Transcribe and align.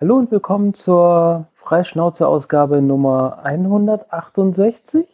Hallo 0.00 0.16
und 0.16 0.32
willkommen 0.32 0.74
zur 0.74 1.46
Freischnauze-Ausgabe 1.54 2.82
Nummer 2.82 3.44
168 3.44 5.06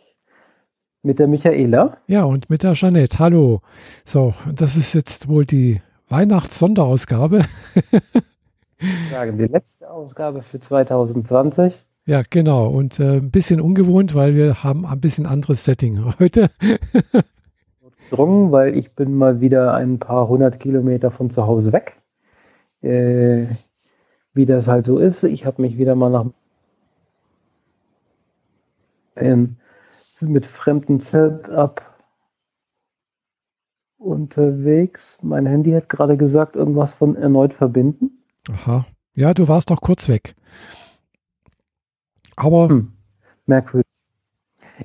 mit 1.03 1.19
der 1.19 1.29
Michaela. 1.29 1.99
Ja, 2.07 2.25
und 2.25 2.49
mit 2.49 2.63
der 2.63 2.73
Jeanette. 2.73 3.19
Hallo. 3.19 3.61
So, 4.07 4.33
das 4.51 4.79
ist 4.79 4.95
jetzt 4.95 5.29
wohl 5.29 5.45
die 5.45 5.83
Weihnachts-Sonderausgabe. 6.09 7.45
Die 8.81 9.45
letzte 9.45 9.91
Ausgabe 9.91 10.41
für 10.41 10.59
2020. 10.59 11.75
Ja, 12.07 12.23
genau. 12.31 12.69
Und 12.69 12.99
äh, 12.99 13.19
ein 13.19 13.31
bisschen 13.31 13.61
ungewohnt, 13.61 14.15
weil 14.15 14.35
wir 14.35 14.65
haben 14.65 14.87
ein 14.87 14.99
bisschen 14.99 15.27
anderes 15.27 15.63
Setting 15.63 16.15
heute. 16.19 16.51
Gedrungen, 18.09 18.51
weil 18.51 18.75
ich 18.79 18.93
bin 18.93 19.15
mal 19.15 19.43
wieder 19.43 19.75
ein 19.75 19.99
paar 19.99 20.27
hundert 20.27 20.59
Kilometer 20.59 21.11
von 21.11 21.29
zu 21.29 21.47
Hause 21.47 21.75
weg. 21.75 22.01
Äh, 22.81 23.45
wie 24.35 24.47
das 24.47 24.67
halt 24.67 24.87
so 24.87 24.99
ist. 24.99 25.25
Ich 25.25 25.45
habe 25.45 25.63
mich 25.63 25.79
wieder 25.79 25.95
mal 25.95 26.11
nach 26.11 26.27
ähm, 29.17 29.57
mit 30.21 30.47
fremdem 30.47 31.01
Setup 31.01 31.83
unterwegs. 33.99 35.19
Mein 35.23 35.47
Handy 35.47 35.73
hat 35.73 35.89
gerade 35.89 36.17
gesagt, 36.17 36.57
irgendwas 36.57 36.93
von 36.93 37.17
erneut 37.17 37.55
verbinden. 37.55 38.23
Aha. 38.49 38.87
Ja, 39.15 39.35
du 39.35 39.49
warst 39.49 39.71
doch 39.71 39.81
kurz 39.81 40.09
weg. 40.09 40.35
Aber. 42.37 42.69
Hm. 42.69 42.93
Merkwürdig. 43.47 43.87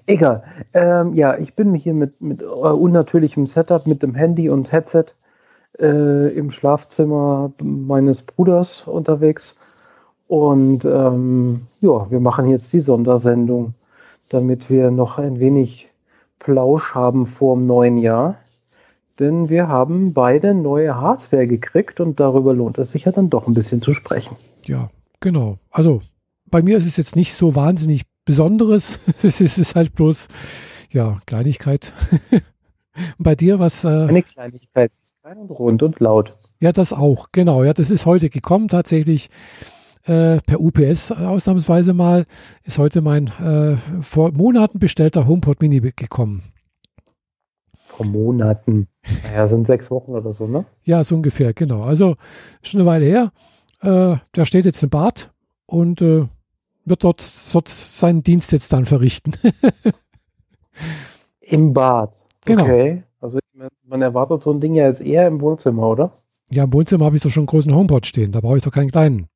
Egal. 0.07 0.43
Ähm, 0.73 1.13
ja, 1.13 1.37
ich 1.37 1.55
bin 1.55 1.73
hier 1.73 1.93
mit, 1.93 2.19
mit 2.19 2.41
äh, 2.41 2.45
unnatürlichem 2.45 3.47
Setup, 3.47 3.87
mit 3.87 4.03
dem 4.03 4.13
Handy 4.13 4.49
und 4.49 4.71
Headset 4.71 5.05
äh, 5.79 6.33
im 6.35 6.51
Schlafzimmer 6.51 7.51
meines 7.61 8.21
Bruders 8.21 8.87
unterwegs. 8.87 9.55
Und 10.27 10.85
ähm, 10.85 11.67
ja, 11.81 12.09
wir 12.09 12.19
machen 12.19 12.49
jetzt 12.49 12.73
die 12.73 12.79
Sondersendung, 12.79 13.73
damit 14.29 14.69
wir 14.69 14.91
noch 14.91 15.17
ein 15.17 15.39
wenig 15.39 15.89
Plausch 16.39 16.93
haben 16.93 17.27
vor 17.27 17.55
dem 17.55 17.67
neuen 17.67 17.97
Jahr. 17.97 18.37
Denn 19.19 19.49
wir 19.49 19.67
haben 19.67 20.13
beide 20.13 20.53
neue 20.53 20.95
Hardware 20.95 21.47
gekriegt 21.47 21.99
und 21.99 22.19
darüber 22.19 22.53
lohnt 22.53 22.77
es 22.77 22.91
sich 22.91 23.05
ja 23.05 23.11
dann 23.11 23.29
doch 23.29 23.47
ein 23.47 23.53
bisschen 23.53 23.81
zu 23.81 23.93
sprechen. 23.93 24.35
Ja, 24.65 24.89
genau. 25.21 25.57
Also 25.71 26.01
bei 26.49 26.61
mir 26.61 26.77
ist 26.77 26.85
es 26.85 26.97
jetzt 26.97 27.15
nicht 27.15 27.33
so 27.33 27.55
wahnsinnig 27.55 28.03
Besonderes. 28.25 28.99
es 29.23 29.39
ist 29.39 29.75
halt 29.75 29.93
bloß, 29.93 30.27
ja, 30.89 31.19
Kleinigkeit. 31.25 31.93
Und 33.17 33.23
bei 33.23 33.35
dir 33.35 33.59
was? 33.59 33.83
Äh, 33.83 33.87
Eine 33.87 34.23
Kleinigkeit, 34.23 34.91
es 34.91 34.97
ist 34.99 35.13
klein 35.21 35.37
und 35.37 35.49
rund 35.51 35.83
und 35.83 35.99
laut. 35.99 36.37
Ja, 36.59 36.71
das 36.71 36.93
auch, 36.93 37.27
genau. 37.31 37.63
Ja, 37.63 37.73
das 37.73 37.91
ist 37.91 38.05
heute 38.05 38.29
gekommen, 38.29 38.67
tatsächlich 38.67 39.29
äh, 40.05 40.37
per 40.37 40.59
UPS 40.59 41.11
ausnahmsweise 41.11 41.93
mal. 41.93 42.25
Ist 42.63 42.77
heute 42.77 43.01
mein 43.01 43.27
äh, 43.27 43.77
vor 44.01 44.31
Monaten 44.31 44.79
bestellter 44.79 45.27
HomePod 45.27 45.61
Mini 45.61 45.79
gekommen. 45.95 46.43
Vor 47.85 48.05
Monaten? 48.05 48.87
Naja, 49.23 49.47
sind 49.47 49.67
sechs 49.67 49.89
Wochen 49.89 50.11
oder 50.11 50.31
so, 50.33 50.47
ne? 50.47 50.65
Ja, 50.83 51.03
so 51.03 51.15
ungefähr, 51.15 51.53
genau. 51.53 51.83
Also 51.83 52.15
schon 52.61 52.81
eine 52.81 52.89
Weile 52.89 53.05
her. 53.05 53.31
Äh, 53.81 54.17
der 54.35 54.45
steht 54.45 54.65
jetzt 54.65 54.83
im 54.83 54.89
Bad 54.89 55.31
und 55.65 56.01
äh, 56.01 56.27
wird 56.85 57.03
dort, 57.03 57.23
dort 57.53 57.69
seinen 57.69 58.23
Dienst 58.23 58.51
jetzt 58.51 58.71
dann 58.73 58.85
verrichten. 58.85 59.33
Im 61.41 61.73
Bad. 61.73 62.17
Genau. 62.45 62.63
Okay. 62.63 63.03
Also 63.21 63.39
man 63.87 64.01
erwartet 64.01 64.41
so 64.41 64.51
ein 64.51 64.59
Ding 64.59 64.73
ja 64.73 64.87
jetzt 64.87 65.01
eher 65.01 65.27
im 65.27 65.41
Wohnzimmer, 65.41 65.89
oder? 65.89 66.13
Ja, 66.49 66.65
im 66.65 66.73
Wohnzimmer 66.73 67.05
habe 67.05 67.15
ich 67.15 67.23
doch 67.23 67.31
schon 67.31 67.41
einen 67.41 67.47
großen 67.47 67.73
HomePod 67.73 68.05
stehen. 68.05 68.31
Da 68.31 68.41
brauche 68.41 68.57
ich 68.57 68.63
doch 68.63 68.71
keinen 68.71 68.91
kleinen. 68.91 69.27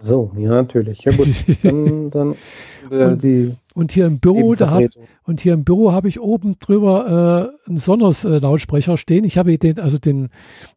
So, 0.00 0.30
ja, 0.36 0.50
natürlich. 0.50 1.00
Ja, 1.02 1.12
gut. 1.12 1.28
Dann, 1.62 2.10
dann 2.10 2.36
äh, 2.90 3.04
und, 3.04 3.22
die 3.22 3.54
und 3.74 3.90
hier 3.90 4.06
im 4.06 4.20
Büro, 4.20 4.54
da 4.54 4.70
hab, 4.70 4.84
und 5.24 5.40
hier 5.40 5.54
im 5.54 5.64
Büro 5.64 5.90
habe 5.92 6.08
ich 6.08 6.20
oben 6.20 6.56
drüber 6.60 7.50
äh, 7.66 7.68
einen 7.68 7.78
Sonos-Lautsprecher 7.78 8.96
stehen. 8.96 9.24
Ich 9.24 9.38
habe 9.38 9.58
den, 9.58 9.80
also 9.80 9.98
den, 9.98 10.28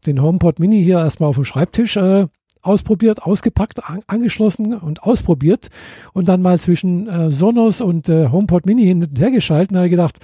den 0.08 0.22
HomePod 0.22 0.60
Mini 0.60 0.84
hier 0.84 0.98
erstmal 0.98 1.30
auf 1.30 1.36
dem 1.36 1.46
Schreibtisch 1.46 1.98
äh, 1.98 2.26
ausprobiert, 2.62 3.24
ausgepackt, 3.24 3.88
an, 3.88 4.02
angeschlossen 4.08 4.74
und 4.74 5.04
ausprobiert 5.04 5.70
und 6.14 6.28
dann 6.28 6.42
mal 6.42 6.60
zwischen 6.60 7.08
äh, 7.08 7.32
Sonos 7.32 7.80
und 7.80 8.10
äh, 8.10 8.30
HomePod 8.30 8.66
Mini 8.66 8.86
hin 8.86 9.04
und 9.04 9.20
her 9.20 9.32
geschalten. 9.32 9.76
Da 9.76 9.80
habe 9.80 9.88
ich 9.88 9.92
gedacht, 9.92 10.18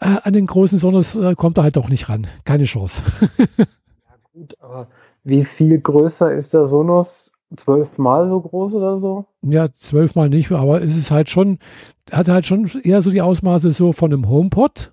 äh, 0.00 0.16
an 0.22 0.32
den 0.32 0.46
großen 0.46 0.78
Sonos 0.78 1.16
äh, 1.16 1.34
kommt 1.34 1.58
er 1.58 1.64
halt 1.64 1.76
doch 1.76 1.88
nicht 1.88 2.08
ran. 2.08 2.26
Keine 2.44 2.64
Chance. 2.64 3.02
ja 3.38 4.16
gut, 4.32 4.56
aber 4.60 4.88
wie 5.24 5.44
viel 5.44 5.80
größer 5.80 6.32
ist 6.32 6.54
der 6.54 6.66
Sonos? 6.66 7.32
Zwölfmal 7.56 8.28
so 8.28 8.40
groß 8.40 8.74
oder 8.74 8.98
so? 8.98 9.26
Ja, 9.42 9.72
zwölfmal 9.72 10.28
nicht, 10.28 10.50
aber 10.50 10.82
es 10.82 10.96
ist 10.96 11.12
halt 11.12 11.30
schon, 11.30 11.58
hat 12.10 12.28
halt 12.28 12.44
schon 12.44 12.68
eher 12.82 13.02
so 13.02 13.10
die 13.12 13.22
Ausmaße 13.22 13.70
so 13.70 13.92
von 13.92 14.12
einem 14.12 14.28
HomePod. 14.28 14.92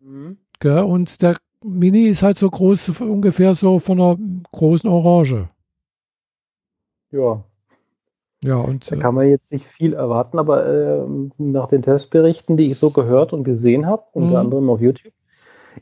Mhm. 0.00 0.36
Gell? 0.60 0.82
Und 0.82 1.22
der 1.22 1.36
Mini 1.64 2.04
ist 2.04 2.22
halt 2.22 2.36
so 2.36 2.50
groß, 2.50 3.00
ungefähr 3.00 3.54
so 3.54 3.78
von 3.78 3.98
einer 3.98 4.18
großen 4.52 4.90
Orange. 4.90 5.48
Ja, 7.10 7.42
ja, 8.44 8.56
und. 8.56 8.90
Da 8.90 8.96
kann 8.96 9.14
man 9.14 9.28
jetzt 9.28 9.50
nicht 9.50 9.66
viel 9.66 9.94
erwarten, 9.94 10.38
aber 10.38 10.66
äh, 10.66 11.02
nach 11.38 11.68
den 11.68 11.82
Testberichten, 11.82 12.56
die 12.56 12.70
ich 12.70 12.78
so 12.78 12.90
gehört 12.90 13.32
und 13.32 13.44
gesehen 13.44 13.86
habe, 13.86 14.04
unter 14.12 14.30
mhm. 14.30 14.36
anderem 14.36 14.70
auf 14.70 14.80
YouTube, 14.80 15.12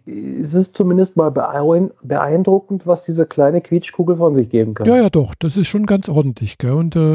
ist 0.05 0.55
es 0.55 0.73
zumindest 0.73 1.17
mal 1.17 1.31
beeindruckend, 1.31 2.87
was 2.87 3.03
diese 3.03 3.27
kleine 3.27 3.61
Quietschkugel 3.61 4.17
von 4.17 4.35
sich 4.35 4.49
geben 4.49 4.75
kann. 4.75 4.87
Ja, 4.87 4.97
ja, 4.97 5.11
doch. 5.11 5.35
Das 5.35 5.57
ist 5.57 5.69
schon 5.69 5.87
ganz 5.87 6.09
ordentlich. 6.09 6.59
Gell? 6.59 6.73
Und 6.73 6.97
äh, 6.97 7.15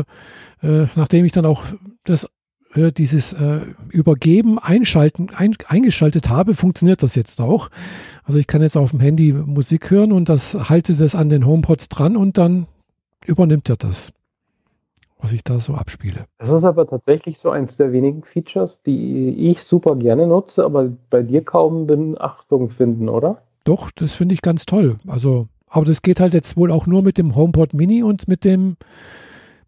äh, 0.62 0.88
nachdem 0.96 1.26
ich 1.26 1.32
dann 1.32 1.46
auch 1.46 1.64
das, 2.06 2.28
äh, 2.74 2.92
dieses 2.92 3.34
äh, 3.34 3.62
Übergeben 3.90 4.58
einschalten, 4.58 5.30
ein, 5.36 5.56
eingeschaltet 5.68 6.30
habe, 6.30 6.54
funktioniert 6.54 7.04
das 7.04 7.16
jetzt 7.16 7.40
auch. 7.42 7.70
Also 8.24 8.40
ich 8.40 8.48
kann 8.48 8.62
jetzt 8.62 8.78
auf 8.78 8.92
dem 8.92 9.00
Handy 9.00 9.34
Musik 9.34 9.92
hören 9.92 10.12
und 10.12 10.30
das 10.30 10.70
halte 10.70 10.96
das 10.96 11.16
an 11.16 11.30
den 11.30 11.46
HomePod 11.46 11.86
dran 11.90 12.18
und 12.18 12.38
dann 12.38 12.68
übernimmt 13.26 13.70
er 13.70 13.78
das 13.78 14.12
was 15.22 15.34
ich 15.34 15.44
da 15.44 15.60
so 15.60 15.74
abspiele. 15.74 16.26
Das 16.40 16.50
ist 16.50 16.64
aber 16.64 16.88
tatsächlich 16.88 17.38
so 17.38 17.50
eins 17.52 17.78
der 17.78 17.92
wenigen 17.92 18.24
Features, 18.24 18.82
die 18.82 19.50
ich 19.50 19.64
super 19.64 19.96
gerne 19.96 20.28
nutze, 20.28 20.66
aber 20.66 20.90
bei 21.10 21.22
dir 21.22 21.44
kaum 21.44 21.88
Beachtung 21.88 22.70
finden, 22.70 23.10
oder? 23.10 23.42
Doch, 23.64 23.92
das 23.92 24.14
finde 24.14 24.34
ich 24.34 24.42
ganz 24.42 24.66
toll. 24.66 24.98
Also, 25.08 25.48
aber 25.68 25.86
das 25.86 26.02
geht 26.02 26.20
halt 26.20 26.34
jetzt 26.34 26.58
wohl 26.58 26.72
auch 26.72 26.88
nur 26.88 27.04
mit 27.04 27.18
dem 27.18 27.36
HomePod 27.36 27.74
Mini 27.74 28.04
und 28.04 28.28
mit 28.28 28.44
dem 28.44 28.78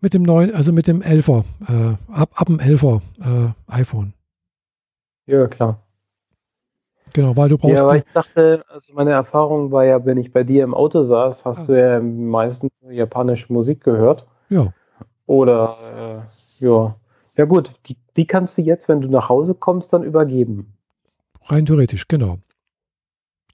mit 0.03 0.13
dem 0.13 0.24
neuen, 0.24 0.53
also 0.53 0.74
mit 0.74 0.88
dem 0.88 1.02
11er, 1.02 1.46
äh, 1.62 1.96
ab, 2.12 2.30
ab 2.36 2.47
dem 2.47 2.59
11er 2.59 3.02
äh, 3.22 3.74
iPhone. 3.74 4.13
Ja, 5.25 5.47
klar. 5.47 5.80
Genau, 7.13 7.38
weil 7.38 7.47
du 7.47 7.58
brauchst. 7.58 7.78
Ja, 7.78 7.84
aber 7.84 7.97
ich 7.97 8.03
dachte, 8.13 8.66
also 8.68 8.94
meine 8.94 9.12
Erfahrung 9.12 9.72
war 9.72 9.86
ja, 9.86 10.03
wenn 10.06 10.18
ich 10.18 10.34
bei 10.34 10.44
dir 10.44 10.63
im 10.63 10.74
Auto 10.74 11.03
saß, 11.03 11.46
hast 11.46 11.62
ah. 11.62 11.63
du 11.63 11.80
ja 11.80 12.02
meistens 12.02 12.72
japanische 12.90 13.53
Musik 13.53 13.81
gehört. 13.84 14.25
Ja. 14.50 14.74
Oder 15.25 16.25
äh, 16.59 16.66
ja. 16.66 16.95
Ja 17.35 17.45
gut, 17.45 17.73
die, 17.88 17.97
die 18.16 18.28
kannst 18.28 18.57
du 18.57 18.61
jetzt, 18.61 18.88
wenn 18.88 19.01
du 19.01 19.07
nach 19.07 19.29
Hause 19.29 19.56
kommst, 19.56 19.91
dann 19.94 20.03
übergeben. 20.03 20.73
Rein 21.45 21.66
theoretisch, 21.66 22.07
genau. 22.07 22.38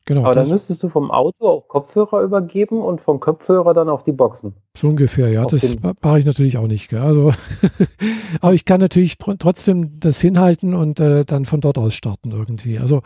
Genau, 0.05 0.25
Aber 0.25 0.33
dann 0.33 0.49
müsstest 0.49 0.81
du 0.81 0.89
vom 0.89 1.11
Auto 1.11 1.47
auf 1.47 1.67
Kopfhörer 1.67 2.23
übergeben 2.23 2.81
und 2.81 2.99
vom 2.99 3.19
Kopfhörer 3.19 3.75
dann 3.75 3.89
auf 3.89 4.03
die 4.03 4.11
Boxen. 4.11 4.55
So 4.75 4.87
ungefähr, 4.89 5.29
ja. 5.29 5.43
Auf 5.43 5.51
das 5.51 5.75
mache 6.01 6.19
ich 6.19 6.25
natürlich 6.25 6.57
auch 6.57 6.65
nicht. 6.65 6.89
Gell? 6.89 6.99
Also, 6.99 7.31
aber 8.41 8.53
ich 8.55 8.65
kann 8.65 8.81
natürlich 8.81 9.19
tr 9.19 9.37
trotzdem 9.37 9.99
das 9.99 10.19
hinhalten 10.19 10.73
und 10.73 10.99
äh, 10.99 11.25
dann 11.25 11.45
von 11.45 11.61
dort 11.61 11.77
aus 11.77 11.93
starten 11.93 12.31
irgendwie. 12.31 12.79
Also 12.79 13.01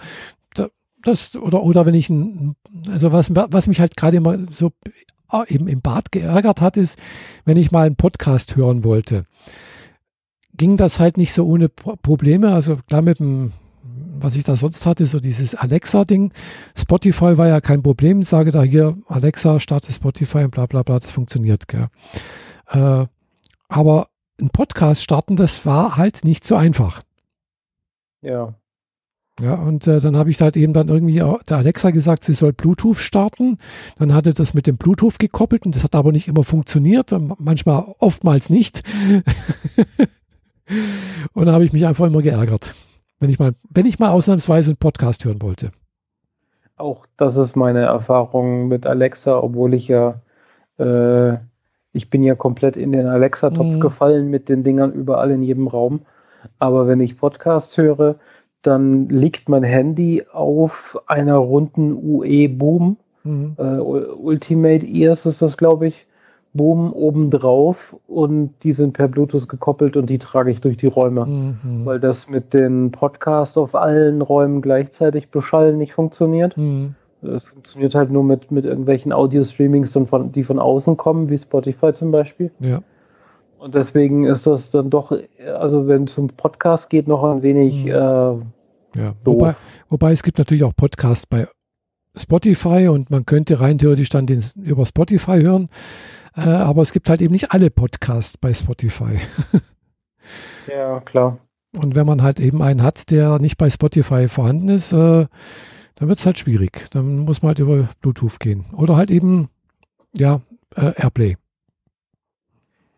das 1.03 1.35
oder 1.35 1.63
oder 1.63 1.85
wenn 1.85 1.93
ich 1.93 2.09
ein, 2.09 2.55
also 2.87 3.11
was 3.11 3.35
was 3.35 3.67
mich 3.67 3.79
halt 3.79 3.95
gerade 3.95 4.17
immer 4.17 4.37
so 4.49 4.71
eben 5.47 5.67
im 5.67 5.81
Bad 5.81 6.11
geärgert 6.11 6.61
hat, 6.61 6.77
ist, 6.77 6.99
wenn 7.45 7.57
ich 7.57 7.71
mal 7.71 7.85
einen 7.85 7.95
Podcast 7.95 8.55
hören 8.55 8.83
wollte, 8.83 9.25
ging 10.55 10.77
das 10.77 10.99
halt 10.99 11.17
nicht 11.17 11.33
so 11.33 11.45
ohne 11.45 11.69
Probleme. 11.69 12.53
Also 12.53 12.77
klar 12.87 13.01
mit 13.01 13.19
dem, 13.19 13.51
was 13.81 14.35
ich 14.35 14.43
da 14.43 14.55
sonst 14.55 14.85
hatte, 14.85 15.05
so 15.05 15.19
dieses 15.19 15.55
Alexa-Ding. 15.55 16.33
Spotify 16.75 17.37
war 17.37 17.47
ja 17.47 17.61
kein 17.61 17.83
Problem. 17.83 18.23
Sage 18.23 18.51
da 18.51 18.63
hier, 18.63 18.97
Alexa, 19.07 19.59
starte 19.59 19.91
Spotify 19.91 20.39
und 20.39 20.51
bla 20.51 20.65
bla 20.65 20.83
bla, 20.83 20.99
das 20.99 21.11
funktioniert. 21.11 21.67
Gell. 21.67 21.87
Äh, 22.67 23.05
aber 23.67 24.07
ein 24.39 24.49
Podcast 24.49 25.03
starten, 25.03 25.35
das 25.35 25.65
war 25.65 25.97
halt 25.97 26.23
nicht 26.23 26.45
so 26.45 26.55
einfach. 26.55 27.01
Ja. 28.21 28.55
Ja, 29.41 29.55
und 29.55 29.87
äh, 29.87 29.99
dann 29.99 30.15
habe 30.15 30.29
ich 30.29 30.39
halt 30.41 30.55
eben 30.57 30.73
dann 30.73 30.89
irgendwie 30.89 31.15
der 31.15 31.57
Alexa 31.57 31.89
gesagt, 31.89 32.23
sie 32.23 32.33
soll 32.33 32.53
Bluetooth 32.53 32.97
starten. 32.97 33.57
Dann 33.97 34.13
hatte 34.13 34.31
das 34.33 34.53
mit 34.53 34.67
dem 34.67 34.77
Bluetooth 34.77 35.17
gekoppelt 35.17 35.65
und 35.65 35.75
das 35.75 35.83
hat 35.83 35.95
aber 35.95 36.11
nicht 36.11 36.27
immer 36.27 36.43
funktioniert, 36.43 37.15
manchmal 37.39 37.85
oftmals 37.99 38.51
nicht. 38.51 38.83
und 41.33 41.47
da 41.47 41.51
habe 41.51 41.65
ich 41.65 41.73
mich 41.73 41.87
einfach 41.87 42.05
immer 42.05 42.21
geärgert, 42.21 42.75
wenn 43.19 43.31
ich 43.31 43.39
mal, 43.39 43.55
wenn 43.69 43.87
ich 43.87 43.97
mal 43.97 44.11
ausnahmsweise 44.11 44.71
einen 44.71 44.77
Podcast 44.77 45.25
hören 45.25 45.41
wollte. 45.41 45.71
Auch 46.77 47.07
das 47.17 47.35
ist 47.35 47.55
meine 47.55 47.81
Erfahrung 47.81 48.67
mit 48.67 48.85
Alexa, 48.85 49.39
obwohl 49.39 49.73
ich 49.73 49.87
ja 49.87 50.21
äh, 50.77 51.37
Ich 51.91 52.11
bin 52.11 52.23
ja 52.23 52.35
komplett 52.35 52.77
in 52.77 52.91
den 52.91 53.07
Alexa-Topf 53.07 53.65
mhm. 53.65 53.79
gefallen 53.79 54.29
mit 54.29 54.47
den 54.47 54.63
Dingern 54.63 54.91
überall 54.91 55.31
in 55.31 55.41
jedem 55.41 55.67
Raum. 55.67 56.01
Aber 56.59 56.87
wenn 56.87 56.99
ich 56.99 57.17
Podcasts 57.17 57.77
höre, 57.77 58.17
dann 58.63 59.09
liegt 59.09 59.49
mein 59.49 59.63
Handy 59.63 60.23
auf 60.31 60.99
einer 61.07 61.35
runden 61.35 61.93
UE 61.93 62.49
Boom. 62.49 62.97
Mhm. 63.23 63.55
Äh, 63.57 63.79
Ultimate 63.79 64.85
Ears 64.85 65.25
ist 65.25 65.41
das, 65.41 65.57
glaube 65.57 65.87
ich. 65.87 66.07
Boom 66.55 66.93
obendrauf 66.93 67.95
und 68.07 68.53
die 68.61 68.73
sind 68.73 68.93
per 68.93 69.07
Bluetooth 69.07 69.49
gekoppelt 69.49 69.97
und 69.97 70.07
die 70.07 70.19
trage 70.19 70.51
ich 70.51 70.61
durch 70.61 70.77
die 70.77 70.87
Räume. 70.87 71.25
Mhm. 71.25 71.85
Weil 71.85 71.99
das 71.99 72.29
mit 72.29 72.53
den 72.53 72.91
Podcasts 72.91 73.57
auf 73.57 73.73
allen 73.73 74.21
Räumen 74.21 74.61
gleichzeitig 74.61 75.29
beschallen 75.29 75.79
nicht 75.79 75.93
funktioniert. 75.93 76.55
Mhm. 76.55 76.93
Es 77.23 77.47
funktioniert 77.47 77.95
halt 77.95 78.11
nur 78.11 78.23
mit, 78.23 78.51
mit 78.51 78.65
irgendwelchen 78.65 79.13
Audio-Streamings, 79.13 79.97
die 80.35 80.43
von 80.43 80.59
außen 80.59 80.97
kommen, 80.97 81.29
wie 81.29 81.37
Spotify 81.37 81.93
zum 81.93 82.11
Beispiel. 82.11 82.51
Ja. 82.59 82.81
Und 83.63 83.75
deswegen 83.75 84.25
ist 84.25 84.45
das 84.45 84.71
dann 84.71 84.89
doch, 84.89 85.17
also 85.57 85.87
wenn 85.87 86.03
es 86.03 86.15
zum 86.15 86.27
Podcast 86.27 86.89
geht, 86.89 87.07
noch 87.07 87.23
ein 87.23 87.43
wenig. 87.43 87.85
Mhm. 87.85 87.91
Äh, 87.91 88.99
ja, 88.99 89.15
wobei, 89.23 89.55
wobei 89.87 90.11
es 90.11 90.21
gibt 90.21 90.37
natürlich 90.37 90.65
auch 90.65 90.75
Podcasts 90.75 91.25
bei 91.25 91.47
Spotify 92.13 92.89
und 92.89 93.09
man 93.09 93.25
könnte 93.25 93.61
rein 93.61 93.77
theoretisch 93.77 94.09
dann 94.09 94.25
den 94.25 94.43
über 94.61 94.85
Spotify 94.85 95.39
hören. 95.41 95.69
Äh, 96.35 96.41
aber 96.41 96.81
es 96.81 96.91
gibt 96.91 97.07
halt 97.07 97.21
eben 97.21 97.31
nicht 97.31 97.53
alle 97.53 97.69
Podcasts 97.69 98.37
bei 98.37 98.53
Spotify. 98.53 99.17
ja, 100.69 100.99
klar. 100.99 101.37
Und 101.81 101.95
wenn 101.95 102.05
man 102.05 102.21
halt 102.21 102.41
eben 102.41 102.61
einen 102.61 102.83
hat, 102.83 103.11
der 103.11 103.39
nicht 103.39 103.57
bei 103.57 103.69
Spotify 103.69 104.27
vorhanden 104.27 104.67
ist, 104.67 104.91
äh, 104.91 105.25
dann 105.95 106.09
wird 106.09 106.19
es 106.19 106.25
halt 106.25 106.37
schwierig. 106.37 106.87
Dann 106.89 107.19
muss 107.19 107.41
man 107.41 107.51
halt 107.51 107.59
über 107.59 107.87
Bluetooth 108.01 108.41
gehen. 108.41 108.65
Oder 108.75 108.97
halt 108.97 109.09
eben, 109.09 109.47
ja, 110.17 110.41
äh, 110.75 110.91
Airplay. 110.97 111.37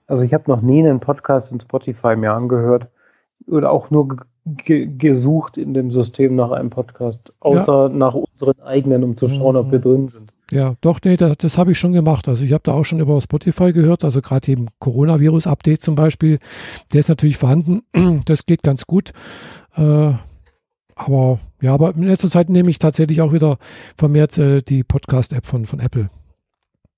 Also 0.07 0.24
ich 0.24 0.34
habe 0.34 0.44
noch 0.48 0.62
nie 0.62 0.80
einen 0.80 1.00
Podcast 1.00 1.52
in 1.52 1.60
Spotify 1.60 2.16
mir 2.16 2.34
angehört 2.34 2.88
oder 3.48 3.72
auch 3.72 3.90
nur 3.90 4.25
gesucht 4.46 5.57
in 5.57 5.74
dem 5.74 5.90
System 5.90 6.36
nach 6.36 6.52
einem 6.52 6.69
Podcast, 6.69 7.34
außer 7.40 7.88
ja. 7.88 7.90
nach 7.90 8.13
unseren 8.13 8.60
eigenen, 8.62 9.04
um 9.04 9.18
zu 9.18 9.28
schauen, 9.28 9.56
ob 9.56 9.72
wir 9.72 9.80
mhm. 9.80 9.84
drin 9.84 10.07
sind. 10.07 10.34
Ja, 10.52 10.75
doch, 10.81 11.00
nee, 11.04 11.18
das, 11.18 11.38
das 11.38 11.57
habe 11.57 11.72
ich 11.72 11.80
schon 11.80 11.94
gemacht. 11.94 12.28
Also 12.28 12.46
ich 12.46 12.54
habe 12.54 12.62
da 12.63 12.74
auch 12.74 12.84
schon 12.84 13.00
über 13.00 13.19
Spotify 13.19 13.74
gehört, 13.74 14.04
also 14.04 14.22
gerade 14.22 14.52
eben 14.52 14.68
Coronavirus-Update 14.78 15.81
zum 15.81 15.96
Beispiel, 15.96 16.38
der 16.94 17.00
ist 17.00 17.10
natürlich 17.10 17.38
vorhanden, 17.38 17.81
das 18.28 18.46
geht 18.46 18.62
ganz 18.62 18.86
gut. 18.86 19.13
Äh, 19.75 20.13
aber 20.94 21.40
ja, 21.62 21.74
aber 21.74 21.96
in 21.96 22.04
letzter 22.04 22.30
Zeit 22.30 22.50
nehme 22.50 22.69
ich 22.69 22.78
tatsächlich 22.78 23.22
auch 23.22 23.34
wieder 23.34 23.57
vermehrt 23.98 24.38
äh, 24.38 24.62
die 24.62 24.84
Podcast-App 24.84 25.46
von, 25.46 25.66
von 25.66 25.80
Apple. 25.80 26.12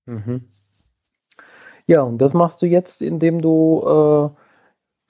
Mhm. 0.04 0.42
Ja, 1.88 2.02
und 2.02 2.18
das 2.18 2.34
machst 2.34 2.60
du 2.60 2.66
jetzt, 2.66 3.00
indem 3.00 3.40
du 3.40 3.82
äh, 3.82 4.28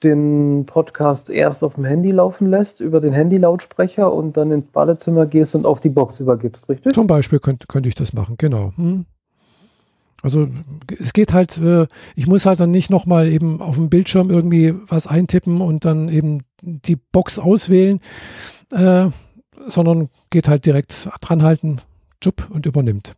den 0.01 0.65
Podcast 0.65 1.29
erst 1.29 1.61
auf 1.61 1.75
dem 1.75 1.83
Handy 1.83 2.09
laufen 2.11 2.47
lässt, 2.47 2.79
über 2.79 3.01
den 3.01 3.11
Handy-Lautsprecher 3.11 4.11
und 4.11 4.37
dann 4.37 4.51
ins 4.51 4.71
Badezimmer 4.71 5.25
gehst 5.25 5.55
und 5.55 5.65
auf 5.65 5.81
die 5.81 5.89
Box 5.89 6.21
übergibst, 6.21 6.69
richtig? 6.69 6.93
Zum 6.93 7.05
Beispiel 7.05 7.39
könnte 7.39 7.67
könnt 7.67 7.85
ich 7.85 7.95
das 7.95 8.13
machen, 8.13 8.35
genau. 8.37 8.71
Hm. 8.77 9.05
Also 10.21 10.47
es 10.99 11.11
geht 11.11 11.33
halt, 11.33 11.57
äh, 11.57 11.85
ich 12.15 12.27
muss 12.27 12.45
halt 12.45 12.61
dann 12.61 12.71
nicht 12.71 12.89
nochmal 12.89 13.27
eben 13.27 13.61
auf 13.61 13.75
dem 13.75 13.89
Bildschirm 13.89 14.29
irgendwie 14.29 14.73
was 14.87 15.05
eintippen 15.05 15.59
und 15.59 15.83
dann 15.83 16.07
eben 16.07 16.43
die 16.61 16.95
Box 16.95 17.39
auswählen, 17.39 17.99
äh, 18.71 19.07
sondern 19.67 20.07
geht 20.29 20.47
halt 20.47 20.65
direkt 20.65 21.09
dranhalten, 21.19 21.81
tschupp 22.21 22.49
und 22.49 22.65
übernimmt. 22.65 23.15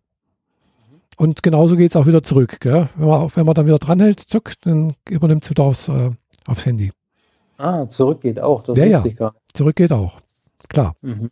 Und 1.22 1.44
genauso 1.44 1.76
geht 1.78 1.92
es 1.92 1.96
auch 1.96 2.08
wieder 2.08 2.24
zurück. 2.24 2.60
Gell? 2.62 2.90
Wenn, 2.96 3.08
man, 3.08 3.30
wenn 3.36 3.46
man 3.46 3.54
dann 3.54 3.68
wieder 3.68 3.78
dranhält, 3.78 4.20
zuck, 4.20 4.54
dann 4.62 4.96
übernimmt 5.08 5.44
es 5.44 5.52
wieder 5.52 5.66
aufs, 5.66 5.88
äh, 5.88 6.10
aufs 6.48 6.66
Handy. 6.66 6.92
Ah, 7.60 7.88
zurück 7.88 8.22
geht 8.22 8.40
auch. 8.40 8.64
Das 8.64 8.76
ja, 8.76 8.86
ja. 8.86 9.32
Zurück 9.54 9.76
geht 9.76 9.92
auch. 9.92 10.20
Klar. 10.68 10.96
Mhm. 11.04 11.30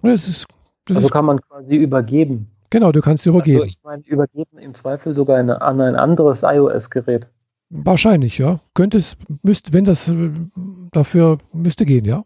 Das 0.00 0.26
ist, 0.26 0.46
das 0.86 0.96
also 0.96 1.08
ist, 1.08 1.12
kann 1.12 1.26
man 1.26 1.42
quasi 1.42 1.76
übergeben. 1.76 2.50
Genau, 2.70 2.90
du 2.90 3.02
kannst 3.02 3.26
übergeben. 3.26 3.60
Also 3.60 3.74
ich 3.74 3.84
meine, 3.84 4.02
übergeben 4.06 4.56
im 4.56 4.74
Zweifel 4.74 5.12
sogar 5.12 5.36
eine, 5.36 5.60
an 5.60 5.82
ein 5.82 5.94
anderes 5.94 6.42
iOS-Gerät. 6.42 7.26
Wahrscheinlich, 7.68 8.38
ja. 8.38 8.60
Könnte 8.72 8.96
es, 8.96 9.18
müsste, 9.42 9.74
wenn 9.74 9.84
das 9.84 10.08
äh, 10.08 10.30
dafür 10.90 11.36
müsste 11.52 11.84
gehen, 11.84 12.06
ja. 12.06 12.24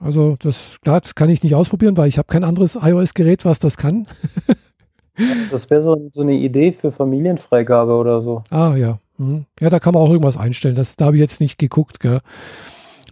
Also 0.00 0.36
das, 0.38 0.78
klar, 0.82 1.00
das 1.00 1.14
kann 1.14 1.30
ich 1.30 1.42
nicht 1.42 1.54
ausprobieren, 1.54 1.96
weil 1.96 2.08
ich 2.08 2.18
habe 2.18 2.28
kein 2.28 2.44
anderes 2.44 2.78
iOS-Gerät, 2.80 3.44
was 3.44 3.58
das 3.58 3.76
kann. 3.76 4.06
das 5.50 5.70
wäre 5.70 5.80
so, 5.80 6.10
so, 6.12 6.20
eine 6.20 6.34
Idee 6.34 6.72
für 6.72 6.92
Familienfreigabe 6.92 7.92
oder 7.92 8.20
so. 8.20 8.42
Ah 8.50 8.74
ja. 8.76 8.98
Mhm. 9.18 9.46
Ja, 9.60 9.70
da 9.70 9.80
kann 9.80 9.94
man 9.94 10.02
auch 10.02 10.10
irgendwas 10.10 10.36
einstellen. 10.36 10.74
Das, 10.74 10.96
da 10.96 11.06
habe 11.06 11.16
ich 11.16 11.22
jetzt 11.22 11.40
nicht 11.40 11.58
geguckt, 11.58 12.00
gell? 12.00 12.20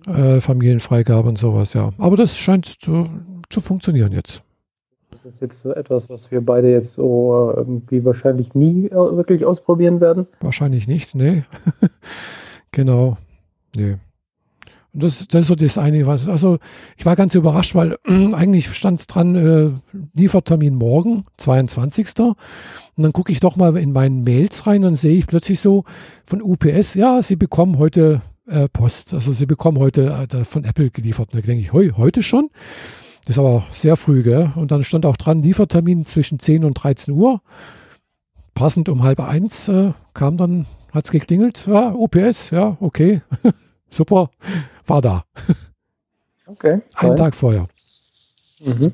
Äh, 0.07 0.41
Familienfreigabe 0.41 1.29
und 1.29 1.39
sowas, 1.39 1.73
ja. 1.73 1.93
Aber 1.97 2.17
das 2.17 2.37
scheint 2.37 2.67
zu, 2.67 3.07
zu 3.49 3.61
funktionieren 3.63 4.13
jetzt. 4.13 4.43
Das 5.11 5.25
ist 5.27 5.41
jetzt 5.41 5.61
so 5.61 5.73
etwas, 5.73 6.11
was 6.11 6.31
wir 6.31 6.41
beide 6.41 6.71
jetzt 6.71 6.95
so 6.95 7.53
äh, 7.55 7.59
irgendwie 7.59 8.05
wahrscheinlich 8.05 8.55
nie 8.55 8.87
äh, 8.87 8.95
wirklich 8.95 9.47
ausprobieren 9.47 10.01
werden. 10.01 10.27
Wahrscheinlich 10.41 10.89
nicht, 10.89 11.15
nee. 11.15 11.45
genau. 12.73 13.17
Nee. 13.77 13.97
Und 14.95 15.03
das, 15.03 15.27
das 15.27 15.43
ist 15.43 15.49
so 15.49 15.55
das 15.57 15.77
eine, 15.77 16.07
was, 16.07 16.29
also 16.29 16.59
ich 16.97 17.05
war 17.05 17.17
ganz 17.17 17.35
überrascht, 17.35 17.75
weil 17.75 17.99
äh, 18.07 18.29
eigentlich 18.33 18.73
stand 18.73 19.01
es 19.01 19.07
dran, 19.09 19.35
äh, 19.35 19.71
Liefertermin 20.15 20.77
morgen, 20.77 21.25
22. 21.37 22.07
Und 22.21 22.37
dann 22.97 23.13
gucke 23.13 23.33
ich 23.33 23.41
doch 23.41 23.57
mal 23.57 23.77
in 23.77 23.93
meinen 23.93 24.23
Mails 24.23 24.69
rein 24.69 24.85
und 24.85 24.95
sehe 24.95 25.17
ich 25.17 25.27
plötzlich 25.27 25.61
so 25.61 25.85
von 26.25 26.41
UPS, 26.41 26.95
ja, 26.95 27.21
Sie 27.23 27.35
bekommen 27.35 27.79
heute 27.79 28.23
äh, 28.47 28.69
Post, 28.69 29.15
also 29.15 29.33
Sie 29.33 29.47
bekommen 29.47 29.79
heute 29.79 30.29
äh, 30.33 30.45
von 30.45 30.63
Apple 30.65 30.91
geliefert. 30.91 31.31
Und 31.33 31.43
da 31.43 31.47
denke 31.47 31.63
ich, 31.63 31.73
heu, 31.73 31.91
heute 31.97 32.23
schon? 32.23 32.51
Das 33.27 33.31
ist 33.37 33.41
aber 33.41 33.65
sehr 33.73 33.97
früh, 33.97 34.23
gell? 34.23 34.53
Und 34.55 34.71
dann 34.71 34.85
stand 34.85 35.07
auch 35.07 35.17
dran, 35.17 35.43
Liefertermin 35.43 36.07
zwischen 36.07 36.39
10 36.39 36.65
und 36.65 36.75
13 36.75 37.15
Uhr. 37.15 37.41
Passend 38.55 38.89
um 38.89 39.03
halb 39.03 39.19
eins 39.19 39.67
äh, 39.67 39.93
kam 40.13 40.37
dann, 40.37 40.67
hat 40.93 41.07
es 41.07 41.11
geklingelt, 41.11 41.67
ja, 41.67 41.93
UPS, 41.93 42.51
ja, 42.51 42.77
okay, 42.79 43.23
super 43.91 44.31
war 44.87 45.03
da. 45.03 45.25
Okay. 46.47 46.83
Einen 46.95 47.17
Tag 47.17 47.35
vorher. 47.35 47.69
Mhm. 48.61 48.93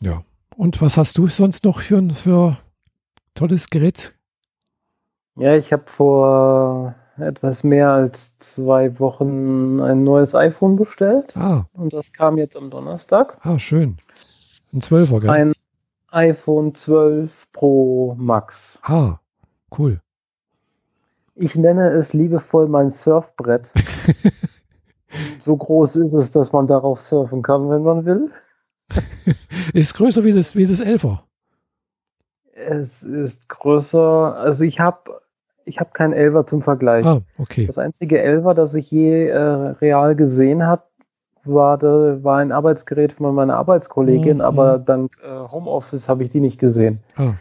Ja. 0.00 0.22
Und 0.56 0.80
was 0.80 0.96
hast 0.96 1.18
du 1.18 1.26
sonst 1.26 1.64
noch 1.64 1.80
für 1.80 1.98
ein 1.98 2.14
für 2.14 2.58
tolles 3.34 3.68
Gerät? 3.70 4.14
Ja, 5.36 5.56
ich 5.56 5.72
habe 5.72 5.84
vor 5.86 6.94
etwas 7.16 7.64
mehr 7.64 7.90
als 7.90 8.38
zwei 8.38 8.98
Wochen 9.00 9.80
ein 9.80 10.04
neues 10.04 10.34
iPhone 10.34 10.76
bestellt. 10.76 11.36
Ah. 11.36 11.64
Und 11.72 11.92
das 11.92 12.12
kam 12.12 12.38
jetzt 12.38 12.56
am 12.56 12.70
Donnerstag. 12.70 13.36
Ah, 13.40 13.58
schön. 13.58 13.96
Ein 14.72 14.80
12er, 14.80 15.20
gell? 15.20 15.30
Ein 15.30 15.52
iPhone 16.10 16.74
12 16.74 17.30
Pro 17.52 18.14
Max. 18.16 18.78
Ah, 18.82 19.18
cool. 19.76 20.00
Ich 21.36 21.56
nenne 21.56 21.90
es 21.90 22.12
liebevoll 22.12 22.68
mein 22.68 22.90
Surfbrett. 22.90 23.70
so 25.38 25.56
groß 25.56 25.96
ist 25.96 26.12
es, 26.12 26.30
dass 26.30 26.52
man 26.52 26.66
darauf 26.66 27.00
surfen 27.00 27.42
kann, 27.42 27.68
wenn 27.70 27.82
man 27.82 28.04
will. 28.04 28.30
ist 29.74 29.94
größer 29.94 30.22
wie 30.24 30.32
das, 30.32 30.54
wie 30.54 30.66
das 30.66 30.80
Elfer. 30.80 31.24
Es 32.52 33.02
ist 33.02 33.48
größer. 33.48 34.36
Also 34.36 34.64
ich 34.64 34.78
habe 34.78 35.20
ich 35.64 35.80
hab 35.80 35.94
kein 35.94 36.12
Elfer 36.12 36.46
zum 36.46 36.62
Vergleich. 36.62 37.04
Ah, 37.04 37.22
okay. 37.38 37.66
Das 37.66 37.78
einzige 37.78 38.20
Elfer, 38.20 38.54
das 38.54 38.74
ich 38.74 38.90
je 38.90 39.28
äh, 39.28 39.38
real 39.38 40.14
gesehen 40.14 40.64
habe, 40.64 40.82
war, 41.44 41.82
war 41.82 42.38
ein 42.38 42.52
Arbeitsgerät 42.52 43.12
von 43.12 43.34
meiner 43.34 43.56
Arbeitskollegin, 43.56 44.36
mhm. 44.36 44.42
aber 44.42 44.78
dank 44.78 45.12
äh, 45.22 45.28
Homeoffice 45.28 46.08
habe 46.08 46.24
ich 46.24 46.30
die 46.30 46.40
nicht 46.40 46.58
gesehen. 46.58 47.00
Ah. 47.16 47.34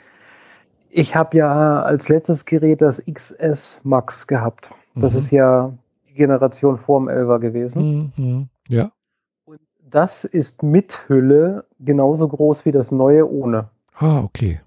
Ich 0.96 1.16
habe 1.16 1.38
ja 1.38 1.82
als 1.82 2.08
letztes 2.08 2.46
Gerät 2.46 2.82
das 2.82 3.02
XS 3.12 3.82
Max 3.84 4.28
gehabt. 4.28 4.70
Das 4.94 5.14
mhm. 5.14 5.20
ist 5.20 5.32
ja 5.32 5.74
die 6.08 6.14
Generation 6.14 6.78
vor 6.78 7.00
dem 7.00 7.10
11er 7.10 7.40
gewesen. 7.40 8.14
Mhm. 8.16 8.50
Ja. 8.70 8.92
Und 9.46 9.60
das 9.90 10.24
ist 10.24 10.62
mit 10.62 11.10
Hülle 11.10 11.66
genauso 11.80 12.28
groß 12.28 12.66
wie 12.66 12.72
das 12.72 12.92
neue 12.92 13.28
ohne. 13.28 13.70
Ah, 13.96 14.20
okay. 14.20 14.62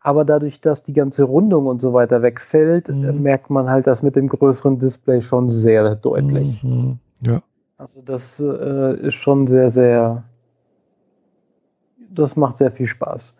Aber 0.00 0.24
dadurch, 0.24 0.60
dass 0.60 0.82
die 0.82 0.92
ganze 0.92 1.22
Rundung 1.22 1.66
und 1.66 1.80
so 1.80 1.92
weiter 1.92 2.20
wegfällt, 2.20 2.88
mhm. 2.88 3.22
merkt 3.22 3.48
man 3.48 3.70
halt 3.70 3.86
das 3.86 4.02
mit 4.02 4.16
dem 4.16 4.26
größeren 4.26 4.80
Display 4.80 5.22
schon 5.22 5.50
sehr 5.50 5.94
deutlich. 5.94 6.64
Mhm. 6.64 6.98
Ja. 7.20 7.42
Also 7.78 8.02
das 8.02 8.40
äh, 8.40 8.96
ist 9.06 9.14
schon 9.14 9.46
sehr, 9.46 9.70
sehr, 9.70 10.24
das 12.10 12.34
macht 12.34 12.58
sehr 12.58 12.72
viel 12.72 12.86
Spaß. 12.86 13.36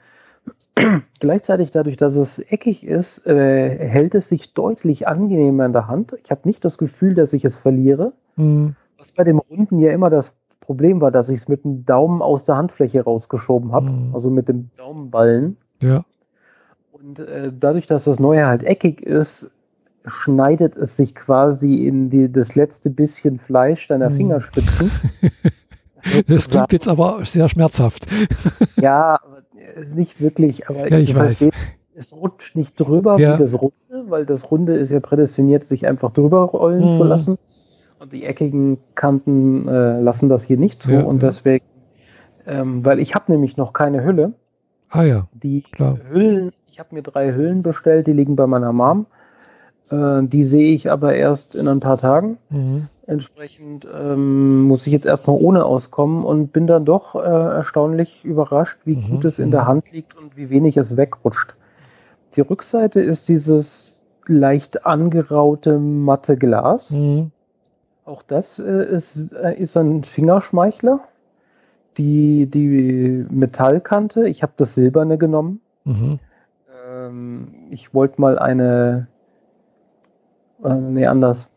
Gleichzeitig 1.21 1.71
dadurch, 1.71 1.97
dass 1.97 2.16
es 2.16 2.38
eckig 2.38 2.85
ist, 2.85 3.26
äh, 3.26 3.78
hält 3.78 4.14
es 4.14 4.28
sich 4.28 4.54
deutlich 4.54 5.07
angenehmer 5.07 5.66
in 5.66 5.73
der 5.73 5.87
Hand. 5.87 6.16
Ich 6.25 6.31
habe 6.31 6.43
nicht 6.45 6.64
das 6.64 6.78
Gefühl, 6.78 7.14
dass 7.14 7.33
ich 7.33 7.45
es 7.45 7.59
verliere. 7.59 8.12
Mhm. 8.37 8.75
Was 8.99 9.12
bei 9.12 9.25
dem 9.25 9.38
Runden 9.38 9.78
ja 9.78 9.93
immer 9.93 10.11
das 10.11 10.35
Problem 10.61 11.00
war, 11.00 11.11
dass 11.11 11.28
ich 11.28 11.37
es 11.37 11.49
mit 11.49 11.64
dem 11.64 11.85
Daumen 11.85 12.23
aus 12.23 12.45
der 12.45 12.57
Handfläche 12.57 13.04
rausgeschoben 13.04 13.73
habe, 13.73 13.90
mhm. 13.90 14.14
also 14.14 14.31
mit 14.31 14.49
dem 14.49 14.71
Daumenballen. 14.76 15.57
Ja. 15.83 16.04
Und 16.93 17.19
äh, 17.19 17.52
dadurch, 17.52 17.87
dass 17.87 18.04
das 18.04 18.19
neue 18.19 18.47
halt 18.47 18.62
eckig 18.62 19.02
ist, 19.02 19.50
schneidet 20.07 20.76
es 20.76 20.97
sich 20.97 21.14
quasi 21.14 21.87
in 21.87 22.11
die, 22.11 22.31
das 22.31 22.54
letzte 22.57 22.90
bisschen 22.90 23.38
Fleisch 23.38 23.88
deiner 23.88 24.11
hm. 24.11 24.16
Fingerspitzen. 24.16 24.90
das 26.28 26.50
klingt 26.50 26.73
jetzt 26.73 26.88
aber 26.88 27.25
sehr 27.25 27.49
schmerzhaft. 27.49 28.06
ja, 28.76 29.18
nicht 29.94 30.20
wirklich, 30.20 30.68
aber 30.68 30.90
ja, 30.90 30.99
ich 30.99 31.14
weiß. 31.14 31.49
Es 31.96 32.12
rutscht 32.12 32.56
nicht 32.56 32.78
drüber 32.78 33.18
ja. 33.20 33.34
wie 33.34 33.42
das 33.42 33.54
Runde, 33.54 33.75
weil 34.08 34.26
das 34.26 34.50
Runde 34.50 34.76
ist 34.76 34.90
ja 34.90 34.99
prädestiniert, 34.99 35.64
sich 35.64 35.87
einfach 35.87 36.11
drüber 36.11 36.42
rollen 36.42 36.87
mhm. 36.87 36.90
zu 36.90 37.04
lassen. 37.04 37.38
Und 38.00 38.12
die 38.12 38.25
eckigen 38.25 38.78
Kanten 38.96 39.68
äh, 39.68 40.00
lassen 40.00 40.28
das 40.28 40.42
hier 40.42 40.56
nicht 40.56 40.82
zu. 40.82 40.90
Ja, 40.90 41.02
und 41.02 41.23
deswegen, 41.23 41.64
ähm, 42.46 42.84
weil 42.84 42.99
ich 42.99 43.14
habe 43.14 43.30
nämlich 43.30 43.56
noch 43.56 43.73
keine 43.73 44.04
Hülle. 44.04 44.32
Ah 44.90 45.04
ja. 45.04 45.28
Die 45.32 45.62
klar. 45.62 45.99
Hüllen, 46.11 46.52
ich 46.66 46.80
habe 46.80 46.94
mir 46.94 47.02
drei 47.02 47.32
Hüllen 47.32 47.62
bestellt, 47.62 48.08
die 48.08 48.12
liegen 48.12 48.34
bei 48.34 48.46
meiner 48.46 48.73
Mom. 48.73 49.06
Äh, 49.90 50.23
die 50.25 50.44
sehe 50.44 50.75
ich 50.75 50.90
aber 50.90 51.14
erst 51.14 51.54
in 51.54 51.68
ein 51.68 51.80
paar 51.80 51.99
Tagen. 51.99 52.38
Mhm. 52.50 52.88
Entsprechend 53.06 53.87
ähm, 53.92 54.62
muss 54.62 54.87
ich 54.87 54.92
jetzt 54.92 55.04
erstmal 55.04 55.37
ohne 55.37 55.66
auskommen 55.66 56.25
und 56.25 56.52
bin 56.52 56.66
dann 56.66 56.87
doch 56.87 57.14
äh, 57.14 57.18
erstaunlich 57.18 58.25
überrascht, 58.25 58.78
wie 58.84 58.96
mhm. 58.96 59.11
gut 59.11 59.25
es 59.26 59.38
in 59.38 59.50
der 59.50 59.62
mhm. 59.62 59.66
Hand 59.66 59.92
liegt 59.92 60.16
und 60.16 60.37
wie 60.37 60.49
wenig 60.49 60.76
es 60.78 60.96
wegrutscht. 60.96 61.54
Die 62.37 62.40
Rückseite 62.40 63.00
ist 63.00 63.28
dieses 63.28 63.94
leicht 64.26 64.87
angeraute 64.87 65.78
matte 65.78 66.37
Glas. 66.37 66.92
Mhm. 66.92 67.30
Auch 68.06 68.23
das 68.23 68.58
äh, 68.58 68.84
ist, 68.84 69.32
äh, 69.32 69.54
ist 69.54 69.76
ein 69.76 70.04
Fingerschmeichler. 70.04 71.00
Die, 71.96 72.46
die 72.46 73.25
Metallkante, 73.30 74.28
ich 74.28 74.42
habe 74.42 74.52
das 74.56 74.75
silberne 74.75 75.16
genommen. 75.16 75.61
Mhm. 75.84 76.18
Ähm, 76.87 77.49
ich 77.70 77.94
wollte 77.94 78.20
mal 78.20 78.38
eine, 78.38 79.06
äh, 80.64 80.75
nee, 80.75 81.06
anders. 81.06 81.53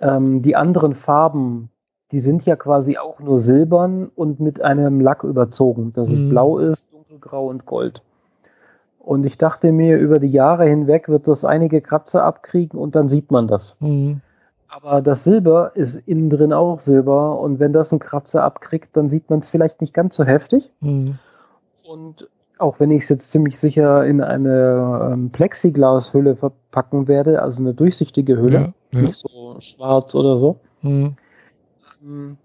Ähm, 0.00 0.42
die 0.42 0.56
anderen 0.56 0.94
Farben, 0.94 1.70
die 2.10 2.20
sind 2.20 2.44
ja 2.46 2.56
quasi 2.56 2.98
auch 2.98 3.20
nur 3.20 3.38
silbern 3.38 4.10
und 4.14 4.40
mit 4.40 4.60
einem 4.62 5.00
Lack 5.00 5.24
überzogen, 5.24 5.92
dass 5.92 6.10
mhm. 6.10 6.24
es 6.24 6.30
blau 6.30 6.58
ist, 6.58 6.86
dunkelgrau 6.92 7.46
und 7.46 7.66
gold. 7.66 8.02
Und 8.98 9.26
ich 9.26 9.36
dachte 9.36 9.70
mir, 9.70 9.98
über 9.98 10.18
die 10.18 10.28
Jahre 10.28 10.66
hinweg 10.66 11.08
wird 11.08 11.28
das 11.28 11.44
einige 11.44 11.82
Kratzer 11.82 12.24
abkriegen 12.24 12.78
und 12.78 12.96
dann 12.96 13.08
sieht 13.08 13.30
man 13.30 13.46
das. 13.46 13.78
Mhm. 13.80 14.22
Aber 14.68 15.02
das 15.02 15.24
Silber 15.24 15.72
ist 15.74 15.96
innen 16.06 16.30
drin 16.30 16.52
auch 16.52 16.80
Silber 16.80 17.38
und 17.38 17.60
wenn 17.60 17.72
das 17.72 17.92
einen 17.92 18.00
Kratzer 18.00 18.42
abkriegt, 18.42 18.96
dann 18.96 19.08
sieht 19.08 19.30
man 19.30 19.38
es 19.38 19.48
vielleicht 19.48 19.80
nicht 19.80 19.94
ganz 19.94 20.16
so 20.16 20.24
heftig. 20.24 20.72
Mhm. 20.80 21.18
Und 21.84 22.28
auch 22.58 22.78
wenn 22.80 22.90
ich 22.90 23.04
es 23.04 23.08
jetzt 23.08 23.30
ziemlich 23.30 23.58
sicher 23.58 24.06
in 24.06 24.20
eine 24.20 25.10
ähm, 25.12 25.30
Plexiglashülle 25.30 26.36
verpacken 26.36 27.08
werde, 27.08 27.42
also 27.42 27.62
eine 27.62 27.74
durchsichtige 27.74 28.36
Hülle, 28.36 28.58
ja, 28.58 28.72
ja. 28.92 29.00
nicht 29.00 29.16
so 29.16 29.56
schwarz 29.58 30.14
oder 30.14 30.38
so, 30.38 30.56
mhm. 30.82 31.12
ähm, 32.02 32.36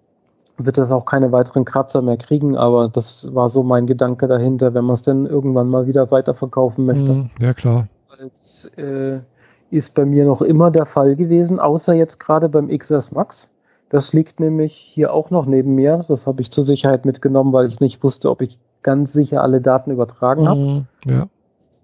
wird 0.58 0.78
das 0.78 0.92
auch 0.92 1.06
keine 1.06 1.32
weiteren 1.32 1.63
Kratzer 1.63 2.01
mehr 2.01 2.18
kriegen, 2.18 2.58
aber 2.58 2.89
das 2.89 3.34
war 3.34 3.48
so 3.48 3.63
mein 3.63 3.88
Gedanke 3.88 4.28
dahinter, 4.28 4.74
wenn 4.74 4.86
man 4.86 4.94
es 4.94 5.04
dann 5.04 5.25
irgendwann 5.25 5.70
mal 5.70 5.88
wieder 5.88 6.12
weiterverkaufen 6.12 6.86
möchte. 6.86 7.13
Mhm, 7.13 7.30
ja, 7.39 7.54
klar. 7.54 7.88
Das 8.44 8.66
äh, 8.75 9.20
ist 9.72 9.94
bei 9.94 10.04
mir 10.04 10.25
noch 10.25 10.42
immer 10.42 10.72
der 10.72 10.86
Fall 10.86 11.16
gewesen, 11.16 11.60
außer 11.60 11.94
jetzt 11.94 12.20
gerade 12.20 12.50
beim 12.50 12.68
XS 12.68 13.13
Max. 13.13 13.50
Das 13.89 14.12
liegt 14.13 14.39
nämlich 14.39 14.74
hier 14.74 15.13
auch 15.13 15.30
noch 15.30 15.46
neben 15.46 15.75
mir. 15.75 16.04
Das 16.10 16.28
habe 16.28 16.42
ich 16.42 16.51
zur 16.51 16.63
Sicherheit 16.63 17.06
mitgenommen, 17.06 17.54
weil 17.54 17.68
ich 17.68 17.80
nicht 17.80 18.04
wusste, 18.04 18.30
ob 18.30 18.42
ich 18.42 18.60
ganz 18.83 19.13
sicher 19.13 19.41
alle 19.41 19.62
Daten 19.62 19.91
übertragen 19.91 20.48
habe. 20.48 20.59
Mhm, 20.59 20.86
ja. 21.05 21.27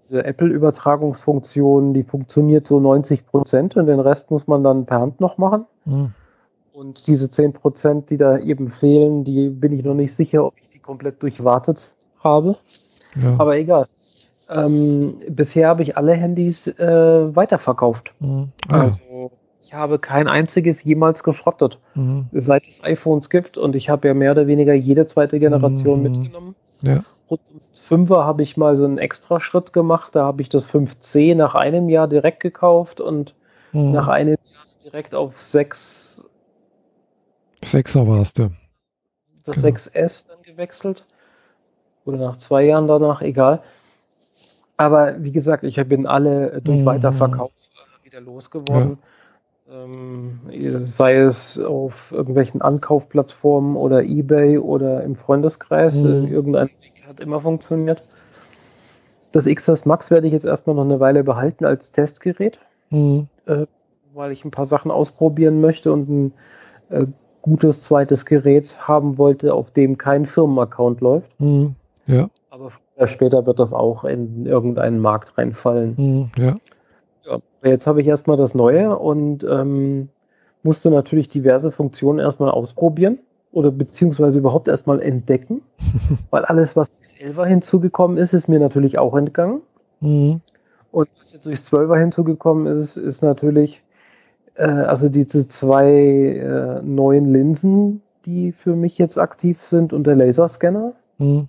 Diese 0.02 0.24
Apple-Übertragungsfunktion, 0.24 1.92
die 1.92 2.04
funktioniert 2.04 2.66
so 2.66 2.78
90 2.78 3.26
Prozent 3.26 3.76
und 3.76 3.86
den 3.86 3.98
Rest 3.98 4.30
muss 4.30 4.46
man 4.46 4.62
dann 4.62 4.86
per 4.86 5.00
Hand 5.00 5.20
noch 5.20 5.36
machen. 5.36 5.66
Mhm. 5.84 6.12
Und 6.72 7.06
diese 7.06 7.30
10 7.30 7.54
Prozent, 7.54 8.10
die 8.10 8.16
da 8.16 8.38
eben 8.38 8.68
fehlen, 8.68 9.24
die 9.24 9.48
bin 9.48 9.72
ich 9.72 9.82
noch 9.82 9.94
nicht 9.94 10.14
sicher, 10.14 10.44
ob 10.44 10.54
ich 10.60 10.68
die 10.68 10.78
komplett 10.78 11.22
durchwartet 11.22 11.94
habe. 12.22 12.56
Ja. 13.20 13.34
Aber 13.38 13.56
egal. 13.56 13.86
Ähm, 14.48 15.16
bisher 15.28 15.68
habe 15.68 15.82
ich 15.82 15.96
alle 15.96 16.12
Handys 16.12 16.68
äh, 16.68 17.34
weiterverkauft. 17.34 18.12
Mhm. 18.20 18.48
Ah. 18.68 18.82
Also 18.82 19.30
ich 19.62 19.74
habe 19.74 19.98
kein 19.98 20.28
einziges 20.28 20.84
jemals 20.84 21.24
geschrottet, 21.24 21.78
mhm. 21.94 22.26
seit 22.32 22.68
es 22.68 22.84
iPhones 22.84 23.30
gibt. 23.30 23.58
Und 23.58 23.74
ich 23.74 23.88
habe 23.88 24.06
ja 24.06 24.14
mehr 24.14 24.30
oder 24.32 24.46
weniger 24.46 24.74
jede 24.74 25.06
zweite 25.06 25.38
Generation 25.40 26.02
mhm. 26.02 26.10
mitgenommen. 26.10 26.54
Ja. 26.82 27.04
Und 27.28 27.40
ums 27.48 27.78
Fünfer 27.78 28.24
habe 28.24 28.42
ich 28.42 28.56
mal 28.56 28.76
so 28.76 28.84
einen 28.84 28.98
extra 28.98 29.40
Schritt 29.40 29.72
gemacht. 29.72 30.14
Da 30.14 30.24
habe 30.24 30.42
ich 30.42 30.48
das 30.48 30.66
5C 30.68 31.34
nach 31.34 31.54
einem 31.54 31.88
Jahr 31.88 32.06
direkt 32.06 32.40
gekauft 32.40 33.00
und 33.00 33.34
mhm. 33.72 33.92
nach 33.92 34.08
einem 34.08 34.36
Jahr 34.52 34.66
direkt 34.84 35.14
auf 35.14 35.42
6 35.42 36.22
Sechser 37.64 38.06
warst 38.06 38.38
du. 38.38 38.50
Das 39.44 39.56
genau. 39.56 39.68
6S 39.68 40.26
dann 40.28 40.42
gewechselt. 40.42 41.04
Oder 42.04 42.18
nach 42.18 42.36
zwei 42.36 42.64
Jahren 42.64 42.86
danach, 42.86 43.22
egal. 43.22 43.62
Aber 44.76 45.22
wie 45.22 45.32
gesagt, 45.32 45.64
ich 45.64 45.76
bin 45.88 46.06
alle 46.06 46.60
durch 46.62 46.78
mhm. 46.78 46.86
Weiterverkauf 46.86 47.50
äh, 47.50 48.04
wieder 48.06 48.20
losgeworden. 48.20 48.90
Ja. 48.90 49.08
Ähm, 49.68 50.40
sei 50.84 51.16
es 51.16 51.58
auf 51.58 52.12
irgendwelchen 52.12 52.62
Ankaufplattformen 52.62 53.76
oder 53.76 54.04
Ebay 54.04 54.58
oder 54.58 55.02
im 55.02 55.16
Freundeskreis. 55.16 55.96
Mhm. 55.96 56.28
Irgendein 56.28 56.68
Weg 56.68 57.04
hat 57.06 57.20
immer 57.20 57.40
funktioniert. 57.40 58.06
Das 59.32 59.46
XS 59.46 59.84
Max 59.84 60.10
werde 60.10 60.28
ich 60.28 60.32
jetzt 60.32 60.46
erstmal 60.46 60.76
noch 60.76 60.84
eine 60.84 61.00
Weile 61.00 61.24
behalten 61.24 61.64
als 61.64 61.90
Testgerät, 61.90 62.58
mhm. 62.90 63.26
äh, 63.46 63.66
weil 64.14 64.32
ich 64.32 64.44
ein 64.44 64.50
paar 64.50 64.66
Sachen 64.66 64.90
ausprobieren 64.90 65.60
möchte 65.60 65.92
und 65.92 66.08
ein 66.08 66.32
äh, 66.90 67.06
gutes 67.42 67.82
zweites 67.82 68.24
Gerät 68.24 68.76
haben 68.86 69.18
wollte, 69.18 69.52
auf 69.52 69.70
dem 69.72 69.98
kein 69.98 70.26
Firmenaccount 70.26 71.00
läuft. 71.00 71.40
Mhm. 71.40 71.74
Ja. 72.06 72.28
Aber 72.50 72.70
später 73.04 73.46
wird 73.46 73.58
das 73.58 73.72
auch 73.72 74.04
in 74.04 74.46
irgendeinen 74.46 75.00
Markt 75.00 75.36
reinfallen. 75.36 75.94
Mhm. 75.96 76.30
Ja. 76.38 76.56
Ja. 77.26 77.38
Jetzt 77.62 77.86
habe 77.86 78.00
ich 78.00 78.06
erstmal 78.06 78.36
das 78.36 78.54
Neue 78.54 78.96
und 78.96 79.44
ähm, 79.44 80.08
musste 80.62 80.90
natürlich 80.90 81.28
diverse 81.28 81.72
Funktionen 81.72 82.18
erstmal 82.18 82.50
ausprobieren 82.50 83.18
oder 83.52 83.70
beziehungsweise 83.70 84.38
überhaupt 84.38 84.68
erstmal 84.68 85.00
entdecken, 85.00 85.62
weil 86.30 86.44
alles, 86.44 86.76
was 86.76 86.92
11er 87.18 87.46
hinzugekommen 87.46 88.18
ist, 88.18 88.34
ist 88.34 88.48
mir 88.48 88.60
natürlich 88.60 88.98
auch 88.98 89.16
entgangen. 89.16 89.62
Mhm. 90.00 90.40
Und 90.92 91.08
was 91.18 91.32
jetzt 91.32 91.46
durchs 91.46 91.72
12er 91.72 91.98
hinzugekommen 91.98 92.66
ist, 92.66 92.96
ist 92.96 93.22
natürlich 93.22 93.82
äh, 94.54 94.66
also 94.66 95.08
diese 95.08 95.48
zwei 95.48 95.86
äh, 95.88 96.82
neuen 96.82 97.32
Linsen, 97.32 98.02
die 98.24 98.52
für 98.52 98.74
mich 98.74 98.98
jetzt 98.98 99.18
aktiv 99.18 99.62
sind 99.62 99.92
und 99.92 100.06
der 100.06 100.16
Laserscanner. 100.16 100.92
Mhm. 101.18 101.48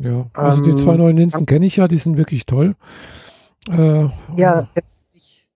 Ja, 0.00 0.26
also 0.32 0.64
ähm, 0.64 0.70
die 0.70 0.82
zwei 0.82 0.96
neuen 0.96 1.16
Linsen 1.16 1.46
kenne 1.46 1.66
ich 1.66 1.76
ja, 1.76 1.86
die 1.86 1.98
sind 1.98 2.16
wirklich 2.16 2.46
toll. 2.46 2.74
Äh, 3.68 4.08
ja, 4.36 4.68
jetzt 4.74 5.12
nicht. 5.14 5.48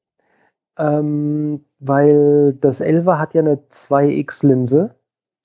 Ähm, 0.79 1.65
weil 1.79 2.55
das 2.61 2.81
11er 2.81 3.19
hat 3.19 3.35
ja 3.35 3.41
eine 3.41 3.57
2X-Linse. 3.71 4.95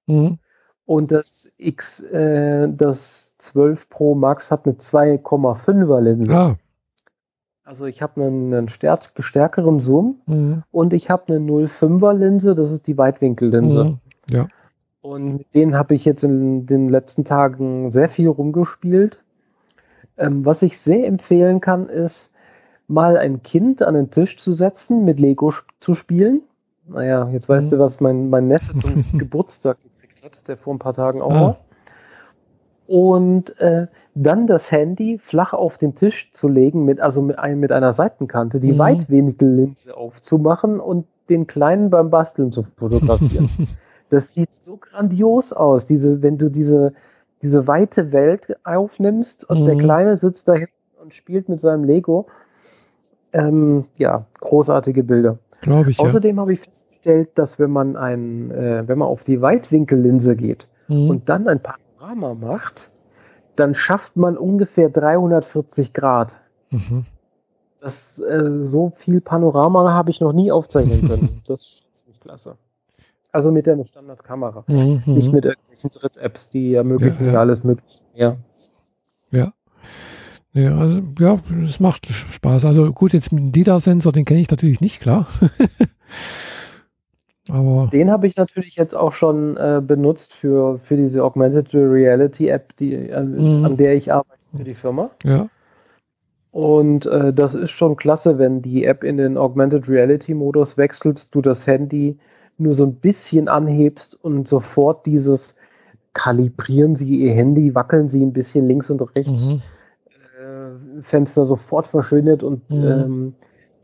Mhm. 0.07 0.39
Und 0.85 1.11
das 1.11 1.51
X, 1.57 2.01
äh, 2.01 2.67
das 2.69 3.33
12 3.37 3.89
Pro 3.89 4.15
Max 4.15 4.51
hat 4.51 4.65
eine 4.65 4.75
2,5er 4.75 6.01
Linse. 6.01 6.33
Ah, 6.33 6.55
also 7.63 7.85
ich 7.85 8.01
habe 8.01 8.21
einen, 8.21 8.53
einen 8.53 8.67
stärkeren 8.67 9.79
Zoom 9.79 10.21
mhm. 10.25 10.63
und 10.71 10.93
ich 10.93 11.09
habe 11.09 11.33
eine 11.33 11.45
0,5er 11.45 12.13
Linse, 12.13 12.55
das 12.55 12.71
ist 12.71 12.87
die 12.87 12.97
Weitwinkellinse. 12.97 13.83
Mhm. 13.85 13.97
Ja. 14.29 14.47
Und 15.01 15.37
mit 15.37 15.53
denen 15.53 15.75
habe 15.75 15.95
ich 15.95 16.03
jetzt 16.03 16.23
in 16.23 16.65
den 16.65 16.89
letzten 16.89 17.23
Tagen 17.23 17.91
sehr 17.91 18.09
viel 18.09 18.27
rumgespielt. 18.27 19.19
Ähm, 20.17 20.45
was 20.45 20.61
ich 20.61 20.79
sehr 20.79 21.07
empfehlen 21.07 21.61
kann, 21.61 21.87
ist, 21.87 22.30
mal 22.91 23.17
ein 23.17 23.41
Kind 23.41 23.81
an 23.81 23.95
den 23.95 24.11
Tisch 24.11 24.37
zu 24.37 24.51
setzen, 24.51 25.05
mit 25.05 25.19
Lego 25.19 25.53
zu 25.79 25.95
spielen. 25.95 26.41
Naja, 26.87 27.29
jetzt 27.29 27.47
weißt 27.47 27.71
mhm. 27.71 27.75
du, 27.75 27.79
was 27.83 28.01
mein, 28.01 28.29
mein 28.29 28.47
Neffe 28.47 28.77
zum 28.77 29.03
Geburtstag 29.17 29.77
gekriegt 29.81 30.23
hat, 30.23 30.47
der 30.47 30.57
vor 30.57 30.73
ein 30.73 30.79
paar 30.79 30.93
Tagen 30.93 31.21
auch 31.21 31.31
ah. 31.31 31.41
war. 31.41 31.57
Und 32.87 33.57
äh, 33.59 33.87
dann 34.15 34.47
das 34.47 34.71
Handy 34.71 35.17
flach 35.17 35.53
auf 35.53 35.77
den 35.77 35.95
Tisch 35.95 36.31
zu 36.33 36.49
legen, 36.49 36.83
mit, 36.83 36.99
also 36.99 37.21
mit, 37.21 37.39
ein, 37.39 37.59
mit 37.59 37.71
einer 37.71 37.93
Seitenkante, 37.93 38.59
die 38.59 38.73
mhm. 38.73 38.79
Weitwinkellinse 38.79 39.95
aufzumachen 39.95 40.79
und 40.79 41.05
den 41.29 41.47
Kleinen 41.47 41.89
beim 41.89 42.09
Basteln 42.09 42.51
zu 42.51 42.63
fotografieren. 42.75 43.49
das 44.09 44.33
sieht 44.33 44.53
so 44.53 44.75
grandios 44.75 45.53
aus, 45.53 45.85
diese, 45.85 46.21
wenn 46.21 46.37
du 46.37 46.49
diese, 46.49 46.93
diese 47.41 47.67
weite 47.67 48.11
Welt 48.11 48.57
aufnimmst 48.65 49.49
und 49.49 49.61
mhm. 49.61 49.65
der 49.65 49.77
Kleine 49.77 50.17
sitzt 50.17 50.49
da 50.49 50.53
hinten 50.53 50.73
und 51.01 51.13
spielt 51.13 51.47
mit 51.47 51.61
seinem 51.61 51.85
Lego. 51.85 52.27
Ähm, 53.33 53.85
ja, 53.97 54.25
großartige 54.39 55.03
Bilder. 55.03 55.37
Glaube 55.61 55.91
ich. 55.91 55.99
Außerdem 55.99 56.35
ja. 56.35 56.41
habe 56.41 56.53
ich 56.53 56.59
festgestellt, 56.59 57.29
dass 57.35 57.59
wenn 57.59 57.71
man 57.71 57.95
ein, 57.95 58.51
äh, 58.51 58.87
wenn 58.87 58.97
man 58.97 59.07
auf 59.07 59.23
die 59.23 59.41
Weitwinkellinse 59.41 60.35
geht 60.35 60.67
mhm. 60.87 61.09
und 61.09 61.29
dann 61.29 61.47
ein 61.47 61.61
Panorama 61.61 62.33
macht, 62.33 62.89
dann 63.55 63.75
schafft 63.75 64.17
man 64.17 64.37
ungefähr 64.37 64.89
340 64.89 65.93
Grad. 65.93 66.35
Mhm. 66.71 67.05
Das, 67.79 68.19
äh, 68.19 68.63
so 68.63 68.89
viel 68.89 69.21
Panorama 69.21 69.91
habe 69.91 70.11
ich 70.11 70.21
noch 70.21 70.33
nie 70.33 70.51
aufzeichnen 70.51 71.07
können. 71.07 71.41
das 71.47 71.61
ist 71.61 71.95
ziemlich 71.95 72.19
klasse. 72.19 72.55
Also 73.31 73.51
mit 73.51 73.65
der 73.65 73.81
Standardkamera. 73.83 74.63
Mhm. 74.67 75.03
Nicht 75.05 75.31
mit 75.31 75.45
irgendwelchen 75.45 75.89
Dritt-Apps, 75.91 76.49
die 76.49 76.73
ermöglichen 76.73 77.27
ja, 77.27 77.33
ja. 77.33 77.39
alles 77.39 77.63
mögliche 77.63 77.99
mehr. 78.13 78.37
Ja. 79.31 79.53
Ja, 80.53 80.77
also, 80.77 81.01
ja, 81.19 81.39
es 81.63 81.79
macht 81.79 82.07
Spaß. 82.07 82.65
Also 82.65 82.91
gut, 82.91 83.13
jetzt 83.13 83.31
mit 83.31 83.43
dem 83.43 83.51
LIDAR-Sensor, 83.53 84.11
den 84.11 84.25
kenne 84.25 84.41
ich 84.41 84.51
natürlich 84.51 84.81
nicht, 84.81 84.99
klar. 84.99 85.27
Aber 87.49 87.89
den 87.91 88.11
habe 88.11 88.27
ich 88.27 88.35
natürlich 88.35 88.75
jetzt 88.75 88.95
auch 88.95 89.13
schon 89.13 89.57
äh, 89.57 89.81
benutzt 89.85 90.33
für, 90.33 90.79
für 90.79 90.95
diese 90.95 91.23
Augmented 91.23 91.73
Reality 91.73 92.49
App, 92.49 92.75
die, 92.77 92.93
äh, 92.93 93.21
mhm. 93.21 93.65
an 93.65 93.77
der 93.77 93.95
ich 93.95 94.13
arbeite 94.13 94.45
für 94.55 94.63
die 94.63 94.75
Firma. 94.75 95.09
Ja. 95.23 95.47
Und 96.51 97.05
äh, 97.05 97.33
das 97.33 97.55
ist 97.55 97.71
schon 97.71 97.95
klasse, 97.95 98.37
wenn 98.37 98.61
die 98.61 98.85
App 98.85 99.03
in 99.03 99.17
den 99.17 99.37
Augmented 99.37 99.87
Reality 99.87 100.33
Modus 100.33 100.77
wechselt, 100.77 101.33
du 101.33 101.41
das 101.41 101.65
Handy 101.65 102.17
nur 102.57 102.75
so 102.75 102.85
ein 102.85 102.95
bisschen 102.95 103.47
anhebst 103.47 104.17
und 104.21 104.47
sofort 104.47 105.05
dieses 105.05 105.55
kalibrieren 106.13 106.95
Sie 106.95 107.21
Ihr 107.21 107.33
Handy, 107.33 107.73
wackeln 107.73 108.09
Sie 108.09 108.23
ein 108.23 108.33
bisschen 108.33 108.67
links 108.67 108.91
und 108.91 109.01
rechts, 109.15 109.55
mhm. 109.55 109.61
Fenster 111.01 111.45
sofort 111.45 111.87
verschwindet 111.87 112.43
und 112.43 112.69
mhm. 112.69 112.85
ähm, 112.85 113.35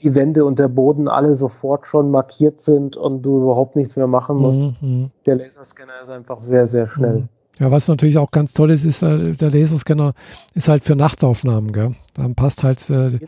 die 0.02 0.14
Wände 0.14 0.46
und 0.46 0.60
der 0.60 0.68
Boden 0.68 1.08
alle 1.08 1.36
sofort 1.36 1.88
schon 1.88 2.12
markiert 2.12 2.62
sind 2.62 2.96
und 2.98 3.24
du 3.24 3.42
überhaupt 3.42 3.76
nichts 3.76 3.96
mehr 3.96 4.08
machen 4.08 4.38
musst. 4.38 4.62
Mhm. 4.82 5.10
Der 5.26 5.36
Laserscanner 5.36 6.02
ist 6.02 6.10
einfach 6.10 6.40
sehr, 6.40 6.68
sehr 6.68 6.88
schnell. 6.88 7.22
Mhm. 7.22 7.30
Ja, 7.60 7.72
was 7.72 7.88
natürlich 7.88 8.18
auch 8.20 8.30
ganz 8.30 8.54
toll 8.54 8.70
ist, 8.70 8.86
ist, 8.86 9.02
äh, 9.02 9.34
der 9.34 9.50
Laserscanner 9.50 10.14
ist 10.54 10.70
halt 10.70 10.84
für 10.84 10.96
Nachtsaufnahmen, 10.96 11.72
gell? 11.72 11.96
Dann 12.14 12.36
passt 12.36 12.64
halt 12.64 12.88
äh, 12.92 13.20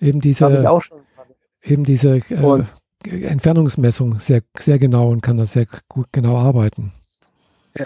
eben 0.00 0.20
diese, 0.20 0.68
eben 1.62 1.84
diese 1.84 2.16
äh, 2.16 2.64
Entfernungsmessung 3.04 4.18
sehr, 4.18 4.42
sehr 4.58 4.80
genau 4.80 5.10
und 5.10 5.22
kann 5.22 5.36
da 5.36 5.46
sehr 5.46 5.66
gut 5.88 6.06
genau 6.10 6.36
arbeiten. 6.36 6.92
Ja. 7.78 7.84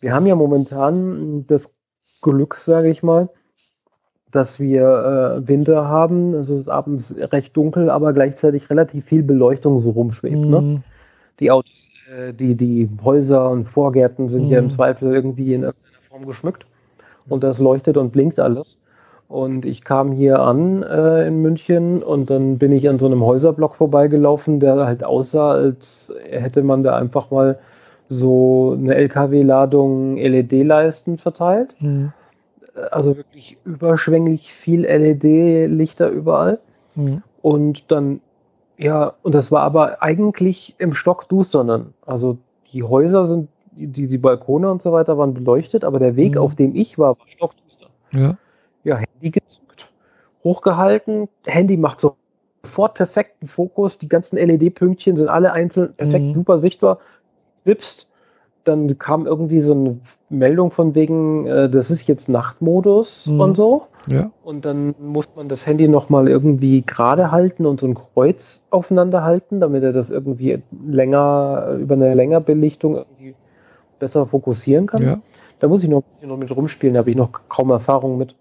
Wir 0.00 0.14
haben 0.14 0.26
ja 0.26 0.36
momentan 0.36 1.46
das 1.48 1.68
Glück, 2.20 2.60
sage 2.64 2.88
ich 2.88 3.02
mal, 3.02 3.28
dass 4.32 4.58
wir 4.58 4.82
äh, 5.44 5.48
Winter 5.48 5.86
haben. 5.86 6.34
Es 6.34 6.48
ist 6.50 6.68
abends 6.68 7.14
recht 7.18 7.56
dunkel, 7.56 7.90
aber 7.90 8.12
gleichzeitig 8.12 8.68
relativ 8.70 9.04
viel 9.04 9.22
Beleuchtung 9.22 9.78
so 9.78 9.90
rumschwebt. 9.90 10.34
Ne? 10.34 10.60
Mhm. 10.60 10.72
Ne? 10.72 10.82
Die 11.38 11.50
Autos, 11.50 11.86
äh, 12.10 12.32
die, 12.32 12.56
die 12.56 12.88
Häuser 13.04 13.50
und 13.50 13.68
Vorgärten 13.68 14.28
sind 14.28 14.46
mhm. 14.46 14.50
ja 14.50 14.58
im 14.58 14.64
mhm. 14.64 14.70
Zweifel 14.70 15.14
irgendwie 15.14 15.54
in 15.54 15.62
irgendeiner 15.62 16.02
Form 16.08 16.26
geschmückt. 16.26 16.66
Und 17.28 17.44
das 17.44 17.58
leuchtet 17.58 17.96
und 17.96 18.10
blinkt 18.10 18.40
alles. 18.40 18.78
Und 19.28 19.64
ich 19.64 19.84
kam 19.84 20.12
hier 20.12 20.40
an 20.40 20.82
äh, 20.82 21.26
in 21.26 21.40
München 21.40 22.02
und 22.02 22.28
dann 22.28 22.58
bin 22.58 22.72
ich 22.72 22.88
an 22.88 22.98
so 22.98 23.06
einem 23.06 23.22
Häuserblock 23.22 23.76
vorbeigelaufen, 23.76 24.60
der 24.60 24.86
halt 24.86 25.04
aussah, 25.04 25.52
als 25.52 26.12
hätte 26.28 26.62
man 26.62 26.82
da 26.82 26.96
einfach 26.96 27.30
mal 27.30 27.58
so 28.08 28.76
eine 28.78 28.94
LKW-Ladung 28.94 30.16
LED-Leisten 30.16 31.18
verteilt. 31.18 31.74
Mhm 31.80 32.12
also 32.90 33.16
wirklich 33.16 33.58
überschwänglich 33.64 34.52
viel 34.52 34.82
LED-Lichter 34.84 36.08
überall. 36.08 36.58
Mhm. 36.94 37.22
Und 37.40 37.90
dann, 37.90 38.20
ja, 38.78 39.14
und 39.22 39.34
das 39.34 39.50
war 39.50 39.62
aber 39.62 40.02
eigentlich 40.02 40.74
im 40.78 40.94
Stock 40.94 41.28
dusternen. 41.28 41.94
Also 42.06 42.38
die 42.72 42.82
Häuser 42.82 43.24
sind, 43.26 43.48
die, 43.72 44.06
die 44.06 44.18
Balkone 44.18 44.70
und 44.70 44.82
so 44.82 44.92
weiter 44.92 45.18
waren 45.18 45.34
beleuchtet, 45.34 45.84
aber 45.84 45.98
der 45.98 46.16
Weg, 46.16 46.32
mhm. 46.32 46.38
auf 46.38 46.54
dem 46.54 46.74
ich 46.74 46.98
war, 46.98 47.18
war 47.18 47.28
stockduster. 47.28 47.86
Ja. 48.14 48.36
Ja, 48.84 48.96
Handy 48.96 49.30
gezückt, 49.30 49.88
hochgehalten, 50.42 51.28
Handy 51.44 51.76
macht 51.76 52.00
sofort 52.00 52.94
perfekten 52.94 53.46
Fokus, 53.46 53.98
die 53.98 54.08
ganzen 54.08 54.36
LED-Pünktchen 54.36 55.16
sind 55.16 55.28
alle 55.28 55.52
einzeln 55.52 55.94
perfekt 55.94 56.24
mhm. 56.24 56.34
super 56.34 56.58
sichtbar, 56.58 56.98
wipst 57.64 58.08
dann 58.64 58.98
kam 58.98 59.26
irgendwie 59.26 59.60
so 59.60 59.72
eine 59.72 59.98
Meldung 60.28 60.70
von 60.70 60.94
wegen, 60.94 61.46
äh, 61.46 61.68
das 61.68 61.90
ist 61.90 62.06
jetzt 62.06 62.28
Nachtmodus 62.28 63.26
mhm. 63.26 63.40
und 63.40 63.56
so. 63.56 63.86
Ja. 64.08 64.30
Und 64.42 64.64
dann 64.64 64.94
muss 65.00 65.36
man 65.36 65.48
das 65.48 65.66
Handy 65.66 65.86
nochmal 65.86 66.28
irgendwie 66.28 66.82
gerade 66.82 67.30
halten 67.30 67.66
und 67.66 67.80
so 67.80 67.86
ein 67.86 67.94
Kreuz 67.94 68.62
aufeinander 68.70 69.22
halten, 69.22 69.60
damit 69.60 69.82
er 69.84 69.92
das 69.92 70.10
irgendwie 70.10 70.62
länger, 70.84 71.76
über 71.80 71.94
eine 71.94 72.14
Längerbelichtung 72.14 72.96
irgendwie 72.96 73.34
besser 73.98 74.26
fokussieren 74.26 74.86
kann. 74.86 75.02
Ja. 75.02 75.18
Da 75.60 75.68
muss 75.68 75.84
ich 75.84 75.88
noch 75.88 75.98
ein 75.98 76.08
bisschen 76.08 76.28
noch 76.28 76.36
mit 76.36 76.50
rumspielen, 76.50 76.94
da 76.94 77.00
habe 77.00 77.10
ich 77.10 77.16
noch 77.16 77.30
kaum 77.48 77.70
Erfahrung 77.70 78.18
mit. 78.18 78.34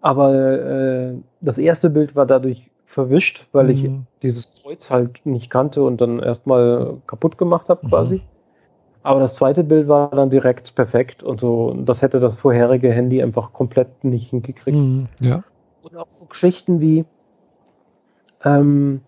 Aber 0.00 0.32
äh, 0.34 1.14
das 1.42 1.58
erste 1.58 1.90
Bild 1.90 2.16
war 2.16 2.24
dadurch 2.24 2.70
verwischt, 2.86 3.46
weil 3.52 3.66
mhm. 3.66 3.70
ich 3.70 3.90
dieses 4.22 4.50
Kreuz 4.62 4.90
halt 4.90 5.24
nicht 5.24 5.50
kannte 5.50 5.82
und 5.82 6.00
dann 6.00 6.18
erstmal 6.20 6.96
kaputt 7.06 7.36
gemacht 7.36 7.68
habe 7.68 7.84
mhm. 7.84 7.90
quasi. 7.90 8.22
Aber 9.02 9.20
das 9.20 9.34
zweite 9.34 9.64
Bild 9.64 9.88
war 9.88 10.10
dann 10.10 10.30
direkt 10.30 10.74
perfekt 10.74 11.22
und 11.22 11.40
so. 11.40 11.74
Das 11.84 12.02
hätte 12.02 12.20
das 12.20 12.34
vorherige 12.36 12.92
Handy 12.92 13.22
einfach 13.22 13.52
komplett 13.52 14.04
nicht 14.04 14.30
hingekriegt. 14.30 14.76
Mhm, 14.76 15.06
ja. 15.20 15.42
Und 15.82 15.96
auch 15.96 16.10
so 16.10 16.26
Geschichten 16.26 16.80
wie 16.80 17.06
ähm, 18.44 19.00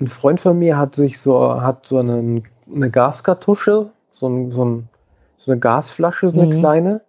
ein 0.00 0.08
Freund 0.08 0.40
von 0.40 0.58
mir 0.58 0.76
hat 0.76 0.94
sich 0.94 1.20
so, 1.20 1.60
hat 1.62 1.86
so 1.86 1.98
einen, 1.98 2.44
eine 2.72 2.90
Gaskartusche, 2.90 3.90
so, 4.10 4.26
ein, 4.26 4.50
so, 4.50 4.64
ein, 4.64 4.88
so 5.36 5.52
eine 5.52 5.60
Gasflasche, 5.60 6.30
so 6.30 6.40
eine 6.40 6.54
mhm. 6.54 6.60
kleine, 6.60 7.00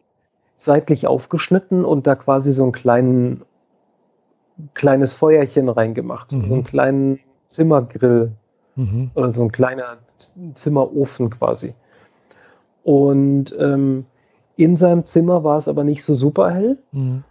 seitlich 0.56 1.08
aufgeschnitten 1.08 1.84
und 1.84 2.06
da 2.06 2.16
quasi 2.16 2.52
so 2.52 2.64
ein 2.64 2.72
kleinen, 2.72 3.42
kleines 4.76 5.16
Feuerchen 5.16 5.70
reingemacht. 5.70 6.32
Mhm. 6.32 6.48
So 6.48 6.54
einen 6.54 6.64
kleinen 6.64 7.20
Zimmergrill 7.50 8.34
mhm. 8.76 9.12
oder 9.16 9.32
so 9.32 9.44
ein 9.44 9.52
kleiner 9.52 9.98
Zimmerofen 10.54 11.32
quasi. 11.32 11.74
Und 12.84 13.56
ähm, 13.58 14.06
in 14.56 14.78
seinem 14.78 15.06
Zimmer 15.06 15.44
war 15.44 15.58
es 15.58 15.68
aber 15.68 15.84
nicht 15.84 16.04
so 16.04 16.14
super 16.14 16.52
hell. 16.52 16.78
Mhm. 16.92 17.24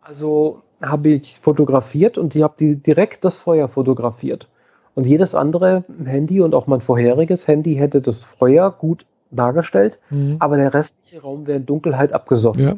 Also 0.00 0.62
habe 0.80 1.10
ich 1.10 1.38
fotografiert 1.40 2.18
und 2.18 2.34
ich 2.34 2.42
habe 2.42 2.54
die 2.58 2.76
direkt 2.76 3.24
das 3.24 3.38
Feuer 3.38 3.68
fotografiert. 3.68 4.48
Und 4.94 5.06
jedes 5.06 5.34
andere 5.34 5.84
Handy 6.04 6.40
und 6.40 6.54
auch 6.54 6.66
mein 6.66 6.80
vorheriges 6.80 7.46
Handy 7.46 7.76
hätte 7.76 8.00
das 8.00 8.24
Feuer 8.24 8.70
gut 8.70 9.06
dargestellt, 9.30 9.98
mhm. 10.10 10.36
aber 10.40 10.56
der 10.56 10.74
restliche 10.74 11.22
Raum 11.22 11.46
wäre 11.46 11.58
in 11.58 11.66
Dunkelheit 11.66 12.12
abgesoffen. 12.12 12.62
Ja. 12.62 12.76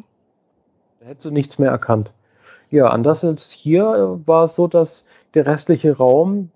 Da 0.99 1.07
hättest 1.07 1.25
du 1.25 1.31
nichts 1.31 1.57
mehr 1.57 1.71
erkannt. 1.71 2.13
Ja, 2.69 2.89
anders 2.89 3.23
als 3.23 3.51
hier 3.51 4.19
war 4.25 4.45
es 4.45 4.55
so, 4.55 4.67
dass 4.67 5.05
der 5.33 5.45
restliche 5.45 5.97
Raum 5.97 6.49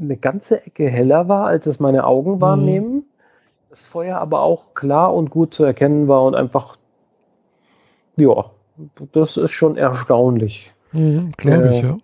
eine 0.00 0.16
ganze 0.16 0.64
Ecke 0.64 0.88
heller 0.88 1.28
war, 1.28 1.46
als 1.46 1.66
es 1.66 1.80
meine 1.80 2.04
Augen 2.04 2.36
mhm. 2.36 3.04
Das 3.70 3.86
Feuer 3.86 4.18
aber 4.18 4.42
auch 4.42 4.74
klar 4.74 5.14
und 5.14 5.30
gut 5.30 5.52
zu 5.54 5.64
erkennen 5.64 6.08
war 6.08 6.24
und 6.24 6.34
einfach, 6.34 6.76
ja, 8.16 8.50
das 9.12 9.36
ist 9.36 9.50
schon 9.50 9.76
erstaunlich. 9.76 10.72
Mhm, 10.92 11.32
Glaube 11.36 11.70
ich, 11.70 11.82
äh, 11.82 11.86
ja. 11.86 11.98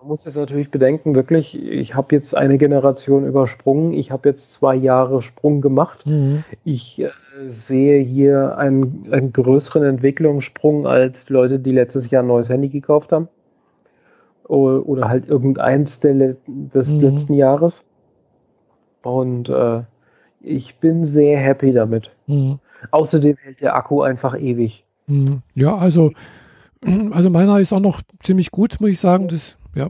Man 0.00 0.08
muss 0.08 0.24
jetzt 0.24 0.36
natürlich 0.36 0.70
bedenken, 0.70 1.14
wirklich, 1.14 1.54
ich 1.54 1.94
habe 1.94 2.14
jetzt 2.14 2.34
eine 2.34 2.56
Generation 2.56 3.26
übersprungen, 3.26 3.92
ich 3.92 4.10
habe 4.10 4.30
jetzt 4.30 4.54
zwei 4.54 4.74
Jahre 4.74 5.20
Sprung 5.20 5.60
gemacht. 5.60 6.06
Mhm. 6.06 6.42
Ich 6.64 7.00
äh, 7.00 7.10
sehe 7.46 8.00
hier 8.00 8.56
einen, 8.56 9.08
einen 9.10 9.32
größeren 9.32 9.82
Entwicklungssprung 9.84 10.86
als 10.86 11.28
Leute, 11.28 11.58
die 11.58 11.72
letztes 11.72 12.10
Jahr 12.10 12.22
ein 12.22 12.28
neues 12.28 12.48
Handy 12.48 12.70
gekauft 12.70 13.12
haben. 13.12 13.28
Oder, 14.44 14.86
oder 14.86 15.08
halt 15.08 15.28
irgendeins 15.28 16.00
der, 16.00 16.36
des 16.46 16.88
mhm. 16.88 17.00
letzten 17.00 17.34
Jahres. 17.34 17.84
Und 19.02 19.50
äh, 19.50 19.82
ich 20.40 20.76
bin 20.78 21.04
sehr 21.04 21.38
happy 21.38 21.72
damit. 21.72 22.10
Mhm. 22.26 22.58
Außerdem 22.90 23.36
hält 23.36 23.60
der 23.60 23.76
Akku 23.76 24.02
einfach 24.02 24.38
ewig. 24.38 24.84
Mhm. 25.06 25.42
Ja, 25.54 25.76
also, 25.76 26.12
also 27.10 27.30
meiner 27.30 27.60
ist 27.60 27.72
auch 27.72 27.80
noch 27.80 28.02
ziemlich 28.20 28.50
gut, 28.50 28.80
muss 28.80 28.90
ich 28.90 29.00
sagen. 29.00 29.28
Das, 29.28 29.56
ja. 29.74 29.88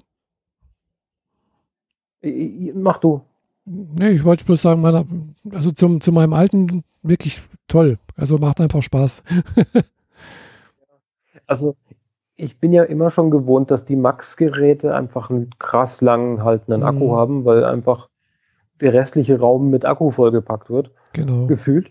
Mach 2.75 2.99
du. 2.99 3.23
Nee, 3.65 4.11
ich 4.11 4.25
wollte 4.25 4.45
bloß 4.45 4.63
sagen, 4.63 4.81
meiner, 4.81 5.05
also 5.53 5.71
zum, 5.71 6.01
zu 6.01 6.13
meinem 6.13 6.33
alten 6.33 6.83
wirklich 7.03 7.41
toll. 7.69 7.99
Also 8.17 8.37
macht 8.39 8.61
einfach 8.61 8.83
Spaß. 8.83 9.23
also 11.47 11.77
ich 12.37 12.59
bin 12.59 12.73
ja 12.73 12.83
immer 12.85 13.11
schon 13.11 13.31
gewohnt, 13.31 13.71
dass 13.71 13.85
die 13.85 13.97
Max-Geräte 13.97 14.95
einfach 14.95 15.31
einen 15.31 15.51
krass 15.59 16.01
langen 16.01 16.43
haltenden 16.43 16.83
Akku 16.83 17.13
mhm. 17.13 17.17
haben, 17.17 17.45
weil 17.45 17.65
einfach 17.65 18.10
der 18.81 18.93
restliche 18.93 19.39
Raum 19.39 19.71
mit 19.71 19.85
Akku 19.85 20.11
vollgepackt 20.11 20.71
wird. 20.71 20.91
Genau. 21.13 21.47
Gefühlt. 21.47 21.91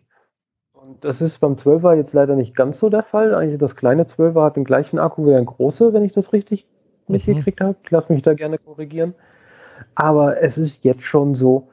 Und 0.73 1.03
das 1.03 1.21
ist 1.21 1.39
beim 1.39 1.53
12er 1.53 1.95
jetzt 1.95 2.13
leider 2.13 2.35
nicht 2.35 2.55
ganz 2.55 2.79
so 2.79 2.89
der 2.89 3.03
Fall. 3.03 3.35
Eigentlich 3.35 3.59
das 3.59 3.75
kleine 3.75 4.03
12er 4.03 4.43
hat 4.43 4.55
den 4.55 4.63
gleichen 4.63 4.99
Akku 4.99 5.25
wie 5.27 5.35
ein 5.35 5.45
große, 5.45 5.93
wenn 5.93 6.03
ich 6.03 6.13
das 6.13 6.33
richtig 6.33 6.65
mhm. 7.07 7.15
mitgekriegt 7.15 7.61
habe. 7.61 7.75
Ich 7.83 7.91
lasse 7.91 8.11
mich 8.11 8.23
da 8.23 8.33
gerne 8.33 8.57
korrigieren. 8.57 9.13
Aber 9.95 10.41
es 10.41 10.57
ist 10.57 10.83
jetzt 10.83 11.03
schon 11.03 11.35
so, 11.35 11.69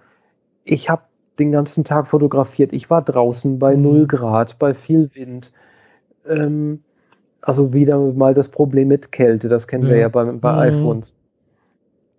ich 0.65 0.91
habe 0.91 1.03
den 1.39 1.53
ganzen 1.53 1.85
Tag 1.85 2.09
fotografiert. 2.09 2.73
Ich 2.73 2.91
war 2.91 3.03
draußen 3.03 3.59
bei 3.59 3.77
mhm. 3.77 3.83
0 3.83 4.07
Grad, 4.07 4.59
bei 4.59 4.75
viel 4.75 5.11
Wind. 5.15 5.53
Ähm, 6.27 6.83
also 7.41 7.73
wieder 7.73 7.99
mal 7.99 8.35
das 8.35 8.49
Problem 8.49 8.89
mit 8.89 9.13
Kälte, 9.13 9.49
das 9.49 9.69
kennen 9.69 9.85
ja. 9.85 9.91
wir 9.91 9.99
ja 9.99 10.09
bei, 10.09 10.25
bei 10.25 10.71
mhm. 10.71 10.81
iPhones. 10.81 11.15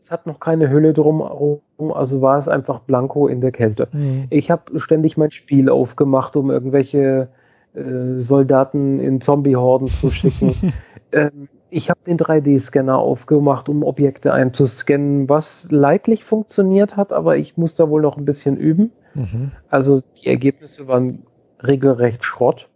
Es 0.08 0.12
hat 0.13 0.26
noch 0.26 0.39
keine 0.39 0.70
Hülle 0.70 0.93
drumherum, 0.93 1.60
also 1.93 2.22
war 2.22 2.38
es 2.38 2.48
einfach 2.48 2.80
blanko 2.80 3.28
in 3.28 3.41
der 3.41 3.52
Kälte. 3.52 3.89
Mhm. 3.91 4.28
Ich 4.30 4.50
habe 4.50 4.80
ständig 4.80 5.17
mein 5.17 5.32
Spiel 5.32 5.67
aufgemacht, 5.67 6.38
um 6.38 6.50
irgendwelche 6.50 7.28
äh, 7.74 8.20
Soldaten 8.20 9.02
in 9.02 9.20
Zombie-Horden 9.20 9.88
zu 9.88 10.10
schicken. 10.10 10.54
ähm, 11.12 11.50
ich 11.70 11.89
habe 11.89 12.00
den 12.08 12.17
3D-Scanner 12.17 12.96
aufgemacht, 12.96 13.67
um 13.67 13.84
Objekte 13.84 14.32
einzuscannen, 14.32 15.28
was 15.28 15.67
leidlich 15.72 16.24
funktioniert 16.24 16.96
hat, 16.96 17.12
aber 17.12 17.36
ich 17.36 17.58
muss 17.58 17.76
da 17.76 17.89
wohl 17.89 18.02
noch 18.02 18.15
ein 18.15 18.24
bisschen 18.24 18.56
üben. 18.56 18.93
Mhm. 19.13 19.52
Also 19.70 20.04
die 20.22 20.28
Ergebnisse 20.28 20.88
waren 20.88 21.24
regelrecht 21.62 22.24
Schrott. 22.24 22.70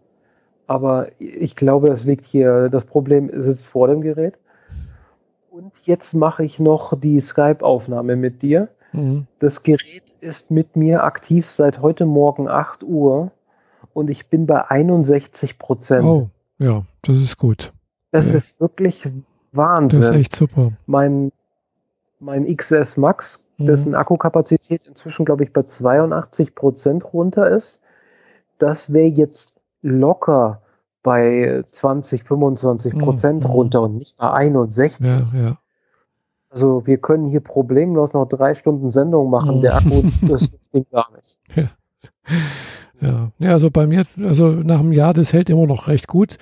Aber 0.67 1.08
ich 1.17 1.56
glaube, 1.56 1.88
das 1.88 2.04
liegt 2.04 2.26
hier, 2.26 2.67
das 2.67 2.84
Problem 2.84 3.32
sitzt 3.34 3.67
vor 3.67 3.88
dem 3.88 4.02
Gerät. 4.02 4.38
Und 5.52 5.74
jetzt 5.84 6.14
mache 6.14 6.46
ich 6.46 6.60
noch 6.60 6.98
die 6.98 7.20
Skype-Aufnahme 7.20 8.16
mit 8.16 8.42
dir. 8.42 8.70
Mhm. 8.94 9.28
Das 9.40 9.64
Gerät 9.64 10.04
ist 10.22 10.50
mit 10.50 10.78
mir 10.78 11.04
aktiv 11.04 11.50
seit 11.50 11.82
heute 11.82 12.06
Morgen 12.06 12.48
8 12.48 12.84
Uhr 12.84 13.32
und 13.92 14.10
ich 14.10 14.28
bin 14.28 14.46
bei 14.46 14.70
61 14.70 15.60
Prozent. 15.60 16.06
Oh, 16.06 16.30
ja, 16.58 16.84
das 17.02 17.18
ist 17.18 17.38
gut. 17.38 17.74
Das 18.12 18.30
ja. 18.30 18.36
ist 18.36 18.62
wirklich 18.62 19.06
Wahnsinn. 19.52 20.00
Das 20.00 20.12
ist 20.12 20.16
echt 20.16 20.36
super. 20.38 20.72
Mein, 20.86 21.34
mein 22.22 22.56
XS 22.56 22.96
Max, 22.96 23.44
mhm. 23.58 23.66
dessen 23.66 23.94
Akkukapazität 23.94 24.86
inzwischen, 24.86 25.26
glaube 25.26 25.44
ich, 25.44 25.52
bei 25.52 25.64
82 25.64 26.56
Prozent 26.56 27.14
runter 27.14 27.50
ist, 27.50 27.82
das 28.58 28.94
wäre 28.94 29.10
jetzt 29.10 29.54
locker 29.82 30.62
bei 31.04 31.64
20, 31.66 32.24
25 32.24 32.98
Prozent 32.98 33.44
mhm. 33.44 33.50
runter 33.50 33.82
und 33.84 33.98
nicht 33.98 34.18
bei 34.18 34.32
61. 34.32 35.06
Ja, 35.06 35.28
ja. 35.34 35.58
Also 36.50 36.86
wir 36.86 36.98
können 36.98 37.28
hier 37.28 37.40
problemlos 37.40 38.14
noch 38.14 38.28
drei 38.28 38.56
Stunden 38.56 38.92
Sendung 38.92 39.30
machen. 39.30 39.58
Mhm. 39.58 39.62
Der 39.62 39.78
Akku, 39.78 40.04
das 40.28 40.52
klingt 40.70 40.92
gar 40.92 41.10
nicht. 41.16 41.38
Ja. 41.56 41.70
ja. 43.00 43.32
ja, 43.40 43.52
also 43.52 43.72
bei 43.72 43.88
mir, 43.88 44.04
also 44.22 44.50
nach 44.50 44.80
einem 44.80 44.92
Jahr, 44.92 45.14
das 45.14 45.34
hält 45.34 45.50
immer 45.50 45.66
noch 45.66 45.88
recht 45.88 46.08
gut. 46.08 46.38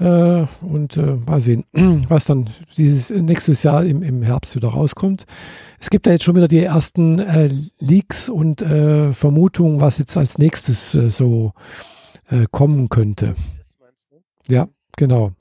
Äh, 0.00 0.46
und 0.62 0.96
äh, 0.96 1.18
mal 1.26 1.40
sehen, 1.40 1.64
was 2.08 2.24
dann 2.24 2.48
dieses 2.76 3.10
nächstes 3.10 3.62
Jahr 3.62 3.84
im, 3.84 4.02
im 4.02 4.22
Herbst 4.22 4.56
wieder 4.56 4.68
rauskommt. 4.68 5.26
Es 5.78 5.90
gibt 5.90 6.06
ja 6.06 6.12
jetzt 6.12 6.24
schon 6.24 6.34
wieder 6.34 6.48
die 6.48 6.62
ersten 6.62 7.18
äh, 7.18 7.50
Leaks 7.78 8.30
und 8.30 8.62
äh, 8.62 9.12
Vermutungen, 9.12 9.80
was 9.80 9.98
jetzt 9.98 10.16
als 10.16 10.38
nächstes 10.38 10.94
äh, 10.94 11.10
so 11.10 11.52
kommen 12.50 12.88
könnte. 12.88 13.34
Ja, 14.48 14.68
genau. 14.96 15.32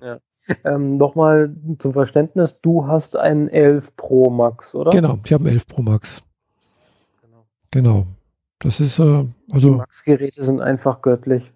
Ja. 0.00 0.18
Ähm, 0.64 0.96
Nochmal 0.96 1.54
zum 1.78 1.92
Verständnis, 1.92 2.60
du 2.60 2.88
hast 2.88 3.14
einen 3.14 3.48
11 3.48 3.94
Pro 3.94 4.30
Max, 4.30 4.74
oder? 4.74 4.90
Genau, 4.90 5.16
ich 5.24 5.32
habe 5.32 5.44
einen 5.44 5.52
11 5.52 5.68
Pro 5.68 5.82
Max. 5.82 6.24
Genau. 7.22 7.44
genau. 7.70 8.06
Das 8.58 8.80
ist, 8.80 8.98
äh, 8.98 9.26
also. 9.52 9.70
Max-Geräte 9.70 10.42
sind 10.42 10.60
einfach 10.60 11.02
göttlich. 11.02 11.52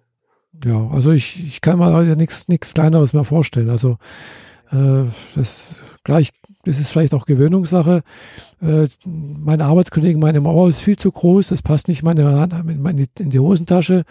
Ja, 0.63 0.87
also 0.91 1.11
ich, 1.11 1.43
ich 1.45 1.61
kann 1.61 1.79
mir 1.79 2.03
ja 2.03 2.15
nichts 2.15 2.73
kleineres 2.73 3.13
mehr 3.13 3.25
vorstellen. 3.25 3.69
Also 3.69 3.97
äh, 4.71 5.03
das 5.35 5.81
gleich, 6.03 6.31
das 6.63 6.79
ist 6.79 6.91
vielleicht 6.91 7.13
auch 7.13 7.25
Gewöhnungssache. 7.25 8.01
Äh, 8.61 8.87
meine 9.05 9.65
Arbeitskollegen 9.65 10.21
meinen 10.21 10.35
immer, 10.35 10.53
oh, 10.53 10.67
ist 10.67 10.81
viel 10.81 10.97
zu 10.97 11.11
groß, 11.11 11.49
das 11.49 11.61
passt 11.61 11.87
nicht 11.87 12.03
meine 12.03 12.39
Hand 12.39 12.53
in 13.19 13.29
die 13.29 13.39
Hosentasche. 13.39 14.03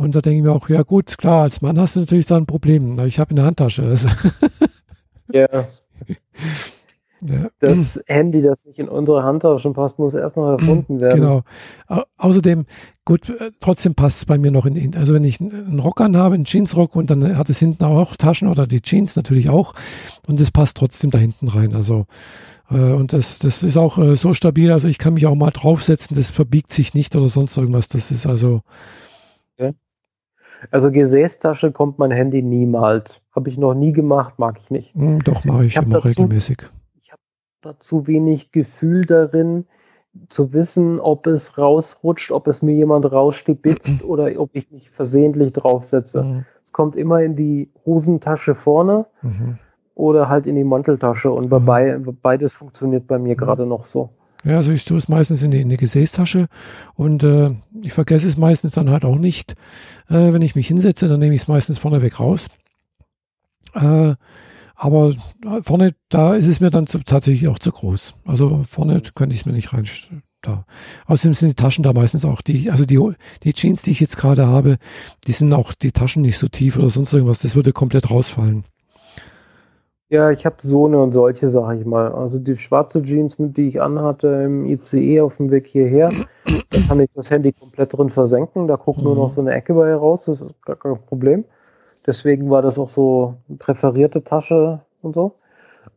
Und 0.00 0.14
da 0.14 0.22
denke 0.22 0.38
ich 0.38 0.44
mir 0.44 0.52
auch, 0.52 0.70
ja 0.70 0.82
gut, 0.82 1.18
klar, 1.18 1.42
als 1.42 1.60
Mann 1.60 1.78
hast 1.78 1.94
du 1.94 2.00
natürlich 2.00 2.24
da 2.24 2.38
ein 2.38 2.46
Problem. 2.46 2.98
Ich 3.00 3.18
habe 3.18 3.32
eine 3.32 3.44
Handtasche. 3.44 3.82
Also. 3.82 4.08
Ja. 5.32 5.46
ja. 7.22 7.46
Das 7.60 8.00
Handy, 8.08 8.42
das 8.42 8.64
nicht 8.64 8.80
in 8.80 8.88
unsere 8.88 9.22
Handtasche 9.22 9.70
passt, 9.70 9.96
muss 10.00 10.12
erst 10.12 10.36
noch 10.36 10.50
erfunden 10.50 11.00
werden. 11.00 11.20
Genau. 11.20 11.42
Au 11.86 12.02
außerdem, 12.16 12.66
gut, 13.04 13.28
äh, 13.28 13.52
trotzdem 13.60 13.94
passt 13.94 14.18
es 14.18 14.24
bei 14.24 14.38
mir 14.38 14.50
noch 14.50 14.66
in, 14.66 14.96
also 14.96 15.14
wenn 15.14 15.22
ich 15.22 15.40
einen 15.40 15.78
Rock 15.78 16.00
anhabe, 16.00 16.34
einen 16.34 16.46
Jeansrock 16.46 16.96
und 16.96 17.10
dann 17.10 17.38
hat 17.38 17.48
es 17.48 17.60
hinten 17.60 17.84
auch 17.84 18.16
Taschen 18.16 18.48
oder 18.48 18.66
die 18.66 18.80
Jeans 18.80 19.14
natürlich 19.14 19.50
auch 19.50 19.74
und 20.26 20.40
es 20.40 20.50
passt 20.50 20.78
trotzdem 20.78 21.12
da 21.12 21.18
hinten 21.18 21.46
rein. 21.46 21.76
Also 21.76 22.06
äh, 22.70 22.74
und 22.74 23.12
das, 23.12 23.38
das 23.38 23.62
ist 23.62 23.76
auch 23.76 23.98
äh, 23.98 24.16
so 24.16 24.34
stabil, 24.34 24.72
also 24.72 24.88
ich 24.88 24.98
kann 24.98 25.14
mich 25.14 25.28
auch 25.28 25.36
mal 25.36 25.52
draufsetzen, 25.52 26.16
das 26.16 26.30
verbiegt 26.30 26.72
sich 26.72 26.92
nicht 26.92 27.14
oder 27.14 27.28
sonst 27.28 27.56
irgendwas. 27.56 27.88
Das 27.88 28.10
ist 28.10 28.26
also 28.26 28.62
also 30.70 30.90
Gesäßtasche 30.90 31.72
kommt 31.72 31.98
mein 31.98 32.10
Handy 32.10 32.42
niemals. 32.42 33.20
Habe 33.32 33.48
ich 33.48 33.58
noch 33.58 33.74
nie 33.74 33.92
gemacht, 33.92 34.38
mag 34.38 34.58
ich 34.58 34.70
nicht. 34.70 34.94
Hm, 34.94 35.20
doch, 35.24 35.44
mache 35.44 35.64
ich, 35.64 35.76
ich 35.76 35.82
immer 35.82 35.94
dazu, 35.94 36.08
regelmäßig. 36.08 36.58
Ich 37.00 37.12
habe 37.12 37.22
dazu 37.62 38.06
wenig 38.06 38.52
Gefühl 38.52 39.04
darin, 39.06 39.66
zu 40.28 40.52
wissen, 40.52 41.00
ob 41.00 41.26
es 41.26 41.56
rausrutscht, 41.56 42.32
ob 42.32 42.48
es 42.48 42.62
mir 42.62 42.74
jemand 42.74 43.10
rausstibitzt 43.10 44.04
oder 44.04 44.30
ob 44.38 44.50
ich 44.54 44.70
mich 44.70 44.90
versehentlich 44.90 45.52
draufsetze. 45.52 46.22
Mhm. 46.22 46.44
Es 46.64 46.72
kommt 46.72 46.96
immer 46.96 47.22
in 47.22 47.36
die 47.36 47.70
Hosentasche 47.84 48.54
vorne 48.54 49.06
mhm. 49.22 49.58
oder 49.94 50.28
halt 50.28 50.46
in 50.46 50.56
die 50.56 50.64
Manteltasche 50.64 51.30
und 51.30 51.50
mhm. 51.50 51.64
bei, 51.64 51.98
beides 52.22 52.54
funktioniert 52.54 53.06
bei 53.06 53.18
mir 53.18 53.34
mhm. 53.34 53.38
gerade 53.38 53.66
noch 53.66 53.84
so. 53.84 54.10
Ja, 54.44 54.56
also 54.56 54.72
ich 54.72 54.84
tue 54.84 54.96
es 54.96 55.08
meistens 55.08 55.42
in 55.42 55.50
die, 55.50 55.60
in 55.60 55.68
die 55.68 55.76
Gesäßtasche 55.76 56.48
und 56.94 57.22
äh, 57.22 57.50
ich 57.82 57.92
vergesse 57.92 58.26
es 58.26 58.36
meistens 58.36 58.72
dann 58.72 58.90
halt 58.90 59.04
auch 59.04 59.18
nicht. 59.18 59.52
Äh, 60.08 60.32
wenn 60.32 60.42
ich 60.42 60.54
mich 60.54 60.68
hinsetze, 60.68 61.08
dann 61.08 61.20
nehme 61.20 61.34
ich 61.34 61.42
es 61.42 61.48
meistens 61.48 61.78
vorneweg 61.78 62.18
raus. 62.18 62.48
Äh, 63.74 64.14
aber 64.74 65.14
vorne, 65.62 65.94
da 66.08 66.34
ist 66.34 66.46
es 66.46 66.60
mir 66.60 66.70
dann 66.70 66.86
zu, 66.86 67.00
tatsächlich 67.00 67.50
auch 67.50 67.58
zu 67.58 67.70
groß. 67.70 68.14
Also 68.24 68.64
vorne 68.66 69.02
könnte 69.14 69.34
ich 69.34 69.42
es 69.42 69.46
mir 69.46 69.52
nicht 69.52 69.74
rein. 69.74 69.84
Da. 70.40 70.64
Außerdem 71.04 71.34
sind 71.34 71.48
die 71.50 71.62
Taschen 71.62 71.82
da 71.82 71.92
meistens 71.92 72.24
auch 72.24 72.40
die, 72.40 72.70
also 72.70 72.86
die, 72.86 72.98
die 73.42 73.52
Jeans, 73.52 73.82
die 73.82 73.90
ich 73.90 74.00
jetzt 74.00 74.16
gerade 74.16 74.46
habe, 74.46 74.78
die 75.26 75.32
sind 75.32 75.52
auch 75.52 75.74
die 75.74 75.92
Taschen 75.92 76.22
nicht 76.22 76.38
so 76.38 76.48
tief 76.48 76.78
oder 76.78 76.88
sonst 76.88 77.12
irgendwas. 77.12 77.40
Das 77.40 77.56
würde 77.56 77.74
komplett 77.74 78.08
rausfallen. 78.10 78.64
Ja, 80.10 80.32
ich 80.32 80.44
habe 80.44 80.56
so 80.60 80.86
eine 80.86 81.00
und 81.00 81.12
solche, 81.12 81.48
sage 81.48 81.78
ich 81.78 81.86
mal. 81.86 82.10
Also 82.12 82.40
die 82.40 82.56
schwarze 82.56 83.00
Jeans, 83.00 83.36
die 83.38 83.68
ich 83.68 83.80
anhatte 83.80 84.26
im 84.44 84.66
ICE 84.66 85.20
auf 85.20 85.36
dem 85.36 85.52
Weg 85.52 85.68
hierher, 85.68 86.10
da 86.70 86.80
kann 86.88 86.98
ich 86.98 87.08
das 87.14 87.30
Handy 87.30 87.52
komplett 87.52 87.96
drin 87.96 88.10
versenken. 88.10 88.66
Da 88.66 88.74
guckt 88.74 88.98
mhm. 88.98 89.04
nur 89.04 89.14
noch 89.14 89.28
mhm. 89.28 89.34
so 89.34 89.40
eine 89.40 89.52
Ecke 89.52 89.72
bei 89.72 89.94
raus, 89.94 90.24
das 90.24 90.40
ist 90.40 90.62
gar 90.64 90.74
kein 90.74 90.98
Problem. 91.06 91.44
Deswegen 92.06 92.50
war 92.50 92.60
das 92.60 92.76
auch 92.76 92.88
so 92.88 93.36
eine 93.48 93.58
präferierte 93.58 94.24
Tasche 94.24 94.80
und 95.00 95.14
so. 95.14 95.36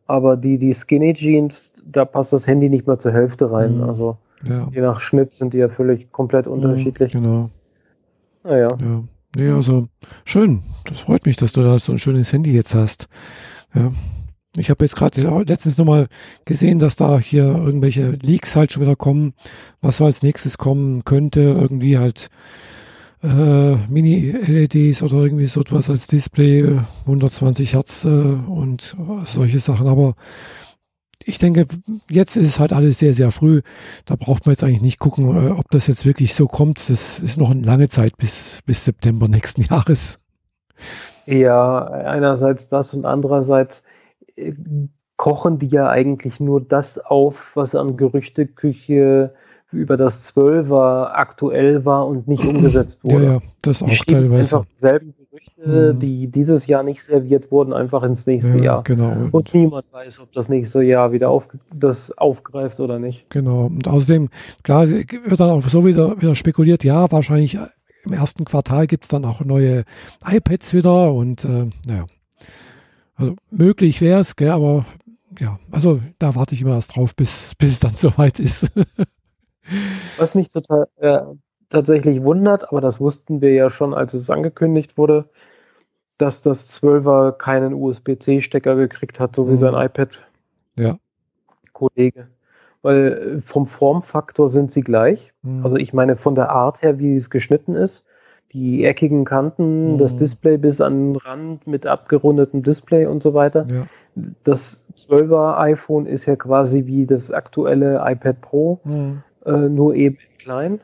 Aber 0.06 0.36
die, 0.36 0.58
die 0.58 0.74
Skinny 0.74 1.12
Jeans, 1.14 1.72
da 1.84 2.04
passt 2.04 2.32
das 2.32 2.46
Handy 2.46 2.68
nicht 2.68 2.86
mehr 2.86 3.00
zur 3.00 3.10
Hälfte 3.10 3.50
rein. 3.50 3.78
Mhm. 3.78 3.82
Also 3.82 4.16
ja. 4.44 4.68
je 4.70 4.80
nach 4.80 5.00
Schnitt 5.00 5.32
sind 5.32 5.54
die 5.54 5.58
ja 5.58 5.68
völlig 5.68 6.12
komplett 6.12 6.46
mhm, 6.46 6.52
unterschiedlich. 6.52 7.10
Genau. 7.10 7.50
Naja. 8.44 8.68
Ja. 8.78 9.02
Nee, 9.36 9.50
also 9.50 9.88
schön. 10.24 10.62
Das 10.84 11.00
freut 11.00 11.26
mich, 11.26 11.36
dass 11.36 11.52
du 11.52 11.62
da 11.62 11.76
so 11.80 11.90
ein 11.90 11.98
schönes 11.98 12.32
Handy 12.32 12.54
jetzt 12.54 12.76
hast. 12.76 13.08
Ja. 13.74 13.92
Ich 14.56 14.70
habe 14.70 14.84
jetzt 14.84 14.94
gerade 14.94 15.20
letztens 15.46 15.78
nochmal 15.78 16.06
gesehen, 16.44 16.78
dass 16.78 16.94
da 16.94 17.18
hier 17.18 17.44
irgendwelche 17.44 18.10
Leaks 18.10 18.54
halt 18.54 18.72
schon 18.72 18.82
wieder 18.82 18.94
kommen, 18.94 19.34
was 19.80 19.96
so 19.96 20.04
als 20.04 20.22
nächstes 20.22 20.58
kommen 20.58 21.04
könnte, 21.04 21.40
irgendwie 21.40 21.98
halt 21.98 22.28
äh, 23.24 23.74
Mini-LEDs 23.88 25.02
oder 25.02 25.16
irgendwie 25.16 25.46
so 25.46 25.60
etwas 25.60 25.90
als 25.90 26.06
Display, 26.06 26.78
120 27.00 27.74
Hertz 27.74 28.04
äh, 28.04 28.08
und 28.08 28.96
solche 29.24 29.58
Sachen. 29.58 29.88
Aber 29.88 30.14
ich 31.24 31.38
denke, 31.38 31.66
jetzt 32.10 32.36
ist 32.36 32.46
es 32.46 32.60
halt 32.60 32.72
alles 32.72 32.98
sehr, 32.98 33.14
sehr 33.14 33.30
früh. 33.30 33.62
Da 34.04 34.14
braucht 34.14 34.46
man 34.46 34.52
jetzt 34.52 34.62
eigentlich 34.62 34.82
nicht 34.82 34.98
gucken, 34.98 35.24
äh, 35.36 35.50
ob 35.50 35.70
das 35.70 35.86
jetzt 35.86 36.04
wirklich 36.04 36.34
so 36.34 36.46
kommt. 36.46 36.78
Das 36.90 37.18
ist 37.18 37.38
noch 37.38 37.50
eine 37.50 37.62
lange 37.62 37.88
Zeit 37.88 38.18
bis, 38.18 38.60
bis 38.66 38.84
September 38.84 39.26
nächsten 39.26 39.62
Jahres. 39.70 40.18
Ja, 41.26 41.84
einerseits 41.84 42.68
das 42.68 42.94
und 42.94 43.04
andererseits 43.04 43.82
äh, 44.36 44.52
kochen 45.16 45.58
die 45.58 45.68
ja 45.68 45.88
eigentlich 45.88 46.40
nur 46.40 46.60
das 46.60 46.98
auf, 46.98 47.52
was 47.54 47.74
an 47.74 47.96
Gerüchteküche 47.96 49.32
über 49.74 49.96
das 49.96 50.24
Zwölfer 50.24 51.16
aktuell 51.16 51.84
war 51.84 52.06
und 52.06 52.28
nicht 52.28 52.44
umgesetzt 52.46 53.00
wurde. 53.04 53.24
Ja, 53.24 53.32
ja 53.34 53.42
das 53.62 53.82
auch 53.82 53.88
die 53.88 54.12
teilweise. 54.12 54.58
Einfach 54.58 54.70
dieselben 54.76 55.14
Gerüchte, 55.18 55.94
mhm. 55.94 55.98
die 55.98 56.28
dieses 56.28 56.66
Jahr 56.66 56.82
nicht 56.82 57.02
serviert 57.02 57.50
wurden, 57.50 57.72
einfach 57.72 58.02
ins 58.02 58.26
nächste 58.26 58.58
ja, 58.58 58.64
Jahr. 58.64 58.82
Genau. 58.84 59.12
Und 59.32 59.52
niemand 59.54 59.86
weiß, 59.92 60.20
ob 60.20 60.32
das 60.32 60.48
nächste 60.48 60.82
Jahr 60.82 61.12
wieder 61.12 61.30
auf, 61.30 61.48
das 61.74 62.16
aufgreift 62.16 62.80
oder 62.80 62.98
nicht. 62.98 63.28
Genau. 63.30 63.66
Und 63.66 63.88
außerdem, 63.88 64.28
klar, 64.62 64.88
wird 64.88 65.40
dann 65.40 65.50
auch 65.50 65.62
so 65.62 65.84
wieder, 65.84 66.20
wieder 66.20 66.34
spekuliert, 66.34 66.84
ja, 66.84 67.10
wahrscheinlich 67.10 67.58
im 68.04 68.12
ersten 68.12 68.44
Quartal 68.44 68.86
gibt 68.86 69.04
es 69.04 69.10
dann 69.10 69.24
auch 69.24 69.40
neue 69.40 69.84
iPads 70.24 70.74
wieder 70.74 71.12
und 71.12 71.44
äh, 71.44 71.68
naja. 71.86 72.06
Also 73.16 73.36
möglich 73.50 74.00
wäre 74.00 74.20
es, 74.20 74.36
aber 74.40 74.84
ja, 75.38 75.58
also 75.70 76.00
da 76.18 76.34
warte 76.34 76.54
ich 76.54 76.62
immer 76.62 76.74
erst 76.74 76.96
drauf, 76.96 77.14
bis, 77.14 77.54
bis 77.56 77.72
es 77.72 77.80
dann 77.80 77.94
soweit 77.94 78.40
ist. 78.40 78.72
Was 80.18 80.34
mich 80.34 80.48
total 80.48 80.88
äh, 80.96 81.20
tatsächlich 81.70 82.22
wundert, 82.22 82.68
aber 82.68 82.80
das 82.80 83.00
wussten 83.00 83.40
wir 83.40 83.52
ja 83.52 83.70
schon, 83.70 83.94
als 83.94 84.14
es 84.14 84.30
angekündigt 84.30 84.96
wurde, 84.96 85.28
dass 86.18 86.42
das 86.42 86.80
12er 86.80 87.32
keinen 87.32 87.74
USB-C-Stecker 87.74 88.76
gekriegt 88.76 89.18
hat, 89.18 89.34
so 89.34 89.48
wie 89.48 89.52
mhm. 89.52 89.56
sein 89.56 89.74
iPad. 89.74 90.10
Ja. 90.76 90.98
Kollege. 91.72 92.28
Weil 92.84 93.38
äh, 93.38 93.40
vom 93.40 93.66
Formfaktor 93.66 94.48
sind 94.48 94.70
sie 94.70 94.82
gleich. 94.82 95.32
Mhm. 95.42 95.64
Also 95.64 95.76
ich 95.76 95.92
meine 95.92 96.16
von 96.16 96.34
der 96.34 96.50
Art 96.50 96.82
her, 96.82 96.98
wie 96.98 97.16
es 97.16 97.30
geschnitten 97.30 97.74
ist. 97.74 98.04
Die 98.52 98.84
eckigen 98.84 99.24
Kanten, 99.24 99.94
mhm. 99.94 99.98
das 99.98 100.16
Display 100.16 100.58
bis 100.58 100.80
an 100.80 101.14
den 101.14 101.16
Rand 101.16 101.66
mit 101.66 101.86
abgerundetem 101.86 102.62
Display 102.62 103.06
und 103.06 103.22
so 103.22 103.34
weiter. 103.34 103.66
Ja. 103.68 103.86
Das 104.44 104.86
12er 104.96 105.58
iPhone 105.58 106.06
ist 106.06 106.26
ja 106.26 106.36
quasi 106.36 106.86
wie 106.86 107.04
das 107.06 107.32
aktuelle 107.32 108.04
iPad 108.06 108.40
Pro, 108.40 108.80
mhm. 108.84 109.22
äh, 109.44 109.68
nur 109.68 109.94
eben 109.94 110.18
klein. 110.38 110.80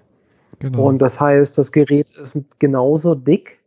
Genau. 0.58 0.88
Und 0.88 0.98
das 1.00 1.20
heißt, 1.20 1.56
das 1.56 1.70
Gerät 1.70 2.10
ist 2.10 2.36
genauso 2.58 3.14
dick 3.14 3.60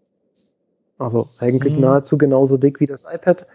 also 1.04 1.28
eigentlich 1.40 1.76
mhm. 1.76 1.82
nahezu 1.82 2.18
genauso 2.18 2.58
dick 2.58 2.80
wie 2.80 2.86
das 2.86 3.06
iPad. 3.12 3.46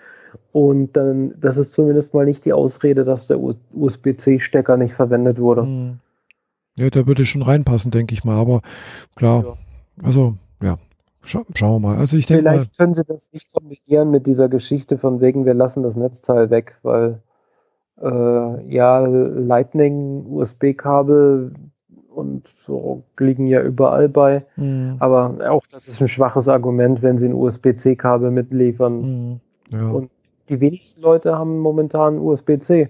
Und 0.52 0.96
dann, 0.96 1.34
das 1.40 1.56
ist 1.56 1.72
zumindest 1.72 2.14
mal 2.14 2.24
nicht 2.24 2.44
die 2.44 2.52
Ausrede, 2.52 3.04
dass 3.04 3.26
der 3.26 3.38
USB-C-Stecker 3.40 4.76
nicht 4.76 4.94
verwendet 4.94 5.38
wurde. 5.38 5.62
Mhm. 5.62 5.98
Ja, 6.76 6.90
der 6.90 7.06
würde 7.06 7.24
schon 7.24 7.42
reinpassen, 7.42 7.90
denke 7.90 8.14
ich 8.14 8.24
mal. 8.24 8.36
Aber 8.36 8.62
klar, 9.16 9.44
ja. 9.44 9.54
also 10.04 10.34
ja, 10.62 10.78
Scha 11.22 11.42
schauen 11.54 11.82
wir 11.82 11.88
mal. 11.88 11.96
Also 11.98 12.16
ich 12.16 12.26
denke 12.26 12.48
Vielleicht 12.48 12.78
können 12.78 12.94
Sie 12.94 13.04
das 13.04 13.28
nicht 13.32 13.52
kombinieren 13.52 14.10
mit 14.10 14.26
dieser 14.26 14.48
Geschichte 14.48 14.96
von 14.96 15.20
wegen, 15.20 15.44
wir 15.44 15.54
lassen 15.54 15.82
das 15.82 15.96
Netzteil 15.96 16.50
weg, 16.50 16.76
weil 16.82 17.20
äh, 18.00 18.74
ja, 18.74 19.00
Lightning, 19.00 20.26
USB-Kabel 20.26 21.52
und 22.08 22.48
so 22.48 23.04
liegen 23.18 23.46
ja 23.46 23.62
überall 23.62 24.08
bei. 24.08 24.44
Mhm. 24.56 24.96
Aber 24.98 25.36
auch 25.50 25.66
das 25.70 25.88
ist 25.88 26.00
ein 26.00 26.08
schwaches 26.08 26.48
Argument, 26.48 27.02
wenn 27.02 27.18
sie 27.18 27.26
ein 27.26 27.34
USB-C-Kabel 27.34 28.30
mitliefern. 28.30 29.00
Mhm. 29.00 29.40
Ja. 29.70 29.90
Und 29.90 30.10
die 30.48 30.60
wenigsten 30.60 31.00
Leute 31.00 31.38
haben 31.38 31.58
momentan 31.58 32.18
USB-C. 32.18 32.88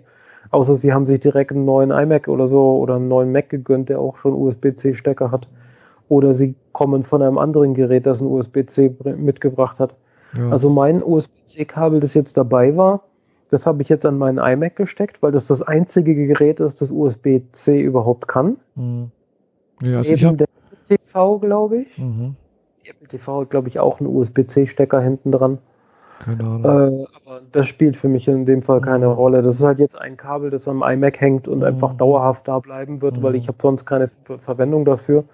Außer 0.50 0.76
sie 0.76 0.92
haben 0.92 1.06
sich 1.06 1.20
direkt 1.20 1.52
einen 1.52 1.64
neuen 1.64 1.90
iMac 1.90 2.28
oder 2.28 2.46
so 2.46 2.78
oder 2.78 2.96
einen 2.96 3.08
neuen 3.08 3.32
Mac 3.32 3.50
gegönnt, 3.50 3.88
der 3.88 4.00
auch 4.00 4.16
schon 4.18 4.32
USB-C-Stecker 4.32 5.30
hat. 5.30 5.48
Oder 6.08 6.32
sie 6.32 6.54
kommen 6.72 7.04
von 7.04 7.22
einem 7.22 7.36
anderen 7.36 7.74
Gerät, 7.74 8.06
das 8.06 8.20
ein 8.20 8.28
USB-C 8.28 8.94
mitgebracht 9.16 9.78
hat. 9.78 9.94
Ja. 10.36 10.48
Also 10.48 10.70
mein 10.70 11.02
USB-C-Kabel, 11.02 12.00
das 12.00 12.14
jetzt 12.14 12.36
dabei 12.36 12.76
war, 12.76 13.02
das 13.50 13.66
habe 13.66 13.82
ich 13.82 13.88
jetzt 13.88 14.04
an 14.06 14.18
meinen 14.18 14.38
iMac 14.38 14.76
gesteckt, 14.76 15.22
weil 15.22 15.32
das 15.32 15.46
das 15.46 15.62
einzige 15.62 16.14
Gerät 16.14 16.60
ist, 16.60 16.80
das 16.80 16.90
USB-C 16.90 17.80
überhaupt 17.80 18.28
kann. 18.28 18.56
Mhm. 18.74 19.10
Ja, 19.82 19.98
also 19.98 20.14
Neben 20.14 20.36
der 20.36 20.46
Apple 20.70 20.98
TV, 20.98 21.38
glaube 21.38 21.76
ich. 21.78 21.98
Mhm. 21.98 22.36
Die 22.84 22.90
Apple 22.90 23.08
TV 23.08 23.42
hat, 23.42 23.50
glaube 23.50 23.68
ich, 23.68 23.78
auch 23.80 24.00
einen 24.00 24.08
USB-C-Stecker 24.08 25.00
hinten 25.00 25.32
dran. 25.32 25.58
Keine 26.18 26.44
Ahnung. 26.44 26.64
Äh, 26.64 27.06
aber 27.24 27.40
das 27.52 27.68
spielt 27.68 27.96
für 27.96 28.08
mich 28.08 28.26
in 28.28 28.46
dem 28.46 28.62
Fall 28.62 28.80
keine 28.80 29.06
mhm. 29.06 29.12
Rolle. 29.12 29.42
Das 29.42 29.56
ist 29.56 29.62
halt 29.62 29.78
jetzt 29.78 29.98
ein 29.98 30.16
Kabel, 30.16 30.50
das 30.50 30.68
am 30.68 30.82
iMac 30.82 31.20
hängt 31.20 31.48
und 31.48 31.58
mhm. 31.58 31.64
einfach 31.64 31.94
dauerhaft 31.94 32.48
da 32.48 32.58
bleiben 32.58 33.00
wird, 33.02 33.22
weil 33.22 33.34
ich 33.34 33.44
mhm. 33.44 33.48
habe 33.48 33.58
sonst 33.60 33.86
keine 33.86 34.10
Verwendung 34.38 34.84
dafür 34.84 35.24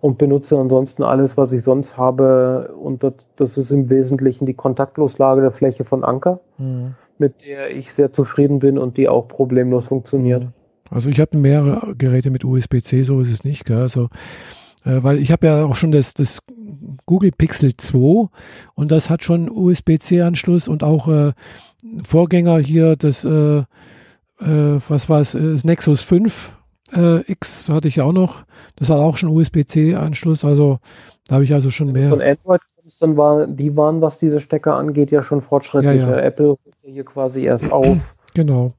und 0.00 0.18
benutze 0.18 0.58
ansonsten 0.58 1.02
alles, 1.02 1.36
was 1.36 1.52
ich 1.52 1.62
sonst 1.62 1.96
habe. 1.96 2.74
Und 2.80 3.02
das, 3.02 3.14
das 3.36 3.58
ist 3.58 3.70
im 3.70 3.90
Wesentlichen 3.90 4.46
die 4.46 4.54
Kontaktloslage 4.54 5.40
der 5.40 5.52
Fläche 5.52 5.84
von 5.84 6.04
Anker, 6.04 6.40
mhm. 6.58 6.94
mit 7.18 7.42
der 7.44 7.70
ich 7.70 7.92
sehr 7.92 8.12
zufrieden 8.12 8.58
bin 8.58 8.78
und 8.78 8.96
die 8.96 9.08
auch 9.08 9.28
problemlos 9.28 9.86
funktioniert. 9.86 10.44
Mhm. 10.44 10.52
Also 10.90 11.08
ich 11.08 11.20
habe 11.20 11.36
mehrere 11.36 11.94
Geräte 11.94 12.30
mit 12.30 12.44
USB-C, 12.44 13.04
so 13.04 13.20
ist 13.20 13.30
es 13.30 13.44
nicht. 13.44 13.64
Gell? 13.64 13.78
Also, 13.78 14.08
äh, 14.84 15.02
weil 15.02 15.18
ich 15.18 15.30
habe 15.30 15.46
ja 15.46 15.64
auch 15.64 15.76
schon 15.76 15.92
das, 15.92 16.14
das 16.14 16.40
Google 17.06 17.32
Pixel 17.32 17.76
2 17.76 18.28
und 18.74 18.90
das 18.90 19.10
hat 19.10 19.22
schon 19.22 19.50
USB-C-Anschluss 19.50 20.68
und 20.68 20.82
auch 20.82 21.08
äh, 21.08 21.32
Vorgänger 22.02 22.58
hier, 22.58 22.96
das, 22.96 23.24
äh, 23.24 23.58
äh, 23.58 23.64
was 24.40 25.08
war 25.08 25.20
es, 25.20 25.32
das 25.32 25.64
Nexus 25.64 26.02
5 26.02 26.52
äh, 26.94 27.20
X 27.30 27.68
hatte 27.68 27.88
ich 27.88 27.96
ja 27.96 28.04
auch 28.04 28.12
noch. 28.12 28.44
Das 28.76 28.88
hat 28.88 28.98
auch 28.98 29.16
schon 29.16 29.30
USB-C-Anschluss. 29.30 30.44
Also 30.44 30.78
da 31.28 31.36
habe 31.36 31.44
ich 31.44 31.54
also 31.54 31.70
schon 31.70 31.92
mehr. 31.92 32.10
Von 32.10 32.20
Android 32.20 32.60
dann 32.98 33.16
war, 33.16 33.46
die 33.46 33.76
waren, 33.76 34.00
was 34.00 34.18
diese 34.18 34.40
Stecker 34.40 34.74
angeht, 34.74 35.12
ja 35.12 35.22
schon 35.22 35.42
fortschrittlicher. 35.42 35.94
Ja, 35.94 36.16
ja. 36.16 36.22
Apple 36.22 36.56
hier 36.82 37.04
quasi 37.04 37.44
erst 37.44 37.70
auf. 37.70 38.16
Genau 38.34 38.74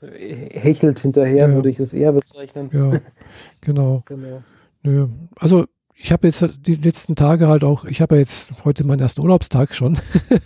hechelt 0.00 1.00
hinterher, 1.00 1.48
ja. 1.48 1.54
würde 1.54 1.70
ich 1.70 1.80
es 1.80 1.92
eher 1.92 2.12
bezeichnen. 2.12 2.70
Ja, 2.72 3.00
genau. 3.60 4.02
genau. 4.06 4.42
Nö. 4.82 5.08
Also 5.36 5.66
ich 6.00 6.12
habe 6.12 6.28
jetzt 6.28 6.48
die 6.66 6.76
letzten 6.76 7.16
Tage 7.16 7.48
halt 7.48 7.64
auch, 7.64 7.84
ich 7.84 8.00
habe 8.00 8.14
ja 8.14 8.20
jetzt 8.20 8.52
heute 8.64 8.84
meinen 8.84 9.00
ersten 9.00 9.22
Urlaubstag 9.22 9.74
schon, 9.74 9.98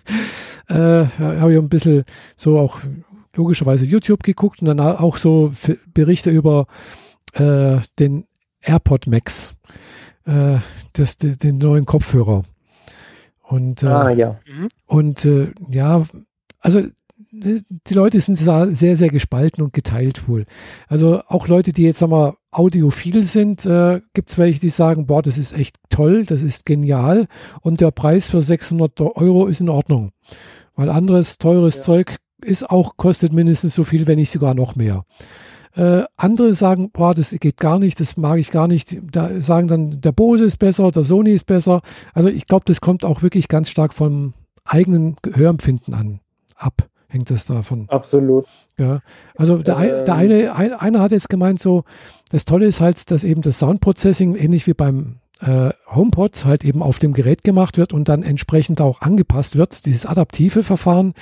äh, 0.69 0.75
habe 0.75 1.53
ich 1.53 1.59
ein 1.59 1.69
bisschen 1.69 2.05
so 2.37 2.59
auch 2.59 2.81
logischerweise 3.37 3.85
YouTube 3.85 4.23
geguckt 4.23 4.61
und 4.61 4.67
dann 4.67 4.81
auch 4.81 5.17
so 5.17 5.53
Berichte 5.93 6.31
über 6.31 6.67
äh, 7.35 7.79
den 7.99 8.27
AirPod 8.63 9.07
Max, 9.07 9.55
äh, 10.25 10.59
das, 10.95 11.17
den 11.19 11.59
neuen 11.59 11.87
Kopfhörer. 11.87 12.45
Und, 13.43 13.83
äh, 13.83 13.87
ah, 13.87 14.11
ja. 14.11 14.39
Mhm. 14.47 14.69
Und 14.87 15.25
äh, 15.25 15.53
ja, 15.71 16.03
also 16.61 16.83
die 17.33 17.95
Leute 17.95 18.21
sind 18.21 18.37
sehr, 18.37 18.97
sehr 18.97 19.09
gespalten 19.09 19.65
und 19.65 19.73
geteilt 19.73 20.29
wohl. 20.29 20.45
Also 20.87 21.23
auch 21.29 21.49
Leute, 21.49 21.73
die 21.73 21.85
jetzt 21.85 21.99
sagen 21.99 22.13
wir, 22.13 22.37
audiophil 22.51 23.25
sind, 23.25 23.65
äh, 23.65 24.03
gibt 24.13 24.31
es 24.31 24.37
welche, 24.37 24.61
die 24.61 24.69
sagen, 24.69 25.07
boah, 25.07 25.23
das 25.23 25.39
ist 25.39 25.55
echt 25.55 25.77
toll, 25.89 26.27
das 26.27 26.43
ist 26.43 26.67
genial 26.67 27.27
und 27.63 27.81
der 27.81 27.91
Preis 27.91 28.29
für 28.29 28.43
600 28.43 29.01
Euro 29.01 29.47
ist 29.47 29.63
in 29.63 29.71
Ordnung. 29.71 30.13
Weil 30.77 30.91
anderes 30.91 31.39
teures 31.39 31.79
ja. 31.79 31.83
Zeug 31.85 32.17
ist 32.45 32.69
auch, 32.69 32.99
kostet 32.99 33.33
mindestens 33.33 33.75
so 33.75 33.85
viel, 33.85 34.07
wenn 34.07 34.19
nicht 34.19 34.31
sogar 34.31 34.53
noch 34.53 34.77
mehr. 34.77 35.05
Äh, 35.75 36.03
andere 36.17 36.53
sagen, 36.53 36.91
boah, 36.91 37.15
das 37.15 37.31
geht 37.31 37.57
gar 37.57 37.79
nicht, 37.79 37.99
das 37.99 38.19
mag 38.19 38.39
ich 38.39 38.51
gar 38.51 38.69
nicht. 38.69 38.99
Da 39.11 39.41
sagen 39.41 39.69
dann, 39.69 40.03
der 40.03 40.13
Bose 40.13 40.45
ist 40.45 40.59
besser, 40.59 40.91
der 40.91 41.03
Sony 41.03 41.31
ist 41.31 41.47
besser. 41.47 41.81
Also 42.13 42.29
ich 42.29 42.47
glaube, 42.47 42.65
das 42.67 42.83
kommt 42.83 43.07
auch 43.07 43.23
wirklich 43.23 43.49
ganz 43.49 43.71
stark 43.71 43.95
vom 43.95 44.35
eigenen 44.67 45.17
Gehörempfinden 45.23 45.95
an, 45.95 46.21
ab 46.57 46.92
hängt 47.13 47.31
es 47.31 47.47
davon. 47.47 47.87
Absolut. 47.89 48.47
Ja, 48.79 49.01
also 49.37 49.59
der, 49.59 49.79
ähm, 49.79 50.05
der 50.05 50.15
eine, 50.15 50.57
ein, 50.57 50.73
einer 50.73 51.01
hat 51.01 51.13
jetzt 51.13 51.29
gemeint, 51.29 51.61
so, 51.61 51.85
das 52.31 52.45
Tolle 52.45 52.67
ist 52.67 52.81
halt, 52.81 53.11
dass 53.11 53.23
eben 53.23 53.43
das 53.43 53.59
Soundprocessing 53.59 54.35
ähnlich 54.35 54.67
wie 54.67 54.75
beim 54.75 55.17
äh, 55.41 55.71
HomePod 55.87 56.45
halt 56.45 56.65
eben 56.65 56.83
auf 56.83 56.99
dem 56.99 57.13
Gerät 57.13 57.43
gemacht 57.43 57.77
wird 57.77 57.93
und 57.93 58.09
dann 58.09 58.23
entsprechend 58.23 58.81
auch 58.81 59.03
angepasst 59.03 59.57
wird, 59.57 59.85
dieses 59.87 60.07
adaptive 60.07 60.63
Verfahren, 60.63 61.15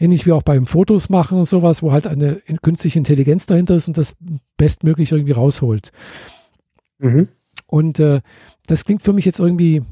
ähnlich 0.00 0.26
wie 0.26 0.32
auch 0.32 0.42
beim 0.42 0.66
Fotos 0.66 1.08
machen 1.10 1.38
und 1.38 1.44
sowas, 1.44 1.82
wo 1.82 1.92
halt 1.92 2.06
eine 2.06 2.40
künstliche 2.62 2.98
Intelligenz 2.98 3.46
dahinter 3.46 3.76
ist 3.76 3.86
und 3.86 3.98
das 3.98 4.16
bestmöglich 4.56 5.12
irgendwie 5.12 5.32
rausholt. 5.32 5.92
Mhm. 6.98 7.28
Und 7.66 8.00
äh, 8.00 8.20
das 8.66 8.84
klingt 8.84 9.02
für 9.02 9.12
mich 9.12 9.24
jetzt 9.24 9.38
irgendwie 9.38 9.82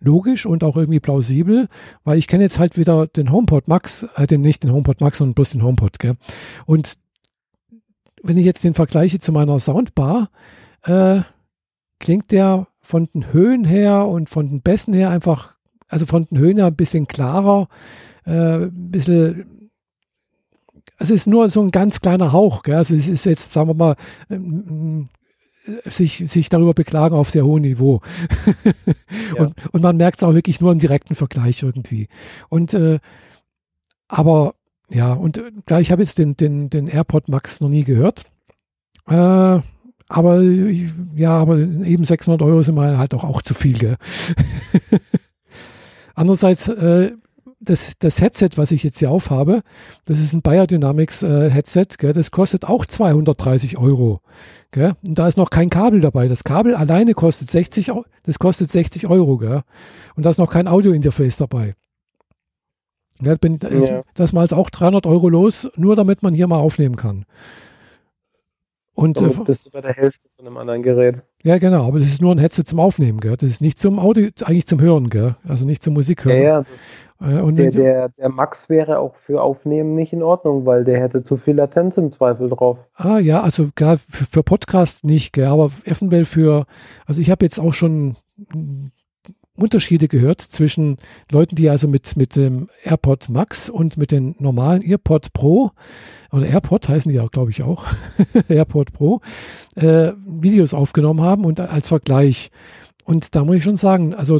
logisch 0.00 0.46
und 0.46 0.64
auch 0.64 0.76
irgendwie 0.76 1.00
plausibel, 1.00 1.68
weil 2.04 2.18
ich 2.18 2.26
kenne 2.26 2.42
jetzt 2.42 2.58
halt 2.58 2.76
wieder 2.76 3.06
den 3.06 3.30
HomePod 3.30 3.68
Max, 3.68 4.06
äh, 4.16 4.26
den 4.26 4.40
nicht 4.40 4.62
den 4.62 4.72
HomePod 4.72 5.00
Max, 5.00 5.18
sondern 5.18 5.34
bloß 5.34 5.50
den 5.50 5.62
HomePod, 5.62 5.98
gell? 5.98 6.16
Und 6.66 6.94
wenn 8.22 8.36
ich 8.36 8.44
jetzt 8.44 8.64
den 8.64 8.74
vergleiche 8.74 9.18
zu 9.18 9.32
meiner 9.32 9.58
Soundbar, 9.58 10.30
äh, 10.84 11.20
klingt 11.98 12.30
der 12.32 12.66
von 12.80 13.08
den 13.14 13.32
Höhen 13.32 13.64
her 13.64 14.06
und 14.06 14.28
von 14.28 14.48
den 14.48 14.62
Bässen 14.62 14.94
her 14.94 15.10
einfach, 15.10 15.54
also 15.88 16.06
von 16.06 16.26
den 16.26 16.38
Höhen 16.38 16.56
her 16.56 16.66
ein 16.66 16.76
bisschen 16.76 17.06
klarer, 17.06 17.68
äh, 18.24 18.64
ein 18.64 18.90
bisschen 18.90 19.60
es 21.00 21.10
ist 21.10 21.26
nur 21.26 21.48
so 21.48 21.62
ein 21.62 21.70
ganz 21.70 22.02
kleiner 22.02 22.32
Hauch. 22.32 22.62
Gell? 22.62 22.76
Also 22.76 22.94
es 22.94 23.08
ist 23.08 23.24
jetzt, 23.24 23.54
sagen 23.54 23.68
wir 23.68 23.74
mal, 23.74 23.96
sich, 25.84 26.24
sich 26.26 26.48
darüber 26.48 26.74
beklagen 26.74 27.14
auf 27.14 27.30
sehr 27.30 27.44
hohem 27.44 27.62
Niveau. 27.62 28.00
ja. 29.36 29.42
und, 29.44 29.54
und 29.72 29.82
man 29.82 29.96
merkt 29.96 30.18
es 30.18 30.24
auch 30.24 30.34
wirklich 30.34 30.60
nur 30.60 30.72
im 30.72 30.78
direkten 30.78 31.14
Vergleich 31.14 31.62
irgendwie. 31.62 32.08
Und 32.48 32.74
äh, 32.74 32.98
aber 34.08 34.54
ja, 34.88 35.12
und 35.12 35.38
äh, 35.38 35.50
klar, 35.66 35.80
ich 35.80 35.92
habe 35.92 36.02
jetzt 36.02 36.18
den, 36.18 36.36
den, 36.36 36.70
den 36.70 36.88
AirPod 36.88 37.28
Max 37.28 37.60
noch 37.60 37.68
nie 37.68 37.84
gehört. 37.84 38.24
Äh, 39.06 39.60
aber 40.08 40.42
ja, 40.42 41.30
aber 41.30 41.58
eben 41.58 42.04
600 42.04 42.42
Euro 42.42 42.62
sind 42.62 42.74
mal 42.74 42.98
halt 42.98 43.14
auch, 43.14 43.22
auch 43.22 43.42
zu 43.42 43.54
viel. 43.54 43.78
Gell? 43.78 43.96
Andererseits, 46.16 46.66
äh, 46.66 47.12
das, 47.60 47.92
das 47.98 48.20
Headset, 48.20 48.50
was 48.56 48.70
ich 48.70 48.82
jetzt 48.82 48.98
hier 48.98 49.10
aufhabe, 49.10 49.62
das 50.06 50.18
ist 50.18 50.32
ein 50.32 50.42
Biodynamics 50.42 51.22
äh, 51.22 51.50
Headset, 51.50 51.86
gell, 51.98 52.12
das 52.12 52.30
kostet 52.30 52.64
auch 52.64 52.86
230 52.86 53.78
Euro. 53.78 54.20
Gell? 54.72 54.94
Und 55.04 55.18
da 55.18 55.28
ist 55.28 55.36
noch 55.36 55.50
kein 55.50 55.68
Kabel 55.68 56.00
dabei. 56.00 56.28
Das 56.28 56.44
Kabel 56.44 56.74
alleine 56.74 57.12
kostet 57.14 57.50
60, 57.50 57.92
das 58.22 58.38
kostet 58.38 58.70
60 58.70 59.08
Euro. 59.10 59.36
Gell? 59.36 59.62
Und 60.16 60.24
da 60.24 60.30
ist 60.30 60.38
noch 60.38 60.50
kein 60.50 60.68
Audio-Interface 60.68 61.36
dabei. 61.36 61.74
Ja, 63.20 63.34
bin, 63.34 63.58
ja. 63.62 64.02
Das 64.14 64.32
mal 64.32 64.46
auch 64.52 64.70
300 64.70 65.06
Euro 65.06 65.28
los, 65.28 65.68
nur 65.76 65.96
damit 65.96 66.22
man 66.22 66.32
hier 66.32 66.46
mal 66.46 66.58
aufnehmen 66.58 66.96
kann. 66.96 67.26
Und 68.94 69.18
Damit 69.20 69.36
äh, 69.36 69.44
bist 69.44 69.66
du 69.66 69.70
bei 69.70 69.80
der 69.80 69.92
Hälfte 69.92 70.28
von 70.36 70.46
einem 70.46 70.56
anderen 70.56 70.82
Gerät. 70.82 71.22
Ja, 71.42 71.58
genau, 71.58 71.86
aber 71.86 71.98
das 71.98 72.08
ist 72.08 72.22
nur 72.22 72.34
ein 72.34 72.38
Headset 72.38 72.64
zum 72.64 72.80
Aufnehmen, 72.80 73.20
gell? 73.20 73.36
Das 73.36 73.48
ist 73.48 73.60
nicht 73.60 73.78
zum 73.78 73.98
Audio, 73.98 74.28
eigentlich 74.44 74.66
zum 74.66 74.80
Hören, 74.80 75.10
gell? 75.10 75.36
Also 75.44 75.66
nicht 75.66 75.82
zum 75.82 75.94
Musik 75.94 76.24
hören. 76.24 76.36
Ja, 76.36 76.42
ja. 76.42 76.64
Äh, 77.20 77.40
und 77.40 77.56
der, 77.56 77.70
der, 77.70 78.08
der 78.10 78.28
Max 78.28 78.68
wäre 78.68 78.98
auch 78.98 79.14
für 79.26 79.42
Aufnehmen 79.42 79.94
nicht 79.94 80.12
in 80.12 80.22
Ordnung, 80.22 80.66
weil 80.66 80.84
der 80.84 81.00
hätte 81.00 81.22
zu 81.22 81.36
viel 81.36 81.54
Latenz 81.54 81.96
im 81.96 82.12
Zweifel 82.12 82.48
drauf. 82.48 82.78
Ah 82.94 83.18
ja, 83.18 83.42
also 83.42 83.68
gar 83.74 83.98
für, 83.98 84.24
für 84.24 84.42
Podcast 84.42 85.04
nicht, 85.04 85.32
gell? 85.32 85.46
aber 85.46 85.70
eventuell 85.84 86.24
für, 86.24 86.66
also 87.06 87.20
ich 87.20 87.30
habe 87.30 87.44
jetzt 87.44 87.58
auch 87.58 87.72
schon 87.72 88.16
Unterschiede 89.54 90.08
gehört 90.08 90.40
zwischen 90.40 90.96
Leuten, 91.30 91.54
die 91.54 91.68
also 91.68 91.86
mit, 91.86 92.16
mit 92.16 92.36
dem 92.36 92.68
AirPod 92.82 93.28
Max 93.28 93.68
und 93.68 93.96
mit 93.96 94.10
den 94.10 94.34
normalen 94.38 94.82
AirPod 94.82 95.32
Pro 95.32 95.72
oder 96.32 96.46
AirPod 96.46 96.88
heißen 96.88 97.10
die 97.10 97.16
ja, 97.16 97.26
glaube 97.26 97.50
ich, 97.50 97.62
auch, 97.62 97.84
AirPod 98.48 98.92
Pro, 98.92 99.20
äh, 99.74 100.12
Videos 100.24 100.72
aufgenommen 100.72 101.20
haben 101.20 101.44
und 101.44 101.60
als 101.60 101.88
Vergleich. 101.88 102.50
Und 103.04 103.34
da 103.34 103.44
muss 103.44 103.56
ich 103.56 103.64
schon 103.64 103.76
sagen, 103.76 104.14
also 104.14 104.38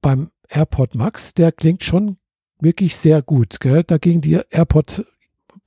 beim 0.00 0.30
AirPod 0.50 0.94
Max, 0.94 1.34
der 1.34 1.52
klingt 1.52 1.82
schon 1.84 2.16
wirklich 2.60 2.96
sehr 2.96 3.22
gut. 3.22 3.60
Gell? 3.60 3.84
Dagegen 3.84 4.20
die 4.20 4.40
AirPod 4.50 5.04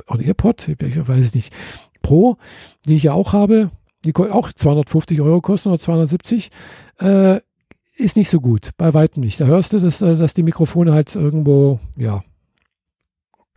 oder 0.08 0.22
AirPod, 0.22 0.68
ich 0.68 1.08
weiß 1.08 1.26
es 1.26 1.36
nicht, 1.36 1.54
Pro, 2.02 2.38
die 2.86 2.96
ich 2.96 3.04
ja 3.04 3.14
auch 3.14 3.34
habe, 3.34 3.72
die 4.06 4.14
auch 4.16 4.52
250 4.52 5.22
Euro 5.22 5.42
kosten 5.42 5.70
oder 5.70 5.80
270, 5.80 6.52
äh, 7.00 7.40
ist 7.96 8.18
nicht 8.18 8.30
so 8.30 8.42
gut, 8.42 8.72
bei 8.78 8.94
weitem 8.94 9.22
nicht. 9.22 9.40
Da 9.40 9.46
hörst 9.46 9.74
du, 9.74 9.80
dass, 9.80 10.02
äh, 10.02 10.18
dass 10.18 10.34
die 10.34 10.44
Mikrofone 10.44 10.94
halt 10.94 11.16
irgendwo, 11.16 11.80
ja. 11.96 12.24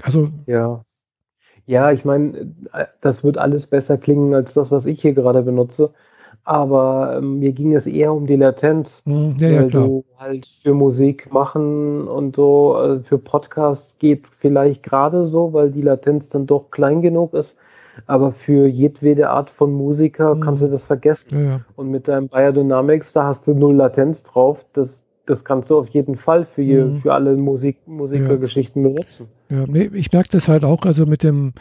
Also. 0.03 0.29
Ja. 0.47 0.85
Ja, 1.69 1.91
ich 1.91 2.05
meine, 2.05 2.55
das 3.01 3.25
wird 3.25 3.39
alles 3.39 3.67
besser 3.67 3.99
klingen 3.99 4.35
als 4.35 4.55
das, 4.55 4.71
was 4.71 4.87
ich 4.87 5.03
hier 5.03 5.15
gerade 5.15 5.43
benutze. 5.43 5.93
Aber 6.47 7.17
ähm, 7.19 7.41
mir 7.41 7.53
ging 7.53 7.75
es 7.75 7.89
eher 7.89 8.13
um 8.13 8.25
die 8.25 8.37
Latenz. 8.37 9.03
Hm, 9.05 9.35
ja, 9.41 9.49
ja, 9.49 9.61
weil 9.63 9.69
klar. 9.69 9.87
du 9.89 10.05
halt 10.17 10.47
für 10.63 10.75
Musik 10.75 11.33
machen 11.33 12.07
und 12.07 12.37
so, 12.37 12.77
also 12.77 13.03
für 13.03 13.19
Podcasts 13.19 13.99
geht 13.99 14.25
es 14.25 14.31
vielleicht 14.39 14.85
gerade 14.85 15.27
so, 15.27 15.53
weil 15.53 15.73
die 15.73 15.83
Latenz 15.83 16.29
dann 16.31 16.47
doch 16.47 16.71
klein 16.71 17.03
genug 17.03 17.35
ist. 17.35 17.57
Aber 18.07 18.31
für 18.31 18.69
jedwede 18.69 19.31
Art 19.31 19.51
von 19.51 19.73
Musiker 19.73 20.37
mhm. 20.37 20.41
kannst 20.41 20.63
du 20.63 20.69
das 20.69 20.85
vergessen. 20.85 21.47
Ja. 21.49 21.61
Und 21.75 21.91
mit 21.91 22.07
deinem 22.07 22.29
Biodynamics, 22.29 23.13
da 23.13 23.25
hast 23.25 23.49
du 23.49 23.55
null 23.55 23.75
Latenz 23.75 24.23
drauf. 24.23 24.65
Das, 24.73 25.03
das 25.27 25.45
kannst 25.45 25.71
du 25.71 25.79
auf 25.79 25.89
jeden 25.89 26.17
Fall 26.17 26.47
für, 26.55 26.87
mhm. 26.87 27.03
für 27.03 27.13
alle 27.13 27.37
Musik, 27.37 27.79
Musikergeschichten 27.87 28.83
ja. 28.83 28.89
benutzen. 28.89 29.27
Ja, 29.49 29.65
nee, 29.67 29.91
ich 29.93 30.13
merke 30.13 30.29
das 30.31 30.49
halt 30.49 30.65
auch, 30.65 30.85
also 30.85 31.05
mit 31.05 31.23
dem, 31.23 31.53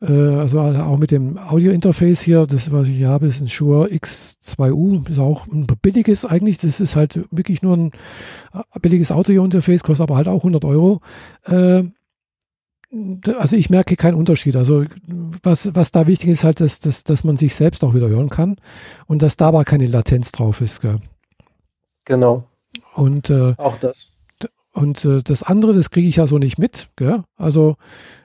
äh, 0.00 0.12
also 0.12 0.58
auch 0.60 0.96
mit 0.96 1.10
dem 1.10 1.38
Audio-Interface 1.38 2.22
hier, 2.22 2.46
das, 2.46 2.72
was 2.72 2.88
ich 2.88 2.96
hier 2.96 3.08
habe, 3.08 3.26
ist 3.26 3.40
ein 3.40 3.48
Shure 3.48 3.88
X2U, 3.88 5.08
ist 5.10 5.18
auch 5.18 5.46
ein 5.46 5.66
billiges 5.82 6.24
eigentlich, 6.24 6.58
das 6.58 6.80
ist 6.80 6.96
halt 6.96 7.20
wirklich 7.30 7.62
nur 7.62 7.76
ein 7.76 7.90
äh, 8.54 8.80
billiges 8.80 9.12
Audio-Interface, 9.12 9.82
kostet 9.82 10.02
aber 10.02 10.16
halt 10.16 10.28
auch 10.28 10.40
100 10.40 10.64
Euro. 10.64 11.00
Äh, 11.44 11.84
also 13.38 13.54
ich 13.54 13.70
merke 13.70 13.96
keinen 13.96 14.14
Unterschied. 14.14 14.56
Also 14.56 14.84
was, 15.42 15.74
was 15.74 15.92
da 15.92 16.06
wichtig 16.06 16.30
ist, 16.30 16.42
halt, 16.42 16.60
dass, 16.60 16.80
dass, 16.80 17.04
dass 17.04 17.22
man 17.22 17.36
sich 17.36 17.54
selbst 17.54 17.84
auch 17.84 17.94
wieder 17.94 18.08
hören 18.08 18.30
kann 18.30 18.56
und 19.06 19.22
dass 19.22 19.36
da 19.36 19.48
aber 19.48 19.64
keine 19.64 19.86
Latenz 19.86 20.32
drauf 20.32 20.60
ist. 20.60 20.80
Gell? 20.80 20.98
Genau. 22.04 22.49
Und 22.94 23.30
äh, 23.30 23.54
auch 23.56 23.78
das. 23.78 24.12
Und 24.72 25.04
äh, 25.04 25.22
das 25.22 25.42
andere, 25.42 25.74
das 25.74 25.90
kriege 25.90 26.08
ich 26.08 26.16
ja 26.16 26.26
so 26.26 26.38
nicht 26.38 26.58
mit. 26.58 26.88
Gell? 26.96 27.24
Also 27.36 27.76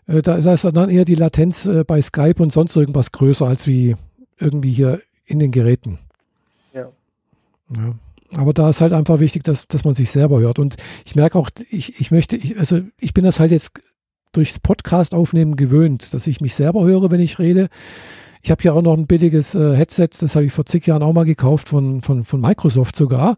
äh, 0.07 0.21
da, 0.21 0.37
da, 0.37 0.53
ist 0.53 0.63
dann 0.63 0.89
eher 0.89 1.05
die 1.05 1.15
Latenz 1.15 1.65
äh, 1.65 1.83
bei 1.83 2.01
Skype 2.01 2.41
und 2.41 2.51
sonst 2.51 2.75
irgendwas 2.75 3.11
größer 3.11 3.47
als 3.47 3.67
wie 3.67 3.95
irgendwie 4.37 4.71
hier 4.71 5.01
in 5.25 5.39
den 5.39 5.51
Geräten. 5.51 5.99
Ja. 6.73 6.91
ja. 7.75 7.95
Aber 8.35 8.53
da 8.53 8.69
ist 8.69 8.81
halt 8.81 8.93
einfach 8.93 9.19
wichtig, 9.19 9.43
dass, 9.43 9.67
dass 9.67 9.85
man 9.85 9.93
sich 9.93 10.11
selber 10.11 10.39
hört. 10.39 10.59
Und 10.59 10.75
ich 11.05 11.15
merke 11.15 11.39
auch, 11.39 11.49
ich, 11.69 11.99
ich 11.99 12.11
möchte, 12.11 12.35
ich, 12.35 12.59
also 12.59 12.81
ich 12.99 13.13
bin 13.13 13.23
das 13.23 13.39
halt 13.39 13.51
jetzt 13.51 13.71
durchs 14.31 14.59
Podcast 14.59 15.15
aufnehmen 15.15 15.55
gewöhnt, 15.55 16.13
dass 16.13 16.27
ich 16.27 16.41
mich 16.41 16.53
selber 16.53 16.83
höre, 16.83 17.09
wenn 17.09 17.21
ich 17.21 17.39
rede. 17.39 17.69
Ich 18.41 18.51
habe 18.51 18.61
hier 18.61 18.75
auch 18.75 18.81
noch 18.81 18.95
ein 18.95 19.07
billiges 19.07 19.55
äh, 19.55 19.75
Headset, 19.75 20.09
das 20.19 20.35
habe 20.35 20.45
ich 20.45 20.53
vor 20.53 20.65
zig 20.65 20.85
Jahren 20.85 21.01
auch 21.01 21.13
mal 21.13 21.25
gekauft, 21.25 21.69
von, 21.69 22.01
von, 22.01 22.23
von 22.23 22.41
Microsoft 22.41 22.95
sogar. 22.95 23.37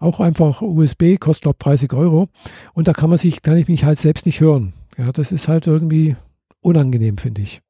Auch 0.00 0.18
einfach 0.18 0.62
USB, 0.62 1.18
kostet 1.20 1.42
glaube 1.42 1.58
30 1.60 1.92
Euro. 1.92 2.28
Und 2.72 2.88
da 2.88 2.92
kann 2.92 3.10
man 3.10 3.18
sich, 3.18 3.42
kann 3.42 3.56
ich 3.56 3.68
mich 3.68 3.84
halt 3.84 3.98
selbst 3.98 4.26
nicht 4.26 4.40
hören. 4.40 4.72
Ja, 4.96 5.12
das 5.12 5.30
ist 5.30 5.46
halt 5.46 5.66
irgendwie 5.66 6.16
unangenehm, 6.60 7.18
finde 7.18 7.42
ich. 7.42 7.60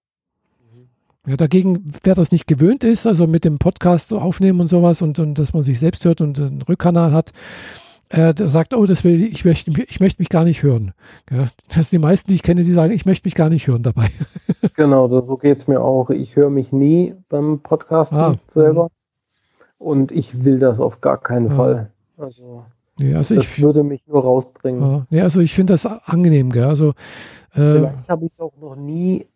Ja, 1.26 1.36
dagegen, 1.36 1.84
wer 2.02 2.14
das 2.14 2.32
nicht 2.32 2.46
gewöhnt 2.46 2.82
ist, 2.82 3.06
also 3.06 3.26
mit 3.26 3.44
dem 3.44 3.58
Podcast 3.58 4.14
aufnehmen 4.14 4.60
und 4.60 4.68
sowas 4.68 5.02
und, 5.02 5.18
und 5.18 5.38
dass 5.38 5.52
man 5.52 5.62
sich 5.62 5.78
selbst 5.78 6.04
hört 6.04 6.20
und 6.22 6.40
einen 6.40 6.62
Rückkanal 6.62 7.12
hat, 7.12 7.32
äh, 8.08 8.32
der 8.32 8.48
sagt, 8.48 8.74
oh, 8.74 8.86
das 8.86 9.04
will 9.04 9.22
ich, 9.22 9.44
möchte, 9.44 9.70
ich 9.82 10.00
möchte 10.00 10.22
mich 10.22 10.28
gar 10.28 10.44
nicht 10.44 10.62
hören. 10.62 10.92
Ja, 11.30 11.48
das 11.68 11.90
sind 11.90 11.92
die 11.92 12.06
meisten, 12.06 12.28
die 12.28 12.36
ich 12.36 12.42
kenne, 12.42 12.62
die 12.62 12.72
sagen, 12.72 12.92
ich 12.92 13.06
möchte 13.06 13.26
mich 13.26 13.34
gar 13.34 13.50
nicht 13.50 13.66
hören 13.66 13.82
dabei. 13.82 14.08
genau, 14.76 15.08
das, 15.08 15.26
so 15.26 15.36
geht 15.36 15.58
es 15.58 15.68
mir 15.68 15.80
auch. 15.82 16.10
Ich 16.10 16.36
höre 16.36 16.50
mich 16.50 16.72
nie 16.72 17.14
beim 17.28 17.60
Podcasten 17.60 18.18
ah, 18.18 18.34
selber. 18.50 18.84
Mh. 18.84 18.90
Und 19.78 20.12
ich 20.12 20.44
will 20.44 20.58
das 20.58 20.80
auf 20.80 21.00
gar 21.00 21.18
keinen 21.18 21.52
ah. 21.52 21.54
Fall. 21.54 21.90
Also, 22.20 22.64
nee, 22.98 23.14
also 23.14 23.34
das 23.34 23.56
ich, 23.56 23.62
würde 23.62 23.82
mich 23.82 24.06
nur 24.06 24.22
rausbringen. 24.22 24.82
Ah, 24.82 25.06
nee, 25.10 25.20
also 25.20 25.40
ich 25.40 25.54
finde 25.54 25.74
das 25.74 25.86
angenehm, 25.86 26.50
gell? 26.50 26.64
Also, 26.64 26.90
äh, 27.52 27.78
Vielleicht 27.78 28.08
habe 28.08 28.26
ich 28.26 28.32
es 28.32 28.40
auch 28.40 28.56
noch 28.60 28.76
nie 28.76 29.26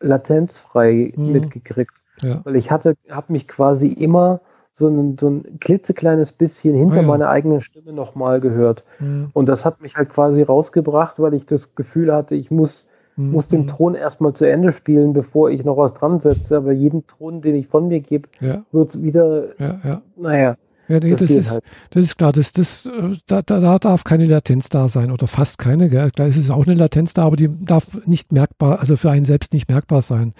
latenzfrei 0.00 1.12
mh. 1.16 1.32
mitgekriegt. 1.32 1.94
Ja. 2.22 2.40
Weil 2.44 2.56
ich 2.56 2.70
hatte, 2.70 2.96
habe 3.10 3.32
mich 3.32 3.46
quasi 3.46 3.88
immer 3.88 4.40
so 4.74 4.88
ein, 4.88 5.18
so 5.18 5.28
ein 5.28 5.58
klitzekleines 5.58 6.32
bisschen 6.32 6.74
hinter 6.74 6.98
oh 6.98 7.02
ja. 7.02 7.06
meiner 7.06 7.28
eigenen 7.28 7.60
Stimme 7.60 7.92
nochmal 7.92 8.40
gehört. 8.40 8.84
Mhm. 9.00 9.30
Und 9.32 9.48
das 9.48 9.64
hat 9.64 9.80
mich 9.80 9.96
halt 9.96 10.10
quasi 10.10 10.42
rausgebracht, 10.42 11.18
weil 11.20 11.34
ich 11.34 11.46
das 11.46 11.74
Gefühl 11.74 12.14
hatte, 12.14 12.36
ich 12.36 12.50
muss, 12.50 12.88
mhm. 13.16 13.32
muss 13.32 13.48
den 13.48 13.66
Ton 13.66 13.96
erstmal 13.96 14.34
zu 14.34 14.48
Ende 14.48 14.70
spielen, 14.70 15.12
bevor 15.12 15.50
ich 15.50 15.64
noch 15.64 15.76
was 15.76 15.94
dran 15.94 16.20
setze. 16.20 16.58
Aber 16.58 16.72
jeden 16.72 17.06
Ton, 17.08 17.40
den 17.40 17.56
ich 17.56 17.66
von 17.66 17.88
mir 17.88 18.00
gebe, 18.00 18.28
ja. 18.40 18.62
wird 18.70 18.90
es 18.90 19.02
wieder, 19.02 19.58
ja, 19.58 19.80
ja. 19.82 20.02
naja. 20.16 20.56
Ja, 20.88 21.00
nee, 21.00 21.10
das, 21.10 21.20
das 21.20 21.30
ist, 21.30 21.50
halt. 21.50 21.64
das 21.90 22.02
ist 22.02 22.16
klar, 22.16 22.32
das, 22.32 22.52
das, 22.52 22.90
da, 23.26 23.42
da 23.42 23.78
darf 23.78 24.04
keine 24.04 24.24
Latenz 24.24 24.70
da 24.70 24.88
sein 24.88 25.10
oder 25.10 25.26
fast 25.26 25.58
keine. 25.58 25.90
Gell? 25.90 26.10
Da 26.14 26.24
ist 26.24 26.38
es 26.38 26.50
auch 26.50 26.66
eine 26.66 26.74
Latenz 26.74 27.12
da, 27.12 27.24
aber 27.24 27.36
die 27.36 27.50
darf 27.60 28.06
nicht 28.06 28.32
merkbar, 28.32 28.80
also 28.80 28.96
für 28.96 29.10
einen 29.10 29.26
selbst 29.26 29.52
nicht 29.52 29.68
merkbar 29.68 30.00
sein. 30.00 30.32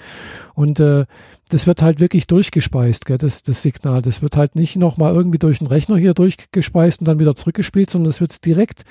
Und 0.54 0.80
äh, 0.80 1.04
das 1.50 1.66
wird 1.66 1.82
halt 1.82 2.00
wirklich 2.00 2.26
durchgespeist, 2.26 3.04
gell, 3.04 3.18
das, 3.18 3.42
das 3.42 3.60
Signal. 3.60 4.00
Das 4.00 4.22
wird 4.22 4.38
halt 4.38 4.56
nicht 4.56 4.76
nochmal 4.76 5.14
irgendwie 5.14 5.38
durch 5.38 5.58
den 5.58 5.66
Rechner 5.66 5.98
hier 5.98 6.14
durchgespeist 6.14 7.00
und 7.00 7.08
dann 7.08 7.20
wieder 7.20 7.36
zurückgespielt, 7.36 7.90
sondern 7.90 8.08
es 8.08 8.22
wird 8.22 8.42
direkt 8.46 8.84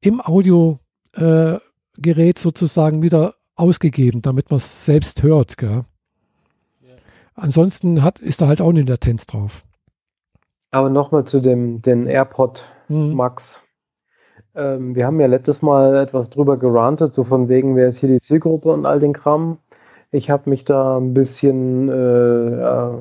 im 0.00 0.22
Audiogerät 0.22 0.78
äh, 1.16 2.32
sozusagen 2.38 3.02
wieder 3.02 3.34
ausgegeben, 3.56 4.22
damit 4.22 4.50
man 4.50 4.56
es 4.56 4.86
selbst 4.86 5.22
hört. 5.22 5.58
Gell. 5.58 5.84
Ja. 6.80 6.94
Ansonsten 7.34 8.02
hat, 8.02 8.20
ist 8.20 8.40
da 8.40 8.48
halt 8.48 8.62
auch 8.62 8.70
eine 8.70 8.82
Latenz 8.82 9.26
drauf. 9.26 9.64
Aber 10.70 10.90
nochmal 10.90 11.24
zu 11.24 11.40
dem 11.40 11.82
den 11.82 12.06
AirPod 12.06 12.64
mhm. 12.88 13.14
Max. 13.14 13.62
Ähm, 14.54 14.94
wir 14.94 15.06
haben 15.06 15.20
ja 15.20 15.26
letztes 15.26 15.62
Mal 15.62 15.96
etwas 15.96 16.30
drüber 16.30 16.56
gerantet, 16.58 17.14
so 17.14 17.24
von 17.24 17.48
wegen, 17.48 17.76
wer 17.76 17.88
ist 17.88 17.98
hier 17.98 18.08
die 18.08 18.20
Zielgruppe 18.20 18.70
und 18.72 18.86
all 18.86 19.00
den 19.00 19.12
Kram. 19.12 19.58
Ich 20.10 20.30
habe 20.30 20.50
mich 20.50 20.64
da 20.64 20.98
ein 20.98 21.14
bisschen, 21.14 21.88
äh, 21.88 21.92
äh, 21.92 22.92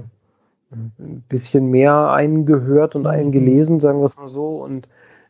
ein 0.72 1.24
bisschen 1.30 1.68
mehr 1.68 2.12
eingehört 2.12 2.96
und 2.96 3.04
mhm. 3.04 3.08
eingelesen, 3.08 3.80
sagen 3.80 4.00
wir 4.00 4.06
es 4.06 4.18
mal 4.18 4.28
so. 4.28 4.58
Und 4.64 4.88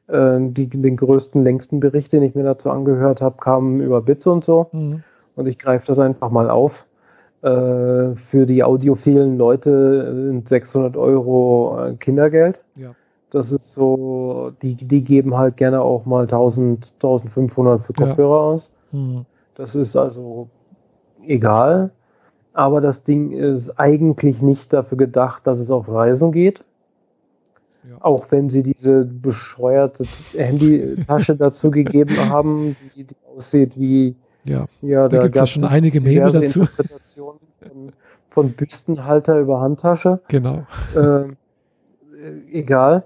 äh, 0.07 0.37
die, 0.39 0.67
den 0.67 0.97
größten, 0.97 1.43
längsten 1.43 1.79
Bericht, 1.79 2.13
den 2.13 2.23
ich 2.23 2.35
mir 2.35 2.43
dazu 2.43 2.69
angehört 2.69 3.21
habe, 3.21 3.37
kam 3.37 3.81
über 3.81 4.01
Bits 4.01 4.27
und 4.27 4.43
so. 4.43 4.67
Mhm. 4.71 5.03
Und 5.35 5.47
ich 5.47 5.59
greife 5.59 5.87
das 5.87 5.99
einfach 5.99 6.31
mal 6.31 6.49
auf. 6.49 6.87
Äh, 7.41 8.15
für 8.15 8.47
die 8.47 8.63
audiophilen 8.63 9.37
Leute 9.37 10.11
sind 10.29 10.49
600 10.49 10.97
Euro 10.97 11.77
äh, 11.79 11.93
Kindergeld. 11.93 12.59
Ja. 12.75 12.95
Das 13.29 13.51
ist 13.51 13.73
so, 13.73 14.53
die, 14.61 14.73
die 14.75 15.01
geben 15.03 15.37
halt 15.37 15.57
gerne 15.57 15.81
auch 15.81 16.05
mal 16.05 16.23
1000, 16.23 16.93
1500 16.95 17.81
für 17.81 17.93
Kopfhörer 17.93 18.37
ja. 18.37 18.41
aus. 18.41 18.73
Mhm. 18.91 19.25
Das 19.53 19.75
ist 19.75 19.95
also 19.95 20.49
egal. 21.25 21.91
Aber 22.53 22.81
das 22.81 23.03
Ding 23.03 23.31
ist 23.31 23.79
eigentlich 23.79 24.41
nicht 24.41 24.73
dafür 24.73 24.97
gedacht, 24.97 25.45
dass 25.45 25.59
es 25.59 25.69
auf 25.69 25.89
Reisen 25.89 26.31
geht. 26.31 26.63
Ja. 27.87 27.97
Auch 28.01 28.31
wenn 28.31 28.49
sie 28.49 28.63
diese 28.63 29.05
bescheuerte 29.05 30.03
Handytasche 30.35 31.35
dazu 31.37 31.69
gegeben 31.69 32.17
haben, 32.29 32.75
die, 32.95 33.03
die 33.03 33.15
aussieht 33.35 33.79
wie 33.79 34.15
ja, 34.47 34.65
ja 34.81 35.07
da, 35.07 35.17
da 35.17 35.23
gibt 35.23 35.35
es 35.35 35.39
ja 35.41 35.45
schon 35.45 35.65
einige 35.65 36.01
Mails 36.01 36.33
dazu. 36.33 36.65
Von, 36.65 37.93
von, 38.29 38.51
Büstenhalter 38.53 39.39
über 39.39 39.59
Handtasche. 39.59 40.19
Genau. 40.27 40.65
Ähm, 40.95 41.37
äh, 42.13 42.57
egal. 42.57 43.03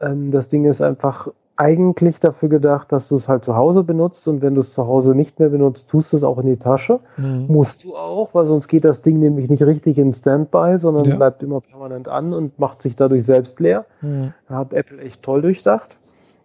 Ähm, 0.00 0.30
das 0.30 0.48
Ding 0.48 0.64
ist 0.64 0.80
einfach 0.80 1.28
eigentlich 1.60 2.20
dafür 2.20 2.48
gedacht, 2.48 2.90
dass 2.90 3.10
du 3.10 3.16
es 3.16 3.28
halt 3.28 3.44
zu 3.44 3.54
Hause 3.54 3.84
benutzt 3.84 4.26
und 4.28 4.40
wenn 4.40 4.54
du 4.54 4.62
es 4.62 4.72
zu 4.72 4.86
Hause 4.86 5.14
nicht 5.14 5.38
mehr 5.38 5.50
benutzt, 5.50 5.90
tust 5.90 6.10
du 6.12 6.16
es 6.16 6.24
auch 6.24 6.38
in 6.38 6.46
die 6.46 6.56
Tasche. 6.56 7.00
Mhm. 7.18 7.48
Musst 7.48 7.84
du 7.84 7.96
auch, 7.96 8.32
weil 8.32 8.46
sonst 8.46 8.68
geht 8.68 8.86
das 8.86 9.02
Ding 9.02 9.18
nämlich 9.18 9.50
nicht 9.50 9.62
richtig 9.62 9.98
in 9.98 10.14
Standby, 10.14 10.78
sondern 10.78 11.04
ja. 11.04 11.16
bleibt 11.16 11.42
immer 11.42 11.60
permanent 11.60 12.08
an 12.08 12.32
und 12.32 12.58
macht 12.58 12.80
sich 12.80 12.96
dadurch 12.96 13.26
selbst 13.26 13.60
leer. 13.60 13.84
Mhm. 14.00 14.32
Hat 14.48 14.72
Apple 14.72 15.02
echt 15.02 15.22
toll 15.22 15.42
durchdacht. 15.42 15.98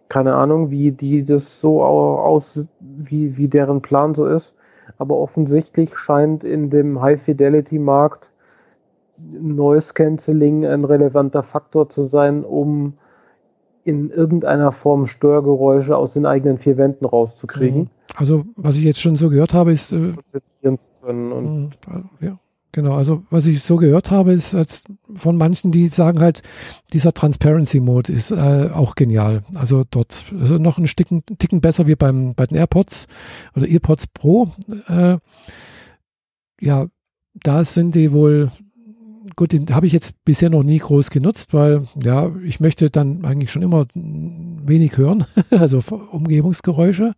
Keine 0.08 0.34
Ahnung, 0.34 0.70
wie 0.70 0.92
die 0.92 1.24
das 1.24 1.60
so 1.60 1.82
aus, 1.82 2.66
wie, 2.80 3.36
wie 3.36 3.48
deren 3.48 3.82
Plan 3.82 4.14
so 4.14 4.26
ist. 4.26 4.56
Aber 4.98 5.16
offensichtlich 5.16 5.96
scheint 5.96 6.44
in 6.44 6.70
dem 6.70 7.00
High-Fidelity-Markt 7.02 8.30
Noise 9.18 9.94
Cancelling 9.94 10.66
ein 10.66 10.84
relevanter 10.84 11.42
Faktor 11.42 11.88
zu 11.88 12.04
sein, 12.04 12.44
um 12.44 12.94
in 13.84 14.10
irgendeiner 14.10 14.72
Form 14.72 15.06
Störgeräusche 15.06 15.96
aus 15.96 16.14
den 16.14 16.26
eigenen 16.26 16.58
vier 16.58 16.76
Wänden 16.76 17.04
rauszukriegen. 17.04 17.82
Mhm. 17.82 17.90
Also, 18.16 18.44
was 18.56 18.76
ich 18.76 18.84
jetzt 18.84 19.00
schon 19.00 19.16
so 19.16 19.28
gehört 19.30 19.54
habe, 19.54 19.72
ist. 19.72 19.92
Äh, 19.92 20.12
mhm, 21.06 21.70
ja, 22.20 22.38
genau. 22.76 22.94
Also, 22.94 23.24
was 23.30 23.46
ich 23.46 23.62
so 23.62 23.76
gehört 23.76 24.12
habe, 24.12 24.32
ist 24.32 24.54
als 24.54 24.84
von 25.14 25.36
manchen, 25.36 25.72
die 25.72 25.88
sagen 25.88 26.20
halt, 26.20 26.42
dieser 26.92 27.12
Transparency 27.12 27.80
Mode 27.80 28.12
ist 28.12 28.30
äh, 28.30 28.70
auch 28.72 28.94
genial. 28.94 29.42
Also 29.56 29.82
dort 29.90 30.26
also 30.38 30.58
noch 30.58 30.78
ein 30.78 30.84
Ticken, 30.84 31.24
Ticken 31.38 31.60
besser 31.60 31.88
wie 31.88 31.96
beim, 31.96 32.34
bei 32.34 32.46
den 32.46 32.56
AirPods 32.56 33.08
oder 33.56 33.66
AirPods 33.66 34.06
Pro. 34.08 34.52
Äh, 34.86 35.16
ja, 36.60 36.86
da 37.34 37.64
sind 37.64 37.96
die 37.96 38.12
wohl 38.12 38.52
gut, 39.34 39.52
den 39.52 39.74
habe 39.74 39.86
ich 39.86 39.92
jetzt 39.92 40.24
bisher 40.24 40.50
noch 40.50 40.62
nie 40.62 40.78
groß 40.78 41.10
genutzt, 41.10 41.52
weil 41.54 41.88
ja, 42.02 42.30
ich 42.44 42.60
möchte 42.60 42.90
dann 42.90 43.24
eigentlich 43.24 43.50
schon 43.50 43.62
immer 43.62 43.86
wenig 43.94 44.96
hören, 44.96 45.24
also 45.50 45.80
Umgebungsgeräusche. 46.12 47.14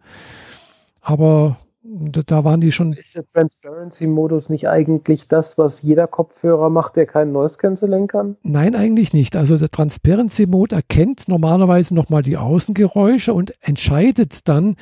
Aber 1.01 1.59
da, 1.99 2.45
waren 2.45 2.61
die 2.61 2.73
schon. 2.73 2.93
Ist 2.93 3.17
der 3.17 3.25
Transparency-Modus 3.33 4.49
nicht 4.49 4.69
eigentlich 4.69 5.29
das, 5.29 5.59
was 5.59 5.83
jeder 5.83 6.07
Kopfhörer 6.07 6.71
macht, 6.71 6.97
der 6.97 7.07
kein 7.07 7.33
Noise 7.33 7.59
Cancelling 7.59 8.07
kann? 8.07 8.37
Nein, 8.43 8.75
eigentlich 8.75 9.13
nicht. 9.13 9.37
Also 9.37 9.57
der 9.57 9.71
Transparency-Mode 9.71 10.77
erkennt 10.77 11.29
normalerweise 11.29 11.95
nochmal 11.95 12.23
die 12.23 12.37
Außengeräusche 12.37 13.33
und 13.35 13.55
entscheidet 13.61 14.49
dann, 14.49 14.77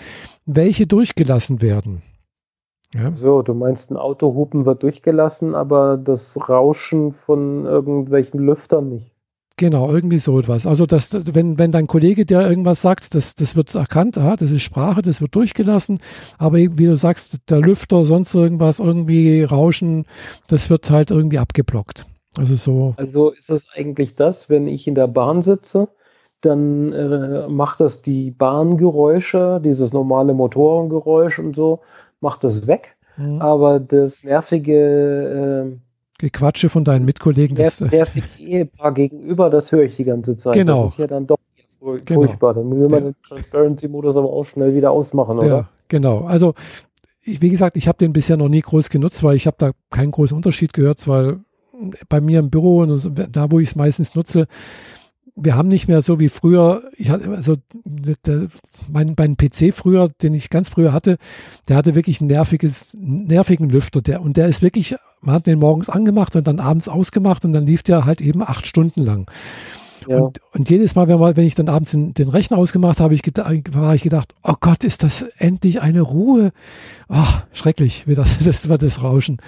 welche 0.44 0.86
durchgelassen 0.86 1.62
werden. 1.62 2.02
Ja. 2.94 3.12
So, 3.12 3.42
du 3.42 3.54
meinst, 3.54 3.90
ein 3.90 3.96
Autohupen 3.96 4.64
wird 4.64 4.82
durchgelassen, 4.82 5.54
aber 5.54 5.96
das 5.96 6.48
Rauschen 6.48 7.12
von 7.12 7.64
irgendwelchen 7.64 8.40
Lüftern 8.40 8.88
nicht. 8.88 9.15
Genau, 9.58 9.90
irgendwie 9.90 10.18
so 10.18 10.38
etwas. 10.38 10.66
Also, 10.66 10.84
das, 10.84 11.34
wenn, 11.34 11.58
wenn 11.58 11.72
dein 11.72 11.86
Kollege 11.86 12.26
dir 12.26 12.42
irgendwas 12.42 12.82
sagt, 12.82 13.14
das, 13.14 13.34
das 13.34 13.56
wird 13.56 13.74
erkannt, 13.74 14.18
aha, 14.18 14.36
das 14.36 14.50
ist 14.50 14.62
Sprache, 14.62 15.00
das 15.00 15.22
wird 15.22 15.34
durchgelassen, 15.34 16.00
aber 16.36 16.58
wie 16.58 16.86
du 16.86 16.94
sagst, 16.94 17.50
der 17.50 17.60
Lüfter, 17.60 18.04
sonst 18.04 18.34
irgendwas, 18.34 18.80
irgendwie 18.80 19.42
Rauschen, 19.42 20.04
das 20.48 20.68
wird 20.68 20.90
halt 20.90 21.10
irgendwie 21.10 21.38
abgeblockt. 21.38 22.04
Also 22.36 22.54
so. 22.54 22.94
Also 22.98 23.30
ist 23.30 23.48
es 23.48 23.66
eigentlich 23.74 24.14
das, 24.14 24.50
wenn 24.50 24.68
ich 24.68 24.86
in 24.86 24.94
der 24.94 25.06
Bahn 25.06 25.40
sitze, 25.40 25.88
dann 26.42 26.92
äh, 26.92 27.48
macht 27.48 27.80
das 27.80 28.02
die 28.02 28.30
Bahngeräusche, 28.30 29.60
dieses 29.64 29.94
normale 29.94 30.34
Motorengeräusch 30.34 31.38
und 31.38 31.56
so, 31.56 31.80
macht 32.20 32.44
das 32.44 32.66
weg. 32.66 32.96
Mhm. 33.16 33.40
Aber 33.40 33.80
das 33.80 34.22
nervige 34.22 35.72
äh, 35.72 35.85
Gequatsche 36.18 36.68
von 36.68 36.84
deinen 36.84 37.04
Mitkollegen, 37.04 37.56
das 37.56 37.80
nerv, 37.80 37.92
nervige 37.92 38.28
Ehepaar 38.38 38.92
gegenüber, 38.92 39.50
das 39.50 39.72
höre 39.72 39.82
ich 39.82 39.96
die 39.96 40.04
ganze 40.04 40.36
Zeit. 40.36 40.54
Genau. 40.54 40.82
Das 40.82 40.92
ist 40.92 40.98
ja 40.98 41.06
dann 41.06 41.26
doch 41.26 41.38
genau. 42.04 42.22
furchtbar. 42.22 42.54
Dann 42.54 42.70
will 42.70 42.88
man 42.88 43.04
den 43.04 43.14
Transparency-Modus 43.26 44.16
aber 44.16 44.32
auch 44.32 44.44
schnell 44.44 44.74
wieder 44.74 44.90
ausmachen, 44.90 45.38
oder? 45.38 45.46
Ja, 45.46 45.68
genau. 45.88 46.24
Also 46.24 46.54
wie 47.26 47.50
gesagt, 47.50 47.76
ich 47.76 47.88
habe 47.88 47.98
den 47.98 48.12
bisher 48.12 48.36
noch 48.36 48.48
nie 48.48 48.60
groß 48.60 48.88
genutzt, 48.88 49.22
weil 49.24 49.36
ich 49.36 49.46
habe 49.46 49.56
da 49.58 49.72
keinen 49.90 50.12
großen 50.12 50.36
Unterschied 50.36 50.72
gehört, 50.72 51.06
weil 51.08 51.40
bei 52.08 52.20
mir 52.20 52.38
im 52.38 52.50
Büro 52.50 52.80
und 52.80 53.10
da, 53.32 53.50
wo 53.50 53.58
ich 53.58 53.70
es 53.70 53.76
meistens 53.76 54.14
nutze, 54.14 54.46
wir 55.36 55.54
haben 55.54 55.68
nicht 55.68 55.86
mehr 55.86 56.00
so 56.00 56.18
wie 56.18 56.30
früher, 56.30 56.82
ich 56.96 57.10
hatte, 57.10 57.30
also 57.30 57.54
der, 57.84 58.48
mein, 58.90 59.14
mein 59.16 59.36
PC 59.36 59.74
früher, 59.74 60.08
den 60.22 60.32
ich 60.32 60.48
ganz 60.48 60.70
früher 60.70 60.92
hatte, 60.92 61.18
der 61.68 61.76
hatte 61.76 61.94
wirklich 61.94 62.20
ein 62.20 62.26
nerviges, 62.26 62.96
nervigen 62.98 63.68
Lüfter. 63.68 64.00
Der, 64.00 64.22
und 64.22 64.38
der 64.38 64.48
ist 64.48 64.62
wirklich, 64.62 64.96
man 65.20 65.34
hat 65.34 65.46
den 65.46 65.58
morgens 65.58 65.90
angemacht 65.90 66.34
und 66.36 66.46
dann 66.46 66.58
abends 66.58 66.88
ausgemacht 66.88 67.44
und 67.44 67.52
dann 67.52 67.66
lief 67.66 67.82
der 67.82 68.06
halt 68.06 68.22
eben 68.22 68.42
acht 68.42 68.66
Stunden 68.66 69.02
lang. 69.02 69.30
Ja. 70.08 70.18
Und, 70.18 70.40
und, 70.52 70.70
jedes 70.70 70.94
Mal, 70.94 71.08
wenn, 71.08 71.18
wenn 71.18 71.46
ich 71.46 71.54
dann 71.54 71.68
abends 71.68 71.92
den, 71.92 72.14
den 72.14 72.28
Rechner 72.28 72.56
ausgemacht 72.56 73.00
habe, 73.00 73.14
ich 73.14 73.22
war 73.72 73.94
ich 73.94 74.02
gedacht, 74.02 74.34
oh 74.42 74.54
Gott, 74.60 74.84
ist 74.84 75.02
das 75.02 75.22
endlich 75.36 75.82
eine 75.82 76.00
Ruhe. 76.00 76.52
Oh, 77.08 77.24
schrecklich, 77.52 78.06
wie 78.06 78.14
das, 78.14 78.38
das 78.44 78.68
war 78.68 78.78
das 78.78 79.02
Rauschen. 79.02 79.38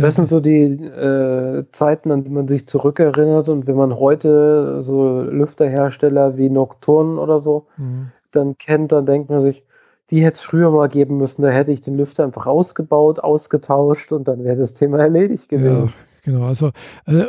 Das 0.00 0.14
sind 0.16 0.26
so 0.26 0.40
die 0.40 0.62
äh, 0.62 1.64
Zeiten, 1.72 2.10
an 2.10 2.24
die 2.24 2.30
man 2.30 2.48
sich 2.48 2.66
zurückerinnert. 2.66 3.48
Und 3.48 3.66
wenn 3.66 3.76
man 3.76 3.98
heute 3.98 4.82
so 4.82 5.22
Lüfterhersteller 5.22 6.36
wie 6.36 6.50
Nocturne 6.50 7.20
oder 7.20 7.40
so 7.40 7.66
mhm. 7.76 8.10
dann 8.32 8.58
kennt, 8.58 8.92
dann 8.92 9.06
denkt 9.06 9.30
man 9.30 9.42
sich, 9.42 9.62
die 10.10 10.24
hätte 10.24 10.36
es 10.36 10.42
früher 10.42 10.70
mal 10.70 10.88
geben 10.88 11.18
müssen. 11.18 11.42
Da 11.42 11.50
hätte 11.50 11.72
ich 11.72 11.80
den 11.80 11.96
Lüfter 11.96 12.24
einfach 12.24 12.46
ausgebaut, 12.46 13.20
ausgetauscht 13.20 14.12
und 14.12 14.28
dann 14.28 14.44
wäre 14.44 14.56
das 14.56 14.74
Thema 14.74 14.98
erledigt 14.98 15.48
gewesen. 15.48 15.86
Ja, 15.86 15.92
genau. 16.22 16.46
Also, 16.46 16.70
äh, 17.06 17.24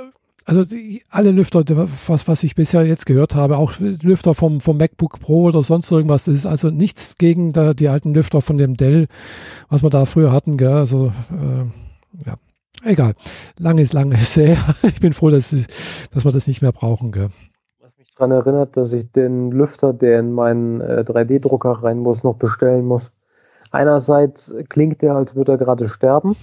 also 0.46 0.64
die, 0.64 1.02
alle 1.10 1.32
Lüfter, 1.32 1.64
was, 2.08 2.28
was 2.28 2.44
ich 2.44 2.54
bisher 2.54 2.86
jetzt 2.86 3.08
gehört 3.08 3.34
habe, 3.34 3.58
auch 3.58 3.74
Lüfter 3.80 4.36
vom, 4.36 4.62
vom 4.62 4.78
MacBook 4.78 5.20
Pro 5.20 5.46
oder 5.46 5.64
sonst 5.64 5.92
irgendwas, 5.92 6.26
das 6.26 6.36
ist 6.36 6.46
also 6.46 6.70
nichts 6.70 7.16
gegen 7.16 7.52
da, 7.52 7.74
die 7.74 7.88
alten 7.88 8.14
Lüfter 8.14 8.42
von 8.42 8.58
dem 8.58 8.78
Dell, 8.78 9.08
was 9.70 9.82
wir 9.82 9.90
da 9.90 10.06
früher 10.06 10.32
hatten. 10.32 10.58
Gell? 10.58 10.74
Also, 10.74 11.12
äh, 11.32 12.28
ja. 12.28 12.36
Egal. 12.86 13.14
Lang 13.60 13.80
ist 13.80 13.94
lang 13.94 14.12
ist 14.12 14.34
sehr. 14.36 14.58
Ich 14.84 15.00
bin 15.00 15.14
froh, 15.14 15.32
dass, 15.32 15.50
dass 16.12 16.24
wir 16.24 16.32
das 16.32 16.48
nicht 16.48 16.62
mehr 16.62 16.72
brauchen. 16.72 17.12
Gell? 17.12 17.30
Was 17.82 17.98
mich 17.98 18.12
daran 18.16 18.32
erinnert, 18.32 18.78
dass 18.78 18.94
ich 18.94 19.12
den 19.12 19.52
Lüfter, 19.52 19.92
der 19.92 20.20
in 20.20 20.32
meinen 20.32 20.82
äh, 20.82 21.04
3D-Drucker 21.06 21.84
rein 21.84 21.98
muss, 21.98 22.24
noch 22.24 22.36
bestellen 22.36 22.86
muss. 22.86 23.18
Einerseits 23.72 24.54
klingt 24.70 25.02
der, 25.02 25.16
als 25.16 25.36
würde 25.36 25.54
er 25.54 25.58
gerade 25.58 25.90
sterben. 25.90 26.36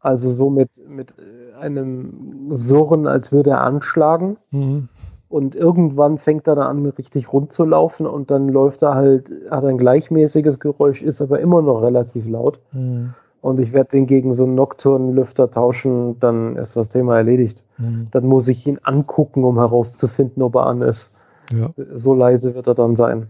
Also 0.00 0.32
so 0.32 0.50
mit, 0.50 0.70
mit 0.88 1.14
äh, 1.18 1.56
einem 1.58 2.50
Surren, 2.50 3.06
als 3.06 3.30
würde 3.30 3.50
er 3.50 3.62
anschlagen. 3.62 4.36
Mhm. 4.50 4.88
Und 5.28 5.54
irgendwann 5.54 6.18
fängt 6.18 6.48
er 6.48 6.56
dann 6.56 6.66
an, 6.66 6.86
richtig 6.86 7.32
rund 7.32 7.52
zu 7.52 7.64
laufen 7.64 8.06
und 8.06 8.30
dann 8.30 8.48
läuft 8.48 8.82
er 8.82 8.94
halt, 8.94 9.30
hat 9.50 9.64
ein 9.64 9.76
gleichmäßiges 9.76 10.58
Geräusch, 10.58 11.02
ist 11.02 11.20
aber 11.20 11.38
immer 11.40 11.60
noch 11.60 11.82
relativ 11.82 12.26
laut. 12.26 12.60
Mhm 12.72 13.14
und 13.40 13.60
ich 13.60 13.72
werde 13.72 13.90
den 13.90 14.06
gegen 14.06 14.32
so 14.32 14.44
einen 14.44 14.54
Nocturne-Lüfter 14.54 15.50
tauschen, 15.50 16.18
dann 16.20 16.56
ist 16.56 16.76
das 16.76 16.88
Thema 16.88 17.16
erledigt. 17.16 17.62
Mhm. 17.78 18.08
Dann 18.10 18.26
muss 18.26 18.48
ich 18.48 18.66
ihn 18.66 18.78
angucken, 18.82 19.44
um 19.44 19.58
herauszufinden, 19.58 20.42
ob 20.42 20.56
er 20.56 20.66
an 20.66 20.82
ist. 20.82 21.10
Ja. 21.52 21.70
So 21.94 22.14
leise 22.14 22.54
wird 22.54 22.66
er 22.66 22.74
dann 22.74 22.96
sein. 22.96 23.28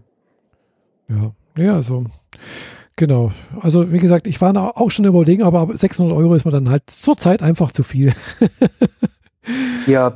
Ja, 1.07 1.31
ja, 1.57 1.75
also 1.75 2.05
genau. 2.95 3.31
Also 3.61 3.91
wie 3.91 3.99
gesagt, 3.99 4.27
ich 4.27 4.41
war 4.41 4.55
auch 4.77 4.91
schon 4.91 5.05
überlegen, 5.05 5.43
aber 5.43 5.69
600 5.75 6.15
Euro 6.15 6.35
ist 6.35 6.45
mir 6.45 6.51
dann 6.51 6.69
halt 6.69 6.83
zurzeit 6.89 7.41
einfach 7.41 7.71
zu 7.71 7.83
viel. 7.83 8.13
ja, 9.87 10.13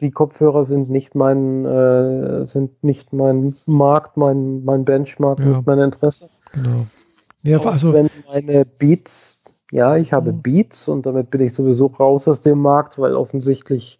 die 0.00 0.10
Kopfhörer 0.10 0.64
sind 0.64 0.90
nicht 0.90 1.14
mein, 1.14 1.64
äh, 1.64 2.46
sind 2.46 2.82
nicht 2.84 3.12
mein 3.12 3.54
Markt, 3.66 4.16
mein, 4.16 4.64
mein 4.64 4.84
Benchmark, 4.84 5.40
ja. 5.40 5.62
mein 5.64 5.78
Interesse. 5.78 6.28
Genau. 6.52 6.86
Ja, 7.42 7.58
also, 7.60 7.92
wenn 7.92 8.10
meine 8.26 8.64
Beats, 8.64 9.42
ja, 9.70 9.96
ich 9.96 10.12
habe 10.12 10.32
mhm. 10.32 10.42
Beats 10.42 10.88
und 10.88 11.06
damit 11.06 11.30
bin 11.30 11.40
ich 11.40 11.54
sowieso 11.54 11.86
raus 11.86 12.28
aus 12.28 12.40
dem 12.40 12.60
Markt, 12.60 12.98
weil 12.98 13.14
offensichtlich 13.14 13.98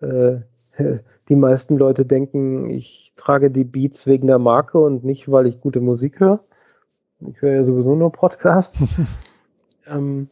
äh, 0.00 0.36
die 1.28 1.36
meisten 1.36 1.76
Leute 1.76 2.06
denken, 2.06 2.70
ich 2.70 3.12
trage 3.16 3.50
die 3.50 3.64
Beats 3.64 4.06
wegen 4.06 4.26
der 4.26 4.38
Marke 4.38 4.78
und 4.78 5.04
nicht, 5.04 5.30
weil 5.30 5.46
ich 5.46 5.60
gute 5.60 5.80
Musik 5.80 6.20
höre. 6.20 6.40
Ich 7.20 7.42
höre 7.42 7.56
ja 7.56 7.64
sowieso 7.64 7.94
nur 7.94 8.12
Podcasts. 8.12 8.84
ähm, 9.86 10.28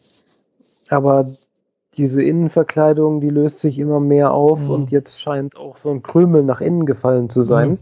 aber 0.88 1.30
diese 1.96 2.22
Innenverkleidung, 2.22 3.20
die 3.20 3.28
löst 3.28 3.58
sich 3.58 3.78
immer 3.78 4.00
mehr 4.00 4.32
auf 4.32 4.60
mhm. 4.60 4.70
und 4.70 4.90
jetzt 4.90 5.20
scheint 5.20 5.56
auch 5.56 5.76
so 5.76 5.90
ein 5.90 6.02
Krümel 6.02 6.44
nach 6.44 6.60
innen 6.60 6.86
gefallen 6.86 7.28
zu 7.28 7.42
sein. 7.42 7.70
Mhm. 7.70 7.78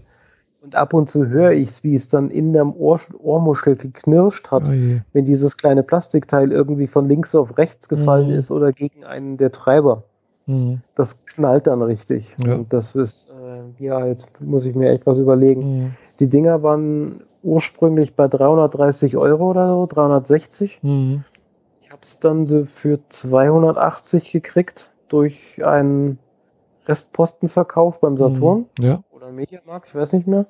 Und 0.66 0.74
ab 0.74 0.94
und 0.94 1.08
zu 1.08 1.28
höre 1.28 1.52
ich 1.52 1.68
es, 1.68 1.84
wie 1.84 1.94
es 1.94 2.08
dann 2.08 2.28
in 2.28 2.52
der 2.52 2.66
Ohr 2.66 2.98
Ohrmuschel 3.20 3.76
geknirscht 3.76 4.50
hat, 4.50 4.64
oh 4.66 5.00
wenn 5.12 5.24
dieses 5.24 5.56
kleine 5.56 5.84
Plastikteil 5.84 6.50
irgendwie 6.50 6.88
von 6.88 7.06
links 7.06 7.36
auf 7.36 7.56
rechts 7.56 7.88
gefallen 7.88 8.30
mhm. 8.30 8.34
ist 8.34 8.50
oder 8.50 8.72
gegen 8.72 9.04
einen 9.04 9.36
der 9.36 9.52
Treiber. 9.52 10.02
Mhm. 10.46 10.80
Das 10.96 11.24
knallt 11.24 11.68
dann 11.68 11.82
richtig. 11.82 12.34
Ja. 12.44 12.56
Und 12.56 12.72
das 12.72 12.96
ist, 12.96 13.30
äh, 13.30 13.84
ja, 13.84 14.06
jetzt 14.06 14.40
muss 14.40 14.64
ich 14.64 14.74
mir 14.74 14.90
echt 14.90 15.06
was 15.06 15.18
überlegen. 15.18 15.60
Mhm. 15.60 15.90
Die 16.18 16.28
Dinger 16.28 16.64
waren 16.64 17.20
ursprünglich 17.44 18.16
bei 18.16 18.26
330 18.26 19.16
Euro 19.16 19.50
oder 19.50 19.68
so, 19.68 19.86
360. 19.86 20.80
Mhm. 20.82 21.22
Ich 21.80 21.92
habe 21.92 22.02
es 22.02 22.18
dann 22.18 22.66
für 22.66 22.98
280 23.08 24.32
gekriegt 24.32 24.90
durch 25.06 25.64
einen 25.64 26.18
Restpostenverkauf 26.86 28.00
beim 28.00 28.16
Saturn. 28.16 28.66
Mhm. 28.80 28.84
Ja 28.84 29.00
oder 29.26 29.34
Mediamarkt, 29.34 29.88
ich 29.88 29.94
weiß 29.94 30.12
nicht 30.12 30.26
mehr. 30.26 30.46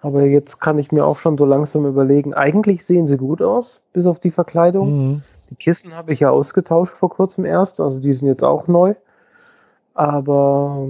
Aber 0.00 0.22
jetzt 0.22 0.60
kann 0.60 0.78
ich 0.78 0.92
mir 0.92 1.04
auch 1.04 1.18
schon 1.18 1.36
so 1.36 1.44
langsam 1.44 1.84
überlegen, 1.84 2.32
eigentlich 2.32 2.86
sehen 2.86 3.06
sie 3.06 3.16
gut 3.16 3.42
aus, 3.42 3.82
bis 3.92 4.06
auf 4.06 4.20
die 4.20 4.30
Verkleidung. 4.30 5.08
Mhm. 5.08 5.22
Die 5.50 5.56
Kissen 5.56 5.94
habe 5.94 6.12
ich 6.12 6.20
ja 6.20 6.30
ausgetauscht 6.30 6.96
vor 6.96 7.10
kurzem 7.10 7.44
erst, 7.44 7.80
also 7.80 8.00
die 8.00 8.12
sind 8.12 8.28
jetzt 8.28 8.44
auch 8.44 8.68
neu. 8.68 8.94
Aber 9.94 10.88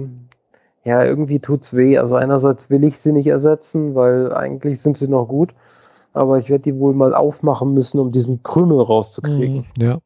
ja, 0.83 1.03
irgendwie 1.03 1.39
tut's 1.39 1.75
weh. 1.75 1.97
Also 1.97 2.15
einerseits 2.15 2.69
will 2.69 2.83
ich 2.83 2.99
sie 2.99 3.11
nicht 3.11 3.27
ersetzen, 3.27 3.95
weil 3.95 4.33
eigentlich 4.33 4.79
sind 4.81 4.97
sie 4.97 5.07
noch 5.07 5.25
gut. 5.25 5.53
Aber 6.13 6.37
ich 6.39 6.49
werde 6.49 6.63
die 6.63 6.79
wohl 6.79 6.93
mal 6.93 7.13
aufmachen 7.13 7.73
müssen, 7.73 7.99
um 7.99 8.11
diesen 8.11 8.43
Krümel 8.43 8.81
rauszukriegen. 8.81 9.65
Mhm, 9.77 9.83
ja. 9.83 9.99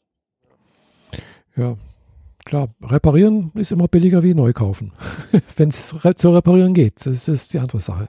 Ja, 1.55 1.75
klar. 2.45 2.69
Reparieren 2.81 3.51
ist 3.55 3.71
immer 3.71 3.87
billiger 3.87 4.23
wie 4.23 4.33
neu 4.33 4.53
kaufen. 4.53 4.91
Wenn 5.55 5.69
es 5.69 5.95
zu 6.15 6.29
reparieren 6.29 6.73
geht. 6.73 7.05
Das 7.05 7.27
ist 7.27 7.53
die 7.53 7.59
andere 7.59 7.79
Sache. 7.79 8.07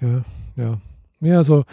Ja, 0.00 0.22
ja. 0.56 0.78
Ja, 1.20 1.36
also 1.36 1.64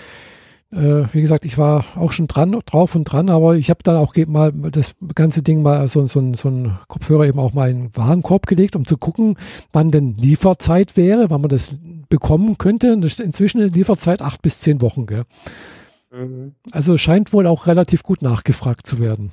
äh, 0.72 1.05
wie 1.14 1.22
gesagt, 1.22 1.45
ich 1.45 1.57
war 1.57 1.84
auch 1.95 2.12
schon 2.12 2.28
dran, 2.28 2.51
drauf 2.66 2.93
und 2.93 3.05
dran, 3.05 3.30
aber 3.30 3.55
ich 3.55 3.72
habe 3.72 3.82
dann 3.82 3.97
auch 3.97 4.16
mal 4.28 4.51
das 4.51 4.93
ganze 5.16 5.41
Ding 5.41 5.64
mal 5.64 5.88
so, 5.88 6.05
so, 6.05 6.34
so 6.36 6.49
ein 6.49 6.78
Kopfhörer 6.88 7.26
eben 7.26 7.39
auch 7.39 7.53
mal 7.53 7.72
in 7.72 7.86
den 7.86 7.95
Warenkorb 7.95 8.45
gelegt, 8.45 8.76
um 8.76 8.86
zu 8.86 8.97
gucken, 8.97 9.38
wann 9.74 9.89
denn 9.89 10.16
Lieferzeit 10.18 10.95
wäre, 10.95 11.32
wann 11.32 11.41
man 11.41 11.49
das 11.49 11.76
bekommen 12.10 12.60
könnte. 12.60 12.93
Und 12.93 13.01
das 13.01 13.14
ist 13.14 13.22
inzwischen 13.22 13.62
eine 13.62 13.70
Lieferzeit 13.72 14.22
acht 14.22 14.43
bis 14.43 14.60
zehn 14.60 14.82
Wochen. 14.82 15.07
Gell? 15.07 15.24
Mhm. 16.12 16.53
Also 16.72 16.97
scheint 16.97 17.34
wohl 17.34 17.47
auch 17.47 17.66
relativ 17.66 18.03
gut 18.03 18.22
nachgefragt 18.22 18.86
zu 18.86 18.99
werden. 18.99 19.32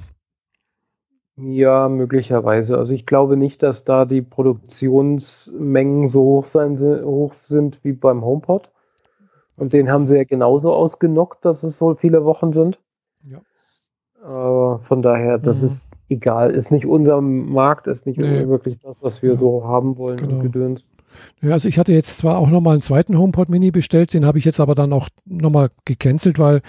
Ja, 1.39 1.89
möglicherweise. 1.89 2.79
Also 2.79 2.93
ich 2.93 3.05
glaube 3.05 3.37
nicht, 3.37 3.63
dass 3.63 3.85
da 3.85 4.07
die 4.07 4.23
Produktionsmengen 4.23 6.09
so 6.09 6.23
hoch, 6.23 6.47
sein, 6.47 6.79
hoch 6.79 7.35
sind 7.35 7.79
wie 7.85 7.93
beim 7.93 8.25
HomePod. 8.25 8.71
Und 9.57 9.73
den 9.73 9.91
haben 9.91 10.07
sie 10.07 10.17
ja 10.17 10.25
genauso 10.25 10.73
ausgenockt, 10.73 11.45
dass 11.45 11.63
es 11.63 11.79
so 11.79 11.95
viele 11.95 12.25
Wochen 12.25 12.53
sind. 12.53 12.79
Ja. 13.23 13.39
Äh, 14.23 14.79
von 14.85 15.03
daher, 15.03 15.39
das 15.39 15.63
mhm. 15.63 15.69
ist 15.69 15.89
egal. 16.09 16.51
Ist 16.53 16.71
nicht 16.71 16.87
unser 16.87 17.21
Markt, 17.21 17.87
ist 17.87 18.07
nicht 18.07 18.21
nee. 18.21 18.49
wirklich 18.49 18.79
das, 18.81 19.03
was 19.03 19.23
wir 19.23 19.33
ja. 19.33 19.37
so 19.37 19.65
haben 19.65 19.99
wollen 19.99 20.17
genau. 20.17 20.37
und 20.37 20.43
gedöns. 20.43 20.87
Ja, 21.41 21.53
also 21.53 21.69
ich 21.69 21.79
hatte 21.79 21.93
jetzt 21.93 22.19
zwar 22.19 22.39
auch 22.39 22.51
nochmal 22.51 22.75
einen 22.75 22.83
zweiten 22.83 23.17
HomePod 23.17 23.49
Mini 23.49 23.71
bestellt, 23.71 24.13
den 24.13 24.27
habe 24.27 24.39
ich 24.39 24.45
jetzt 24.45 24.61
aber 24.61 24.75
dann 24.75 24.93
auch 24.93 25.09
nochmal 25.25 25.71
gecancelt, 25.85 26.39
weil 26.39 26.61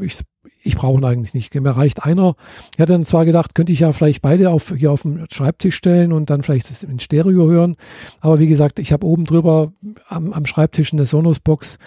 ich, 0.00 0.20
ich 0.62 0.76
brauche 0.76 0.98
ihn 0.98 1.04
eigentlich 1.04 1.34
nicht. 1.34 1.54
Mir 1.54 1.70
reicht 1.70 2.04
einer. 2.04 2.36
Ich 2.74 2.80
hatte 2.80 2.92
dann 2.92 3.04
zwar 3.04 3.24
gedacht, 3.24 3.54
könnte 3.54 3.72
ich 3.72 3.80
ja 3.80 3.92
vielleicht 3.92 4.22
beide 4.22 4.50
auf, 4.50 4.74
hier 4.76 4.92
auf 4.92 5.02
den 5.02 5.26
Schreibtisch 5.30 5.76
stellen 5.76 6.12
und 6.12 6.30
dann 6.30 6.42
vielleicht 6.42 6.70
das 6.70 6.84
in 6.84 7.00
Stereo 7.00 7.48
hören. 7.48 7.76
Aber 8.20 8.38
wie 8.38 8.46
gesagt, 8.46 8.78
ich 8.78 8.92
habe 8.92 9.06
oben 9.06 9.24
drüber 9.24 9.72
am, 10.08 10.32
am 10.32 10.46
Schreibtisch 10.46 10.92
eine 10.92 11.06
Sonos-Box, 11.06 11.78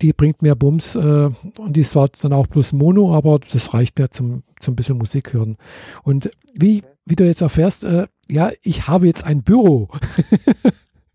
die 0.00 0.12
bringt 0.12 0.42
mehr 0.42 0.54
Bums 0.54 0.96
äh, 0.96 1.30
und 1.58 1.76
die 1.76 1.80
ist 1.80 1.90
zwar 1.90 2.08
dann 2.08 2.32
auch 2.32 2.48
plus 2.48 2.72
Mono, 2.72 3.14
aber 3.14 3.38
das 3.38 3.72
reicht 3.72 3.98
mir 3.98 4.10
zum, 4.10 4.42
zum 4.60 4.74
bisschen 4.74 4.98
Musik 4.98 5.32
hören. 5.32 5.56
Und 6.02 6.30
wie, 6.54 6.82
wie 7.06 7.16
du 7.16 7.24
jetzt 7.24 7.42
erfährst, 7.42 7.84
äh, 7.84 8.06
ja, 8.28 8.50
ich 8.62 8.88
habe 8.88 9.06
jetzt 9.06 9.24
ein 9.24 9.42
Büro. 9.42 9.88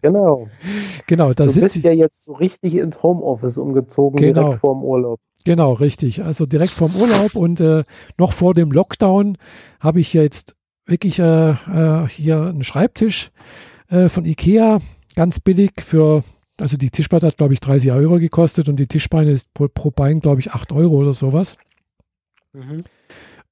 Genau. 0.01 0.47
Genau, 1.07 1.33
da 1.33 1.47
du 1.47 1.59
bist 1.59 1.75
ja 1.77 1.91
jetzt 1.91 2.23
so 2.23 2.33
richtig 2.33 2.75
ins 2.75 3.01
Homeoffice 3.01 3.57
umgezogen, 3.57 4.17
genau. 4.17 4.41
direkt 4.41 4.61
vorm 4.61 4.83
Urlaub. 4.83 5.19
Genau, 5.45 5.73
richtig. 5.73 6.23
Also 6.23 6.45
direkt 6.45 6.71
vorm 6.71 6.95
Urlaub 6.95 7.35
und 7.35 7.59
äh, 7.59 7.83
noch 8.17 8.33
vor 8.33 8.53
dem 8.53 8.71
Lockdown 8.71 9.37
habe 9.79 9.99
ich 9.99 10.13
jetzt 10.13 10.55
wirklich 10.85 11.19
äh, 11.19 11.49
äh, 11.49 12.07
hier 12.09 12.41
einen 12.41 12.63
Schreibtisch 12.63 13.31
äh, 13.89 14.09
von 14.09 14.25
Ikea, 14.25 14.79
ganz 15.15 15.39
billig 15.39 15.71
für, 15.79 16.23
also 16.59 16.77
die 16.77 16.89
Tischplatte 16.89 17.27
hat, 17.27 17.37
glaube 17.37 17.53
ich, 17.53 17.59
30 17.59 17.91
Euro 17.91 18.19
gekostet 18.19 18.69
und 18.69 18.77
die 18.77 18.87
Tischbeine 18.87 19.31
ist 19.31 19.53
pro, 19.53 19.67
pro 19.67 19.91
Bein, 19.91 20.19
glaube 20.19 20.41
ich, 20.41 20.51
8 20.51 20.71
Euro 20.71 20.95
oder 20.95 21.13
sowas. 21.13 21.57
Mhm. 22.53 22.77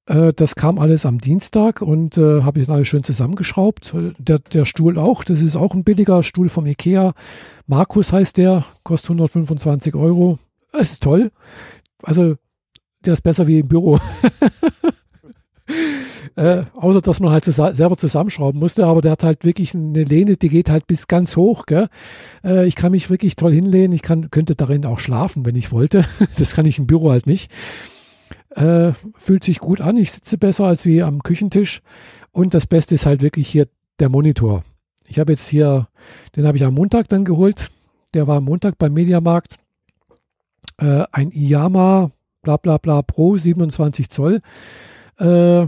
Äh, 0.06 0.32
das 0.32 0.54
kam 0.54 0.78
alles 0.78 1.04
am 1.04 1.18
Dienstag 1.18 1.82
und 1.82 2.16
äh, 2.16 2.42
habe 2.42 2.60
ich 2.60 2.66
dann 2.66 2.76
alles 2.76 2.88
schön 2.88 3.04
zusammengeschraubt. 3.04 3.94
Der, 4.18 4.38
der 4.38 4.64
Stuhl 4.64 4.98
auch, 4.98 5.24
das 5.24 5.40
ist 5.42 5.56
auch 5.56 5.74
ein 5.74 5.84
billiger 5.84 6.22
Stuhl 6.22 6.48
vom 6.48 6.66
Ikea. 6.66 7.14
Markus 7.66 8.12
heißt 8.12 8.36
der, 8.38 8.64
kostet 8.82 9.10
125 9.10 9.94
Euro. 9.94 10.38
Es 10.78 10.92
ist 10.92 11.02
toll. 11.02 11.30
Also, 12.02 12.36
der 13.04 13.14
ist 13.14 13.22
besser 13.22 13.46
wie 13.46 13.60
im 13.60 13.68
Büro. 13.68 13.98
äh, 16.36 16.64
außer, 16.74 17.00
dass 17.00 17.20
man 17.20 17.32
halt 17.32 17.44
zus 17.44 17.56
selber 17.56 17.96
zusammenschrauben 17.96 18.60
musste, 18.60 18.86
aber 18.86 19.00
der 19.00 19.12
hat 19.12 19.24
halt 19.24 19.44
wirklich 19.44 19.74
eine 19.74 20.04
Lehne, 20.04 20.36
die 20.36 20.48
geht 20.48 20.70
halt 20.70 20.86
bis 20.86 21.08
ganz 21.08 21.36
hoch. 21.36 21.64
Äh, 21.68 22.66
ich 22.66 22.74
kann 22.76 22.92
mich 22.92 23.10
wirklich 23.10 23.36
toll 23.36 23.52
hinlehnen. 23.52 23.92
Ich 23.92 24.02
kann, 24.02 24.30
könnte 24.30 24.54
darin 24.54 24.86
auch 24.86 24.98
schlafen, 24.98 25.46
wenn 25.46 25.56
ich 25.56 25.72
wollte. 25.72 26.04
das 26.38 26.54
kann 26.54 26.66
ich 26.66 26.78
im 26.78 26.86
Büro 26.86 27.10
halt 27.10 27.26
nicht. 27.26 27.50
Äh, 28.50 28.92
fühlt 29.16 29.44
sich 29.44 29.58
gut 29.58 29.80
an. 29.80 29.96
Ich 29.96 30.12
sitze 30.12 30.38
besser 30.38 30.64
als 30.64 30.84
wie 30.84 31.02
am 31.02 31.22
Küchentisch. 31.22 31.82
Und 32.32 32.54
das 32.54 32.66
Beste 32.66 32.94
ist 32.94 33.06
halt 33.06 33.22
wirklich 33.22 33.48
hier 33.48 33.66
der 33.98 34.08
Monitor. 34.08 34.62
Ich 35.06 35.18
habe 35.18 35.32
jetzt 35.32 35.48
hier, 35.48 35.88
den 36.34 36.46
habe 36.46 36.56
ich 36.56 36.64
am 36.64 36.74
Montag 36.74 37.08
dann 37.08 37.24
geholt. 37.24 37.70
Der 38.14 38.26
war 38.26 38.38
am 38.38 38.44
Montag 38.44 38.78
beim 38.78 38.92
Mediamarkt. 38.92 39.58
Äh, 40.78 41.04
ein 41.12 41.30
Iyama 41.30 42.10
bla 42.42 42.56
bla 42.56 42.78
bla 42.78 43.02
Pro 43.02 43.36
27 43.36 44.08
Zoll. 44.08 44.40
Äh, 45.18 45.66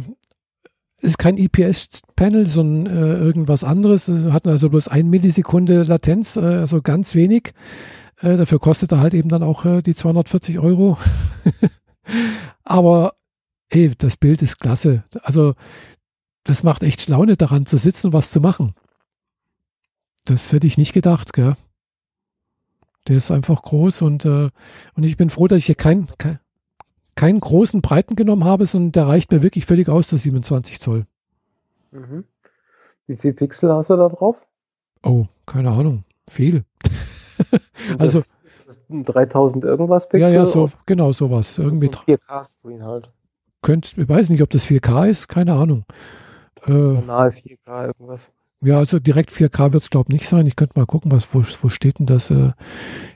ist 1.00 1.18
kein 1.18 1.36
IPS-Panel, 1.36 2.46
sondern 2.48 2.94
äh, 2.94 3.18
irgendwas 3.18 3.64
anderes. 3.64 4.08
Hat 4.08 4.46
also 4.46 4.70
bloß 4.70 4.88
ein 4.88 5.10
Millisekunde 5.10 5.82
Latenz, 5.84 6.36
äh, 6.36 6.40
also 6.40 6.82
ganz 6.82 7.14
wenig. 7.14 7.52
Äh, 8.20 8.36
dafür 8.36 8.58
kostet 8.58 8.92
er 8.92 9.00
halt 9.00 9.14
eben 9.14 9.28
dann 9.28 9.42
auch 9.42 9.64
äh, 9.64 9.82
die 9.82 9.94
240 9.94 10.58
Euro. 10.58 10.98
Aber 12.64 13.14
ey, 13.70 13.92
das 13.96 14.16
Bild 14.16 14.42
ist 14.42 14.58
klasse. 14.58 15.04
Also 15.22 15.54
das 16.44 16.62
macht 16.62 16.82
echt 16.82 17.08
Laune 17.08 17.36
daran 17.36 17.66
zu 17.66 17.76
sitzen, 17.76 18.12
was 18.12 18.30
zu 18.30 18.40
machen. 18.40 18.74
Das 20.24 20.52
hätte 20.52 20.66
ich 20.66 20.78
nicht 20.78 20.92
gedacht, 20.92 21.32
gell? 21.32 21.56
Der 23.08 23.16
ist 23.16 23.30
einfach 23.30 23.62
groß 23.62 24.02
und, 24.02 24.24
äh, 24.24 24.50
und 24.94 25.02
ich 25.02 25.16
bin 25.16 25.30
froh, 25.30 25.46
dass 25.46 25.58
ich 25.58 25.66
hier 25.66 25.74
keinen 25.74 26.06
kein, 26.18 26.38
keinen 27.14 27.40
großen 27.40 27.80
Breiten 27.80 28.14
genommen 28.16 28.44
habe, 28.44 28.66
sondern 28.66 28.92
der 28.92 29.08
reicht 29.08 29.32
mir 29.32 29.42
wirklich 29.42 29.66
völlig 29.66 29.88
aus, 29.88 30.08
der 30.08 30.18
27 30.18 30.78
Zoll. 30.78 31.06
Mhm. 31.90 32.24
Wie 33.06 33.16
viel 33.16 33.32
Pixel 33.32 33.72
hast 33.72 33.90
du 33.90 33.96
da 33.96 34.08
drauf? 34.08 34.36
Oh, 35.02 35.26
keine 35.46 35.70
Ahnung. 35.70 36.04
Viel. 36.28 36.64
also 37.98 38.20
3000 38.90 39.64
irgendwas 39.64 40.08
Pixel? 40.08 40.28
Ja, 40.28 40.40
ja, 40.40 40.46
so, 40.46 40.70
genau 40.84 41.12
sowas. 41.12 41.56
Irgendwie 41.56 41.86
so 41.86 41.92
4K-Screen 41.92 42.84
halt. 42.84 43.10
Könnt, 43.62 43.96
ich 43.96 44.08
weiß 44.08 44.28
nicht, 44.30 44.42
ob 44.42 44.50
das 44.50 44.66
4K 44.66 45.08
ist, 45.08 45.28
keine 45.28 45.54
Ahnung. 45.54 45.84
Äh, 46.66 46.72
Nahe 46.72 47.30
4K 47.30 47.86
irgendwas. 47.86 48.30
Ja, 48.60 48.78
also 48.78 48.98
direkt 48.98 49.30
4K 49.30 49.72
wird 49.72 49.82
es, 49.82 49.90
glaube 49.90 50.06
ich, 50.08 50.14
nicht 50.14 50.28
sein. 50.28 50.46
Ich 50.46 50.56
könnte 50.56 50.78
mal 50.78 50.86
gucken, 50.86 51.12
was, 51.12 51.32
wo, 51.32 51.42
wo 51.62 51.68
steht 51.68 52.00
denn 52.00 52.06
das 52.06 52.30
äh, 52.30 52.52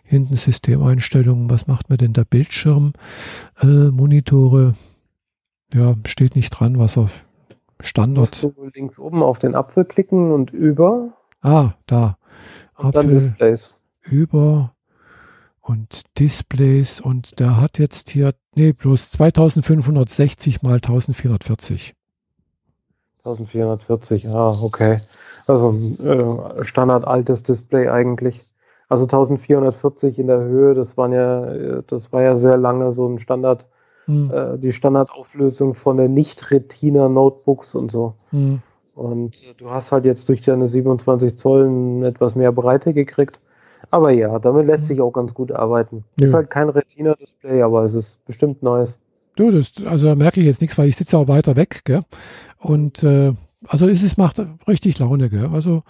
hinten 0.04 0.36
Systemeinstellungen, 0.36 1.50
was 1.50 1.66
macht 1.66 1.90
mir 1.90 1.96
denn 1.96 2.12
der 2.12 2.24
Bildschirm? 2.24 2.92
Äh, 3.60 3.66
Monitore, 3.66 4.74
ja, 5.74 5.94
steht 6.06 6.36
nicht 6.36 6.50
dran, 6.50 6.78
was 6.78 6.96
auf 6.96 7.24
Standard. 7.80 8.42
Du 8.42 8.54
links 8.72 8.98
oben 8.98 9.22
auf 9.22 9.40
den 9.40 9.56
Apfel 9.56 9.84
klicken 9.84 10.32
und 10.32 10.52
über. 10.52 11.12
Ah, 11.40 11.72
da. 11.86 12.18
Und 12.76 12.96
Apfel, 12.96 13.02
dann 13.02 13.10
Displays. 13.10 13.80
Über 14.02 14.74
und 15.60 16.02
Displays 16.18 17.00
und 17.00 17.40
der 17.40 17.60
hat 17.60 17.78
jetzt 17.78 18.10
hier, 18.10 18.34
nee, 18.54 18.72
bloß 18.72 19.10
2560 19.12 20.62
mal 20.62 20.74
1440. 20.74 21.94
1440, 23.24 24.28
ah, 24.28 24.60
okay. 24.60 25.00
Also 25.46 25.70
ein 25.70 25.98
äh, 26.06 26.64
standard 26.64 27.06
altes 27.06 27.42
Display 27.42 27.88
eigentlich. 27.88 28.46
Also 28.88 29.04
1440 29.04 30.18
in 30.18 30.26
der 30.26 30.40
Höhe, 30.40 30.74
das 30.74 30.96
waren 30.96 31.12
ja, 31.12 31.82
das 31.86 32.12
war 32.12 32.22
ja 32.22 32.36
sehr 32.36 32.58
lange 32.58 32.92
so 32.92 33.08
ein 33.08 33.18
Standard, 33.18 33.64
hm. 34.04 34.30
äh, 34.30 34.58
die 34.58 34.72
Standardauflösung 34.72 35.74
von 35.74 35.96
der 35.96 36.08
Nicht-Retina-Notebooks 36.08 37.74
und 37.74 37.90
so. 37.90 38.14
Hm. 38.30 38.60
Und 38.94 39.32
du 39.56 39.70
hast 39.70 39.92
halt 39.92 40.04
jetzt 40.04 40.28
durch 40.28 40.42
deine 40.42 40.68
27 40.68 41.38
Zoll 41.38 42.04
etwas 42.04 42.34
mehr 42.34 42.52
Breite 42.52 42.92
gekriegt. 42.92 43.38
Aber 43.90 44.10
ja, 44.10 44.38
damit 44.38 44.66
lässt 44.66 44.84
sich 44.84 45.00
auch 45.00 45.12
ganz 45.12 45.34
gut 45.34 45.52
arbeiten. 45.52 46.04
Ja. 46.20 46.26
Ist 46.26 46.34
halt 46.34 46.50
kein 46.50 46.68
Retina-Display, 46.68 47.62
aber 47.62 47.84
es 47.84 47.94
ist 47.94 48.24
bestimmt 48.26 48.62
nice. 48.62 48.98
Du, 49.36 49.50
das, 49.50 49.72
also 49.86 50.08
da 50.08 50.14
merke 50.14 50.40
ich 50.40 50.46
jetzt 50.46 50.60
nichts, 50.60 50.76
weil 50.76 50.88
ich 50.88 50.96
sitze 50.96 51.16
auch 51.16 51.28
weiter 51.28 51.56
weg, 51.56 51.82
gell? 51.84 52.02
Und 52.58 53.02
äh, 53.02 53.32
also 53.68 53.88
es 53.88 54.02
ist, 54.02 54.18
macht 54.18 54.40
richtig 54.66 54.98
Laune, 54.98 55.30
gell? 55.30 55.46
Also 55.52 55.82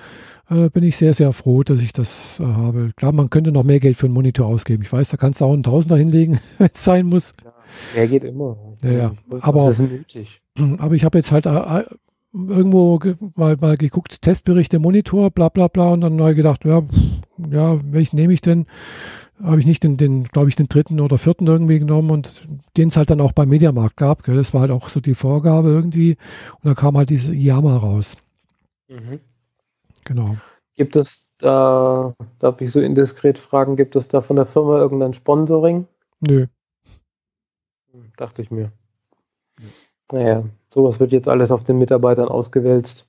äh, 0.51 0.69
bin 0.69 0.83
ich 0.85 0.97
sehr, 0.97 1.15
sehr 1.15 1.33
froh, 1.33 1.63
dass 1.63 1.81
ich 1.81 1.93
das 1.93 2.39
äh, 2.41 2.45
habe. 2.45 2.93
Klar, 2.97 3.13
man 3.13 3.31
könnte 3.31 3.53
noch 3.53 3.65
mehr 3.65 3.81
Geld 3.81 3.97
für 3.97 4.07
einen 4.07 4.15
Monitor 4.15 4.47
ausgeben. 4.47 4.83
Ich 4.83 4.93
weiß, 4.93 5.09
da 5.11 5.17
kannst 5.17 5.41
du 5.41 5.47
auch 5.47 5.53
einen 5.53 5.63
Tausender 5.63 5.97
hinlegen, 5.97 6.41
wenn 6.59 6.71
es 6.73 6.85
sein 6.85 7.07
muss. 7.07 7.33
Ja, 7.45 7.53
mehr 7.95 8.09
geht 8.09 8.25
immer. 8.25 8.57
Ja, 8.83 8.91
ja. 8.91 9.13
Aber, 9.41 9.67
das 9.67 9.79
ist 9.79 9.91
nötig. 9.91 10.43
aber 10.79 10.95
ich 10.95 11.05
habe 11.05 11.19
jetzt 11.19 11.33
halt 11.33 11.47
äh, 11.47 11.85
irgendwo 12.33 12.99
mal, 13.35 13.57
mal 13.61 13.77
geguckt, 13.77 14.23
Testberichte, 14.23 14.79
Monitor, 14.79 15.31
bla 15.31 15.49
bla 15.49 15.69
bla, 15.69 15.89
und 15.89 16.01
dann 16.01 16.17
neu 16.17 16.35
gedacht, 16.35 16.65
ja, 16.65 16.81
pff, 16.81 17.23
ja, 17.51 17.79
welchen 17.91 18.17
nehme 18.17 18.33
ich 18.33 18.41
denn? 18.41 18.67
Habe 19.43 19.61
ich 19.61 19.67
nicht 19.67 19.83
den, 19.83 19.97
den 19.97 20.25
glaube 20.25 20.49
ich, 20.49 20.57
den 20.57 20.69
dritten 20.69 21.01
oder 21.01 21.19
vierten 21.19 21.47
irgendwie 21.47 21.79
genommen 21.79 22.11
und 22.11 22.45
den 22.77 22.89
es 22.89 22.97
halt 22.97 23.11
dann 23.11 23.21
auch 23.21 23.33
beim 23.33 23.49
Mediamarkt 23.49 23.97
gab. 23.97 24.23
Gell? 24.23 24.37
Das 24.37 24.55
war 24.55 24.63
halt 24.63 24.71
auch 24.71 24.89
so 24.89 25.01
die 25.01 25.15
Vorgabe 25.15 25.69
irgendwie. 25.69 26.17
Und 26.63 26.71
da 26.71 26.75
kam 26.75 26.97
halt 26.97 27.11
diese 27.11 27.35
Yama 27.35 27.77
raus. 27.77 28.17
Mhm. 28.89 29.21
Genau. 30.05 30.37
Gibt 30.77 30.97
es 30.97 31.29
da, 31.39 32.15
darf 32.39 32.61
ich 32.61 32.73
so 32.73 32.81
indiskret 32.81 33.39
fragen, 33.39 33.77
gibt 33.77 33.97
es 33.97 34.09
da 34.09 34.21
von 34.21 34.37
der 34.37 34.47
Firma 34.47 34.79
irgendein 34.79 35.15
Sponsoring? 35.15 35.87
Nö. 36.21 36.47
Hm, 37.93 38.13
dachte 38.17 38.43
ich 38.43 38.51
mir. 38.51 38.73
Naja, 40.11 40.45
sowas 40.71 41.01
wird 41.01 41.13
jetzt 41.13 41.29
alles 41.29 41.51
auf 41.51 41.65
den 41.65 41.79
Mitarbeitern 41.79 42.29
ausgewälzt. 42.29 43.07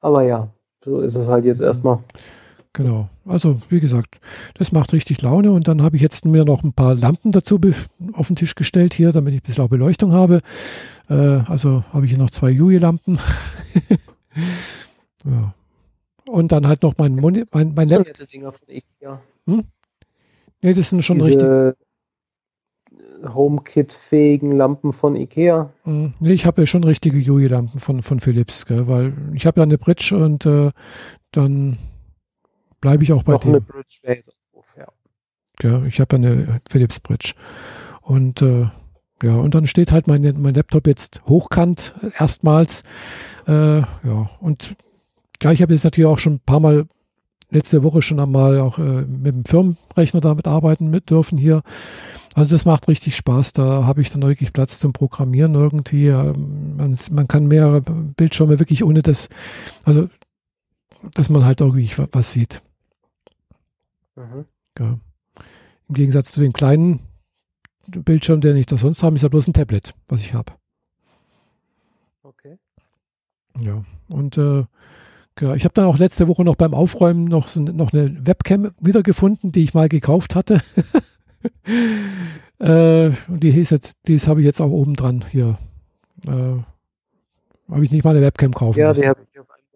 Aber 0.00 0.22
ja, 0.22 0.48
so 0.84 1.00
ist 1.00 1.14
es 1.14 1.26
halt 1.26 1.44
jetzt 1.44 1.60
erstmal. 1.60 1.98
Genau. 2.72 3.08
Also, 3.24 3.60
wie 3.68 3.80
gesagt, 3.80 4.20
das 4.54 4.72
macht 4.72 4.92
richtig 4.92 5.22
Laune. 5.22 5.52
Und 5.52 5.68
dann 5.68 5.82
habe 5.82 5.96
ich 5.96 6.02
jetzt 6.02 6.24
mir 6.24 6.44
noch 6.44 6.62
ein 6.62 6.72
paar 6.72 6.94
Lampen 6.94 7.32
dazu 7.32 7.60
auf 8.12 8.26
den 8.26 8.36
Tisch 8.36 8.54
gestellt 8.54 8.94
hier, 8.94 9.12
damit 9.12 9.34
ich 9.34 9.40
ein 9.40 9.46
bisschen 9.46 9.64
auch 9.64 9.68
Beleuchtung 9.68 10.12
habe. 10.12 10.42
Äh, 11.08 11.14
also 11.14 11.84
habe 11.92 12.04
ich 12.04 12.12
hier 12.12 12.20
noch 12.20 12.30
zwei 12.30 12.50
Yui-Lampen. 12.50 13.18
ja. 15.24 15.54
Und 16.26 16.52
dann 16.52 16.66
halt 16.66 16.82
noch 16.82 16.94
mein, 16.98 17.16
Moni 17.16 17.44
mein, 17.52 17.72
mein 17.74 17.88
Laptop. 17.88 18.28
Hm? 19.46 19.64
Nee, 20.60 20.74
das 20.74 20.90
sind 20.90 21.02
schon 21.02 21.18
Diese 21.18 21.74
richtig. 21.74 21.88
HomeKit-fähigen 23.34 24.52
Lampen 24.52 24.92
von 24.92 25.16
Ikea. 25.16 25.72
Hm. 25.84 26.14
Nee, 26.20 26.32
ich 26.32 26.46
habe 26.46 26.62
ja 26.62 26.66
schon 26.66 26.84
richtige 26.84 27.18
Yui-Lampen 27.18 27.80
von, 27.80 28.02
von 28.02 28.20
Philips, 28.20 28.66
gell? 28.66 28.86
weil 28.88 29.12
ich 29.34 29.46
habe 29.46 29.60
ja 29.60 29.64
eine 29.64 29.78
Bridge 29.78 30.16
und 30.16 30.46
äh, 30.46 30.70
dann 31.32 31.78
bleibe 32.80 33.02
ich 33.02 33.12
auch 33.12 33.22
bei 33.22 33.32
Noch 33.32 33.40
dem. 33.40 33.50
eine 33.50 33.60
Bridge 33.60 33.98
wäre 34.02 34.16
jetzt 34.16 34.32
ja. 34.76 34.86
ja. 35.62 35.84
Ich 35.84 36.00
habe 36.00 36.16
eine 36.16 36.60
Philips 36.68 37.00
Bridge. 37.00 37.34
Und 38.02 38.42
äh, 38.42 38.68
ja, 39.22 39.34
und 39.34 39.54
dann 39.54 39.66
steht 39.66 39.90
halt 39.92 40.06
mein, 40.06 40.22
mein 40.40 40.54
Laptop 40.54 40.86
jetzt 40.86 41.22
hochkant 41.26 41.94
erstmals. 42.18 42.84
Äh, 43.46 43.80
ja, 43.80 44.30
und 44.40 44.76
ja, 45.42 45.52
ich 45.52 45.62
habe 45.62 45.72
jetzt 45.72 45.84
natürlich 45.84 46.06
auch 46.06 46.18
schon 46.18 46.34
ein 46.34 46.40
paar 46.40 46.60
Mal 46.60 46.86
letzte 47.50 47.82
Woche 47.82 48.02
schon 48.02 48.20
einmal 48.20 48.60
auch 48.60 48.78
äh, 48.78 49.02
mit 49.02 49.34
dem 49.34 49.44
Firmenrechner 49.44 50.20
damit 50.20 50.46
arbeiten 50.46 50.90
mit 50.90 51.10
dürfen 51.10 51.38
hier. 51.38 51.62
Also 52.34 52.54
das 52.54 52.64
macht 52.64 52.86
richtig 52.88 53.16
Spaß. 53.16 53.52
Da 53.54 53.84
habe 53.84 54.00
ich 54.00 54.10
dann 54.10 54.22
wirklich 54.22 54.52
Platz 54.52 54.78
zum 54.78 54.92
Programmieren 54.92 55.54
irgendwie. 55.54 56.10
Man, 56.10 56.96
man 57.10 57.28
kann 57.28 57.46
mehrere 57.46 57.80
Bildschirme 57.80 58.58
wirklich 58.58 58.84
ohne 58.84 59.02
das, 59.02 59.28
also 59.84 60.08
dass 61.14 61.30
man 61.30 61.44
halt 61.44 61.60
irgendwie 61.60 61.90
was 62.12 62.32
sieht. 62.32 62.62
Mhm. 64.18 64.44
Ja. 64.78 64.98
Im 65.88 65.94
Gegensatz 65.94 66.32
zu 66.32 66.40
den 66.40 66.52
kleinen 66.52 67.00
Bildschirmen, 67.86 68.40
den 68.40 68.56
ich 68.56 68.66
da 68.66 68.76
sonst 68.76 69.02
habe, 69.02 69.16
ist 69.16 69.22
ja 69.22 69.28
bloß 69.28 69.48
ein 69.48 69.52
Tablet, 69.54 69.94
was 70.08 70.20
ich 70.20 70.34
habe. 70.34 70.52
Okay. 72.22 72.58
Ja, 73.60 73.84
und 74.08 74.36
äh, 74.36 74.64
ja, 75.40 75.54
ich 75.54 75.64
habe 75.64 75.74
dann 75.74 75.86
auch 75.86 75.98
letzte 75.98 76.28
Woche 76.28 76.44
noch 76.44 76.56
beim 76.56 76.74
Aufräumen 76.74 77.24
noch, 77.24 77.54
noch 77.56 77.92
eine 77.92 78.26
Webcam 78.26 78.72
wiedergefunden, 78.80 79.52
die 79.52 79.62
ich 79.62 79.72
mal 79.72 79.88
gekauft 79.88 80.34
hatte. 80.34 80.60
äh, 82.58 83.10
und 83.28 83.42
die 83.42 83.50
ist 83.50 83.70
jetzt, 83.70 83.96
die 84.08 84.18
habe 84.18 84.40
ich 84.40 84.46
jetzt 84.46 84.60
auch 84.60 84.70
oben 84.70 84.94
dran 84.94 85.24
hier. 85.30 85.56
Äh, 86.26 86.30
habe 87.70 87.84
ich 87.84 87.90
nicht 87.90 88.04
mal 88.04 88.10
eine 88.16 88.24
Webcam 88.24 88.52
kaufen 88.52 88.78
Ja, 88.80 88.88
müssen. 88.88 89.02
die 89.02 89.08
habe 89.08 89.20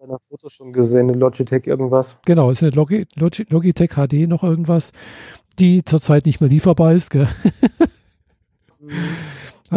deiner 0.03 0.19
Fotos 0.29 0.51
schon 0.51 0.73
gesehen, 0.73 1.09
eine 1.09 1.17
Logitech 1.17 1.65
irgendwas. 1.65 2.17
Genau, 2.25 2.49
ist 2.49 2.61
eine 2.61 2.71
Logi, 2.71 3.05
Logi, 3.15 3.45
Logitech 3.49 3.91
HD 3.91 4.27
noch 4.27 4.43
irgendwas, 4.43 4.91
die 5.59 5.85
zurzeit 5.85 6.25
nicht 6.25 6.41
mehr 6.41 6.49
lieferbar 6.49 6.91
ist. 6.93 7.09
Gell? 7.09 7.27
mhm. 8.79 8.89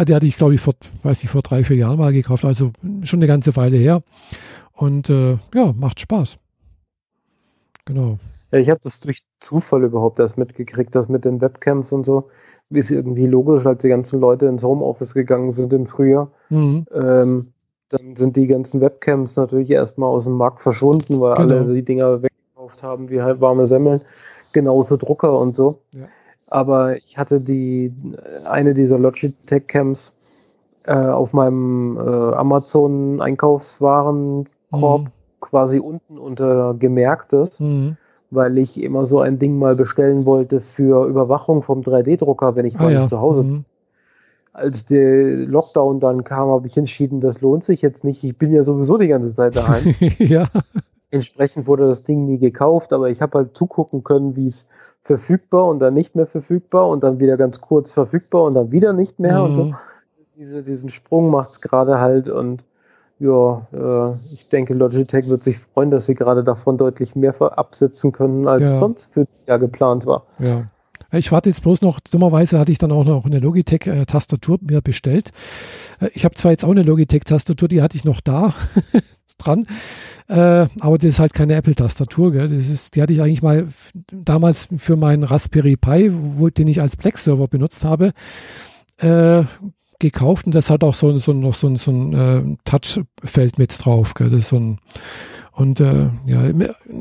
Die 0.05 0.13
hatte 0.13 0.25
ich, 0.25 0.37
glaube 0.37 0.53
ich, 0.53 0.61
vor, 0.61 0.75
weiß 1.01 1.23
nicht, 1.23 1.31
vor 1.31 1.41
drei, 1.41 1.63
vier 1.63 1.77
Jahren 1.77 1.97
mal 1.97 2.13
gekauft, 2.13 2.45
also 2.45 2.71
schon 3.03 3.19
eine 3.19 3.27
ganze 3.27 3.55
Weile 3.55 3.77
her. 3.77 4.03
Und 4.73 5.09
äh, 5.09 5.37
ja, 5.55 5.73
macht 5.73 6.01
Spaß. 6.01 6.37
Genau. 7.85 8.19
Ja, 8.51 8.59
ich 8.59 8.69
habe 8.69 8.81
das 8.83 8.99
durch 8.99 9.23
Zufall 9.39 9.83
überhaupt 9.83 10.19
erst 10.19 10.37
mitgekriegt, 10.37 10.93
das 10.93 11.07
mit 11.07 11.25
den 11.25 11.41
Webcams 11.41 11.93
und 11.93 12.05
so. 12.05 12.29
Ist 12.69 12.91
irgendwie 12.91 13.25
logisch, 13.25 13.65
als 13.65 13.81
die 13.81 13.89
ganzen 13.89 14.19
Leute 14.19 14.45
ins 14.47 14.63
Homeoffice 14.63 15.13
gegangen 15.13 15.51
sind 15.51 15.71
im 15.71 15.87
Frühjahr. 15.87 16.31
Mhm. 16.49 16.85
Ähm, 16.93 17.53
dann 17.89 18.15
sind 18.15 18.35
die 18.35 18.47
ganzen 18.47 18.81
Webcams 18.81 19.35
natürlich 19.35 19.69
erstmal 19.69 20.09
aus 20.09 20.23
dem 20.25 20.33
Markt 20.33 20.61
verschwunden, 20.61 21.21
weil 21.21 21.35
genau. 21.35 21.55
alle 21.55 21.73
die 21.73 21.83
Dinger 21.83 22.21
weggekauft 22.21 22.83
haben, 22.83 23.09
wie 23.09 23.21
halt 23.21 23.39
warme 23.41 23.67
Semmeln. 23.67 24.01
Genauso 24.53 24.97
Drucker 24.97 25.39
und 25.39 25.55
so. 25.55 25.79
Ja. 25.93 26.07
Aber 26.49 26.97
ich 26.97 27.17
hatte 27.17 27.39
die 27.39 27.93
eine 28.45 28.73
dieser 28.73 28.97
Logitech-Cams 28.97 30.55
äh, 30.85 30.93
auf 30.93 31.33
meinem 31.33 31.97
äh, 31.97 32.35
Amazon-Einkaufswaren 32.35 34.47
Korb 34.71 35.03
mhm. 35.03 35.11
quasi 35.41 35.79
unten 35.79 36.17
unter 36.17 36.73
Gemerktes, 36.77 37.59
mhm. 37.59 37.97
weil 38.31 38.57
ich 38.57 38.81
immer 38.81 39.05
so 39.05 39.19
ein 39.19 39.39
Ding 39.39 39.59
mal 39.59 39.75
bestellen 39.75 40.23
wollte 40.25 40.61
für 40.61 41.05
Überwachung 41.07 41.63
vom 41.63 41.81
3D-Drucker, 41.81 42.55
wenn 42.55 42.65
ich 42.65 42.79
ah, 42.79 42.83
mal 42.83 42.93
ja. 42.93 43.07
zu 43.07 43.19
Hause 43.19 43.43
mhm. 43.43 43.65
Als 44.53 44.85
der 44.85 45.35
Lockdown 45.45 45.99
dann 45.99 46.23
kam, 46.23 46.49
habe 46.49 46.67
ich 46.67 46.77
entschieden, 46.77 47.21
das 47.21 47.41
lohnt 47.41 47.63
sich 47.63 47.81
jetzt 47.81 48.03
nicht. 48.03 48.23
Ich 48.23 48.37
bin 48.37 48.51
ja 48.51 48.63
sowieso 48.63 48.97
die 48.97 49.07
ganze 49.07 49.35
Zeit 49.35 49.55
daheim. 49.55 49.93
ja. 50.17 50.47
Entsprechend 51.11 51.67
wurde 51.67 51.87
das 51.87 52.03
Ding 52.03 52.25
nie 52.25 52.39
gekauft, 52.39 52.91
aber 52.91 53.09
ich 53.09 53.21
habe 53.21 53.37
halt 53.37 53.55
zugucken 53.55 54.03
können, 54.03 54.35
wie 54.35 54.47
es 54.47 54.67
verfügbar 55.03 55.67
und 55.67 55.79
dann 55.79 55.93
nicht 55.93 56.15
mehr 56.15 56.27
verfügbar 56.27 56.89
und 56.89 57.03
dann 57.03 57.19
wieder 57.19 57.37
ganz 57.37 57.61
kurz 57.61 57.91
verfügbar 57.91 58.43
und 58.43 58.55
dann 58.55 58.71
wieder 58.71 58.93
nicht 58.93 59.19
mehr 59.19 59.43
und 59.43 59.55
so. 59.55 59.63
Mhm. 59.65 59.75
Diese, 60.35 60.63
diesen 60.63 60.89
Sprung 60.89 61.31
macht 61.31 61.51
es 61.51 61.61
gerade 61.61 61.99
halt 61.99 62.29
und 62.29 62.65
ja, 63.19 63.65
äh, 63.73 64.11
ich 64.31 64.49
denke, 64.49 64.73
Logitech 64.73 65.27
wird 65.27 65.43
sich 65.43 65.57
freuen, 65.57 65.89
dass 65.89 66.05
sie 66.05 66.13
gerade 66.13 66.43
davon 66.43 66.77
deutlich 66.77 67.15
mehr 67.15 67.33
absetzen 67.57 68.11
können, 68.11 68.47
als 68.47 68.61
ja. 68.61 68.77
sonst 68.77 69.05
für 69.05 69.25
das 69.25 69.45
Jahr 69.47 69.57
geplant 69.57 70.05
war. 70.05 70.23
Ja. 70.37 70.65
Ich 71.11 71.31
warte 71.31 71.49
jetzt 71.49 71.61
bloß 71.61 71.81
noch, 71.81 71.99
dummerweise 71.99 72.59
hatte 72.59 72.71
ich 72.71 72.77
dann 72.77 72.91
auch 72.91 73.05
noch 73.05 73.25
eine 73.25 73.39
Logitech-Tastatur 73.39 74.55
äh, 74.55 74.65
mir 74.65 74.81
bestellt. 74.81 75.31
Äh, 75.99 76.09
ich 76.13 76.25
habe 76.25 76.35
zwar 76.35 76.51
jetzt 76.51 76.65
auch 76.65 76.71
eine 76.71 76.83
Logitech-Tastatur, 76.83 77.67
die 77.67 77.81
hatte 77.81 77.97
ich 77.97 78.03
noch 78.03 78.21
da 78.21 78.53
dran, 79.37 79.67
äh, 80.27 80.67
aber 80.79 80.97
das 80.97 81.09
ist 81.09 81.19
halt 81.19 81.33
keine 81.33 81.53
Apple-Tastatur. 81.53 82.31
die 82.31 83.01
hatte 83.01 83.13
ich 83.13 83.21
eigentlich 83.21 83.43
mal 83.43 83.67
damals 84.11 84.67
für 84.77 84.95
meinen 84.95 85.23
Raspberry 85.23 85.77
Pi, 85.77 86.11
wo, 86.11 86.49
den 86.49 86.67
ich 86.67 86.81
als 86.81 86.97
Plex-Server 86.97 87.47
benutzt 87.47 87.85
habe. 87.85 88.13
Äh, 88.97 89.43
gekauft 89.99 90.45
und 90.45 90.53
das 90.53 90.69
hat 90.69 90.83
auch 90.83 90.93
so, 90.93 91.17
so 91.17 91.33
noch 91.33 91.55
so, 91.55 91.75
so 91.75 91.91
ein 91.91 92.13
äh, 92.13 92.57
Touchfeld 92.65 93.57
mit 93.57 93.73
drauf. 93.83 94.13
Gell? 94.13 94.29
Das 94.29 94.41
ist 94.41 94.49
so 94.49 94.57
ein, 94.57 94.79
und 95.51 95.79
äh, 95.79 96.09
ja, 96.25 96.51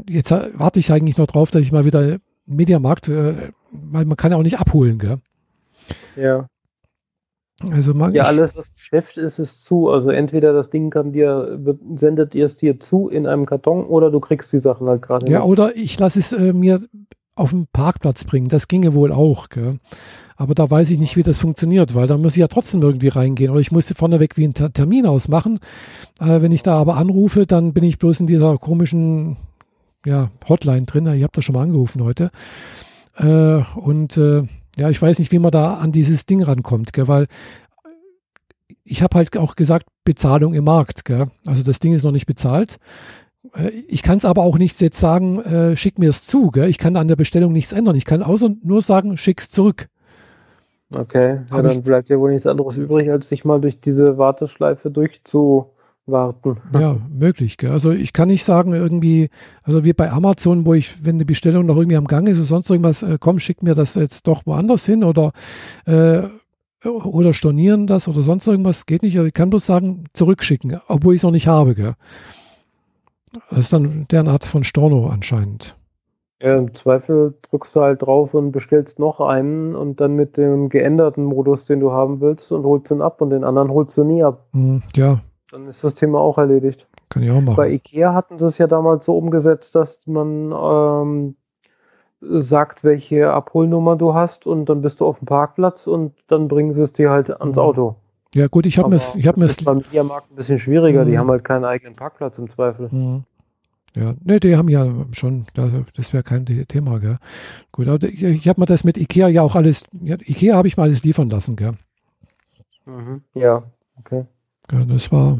jetzt 0.08 0.30
warte 0.30 0.78
ich 0.78 0.90
eigentlich 0.90 1.18
noch 1.18 1.26
drauf, 1.26 1.50
dass 1.50 1.60
ich 1.60 1.72
mal 1.72 1.84
wieder 1.84 2.18
Mediamarkt, 2.46 3.08
äh, 3.08 3.52
weil 3.70 4.04
man 4.04 4.16
kann 4.16 4.32
ja 4.32 4.38
auch 4.38 4.42
nicht 4.42 4.58
abholen, 4.58 4.98
gell? 4.98 5.18
Ja. 6.16 6.48
Also 7.70 7.94
man, 7.94 8.12
ja, 8.12 8.24
alles, 8.24 8.54
was 8.54 8.72
Geschäft 8.74 9.16
ist, 9.16 9.38
ist 9.38 9.64
zu. 9.64 9.88
Also 9.88 10.10
entweder 10.10 10.52
das 10.52 10.68
Ding 10.68 10.90
kann 10.90 11.12
dir, 11.12 11.58
sendet 11.96 12.34
ihr 12.34 12.44
es 12.44 12.56
dir 12.56 12.80
zu 12.80 13.08
in 13.08 13.26
einem 13.26 13.46
Karton 13.46 13.86
oder 13.86 14.10
du 14.10 14.20
kriegst 14.20 14.52
die 14.52 14.58
Sachen 14.58 14.86
halt 14.88 15.00
gerade. 15.00 15.30
Ja, 15.30 15.38
nicht. 15.38 15.48
oder 15.48 15.74
ich 15.74 15.98
lasse 15.98 16.18
es 16.18 16.32
äh, 16.32 16.52
mir 16.52 16.80
auf 17.34 17.50
den 17.50 17.66
Parkplatz 17.72 18.24
bringen. 18.24 18.48
Das 18.48 18.68
ginge 18.68 18.94
wohl 18.94 19.10
auch, 19.10 19.48
gell? 19.48 19.78
Aber 20.36 20.54
da 20.54 20.70
weiß 20.70 20.90
ich 20.90 20.98
nicht, 20.98 21.16
wie 21.16 21.22
das 21.22 21.38
funktioniert, 21.38 21.94
weil 21.94 22.06
da 22.06 22.18
muss 22.18 22.34
ich 22.34 22.40
ja 22.40 22.48
trotzdem 22.48 22.82
irgendwie 22.82 23.08
reingehen. 23.08 23.50
Oder 23.50 23.60
ich 23.60 23.72
muss 23.72 23.90
vorneweg 23.96 24.36
wie 24.36 24.44
einen 24.44 24.52
Termin 24.52 25.06
ausmachen. 25.06 25.60
Äh, 26.20 26.42
wenn 26.42 26.52
ich 26.52 26.62
da 26.62 26.74
aber 26.74 26.96
anrufe, 26.96 27.46
dann 27.46 27.72
bin 27.72 27.84
ich 27.84 27.98
bloß 27.98 28.20
in 28.20 28.26
dieser 28.26 28.58
komischen 28.58 29.38
ja, 30.06 30.30
Hotline 30.48 30.86
drin. 30.86 31.06
Ich 31.08 31.22
habe 31.22 31.32
da 31.34 31.42
schon 31.42 31.54
mal 31.54 31.62
angerufen 31.62 32.02
heute. 32.02 32.30
Äh, 33.16 33.62
und 33.74 34.16
äh, 34.16 34.44
ja, 34.76 34.90
ich 34.90 35.00
weiß 35.00 35.18
nicht, 35.18 35.32
wie 35.32 35.38
man 35.38 35.50
da 35.50 35.74
an 35.74 35.92
dieses 35.92 36.26
Ding 36.26 36.42
rankommt, 36.42 36.92
gell, 36.92 37.08
weil 37.08 37.26
ich 38.84 39.02
habe 39.02 39.16
halt 39.16 39.36
auch 39.36 39.56
gesagt, 39.56 39.86
Bezahlung 40.04 40.54
im 40.54 40.64
Markt. 40.64 41.04
Gell? 41.04 41.26
Also 41.46 41.62
das 41.64 41.80
Ding 41.80 41.92
ist 41.92 42.04
noch 42.04 42.12
nicht 42.12 42.26
bezahlt. 42.26 42.78
Äh, 43.54 43.70
ich 43.88 44.02
kann 44.02 44.18
es 44.18 44.24
aber 44.24 44.42
auch 44.42 44.58
nicht 44.58 44.80
jetzt 44.80 44.98
sagen, 44.98 45.40
äh, 45.40 45.76
schick 45.76 45.98
mir 45.98 46.10
es 46.10 46.26
zu. 46.26 46.50
Gell? 46.50 46.68
Ich 46.68 46.78
kann 46.78 46.96
an 46.96 47.08
der 47.08 47.16
Bestellung 47.16 47.52
nichts 47.52 47.72
ändern. 47.72 47.96
Ich 47.96 48.04
kann 48.04 48.22
außer 48.22 48.50
nur 48.62 48.82
sagen, 48.82 49.16
schick's 49.16 49.50
zurück. 49.50 49.88
Okay, 50.94 51.40
ja, 51.50 51.62
dann 51.62 51.82
bleibt 51.82 52.08
ja 52.10 52.18
wohl 52.20 52.30
nichts 52.30 52.46
anderes 52.46 52.76
übrig, 52.76 53.10
als 53.10 53.28
sich 53.28 53.44
mal 53.44 53.60
durch 53.60 53.80
diese 53.80 54.18
Warteschleife 54.18 54.92
durchzuwarten. 56.06 56.56
Ja, 56.78 56.96
möglich. 57.10 57.56
Gell? 57.56 57.70
Also 57.70 57.90
ich 57.90 58.12
kann 58.12 58.28
nicht 58.28 58.44
sagen, 58.44 58.72
irgendwie, 58.72 59.28
also 59.64 59.84
wie 59.84 59.92
bei 59.92 60.10
Amazon, 60.10 60.64
wo 60.64 60.74
ich, 60.74 61.04
wenn 61.04 61.18
die 61.18 61.24
Bestellung 61.24 61.66
noch 61.66 61.76
irgendwie 61.76 61.96
am 61.96 62.06
Gang 62.06 62.28
ist 62.28 62.36
oder 62.36 62.44
sonst 62.44 62.70
irgendwas, 62.70 63.02
äh, 63.02 63.18
komm, 63.20 63.38
schick 63.38 63.62
mir 63.62 63.74
das 63.74 63.94
jetzt 63.94 64.26
doch 64.26 64.46
woanders 64.46 64.86
hin 64.86 65.04
oder 65.04 65.32
äh, 65.86 66.22
oder 66.84 67.32
stornieren 67.32 67.86
das 67.86 68.06
oder 68.06 68.20
sonst 68.20 68.46
irgendwas, 68.46 68.86
geht 68.86 69.02
nicht. 69.02 69.16
Also 69.16 69.26
ich 69.26 69.34
kann 69.34 69.50
bloß 69.50 69.66
sagen, 69.66 70.04
zurückschicken, 70.12 70.78
obwohl 70.88 71.14
ich 71.14 71.20
es 71.20 71.24
noch 71.24 71.32
nicht 71.32 71.48
habe. 71.48 71.74
Gell? 71.74 71.94
Das 73.50 73.60
ist 73.60 73.72
dann 73.72 74.06
deren 74.10 74.28
Art 74.28 74.44
von 74.44 74.62
Storno 74.62 75.08
anscheinend. 75.08 75.74
Ja, 76.40 76.58
Im 76.58 76.74
Zweifel 76.74 77.34
drückst 77.50 77.74
du 77.74 77.80
halt 77.80 78.02
drauf 78.02 78.34
und 78.34 78.52
bestellst 78.52 78.98
noch 78.98 79.20
einen 79.20 79.74
und 79.74 80.00
dann 80.00 80.14
mit 80.14 80.36
dem 80.36 80.68
geänderten 80.68 81.24
Modus, 81.24 81.64
den 81.64 81.80
du 81.80 81.92
haben 81.92 82.20
willst, 82.20 82.52
und 82.52 82.62
holst 82.62 82.92
ihn 82.92 83.00
ab 83.00 83.22
und 83.22 83.30
den 83.30 83.42
anderen 83.42 83.70
holst 83.70 83.96
du 83.96 84.04
nie 84.04 84.22
ab. 84.22 84.44
Hm, 84.52 84.82
ja. 84.94 85.22
Dann 85.56 85.68
ist 85.68 85.82
das 85.82 85.94
Thema 85.94 86.20
auch 86.20 86.36
erledigt. 86.36 86.86
Kann 87.08 87.22
ich 87.22 87.30
auch 87.30 87.40
machen. 87.40 87.56
Bei 87.56 87.70
IKEA 87.70 88.12
hatten 88.12 88.38
sie 88.38 88.44
es 88.44 88.58
ja 88.58 88.66
damals 88.66 89.06
so 89.06 89.16
umgesetzt, 89.16 89.74
dass 89.74 90.02
man 90.04 90.52
ähm, 90.52 91.36
sagt, 92.20 92.84
welche 92.84 93.30
Abholnummer 93.30 93.96
du 93.96 94.12
hast 94.12 94.46
und 94.46 94.66
dann 94.66 94.82
bist 94.82 95.00
du 95.00 95.06
auf 95.06 95.18
dem 95.18 95.24
Parkplatz 95.24 95.86
und 95.86 96.12
dann 96.28 96.48
bringen 96.48 96.74
sie 96.74 96.82
es 96.82 96.92
dir 96.92 97.08
halt 97.08 97.30
ans 97.30 97.56
mhm. 97.56 97.62
Auto. 97.62 97.96
Ja 98.34 98.48
gut, 98.48 98.66
ich 98.66 98.76
habe 98.76 98.90
mir 98.90 98.96
ich 98.96 99.26
habe 99.26 99.40
mir 99.40 99.46
ist 99.46 99.64
beim 99.64 99.78
Mediamarkt 99.78 100.30
ein 100.30 100.36
bisschen 100.36 100.58
schwieriger. 100.58 101.06
Mhm. 101.06 101.08
Die 101.08 101.18
haben 101.18 101.30
halt 101.30 101.42
keinen 101.42 101.64
eigenen 101.64 101.96
Parkplatz 101.96 102.38
im 102.38 102.50
Zweifel. 102.50 102.90
Mhm. 102.90 103.24
Ja, 103.94 104.12
ne, 104.24 104.40
die 104.40 104.58
haben 104.58 104.68
ja 104.68 104.86
schon, 105.12 105.46
das 105.54 106.12
wäre 106.12 106.22
kein 106.22 106.44
Thema, 106.44 107.00
gell. 107.00 107.16
Gut, 107.72 107.88
aber 107.88 108.06
ich 108.06 108.46
habe 108.46 108.60
mir 108.60 108.66
das 108.66 108.84
mit 108.84 108.98
Ikea 108.98 109.28
ja 109.28 109.40
auch 109.40 109.54
alles, 109.54 109.86
ja, 110.02 110.16
Ikea 110.20 110.54
habe 110.54 110.68
ich 110.68 110.76
mal 110.76 110.82
alles 110.82 111.02
liefern 111.02 111.30
lassen, 111.30 111.56
gell. 111.56 111.72
Mhm. 112.84 113.22
Ja, 113.32 113.62
okay. 113.98 114.26
Ja, 114.72 114.84
das 114.84 115.12
war 115.12 115.38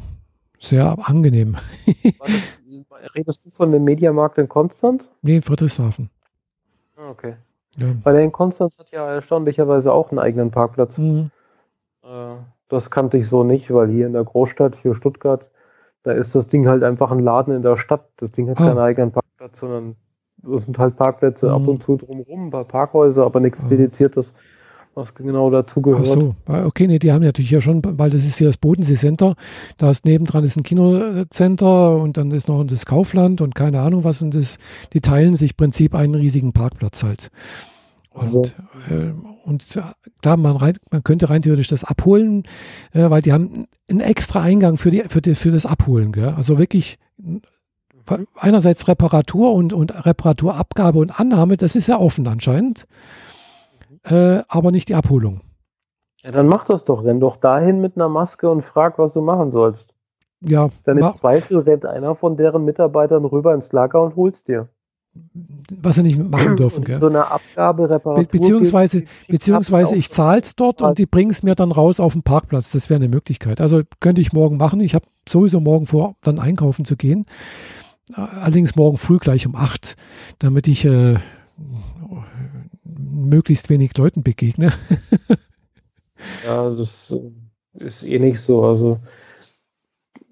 sehr 0.59 0.97
angenehm. 1.09 1.57
das, 2.19 2.31
redest 3.15 3.45
du 3.45 3.51
von 3.51 3.73
dem 3.73 3.85
Mediamarkt 3.85 4.39
in 4.39 4.49
Konstanz? 4.49 5.09
Nee, 5.23 5.37
in 5.37 5.43
Friedrichshafen. 5.43 6.11
Ah, 6.97 7.11
okay. 7.11 7.35
Ja. 7.77 7.89
Weil 8.03 8.15
der 8.15 8.23
in 8.23 8.33
Konstanz 8.33 8.79
hat 8.79 8.91
ja 8.91 9.07
erstaunlicherweise 9.07 9.93
auch 9.93 10.11
einen 10.11 10.19
eigenen 10.19 10.51
Parkplatz. 10.51 10.99
Mhm. 10.99 11.31
Äh, 12.03 12.37
das 12.69 12.91
kannte 12.91 13.19
ich 13.19 13.29
so 13.29 13.45
nicht, 13.45 13.73
weil 13.73 13.89
hier 13.89 14.07
in 14.07 14.13
der 14.13 14.25
Großstadt, 14.25 14.77
hier 14.77 14.95
Stuttgart, 14.95 15.49
da 16.03 16.13
ist 16.13 16.35
das 16.35 16.49
Ding 16.49 16.69
halt 16.69 16.83
einfach 16.83 17.11
ein 17.11 17.19
Laden 17.19 17.55
in 17.55 17.63
der 17.63 17.77
Stadt. 17.77 18.09
Das 18.17 18.33
Ding 18.33 18.49
hat 18.49 18.61
ah. 18.61 18.69
keinen 18.69 18.79
eigenen 18.79 19.13
Parkplatz, 19.13 19.61
sondern 19.61 19.97
das 20.39 20.65
sind 20.65 20.79
halt 20.79 20.97
Parkplätze 20.97 21.49
mhm. 21.49 21.55
ab 21.55 21.69
und 21.69 21.83
zu 21.83 21.97
drumherum, 21.97 22.47
ein 22.47 22.51
paar 22.51 22.65
Parkhäuser, 22.65 23.25
aber 23.25 23.41
nichts 23.41 23.65
ah. 23.65 23.69
Dediziertes, 23.69 24.35
was 24.97 25.15
genau 25.15 25.51
dazu 25.51 25.83
gehört. 25.83 26.09
Ach 26.09 26.13
so, 26.13 26.35
okay, 26.65 26.87
nee, 26.87 26.99
die 26.99 27.13
haben 27.13 27.23
natürlich 27.23 27.51
ja 27.51 27.61
schon, 27.61 27.83
weil 27.85 28.11
das 28.11 28.25
ist 28.25 28.39
hier 28.39 28.47
das 28.47 28.57
Bodensee 28.57 28.95
Center, 28.95 29.37
da 29.77 29.91
ist 29.91 30.07
nebendran 30.07 30.43
ist 30.43 30.57
ein 30.57 30.63
Kinocenter 30.63 31.97
und 31.97 32.17
dann 32.17 32.31
ist 32.31 32.49
noch 32.49 32.65
das 32.65 32.87
Kaufland 32.87 33.43
und 33.43 33.55
keine 33.55 33.81
Ahnung 33.81 34.05
was 34.05 34.23
und 34.23 34.35
das, 34.35 34.57
die 34.95 35.01
teilen 35.01 35.37
sich 35.37 35.51
im 35.53 35.57
Prinzip 35.57 35.95
einen 35.95 36.15
riesigen 36.15 36.53
Parkplatz 36.53 37.03
halt. 37.05 37.31
Und, 38.11 38.23
also. 38.23 38.43
äh, 38.89 39.13
und 39.45 39.65
klar, 40.23 40.39
man, 40.39 40.57
rein, 40.57 40.79
man 40.91 41.05
könnte 41.05 41.29
rein 41.29 41.43
theoretisch 41.43 41.69
das 41.69 41.85
abholen, 41.85 42.45
äh, 42.93 43.11
weil 43.11 43.21
die 43.21 43.35
haben 43.35 43.67
einen 43.91 44.01
extra 44.01 44.41
Eingang 44.41 44.79
für, 44.79 44.91
die, 44.91 45.03
für, 45.09 45.21
die, 45.21 45.35
für 45.35 45.51
das 45.51 45.67
Abholen. 45.67 46.13
Gell? 46.13 46.29
Also 46.29 46.59
wirklich 46.59 46.97
einerseits 48.37 48.89
Reparatur 48.89 49.53
und, 49.53 49.75
und 49.75 50.07
Reparaturabgabe 50.07 50.99
und 50.99 51.21
Annahme, 51.21 51.59
das 51.59 51.77
ist 51.77 51.89
ja 51.89 51.99
offen 51.99 52.27
anscheinend, 52.27 52.87
äh, 54.07 54.43
aber 54.49 54.71
nicht 54.71 54.89
die 54.89 54.95
Abholung. 54.95 55.41
Ja, 56.23 56.33
dann 56.33 56.47
mach 56.47 56.65
das 56.67 56.85
doch. 56.85 57.05
Renn 57.05 57.21
doch 57.21 57.37
dahin 57.37 57.81
mit 57.81 57.97
einer 57.97 58.09
Maske 58.09 58.51
und 58.51 58.63
frag, 58.63 58.99
was 58.99 59.13
du 59.13 59.21
machen 59.21 59.53
sollst. 59.53 59.95
Ja. 60.41 60.71
Dann 60.85 60.99
im 60.99 61.13
Zweifel 61.13 61.59
rennt 61.59 61.87
einer 61.87 62.15
von 62.15 62.37
deren 62.37 62.65
Mitarbeitern 62.65 63.25
rüber 63.25 63.55
ins 63.55 63.73
Lager 63.73 64.03
und 64.03 64.17
holst 64.17 64.49
dir 64.49 64.69
was 65.81 65.97
sie 65.97 66.03
nicht 66.03 66.19
machen 66.19 66.57
dürfen. 66.57 66.85
Gell? 66.85 66.99
So 66.99 67.07
eine 67.07 67.31
Abgabe, 67.31 67.89
Reparatur. 67.89 68.25
Be 68.25 68.39
beziehungsweise, 68.39 69.05
beziehungsweise 69.29 69.97
ich 69.97 70.11
zahle 70.11 70.41
es 70.41 70.57
dort 70.57 70.83
und 70.83 70.99
die 70.99 71.07
bringen 71.07 71.31
es 71.31 71.43
mir 71.43 71.55
dann 71.55 71.73
raus 71.73 72.01
auf 72.01 72.13
den 72.13 72.23
Parkplatz. 72.23 72.73
Das 72.73 72.91
wäre 72.91 72.97
eine 72.97 73.09
Möglichkeit. 73.09 73.61
Also 73.61 73.83
könnte 74.01 74.21
ich 74.21 74.33
morgen 74.33 74.57
machen. 74.57 74.81
Ich 74.81 74.95
habe 74.95 75.07
sowieso 75.29 75.61
morgen 75.61 75.87
vor, 75.87 76.17
dann 76.23 76.39
einkaufen 76.39 76.85
zu 76.85 76.97
gehen. 76.97 77.27
Allerdings 78.13 78.77
morgen 78.77 78.99
früh 78.99 79.19
gleich 79.19 79.47
um 79.47 79.57
acht, 79.57 79.97
damit 80.39 80.69
ich 80.69 80.85
äh, 80.85 81.17
möglichst 83.17 83.71
wenig 83.71 83.97
Leuten 83.97 84.23
begegne. 84.23 84.73
ja, 86.47 86.71
das 86.71 87.15
ist 87.75 88.07
eh 88.07 88.19
nicht 88.19 88.41
so. 88.41 88.65
Also 88.65 88.99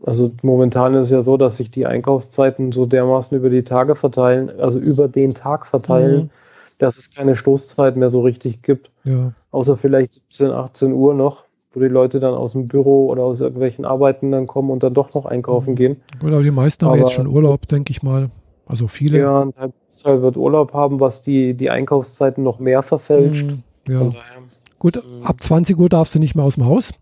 also 0.06 0.32
momentan 0.42 0.94
ist 0.94 1.06
es 1.06 1.10
ja 1.10 1.22
so, 1.22 1.36
dass 1.36 1.56
sich 1.56 1.70
die 1.70 1.86
Einkaufszeiten 1.86 2.72
so 2.72 2.84
dermaßen 2.84 3.36
über 3.36 3.48
die 3.48 3.62
Tage 3.62 3.96
verteilen, 3.96 4.50
also 4.60 4.78
über 4.78 5.08
den 5.08 5.30
Tag 5.30 5.66
verteilen, 5.66 6.24
mhm. 6.24 6.30
dass 6.78 6.98
es 6.98 7.12
keine 7.12 7.36
Stoßzeit 7.36 7.96
mehr 7.96 8.10
so 8.10 8.20
richtig 8.20 8.62
gibt. 8.62 8.90
Ja. 9.04 9.32
Außer 9.50 9.78
vielleicht 9.78 10.14
17, 10.14 10.50
18 10.50 10.92
Uhr 10.92 11.14
noch, 11.14 11.44
wo 11.72 11.80
die 11.80 11.88
Leute 11.88 12.20
dann 12.20 12.34
aus 12.34 12.52
dem 12.52 12.68
Büro 12.68 13.06
oder 13.08 13.22
aus 13.22 13.40
irgendwelchen 13.40 13.86
Arbeiten 13.86 14.30
dann 14.30 14.46
kommen 14.46 14.70
und 14.70 14.82
dann 14.82 14.92
doch 14.92 15.14
noch 15.14 15.24
einkaufen 15.24 15.70
mhm. 15.70 15.76
gehen. 15.76 15.96
Gut, 16.20 16.32
aber 16.32 16.42
die 16.42 16.50
meisten 16.50 16.84
aber 16.84 16.94
haben 16.94 17.00
jetzt 17.00 17.12
schon 17.12 17.26
Urlaub, 17.26 17.66
denke 17.66 17.90
ich 17.90 18.02
mal. 18.02 18.30
Also 18.66 18.88
viele. 18.88 19.18
Ja, 19.18 19.42
ein 19.42 19.72
Teil 20.02 20.22
wird 20.22 20.36
Urlaub 20.36 20.72
haben, 20.72 21.00
was 21.00 21.22
die, 21.22 21.54
die 21.54 21.70
Einkaufszeiten 21.70 22.42
noch 22.42 22.58
mehr 22.58 22.82
verfälscht. 22.82 23.46
Mhm, 23.46 23.62
ja. 23.88 23.98
Daher, 24.00 24.42
Gut, 24.78 24.96
mhm. 24.96 25.24
ab 25.24 25.42
20 25.42 25.78
Uhr 25.78 25.88
darfst 25.88 26.14
du 26.14 26.18
nicht 26.18 26.34
mehr 26.34 26.44
aus 26.44 26.56
dem 26.56 26.66
Haus. 26.66 26.92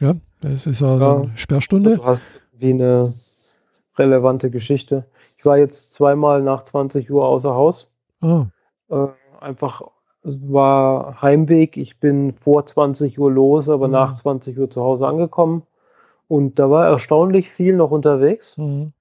Ja, 0.00 0.14
es 0.42 0.66
ist 0.66 0.80
ja, 0.80 0.96
ja. 0.96 1.24
Sperrstunde. 1.34 1.90
Also 1.92 2.02
du 2.02 2.06
hast 2.06 2.22
wie 2.58 2.70
eine 2.70 3.14
relevante 3.96 4.50
Geschichte. 4.50 5.06
Ich 5.38 5.44
war 5.44 5.58
jetzt 5.58 5.92
zweimal 5.92 6.42
nach 6.42 6.64
20 6.64 7.10
Uhr 7.10 7.26
außer 7.26 7.54
Haus. 7.54 7.88
Oh. 8.22 8.44
Äh, 8.90 9.08
einfach, 9.40 9.82
es 10.22 10.36
war 10.40 11.20
Heimweg. 11.22 11.76
Ich 11.76 11.98
bin 11.98 12.34
vor 12.34 12.66
20 12.66 13.18
Uhr 13.18 13.30
los, 13.30 13.68
aber 13.68 13.88
mhm. 13.88 13.92
nach 13.92 14.14
20 14.14 14.58
Uhr 14.58 14.70
zu 14.70 14.82
Hause 14.82 15.06
angekommen. 15.06 15.62
Und 16.28 16.58
da 16.58 16.70
war 16.70 16.86
erstaunlich 16.86 17.50
viel 17.50 17.76
noch 17.76 17.90
unterwegs. 17.90 18.56
Mhm. 18.56 18.92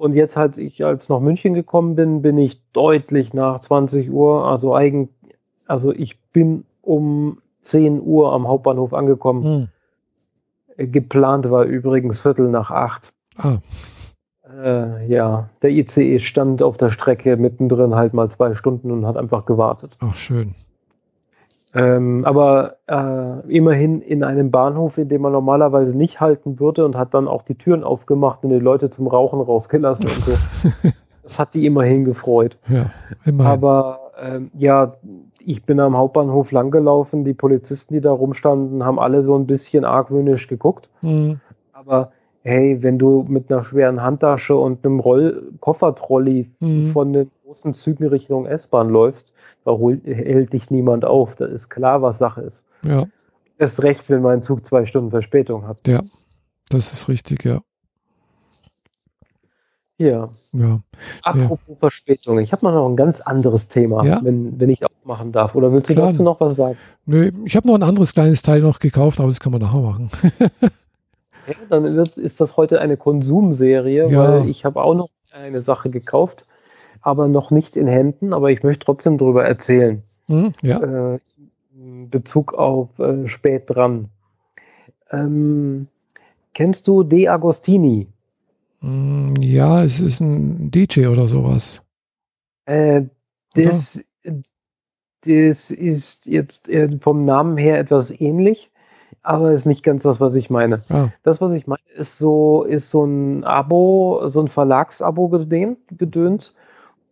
Und 0.00 0.14
jetzt, 0.14 0.34
als 0.34 0.56
ich 0.56 0.82
als 0.82 1.10
nach 1.10 1.20
München 1.20 1.52
gekommen 1.52 1.94
bin, 1.94 2.22
bin 2.22 2.38
ich 2.38 2.58
deutlich 2.72 3.34
nach 3.34 3.60
20 3.60 4.10
Uhr, 4.10 4.46
also 4.46 4.74
eigen, 4.74 5.10
also 5.66 5.92
ich 5.92 6.18
bin 6.32 6.64
um 6.80 7.42
10 7.64 8.00
Uhr 8.00 8.32
am 8.32 8.48
Hauptbahnhof 8.48 8.94
angekommen. 8.94 9.68
Mhm. 10.78 10.90
Geplant 10.90 11.50
war 11.50 11.64
übrigens 11.64 12.18
Viertel 12.18 12.48
nach 12.48 12.70
acht. 12.70 13.12
Ah. 13.36 13.58
Äh, 14.64 15.06
ja, 15.06 15.50
der 15.60 15.68
ICE 15.68 16.18
stand 16.20 16.62
auf 16.62 16.78
der 16.78 16.88
Strecke 16.88 17.36
mittendrin 17.36 17.94
halt 17.94 18.14
mal 18.14 18.30
zwei 18.30 18.54
Stunden 18.54 18.90
und 18.90 19.04
hat 19.04 19.18
einfach 19.18 19.44
gewartet. 19.44 19.98
Ach, 20.00 20.14
schön. 20.14 20.54
Ähm, 21.72 22.24
aber 22.24 22.76
äh, 22.88 23.48
immerhin 23.48 24.00
in 24.00 24.24
einem 24.24 24.50
Bahnhof, 24.50 24.98
in 24.98 25.08
dem 25.08 25.22
man 25.22 25.32
normalerweise 25.32 25.96
nicht 25.96 26.20
halten 26.20 26.58
würde 26.58 26.84
und 26.84 26.96
hat 26.96 27.14
dann 27.14 27.28
auch 27.28 27.42
die 27.42 27.54
Türen 27.54 27.84
aufgemacht 27.84 28.42
und 28.42 28.50
die 28.50 28.58
Leute 28.58 28.90
zum 28.90 29.06
Rauchen 29.06 29.40
rausgelassen 29.40 30.06
und 30.06 30.24
so. 30.24 30.32
das 31.22 31.38
hat 31.38 31.54
die 31.54 31.66
immerhin 31.66 32.04
gefreut. 32.04 32.58
Ja, 32.68 32.90
immerhin. 33.24 33.52
Aber 33.52 34.10
ähm, 34.20 34.50
ja, 34.58 34.94
ich 35.38 35.64
bin 35.64 35.78
am 35.78 35.96
Hauptbahnhof 35.96 36.50
langgelaufen. 36.50 37.24
Die 37.24 37.34
Polizisten, 37.34 37.94
die 37.94 38.00
da 38.00 38.10
rumstanden, 38.10 38.84
haben 38.84 38.98
alle 38.98 39.22
so 39.22 39.36
ein 39.36 39.46
bisschen 39.46 39.84
argwöhnisch 39.84 40.48
geguckt. 40.48 40.88
Mhm. 41.02 41.40
Aber 41.72 42.10
hey, 42.42 42.82
wenn 42.82 42.98
du 42.98 43.24
mit 43.28 43.50
einer 43.50 43.64
schweren 43.64 44.02
Handtasche 44.02 44.56
und 44.56 44.84
einem 44.84 44.98
Roll 44.98 45.52
Koffertrolli 45.60 46.50
mhm. 46.58 46.88
von 46.88 47.12
den 47.12 47.30
großen 47.44 47.74
Zügen 47.74 48.06
Richtung 48.08 48.46
S-Bahn 48.46 48.90
läufst, 48.90 49.32
da 49.64 49.72
holt, 49.72 50.04
hält 50.04 50.52
dich 50.52 50.70
niemand 50.70 51.04
auf. 51.04 51.36
Da 51.36 51.46
ist 51.46 51.68
klar, 51.68 52.02
was 52.02 52.18
Sache 52.18 52.42
ist. 52.42 52.64
Ja. 52.84 53.04
Erst 53.58 53.82
recht, 53.82 54.08
wenn 54.08 54.22
mein 54.22 54.42
Zug 54.42 54.64
zwei 54.64 54.86
Stunden 54.86 55.10
Verspätung 55.10 55.66
hat. 55.66 55.86
Ja, 55.86 56.00
das 56.70 56.92
ist 56.92 57.08
richtig, 57.08 57.44
ja. 57.44 57.60
Ja. 60.00 60.30
ja. 60.52 60.80
Apropos 61.22 61.58
ja. 61.68 61.74
Verspätung, 61.74 62.38
ich 62.38 62.52
habe 62.52 62.64
noch 62.64 62.88
ein 62.88 62.96
ganz 62.96 63.20
anderes 63.20 63.68
Thema, 63.68 64.02
ja? 64.02 64.20
wenn, 64.24 64.58
wenn 64.58 64.70
ich 64.70 64.82
auch 64.82 64.88
machen 65.04 65.30
darf. 65.30 65.54
Oder 65.54 65.72
willst 65.72 65.90
du 65.90 65.94
Klar. 65.94 66.06
dazu 66.06 66.22
noch 66.22 66.40
was 66.40 66.54
sagen? 66.54 66.78
Nö, 67.04 67.30
ich 67.44 67.54
habe 67.54 67.68
noch 67.68 67.74
ein 67.74 67.82
anderes 67.82 68.14
kleines 68.14 68.40
Teil 68.40 68.62
noch 68.62 68.78
gekauft, 68.78 69.20
aber 69.20 69.28
das 69.28 69.40
kann 69.40 69.52
man 69.52 69.60
nachher 69.60 69.80
machen. 69.80 70.08
ja, 70.62 71.54
dann 71.68 71.84
ist 71.84 72.40
das 72.40 72.56
heute 72.56 72.80
eine 72.80 72.96
Konsumserie, 72.96 74.10
weil 74.16 74.48
ich 74.48 74.64
habe 74.64 74.82
auch 74.82 74.94
noch 74.94 75.10
eine 75.32 75.60
Sache 75.60 75.90
gekauft, 75.90 76.46
aber 77.02 77.28
noch 77.28 77.50
nicht 77.50 77.76
in 77.76 77.86
Händen, 77.86 78.32
aber 78.32 78.50
ich 78.50 78.62
möchte 78.62 78.84
trotzdem 78.84 79.18
darüber 79.18 79.44
erzählen. 79.44 80.02
Mhm, 80.28 80.52
ja. 80.62 81.14
Äh, 81.14 81.18
in 81.74 82.10
Bezug 82.10 82.54
auf 82.54 82.98
äh, 82.98 83.26
spät 83.26 83.64
dran. 83.66 84.08
Ähm, 85.10 85.88
kennst 86.54 86.86
du 86.88 87.02
De 87.02 87.28
Agostini? 87.28 88.06
Hm, 88.80 89.34
ja, 89.40 89.84
es 89.84 90.00
ist 90.00 90.20
ein 90.20 90.70
DJ 90.70 91.06
oder 91.06 91.28
sowas. 91.28 91.82
Äh, 92.66 93.02
das, 93.54 94.04
das 95.22 95.70
ist 95.70 96.26
jetzt 96.26 96.68
äh, 96.68 96.98
vom 96.98 97.24
Namen 97.24 97.56
her 97.56 97.78
etwas 97.78 98.10
ähnlich, 98.10 98.70
aber 99.22 99.52
ist 99.52 99.66
nicht 99.66 99.82
ganz 99.82 100.02
das, 100.02 100.20
was 100.20 100.34
ich 100.34 100.50
meine. 100.50 100.82
Ah. 100.88 101.08
Das, 101.22 101.40
was 101.40 101.52
ich 101.52 101.66
meine, 101.66 101.82
ist 101.94 102.18
so, 102.18 102.62
ist 102.62 102.90
so 102.90 103.04
ein 103.04 103.44
Abo, 103.44 104.22
so 104.26 104.40
ein 104.40 104.48
Verlagsabo 104.48 105.28
gedöns, 105.28 106.54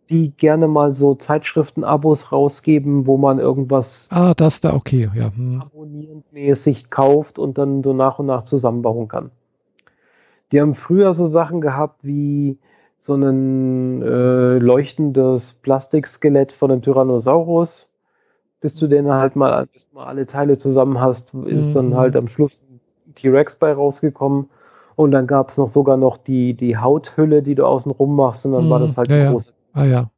die 0.09 0.31
gerne 0.31 0.67
mal 0.67 0.93
so 0.93 1.15
Zeitschriften-Abos 1.15 2.31
rausgeben, 2.31 3.05
wo 3.05 3.17
man 3.17 3.39
irgendwas 3.39 4.07
ah, 4.09 4.33
das 4.33 4.59
da, 4.61 4.73
okay, 4.73 5.09
ja. 5.13 5.31
Hm. 5.35 5.61
abonnierendmäßig 5.61 6.89
kauft 6.89 7.37
und 7.37 7.57
dann 7.57 7.83
so 7.83 7.93
nach 7.93 8.19
und 8.19 8.25
nach 8.25 8.43
zusammenbauen 8.43 9.07
kann. 9.07 9.31
Die 10.51 10.59
haben 10.59 10.75
früher 10.75 11.13
so 11.13 11.27
Sachen 11.27 11.61
gehabt 11.61 12.03
wie 12.03 12.57
so 13.01 13.15
ein 13.15 14.01
äh, 14.01 14.57
leuchtendes 14.57 15.53
Plastikskelett 15.53 16.51
von 16.51 16.71
einem 16.71 16.81
Tyrannosaurus, 16.81 17.91
bis 18.61 18.75
du 18.75 18.87
den 18.87 19.09
halt 19.09 19.35
mal, 19.35 19.67
bis 19.67 19.87
du 19.87 19.95
mal 19.95 20.05
alle 20.05 20.25
Teile 20.25 20.57
zusammen 20.57 20.99
hast, 20.99 21.33
ist 21.33 21.69
mhm. 21.69 21.73
dann 21.73 21.95
halt 21.95 22.15
am 22.15 22.27
Schluss 22.27 22.63
ein 23.07 23.15
T-Rex 23.15 23.55
bei 23.55 23.71
rausgekommen. 23.71 24.49
Und 24.95 25.11
dann 25.11 25.27
gab 25.27 25.49
es 25.49 25.57
noch 25.57 25.69
sogar 25.69 25.95
noch 25.95 26.17
die, 26.17 26.55
die 26.55 26.77
Hauthülle, 26.77 27.41
die 27.41 27.55
du 27.55 27.65
außen 27.65 27.89
rum 27.89 28.17
machst, 28.17 28.45
und 28.45 28.51
dann 28.51 28.65
mhm. 28.65 28.69
war 28.69 28.79
das 28.79 28.97
halt 28.97 29.09
ja, 29.09 29.31
große. 29.31 29.53
Ah 29.79 29.85
ja. 29.85 30.09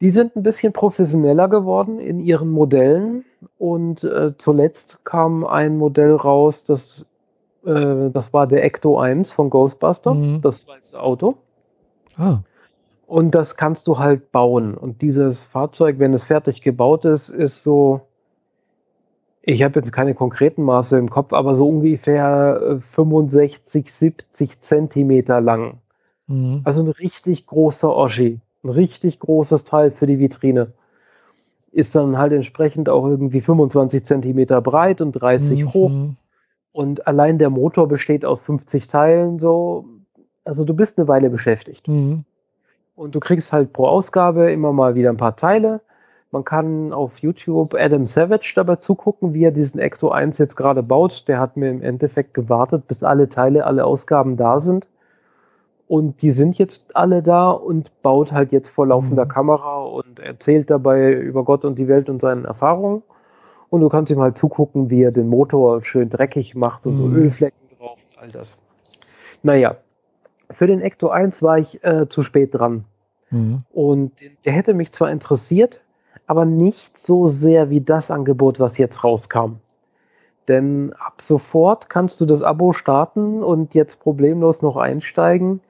Die 0.00 0.08
sind 0.08 0.34
ein 0.36 0.42
bisschen 0.42 0.72
professioneller 0.72 1.48
geworden 1.48 2.00
in 2.00 2.18
ihren 2.18 2.50
Modellen 2.50 3.26
und 3.58 4.02
äh, 4.04 4.32
zuletzt 4.38 5.04
kam 5.04 5.44
ein 5.44 5.76
Modell 5.76 6.16
raus, 6.16 6.64
das, 6.64 7.06
äh, 7.66 8.08
das 8.10 8.32
war 8.32 8.46
der 8.46 8.64
Ecto 8.64 8.98
1 8.98 9.32
von 9.32 9.50
Ghostbuster, 9.50 10.14
mhm. 10.14 10.40
das 10.40 10.66
weiße 10.66 10.98
Auto. 10.98 11.36
Ah. 12.16 12.38
Und 13.06 13.34
das 13.34 13.56
kannst 13.56 13.86
du 13.86 13.98
halt 13.98 14.32
bauen. 14.32 14.78
Und 14.78 15.02
dieses 15.02 15.42
Fahrzeug, 15.42 15.98
wenn 15.98 16.14
es 16.14 16.24
fertig 16.24 16.62
gebaut 16.62 17.04
ist, 17.04 17.28
ist 17.28 17.62
so, 17.62 18.00
ich 19.42 19.62
habe 19.62 19.78
jetzt 19.78 19.92
keine 19.92 20.14
konkreten 20.14 20.62
Maße 20.62 20.96
im 20.96 21.10
Kopf, 21.10 21.34
aber 21.34 21.54
so 21.54 21.68
ungefähr 21.68 22.80
65, 22.92 23.86
äh, 23.86 23.90
70 23.90 24.60
Zentimeter 24.60 25.42
lang. 25.42 25.81
Mhm. 26.32 26.60
Also 26.64 26.82
ein 26.82 26.88
richtig 26.88 27.46
großer 27.46 27.94
Oschi 27.94 28.40
ein 28.64 28.70
richtig 28.70 29.18
großes 29.18 29.64
Teil 29.64 29.90
für 29.90 30.06
die 30.06 30.18
Vitrine. 30.18 30.72
Ist 31.72 31.94
dann 31.94 32.18
halt 32.18 32.32
entsprechend 32.32 32.88
auch 32.88 33.06
irgendwie 33.06 33.40
25 33.40 34.04
Zentimeter 34.04 34.60
breit 34.60 35.00
und 35.00 35.12
30 35.12 35.64
mhm. 35.64 35.72
hoch. 35.72 35.92
Und 36.72 37.06
allein 37.06 37.38
der 37.38 37.50
Motor 37.50 37.88
besteht 37.88 38.24
aus 38.24 38.40
50 38.42 38.88
Teilen 38.88 39.38
so. 39.38 39.86
Also 40.44 40.64
du 40.64 40.74
bist 40.74 40.98
eine 40.98 41.08
Weile 41.08 41.30
beschäftigt. 41.30 41.88
Mhm. 41.88 42.24
Und 42.94 43.14
du 43.14 43.20
kriegst 43.20 43.52
halt 43.52 43.72
pro 43.72 43.86
Ausgabe 43.86 44.52
immer 44.52 44.72
mal 44.72 44.94
wieder 44.94 45.10
ein 45.10 45.16
paar 45.16 45.36
Teile. 45.36 45.80
Man 46.30 46.44
kann 46.44 46.92
auf 46.92 47.18
YouTube 47.18 47.74
Adam 47.74 48.06
Savage 48.06 48.52
dabei 48.54 48.76
zugucken, 48.76 49.34
wie 49.34 49.44
er 49.44 49.50
diesen 49.50 49.80
Ecto 49.80 50.10
1 50.10 50.38
jetzt 50.38 50.56
gerade 50.56 50.82
baut. 50.82 51.26
Der 51.28 51.38
hat 51.38 51.56
mir 51.56 51.70
im 51.70 51.82
Endeffekt 51.82 52.32
gewartet, 52.32 52.86
bis 52.86 53.02
alle 53.02 53.28
Teile, 53.28 53.66
alle 53.66 53.84
Ausgaben 53.84 54.36
da 54.36 54.58
sind. 54.58 54.86
Und 55.92 56.22
die 56.22 56.30
sind 56.30 56.56
jetzt 56.56 56.96
alle 56.96 57.22
da 57.22 57.50
und 57.50 58.00
baut 58.00 58.32
halt 58.32 58.50
jetzt 58.50 58.70
vor 58.70 58.86
laufender 58.86 59.26
mhm. 59.26 59.28
Kamera 59.28 59.82
und 59.82 60.20
erzählt 60.20 60.70
dabei 60.70 61.12
über 61.12 61.44
Gott 61.44 61.66
und 61.66 61.78
die 61.78 61.86
Welt 61.86 62.08
und 62.08 62.22
seinen 62.22 62.46
Erfahrungen. 62.46 63.02
Und 63.68 63.82
du 63.82 63.90
kannst 63.90 64.10
ihm 64.10 64.18
halt 64.18 64.38
zugucken, 64.38 64.88
wie 64.88 65.02
er 65.02 65.12
den 65.12 65.28
Motor 65.28 65.84
schön 65.84 66.08
dreckig 66.08 66.54
macht 66.54 66.86
und 66.86 66.94
mhm. 66.94 66.96
so 66.96 67.08
Ölflecken 67.08 67.68
drauf 67.78 67.98
und 68.10 68.22
all 68.22 68.28
das. 68.30 68.56
Naja, 69.42 69.76
für 70.50 70.66
den 70.66 70.80
Ecto 70.80 71.10
1 71.10 71.42
war 71.42 71.58
ich 71.58 71.84
äh, 71.84 72.08
zu 72.08 72.22
spät 72.22 72.54
dran. 72.54 72.86
Mhm. 73.28 73.64
Und 73.70 74.12
der 74.46 74.54
hätte 74.54 74.72
mich 74.72 74.92
zwar 74.92 75.10
interessiert, 75.10 75.82
aber 76.26 76.46
nicht 76.46 76.98
so 76.98 77.26
sehr 77.26 77.68
wie 77.68 77.82
das 77.82 78.10
Angebot, 78.10 78.58
was 78.60 78.78
jetzt 78.78 79.04
rauskam. 79.04 79.56
Denn 80.48 80.94
ab 80.94 81.20
sofort 81.20 81.90
kannst 81.90 82.18
du 82.22 82.24
das 82.24 82.42
Abo 82.42 82.72
starten 82.72 83.42
und 83.42 83.74
jetzt 83.74 84.00
problemlos 84.00 84.62
noch 84.62 84.78
einsteigen 84.78 85.60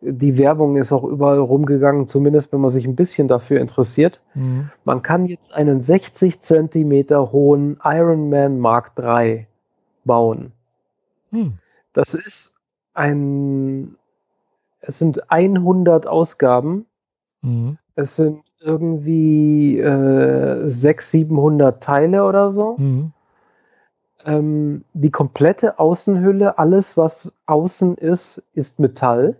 die 0.00 0.38
Werbung 0.38 0.76
ist 0.76 0.92
auch 0.92 1.04
überall 1.04 1.38
rumgegangen, 1.38 2.06
zumindest 2.06 2.52
wenn 2.52 2.60
man 2.60 2.70
sich 2.70 2.86
ein 2.86 2.96
bisschen 2.96 3.28
dafür 3.28 3.60
interessiert. 3.60 4.20
Mhm. 4.34 4.70
Man 4.84 5.02
kann 5.02 5.26
jetzt 5.26 5.52
einen 5.52 5.80
60 5.80 6.40
Zentimeter 6.40 7.32
hohen 7.32 7.78
Ironman 7.82 8.58
Mark 8.60 8.92
III 8.96 9.46
bauen. 10.04 10.52
Mhm. 11.30 11.54
Das 11.92 12.14
ist 12.14 12.54
ein, 12.94 13.96
es 14.80 14.98
sind 14.98 15.30
100 15.30 16.06
Ausgaben. 16.06 16.86
Mhm. 17.42 17.78
Es 17.96 18.14
sind 18.16 18.42
irgendwie 18.60 19.78
äh, 19.78 20.68
600, 20.68 21.02
700 21.02 21.82
Teile 21.82 22.24
oder 22.24 22.50
so. 22.50 22.76
Mhm. 22.78 23.12
Ähm, 24.24 24.84
die 24.94 25.10
komplette 25.10 25.78
Außenhülle, 25.78 26.58
alles 26.58 26.96
was 26.96 27.32
außen 27.46 27.96
ist, 27.96 28.42
ist 28.54 28.78
Metall. 28.78 29.36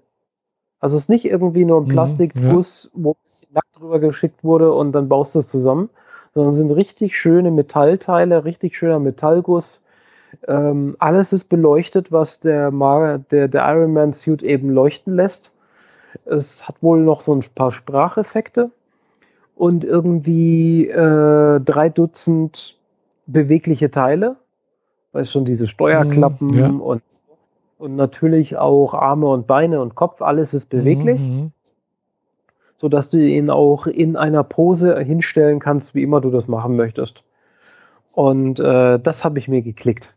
Also 0.80 0.96
es 0.96 1.04
ist 1.04 1.08
nicht 1.08 1.24
irgendwie 1.24 1.64
nur 1.64 1.80
ein 1.80 1.88
mhm, 1.88 1.92
Plastikguss, 1.92 2.90
ja. 2.94 3.02
wo 3.02 3.10
ein 3.12 3.24
bisschen 3.24 3.48
Lack 3.52 3.64
drüber 3.74 3.98
geschickt 3.98 4.44
wurde 4.44 4.72
und 4.72 4.92
dann 4.92 5.08
baust 5.08 5.34
du 5.34 5.40
es 5.40 5.48
zusammen, 5.48 5.90
sondern 6.34 6.52
es 6.52 6.58
sind 6.58 6.70
richtig 6.70 7.18
schöne 7.18 7.50
Metallteile, 7.50 8.44
richtig 8.44 8.76
schöner 8.76 9.00
Metallguss. 9.00 9.82
Ähm, 10.46 10.96
alles 10.98 11.32
ist 11.32 11.48
beleuchtet, 11.48 12.12
was 12.12 12.40
der, 12.40 12.70
der, 13.30 13.48
der 13.48 13.68
Iron 13.74 13.92
Man 13.92 14.12
Suit 14.12 14.42
eben 14.42 14.70
leuchten 14.70 15.16
lässt. 15.16 15.50
Es 16.24 16.66
hat 16.68 16.82
wohl 16.82 17.00
noch 17.00 17.22
so 17.22 17.34
ein 17.34 17.44
paar 17.54 17.72
Spracheffekte 17.72 18.70
und 19.56 19.84
irgendwie 19.84 20.88
äh, 20.88 21.60
drei 21.60 21.88
Dutzend 21.88 22.76
bewegliche 23.26 23.90
Teile. 23.90 24.36
Weißt 25.12 25.32
schon, 25.32 25.44
diese 25.44 25.66
Steuerklappen 25.66 26.48
mhm, 26.48 26.58
ja. 26.58 26.68
und 26.68 27.02
und 27.78 27.94
natürlich 27.96 28.56
auch 28.56 28.92
Arme 28.92 29.28
und 29.28 29.46
Beine 29.46 29.80
und 29.80 29.94
Kopf, 29.94 30.20
alles 30.20 30.52
ist 30.52 30.68
beweglich, 30.68 31.20
mhm. 31.20 31.52
so 32.76 32.88
dass 32.88 33.08
du 33.08 33.18
ihn 33.18 33.50
auch 33.50 33.86
in 33.86 34.16
einer 34.16 34.42
Pose 34.42 34.98
hinstellen 35.00 35.60
kannst, 35.60 35.94
wie 35.94 36.02
immer 36.02 36.20
du 36.20 36.30
das 36.30 36.48
machen 36.48 36.76
möchtest. 36.76 37.22
Und 38.12 38.58
äh, 38.58 38.98
das 38.98 39.24
habe 39.24 39.38
ich 39.38 39.46
mir 39.46 39.62
geklickt. 39.62 40.12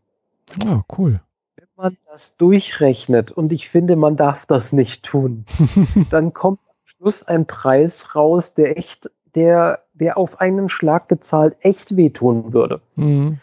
Ah, 0.65 0.81
cool. 0.97 1.21
Wenn 1.55 1.67
man 1.77 1.97
das 2.11 2.35
durchrechnet, 2.37 3.31
und 3.31 3.51
ich 3.51 3.69
finde, 3.69 3.95
man 3.95 4.17
darf 4.17 4.47
das 4.47 4.73
nicht 4.73 5.03
tun, 5.03 5.45
dann 6.09 6.33
kommt 6.33 6.59
am 6.67 6.75
Schluss 6.83 7.27
ein 7.27 7.45
Preis 7.45 8.15
raus, 8.15 8.55
der 8.55 8.75
echt, 8.77 9.11
der, 9.35 9.83
der 9.93 10.17
auf 10.17 10.41
einen 10.41 10.67
Schlag 10.67 11.09
gezahlt 11.09 11.57
echt 11.59 11.95
wehtun 11.95 12.53
würde. 12.53 12.81
Mhm. 12.95 13.39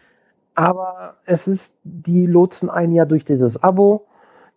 Aber 0.56 1.14
es 1.24 1.46
ist, 1.46 1.72
die 1.84 2.26
lotsen 2.26 2.68
ein 2.68 2.90
Jahr 2.90 3.06
durch 3.06 3.24
dieses 3.24 3.62
Abo. 3.62 4.07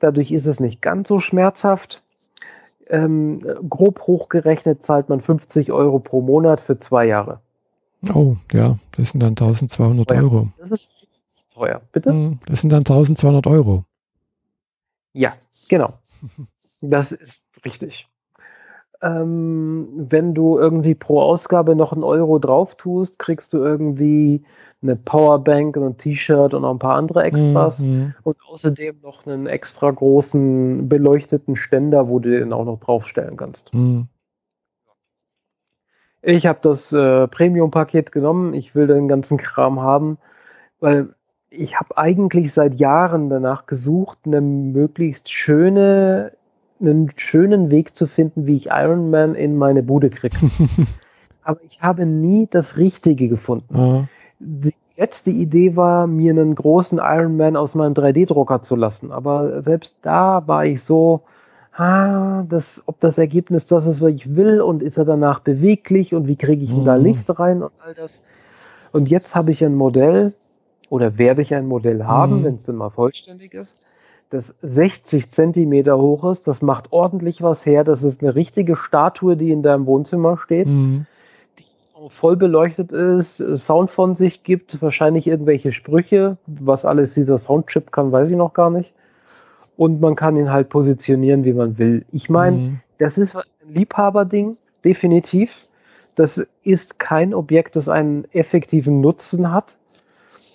Dadurch 0.02 0.32
ist 0.32 0.48
es 0.48 0.60
nicht 0.60 0.82
ganz 0.82 1.08
so 1.08 1.20
schmerzhaft. 1.20 2.04
Ähm, 2.88 3.42
grob 3.70 4.02
hochgerechnet 4.02 4.84
zahlt 4.84 5.08
man 5.08 5.22
50 5.22 5.72
Euro 5.72 6.00
pro 6.00 6.22
Monat 6.22 6.60
für 6.60 6.80
zwei 6.80 7.06
Jahre. 7.06 7.40
Oh, 8.14 8.36
ja, 8.52 8.78
das 8.98 9.12
sind 9.12 9.22
dann 9.22 9.30
1200 9.30 10.08
teuer. 10.08 10.24
Euro. 10.24 10.48
Das 10.58 10.72
ist 10.72 10.90
teuer, 11.54 11.82
bitte? 11.92 12.10
Hm, 12.10 12.40
das 12.48 12.62
sind 12.62 12.72
dann 12.72 12.80
1200 12.80 13.46
Euro. 13.48 13.86
Ja, 15.14 15.34
genau. 15.70 15.94
Das 16.84 17.12
ist 17.12 17.44
richtig. 17.64 18.08
Ähm, 19.02 19.88
wenn 19.96 20.34
du 20.34 20.60
irgendwie 20.60 20.96
pro 20.96 21.22
Ausgabe 21.22 21.76
noch 21.76 21.92
einen 21.92 22.04
Euro 22.04 22.38
drauf 22.40 22.76
tust, 22.76 23.18
kriegst 23.20 23.54
du 23.54 23.58
irgendwie 23.58 24.44
eine 24.84 24.96
Powerbank 24.96 25.78
und 25.78 25.84
ein 25.84 25.98
T-Shirt 25.98 26.54
und 26.54 26.64
noch 26.64 26.72
ein 26.72 26.80
paar 26.80 26.96
andere 26.96 27.24
Extras 27.24 27.80
mhm. 27.80 28.14
und 28.24 28.38
außerdem 28.48 29.00
noch 29.02 29.26
einen 29.26 29.48
extra 29.48 29.92
großen 29.92 30.90
beleuchteten 30.90 31.56
Ständer, 31.56 32.08
wo 32.08 32.20
du 32.20 32.30
den 32.30 32.54
auch 32.54 32.66
noch 32.66 32.80
draufstellen 32.80 33.38
kannst. 33.38 33.74
Mhm. 33.74 34.08
Ich 36.24 36.46
habe 36.46 36.60
das 36.62 36.94
äh, 36.94 37.28
Premium-Paket 37.28 38.12
genommen. 38.12 38.54
Ich 38.54 38.76
will 38.76 38.88
den 38.88 39.08
ganzen 39.08 39.38
Kram 39.38 39.82
haben, 39.82 40.18
weil 40.80 41.16
ich 41.50 41.80
habe 41.80 41.98
eigentlich 41.98 42.54
seit 42.54 42.80
Jahren 42.80 43.30
danach 43.30 43.66
gesucht, 43.66 44.20
eine 44.26 44.42
möglichst 44.42 45.30
schöne, 45.30 46.32
einen 46.82 47.12
schönen 47.16 47.70
Weg 47.70 47.98
zu 47.98 48.08
finden, 48.08 48.46
wie 48.48 48.58
ich 48.58 48.68
Iron 48.68 49.10
Man 49.10 49.36
in 49.36 49.58
meine 49.58 49.84
Bude 49.84 50.10
kriege. 50.10 50.38
Aber 51.44 51.60
ich 51.64 51.82
habe 51.82 52.06
nie 52.06 52.48
das 52.50 52.78
Richtige 52.78 53.28
gefunden. 53.28 53.78
Mhm 53.78 54.08
die 54.42 54.74
letzte 54.98 55.32
Idee 55.32 55.76
war, 55.76 56.08
mir 56.08 56.32
einen 56.32 56.56
großen 56.56 57.00
Iron 57.00 57.38
Man 57.38 57.56
aus 57.56 57.76
meinem 57.76 57.94
3D-Drucker 57.94 58.62
zu 58.64 58.76
lassen. 58.76 59.12
Aber 59.12 59.62
selbst 59.62 59.96
da 60.02 60.48
war 60.48 60.66
ich 60.66 60.84
so, 60.84 61.22
ah, 61.74 62.44
das, 62.50 62.82
ob 62.86 63.00
das 63.00 63.18
Ergebnis 63.18 63.68
das 63.68 63.86
ist, 63.86 64.02
was 64.02 64.12
ich 64.12 64.36
will 64.36 64.62
und 64.62 64.82
ist 64.82 64.98
er 64.98 65.06
danach 65.06 65.40
beweglich 65.40 66.14
und 66.14 66.28
wie 66.28 66.36
kriege 66.36 66.64
ich 66.64 66.74
mhm. 66.74 66.86
da 66.86 66.96
Licht 66.96 67.28
rein 67.40 67.64
und 67.64 67.72
all 67.80 67.94
das. 67.94 68.24
Und 68.92 69.10
jetzt 69.10 69.36
habe 69.36 69.52
ich 69.52 69.64
ein 69.64 69.76
Modell 69.76 70.34
oder 70.90 71.18
werde 71.18 71.42
ich 71.42 71.54
ein 71.54 71.68
Modell 71.68 72.04
haben, 72.04 72.40
mhm. 72.40 72.44
wenn 72.44 72.56
es 72.56 72.66
dann 72.66 72.76
mal 72.76 72.90
vollständig 72.90 73.54
ist, 73.54 73.76
das 74.32 74.46
60 74.62 75.30
Zentimeter 75.30 75.98
hoch 76.00 76.24
ist. 76.32 76.48
Das 76.48 76.62
macht 76.62 76.92
ordentlich 76.92 77.42
was 77.42 77.66
her. 77.66 77.84
Das 77.84 78.02
ist 78.02 78.22
eine 78.22 78.34
richtige 78.34 78.76
Statue, 78.76 79.38
die 79.38 79.52
in 79.52 79.62
deinem 79.62 79.86
Wohnzimmer 79.86 80.38
steht. 80.38 80.68
Mhm 80.68 81.06
voll 82.10 82.36
beleuchtet 82.36 82.92
ist, 82.92 83.38
Sound 83.56 83.92
von 83.92 84.16
sich 84.16 84.44
gibt, 84.44 84.82
wahrscheinlich 84.82 85.28
irgendwelche 85.28 85.72
Sprüche, 85.72 86.38
was 86.48 86.86
alles 86.86 87.14
dieser 87.14 87.38
Soundchip 87.38 87.92
kann, 87.92 88.12
weiß 88.12 88.30
ich 88.30 88.36
noch 88.36 88.54
gar 88.54 88.70
nicht. 88.70 88.94
Und 89.78 90.02
man 90.02 90.16
kann 90.16 90.36
ihn 90.38 90.52
halt 90.52 90.70
positionieren, 90.70 91.44
wie 91.44 91.54
man 91.54 91.78
will. 91.78 92.06
Ich 92.12 92.30
meine, 92.30 92.58
mhm. 92.58 92.80
das 92.98 93.18
ist 93.18 93.36
ein 93.36 93.44
Liebhaberding, 93.68 94.58
definitiv. 94.84 95.68
Das 96.16 96.46
ist 96.64 97.00
kein 97.00 97.34
Objekt, 97.34 97.76
das 97.76 97.88
einen 97.88 98.26
effektiven 98.34 99.02
Nutzen 99.02 99.52
hat. 99.52 99.76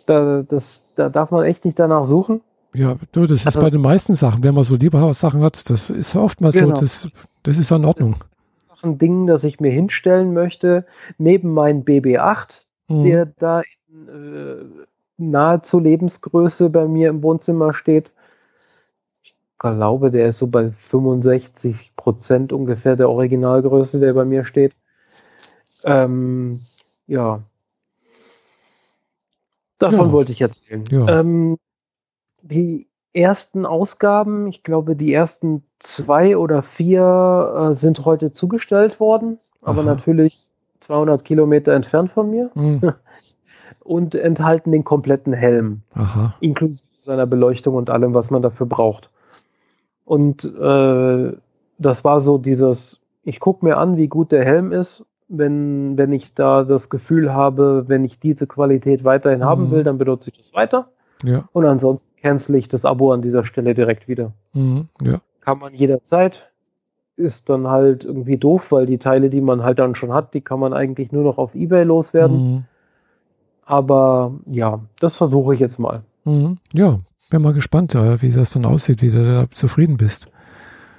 Da, 0.07 0.43
das, 0.43 0.85
da 0.95 1.09
darf 1.09 1.31
man 1.31 1.45
echt 1.45 1.65
nicht 1.65 1.79
danach 1.79 2.05
suchen. 2.05 2.41
Ja, 2.77 2.97
du, 3.13 3.23
das 3.23 3.41
ist 3.41 3.47
also, 3.47 3.61
bei 3.61 3.71
den 3.71 3.81
meisten 3.81 4.15
Sachen, 4.15 4.45
wenn 4.45 4.55
man 4.55 4.65
so 4.65 4.77
lieber 4.77 5.13
Sachen 5.15 5.43
hat, 5.43 5.69
das 5.71 5.89
ist 5.89 6.15
oftmals 6.15 6.57
genau. 6.57 6.75
so, 6.75 6.81
das, 6.83 7.09
das 7.43 7.57
ist 7.57 7.71
in 7.71 7.85
Ordnung. 7.87 8.17
Das 8.69 8.79
ist 8.79 8.85
ein 8.85 8.99
Ding, 8.99 9.27
das 9.27 9.45
ich 9.45 9.61
mir 9.61 9.71
hinstellen 9.71 10.35
möchte, 10.35 10.85
neben 11.17 11.55
meinem 11.55 11.83
BB8, 11.83 12.59
mhm. 12.89 13.05
der 13.05 13.27
da 13.27 13.63
in 13.89 14.09
äh, 14.09 14.85
nahezu 15.17 15.79
Lebensgröße 15.79 16.69
bei 16.69 16.87
mir 16.87 17.09
im 17.09 17.23
Wohnzimmer 17.23 17.73
steht. 17.73 18.11
Ich 19.23 19.35
glaube, 19.59 20.11
der 20.11 20.29
ist 20.29 20.39
so 20.39 20.47
bei 20.47 20.73
65 20.91 21.93
Prozent 21.97 22.53
ungefähr 22.53 22.97
der 22.97 23.09
Originalgröße, 23.09 23.99
der 24.01 24.13
bei 24.13 24.27
mir 24.27 24.45
steht. 24.45 24.75
Ähm, 25.85 26.61
ja. 27.07 27.43
Davon 29.79 30.07
ja. 30.07 30.13
wollte 30.13 30.33
ich 30.33 30.43
erzählen. 30.43 30.85
Ja. 30.91 31.21
Ähm, 31.21 31.57
die 32.49 32.89
ersten 33.13 33.67
Ausgaben, 33.67 34.47
ich 34.49 34.63
glaube, 34.63 34.97
die 34.97 35.13
ersten 35.13 35.63
zwei 35.79 36.37
oder 36.37 36.63
vier 36.63 37.71
äh, 37.71 37.75
sind 37.75 38.05
heute 38.05 38.33
zugestellt 38.33 39.01
worden, 39.01 39.39
aber 39.63 39.81
Aha. 39.81 39.95
natürlich 39.95 40.47
200 40.81 41.25
Kilometer 41.25 41.73
entfernt 41.73 42.13
von 42.13 42.31
mir. 42.31 42.51
Mhm. 42.55 42.93
und 43.87 44.15
enthalten 44.15 44.73
den 44.73 44.85
kompletten 44.85 45.33
Helm, 45.33 45.83
Aha. 45.95 46.35
inklusive 46.41 46.85
seiner 46.99 47.27
Beleuchtung 47.27 47.77
und 47.77 47.89
allem, 47.89 48.15
was 48.15 48.31
man 48.31 48.43
dafür 48.43 48.67
braucht. 48.67 49.11
Und 50.05 50.45
äh, 50.45 51.33
das 51.79 52.05
war 52.05 52.21
so 52.21 52.39
dieses, 52.39 53.01
ich 53.23 53.41
gucke 53.41 53.65
mir 53.65 53.77
an, 53.77 53.97
wie 53.97 54.09
gut 54.09 54.33
der 54.33 54.45
Helm 54.45 54.73
ist. 54.73 55.07
Wenn, 55.29 55.97
wenn 55.97 56.13
ich 56.13 56.35
da 56.35 56.63
das 56.63 56.91
Gefühl 56.91 57.33
habe, 57.33 57.85
wenn 57.89 58.05
ich 58.05 58.21
diese 58.21 58.47
Qualität 58.47 59.05
weiterhin 59.05 59.41
mhm. 59.41 59.45
haben 59.45 59.71
will, 59.71 59.85
dann 59.85 59.99
benutze 59.99 60.31
ich 60.31 60.37
das 60.37 60.55
weiter. 60.55 60.89
Ja. 61.23 61.49
Und 61.53 61.65
ansonsten 61.65 62.09
cancel 62.21 62.57
ich 62.57 62.69
das 62.69 62.85
Abo 62.85 63.13
an 63.13 63.23
dieser 63.23 63.45
Stelle 63.45 63.75
direkt 63.75 64.09
wieder. 64.09 64.33
Mhm. 64.53 64.89
Ja. 65.03 65.19
Kann 65.41 65.59
man 65.59 65.75
jederzeit. 65.75 66.51
Ist 67.17 67.49
dann 67.49 67.69
halt 67.69 68.05
irgendwie 68.05 68.37
doof, 68.37 68.73
weil 68.73 68.85
die 68.85 68.99
Teile, 68.99 69.31
die 69.31 69.41
man 69.41 69.63
halt 69.63 69.79
dann 69.79 69.95
schon 69.95 70.13
hat, 70.13 70.35
die 70.35 70.43
kann 70.43 70.61
man 70.61 70.75
eigentlich 70.75 71.13
nur 71.13 71.25
noch 71.25 71.39
auf 71.39 71.55
Ebay 71.55 71.85
loswerden. 71.85 72.37
Mhm. 72.37 72.65
Aber 73.65 74.35
ja, 74.47 74.81
das 75.01 75.17
versuche 75.17 75.55
ich 75.55 75.61
jetzt 75.61 75.79
mal. 75.79 76.03
Mhm. 76.25 76.59
Ja, 76.75 77.01
bin 77.31 77.43
mal 77.43 77.55
gespannt, 77.55 77.95
wie 77.95 78.31
das 78.31 78.53
dann 78.53 78.67
aussieht, 78.67 79.01
wie 79.03 79.11
du 79.11 79.25
da 79.25 79.51
zufrieden 79.51 79.97
bist. 79.97 80.31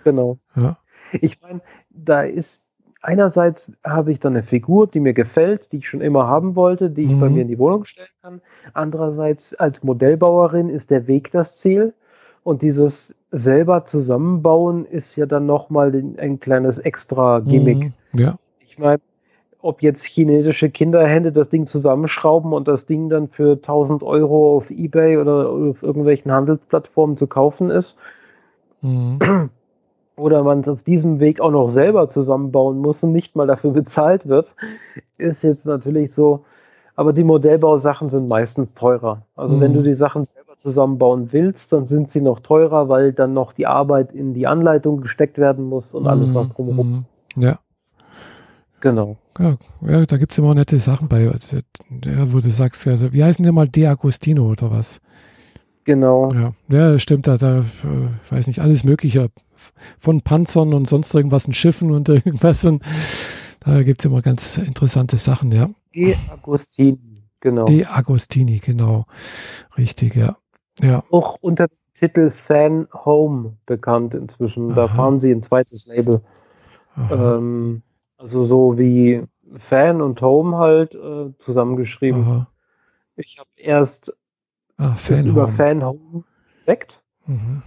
Genau. 0.03 0.39
Ja. 0.55 0.77
Ich 1.13 1.39
meine, 1.41 1.61
da 1.89 2.23
ist 2.23 2.66
einerseits 3.07 3.71
habe 3.85 4.11
ich 4.11 4.19
dann 4.19 4.35
eine 4.35 4.43
Figur, 4.43 4.85
die 4.85 4.99
mir 4.99 5.13
gefällt, 5.13 5.71
die 5.71 5.77
ich 5.77 5.87
schon 5.87 6.01
immer 6.01 6.27
haben 6.27 6.55
wollte, 6.55 6.89
die 6.89 7.03
ich 7.03 7.09
mhm. 7.09 7.19
bei 7.21 7.29
mir 7.29 7.41
in 7.43 7.47
die 7.47 7.57
Wohnung 7.57 7.85
stellen 7.85 8.09
kann. 8.21 8.41
Andererseits 8.73 9.55
als 9.55 9.81
Modellbauerin 9.83 10.69
ist 10.69 10.91
der 10.91 11.07
Weg 11.07 11.31
das 11.31 11.57
Ziel. 11.57 11.93
Und 12.43 12.61
dieses 12.61 13.15
selber 13.31 13.85
zusammenbauen 13.85 14.85
ist 14.85 15.15
ja 15.15 15.25
dann 15.25 15.45
nochmal 15.45 15.93
ein 16.17 16.39
kleines 16.39 16.79
extra 16.79 17.39
Gimmick. 17.39 17.77
Mhm. 17.77 17.93
Ja. 18.13 18.35
Ich 18.59 18.77
meine, 18.77 18.99
ob 19.61 19.81
jetzt 19.81 20.03
chinesische 20.03 20.69
Kinderhände 20.69 21.31
das 21.31 21.49
Ding 21.49 21.65
zusammenschrauben 21.65 22.51
und 22.53 22.67
das 22.67 22.85
Ding 22.85 23.09
dann 23.09 23.29
für 23.29 23.53
1000 23.53 24.03
Euro 24.03 24.57
auf 24.57 24.69
Ebay 24.69 25.17
oder 25.17 25.49
auf 25.49 25.81
irgendwelchen 25.81 26.31
Handelsplattformen 26.31 27.15
zu 27.15 27.27
kaufen 27.27 27.69
ist. 27.69 27.97
Mhm. 28.81 29.49
Oder 30.17 30.43
man 30.43 30.61
es 30.61 30.67
auf 30.67 30.81
diesem 30.81 31.19
Weg 31.19 31.39
auch 31.39 31.51
noch 31.51 31.69
selber 31.69 32.09
zusammenbauen 32.09 32.79
muss 32.79 33.03
und 33.03 33.13
nicht 33.13 33.35
mal 33.35 33.47
dafür 33.47 33.71
bezahlt 33.71 34.27
wird, 34.27 34.55
ist 35.17 35.43
jetzt 35.43 35.65
natürlich 35.65 36.13
so. 36.13 36.43
Aber 36.95 37.13
die 37.13 37.23
Modellbausachen 37.23 38.09
sind 38.09 38.27
meistens 38.27 38.73
teurer. 38.73 39.21
Also 39.35 39.55
mhm. 39.55 39.61
wenn 39.61 39.73
du 39.75 39.83
die 39.83 39.93
Sachen 39.93 40.25
selber 40.25 40.57
zusammenbauen 40.57 41.31
willst, 41.31 41.71
dann 41.71 41.85
sind 41.85 42.09
sie 42.09 42.21
noch 42.21 42.39
teurer, 42.39 42.89
weil 42.89 43.13
dann 43.13 43.33
noch 43.33 43.53
die 43.53 43.67
Arbeit 43.67 44.11
in 44.11 44.33
die 44.33 44.47
Anleitung 44.47 45.01
gesteckt 45.01 45.37
werden 45.37 45.65
muss 45.65 45.93
und 45.93 46.07
alles, 46.07 46.33
was 46.33 46.47
mhm. 46.47 46.53
drumherum. 46.53 47.05
Mhm. 47.35 47.43
Ja. 47.43 47.59
Genau. 48.79 49.17
Ja, 49.37 49.57
ja 49.81 50.05
da 50.07 50.17
gibt 50.17 50.31
es 50.31 50.37
immer 50.39 50.55
nette 50.55 50.79
Sachen 50.79 51.07
bei, 51.07 51.23
ja, 51.23 52.33
wo 52.33 52.39
du 52.39 52.49
sagst, 52.49 52.87
also, 52.87 53.13
wie 53.13 53.23
heißen 53.23 53.45
die 53.45 53.51
mal 53.51 53.67
De 53.67 53.85
Agostino 53.85 54.49
oder 54.49 54.71
was? 54.71 54.99
Genau. 55.87 56.29
Ja, 56.33 56.53
ja 56.67 56.99
stimmt, 56.99 57.27
da, 57.27 57.37
da 57.37 57.63
weiß 58.29 58.47
nicht, 58.47 58.59
alles 58.59 58.83
Mögliche 58.83 59.29
von 59.97 60.19
Panzern 60.19 60.73
und 60.73 60.85
sonst 60.85 61.15
irgendwas 61.15 61.45
und 61.45 61.55
Schiffen 61.55 61.91
und 61.91 62.09
irgendwas. 62.09 62.65
Und 62.65 62.83
da 63.61 63.83
gibt 63.83 64.01
es 64.01 64.05
immer 64.05 64.21
ganz 64.21 64.57
interessante 64.57 65.15
Sachen, 65.17 65.49
ja. 65.53 65.69
De 65.95 66.13
Agostini, 66.29 66.99
genau. 67.39 67.63
De 67.63 67.85
Agostini, 67.85 68.57
genau. 68.57 69.05
Richtig, 69.77 70.15
ja. 70.17 70.35
ja. 70.81 71.05
Auch 71.09 71.37
unter 71.39 71.67
dem 71.67 71.77
Titel 71.93 72.31
Fan 72.31 72.89
Home 72.93 73.55
bekannt 73.65 74.13
inzwischen. 74.13 74.75
Da 74.75 74.87
Aha. 74.87 74.93
fahren 74.93 75.21
sie 75.21 75.31
ein 75.31 75.41
zweites 75.41 75.85
Label. 75.85 76.21
Ähm, 77.09 77.81
also 78.17 78.43
so 78.43 78.77
wie 78.77 79.23
Fan 79.55 80.01
und 80.01 80.21
Home 80.21 80.57
halt 80.57 80.95
äh, 80.95 81.31
zusammengeschrieben. 81.39 82.23
Aha. 82.25 82.47
Ich 83.15 83.37
habe 83.39 83.49
erst 83.55 84.13
ah, 84.77 84.95
Fan 84.95 85.25
über 85.25 85.47
Fan 85.47 85.83
Home 85.83 86.23
entdeckt 86.59 87.01
mhm. 87.25 87.61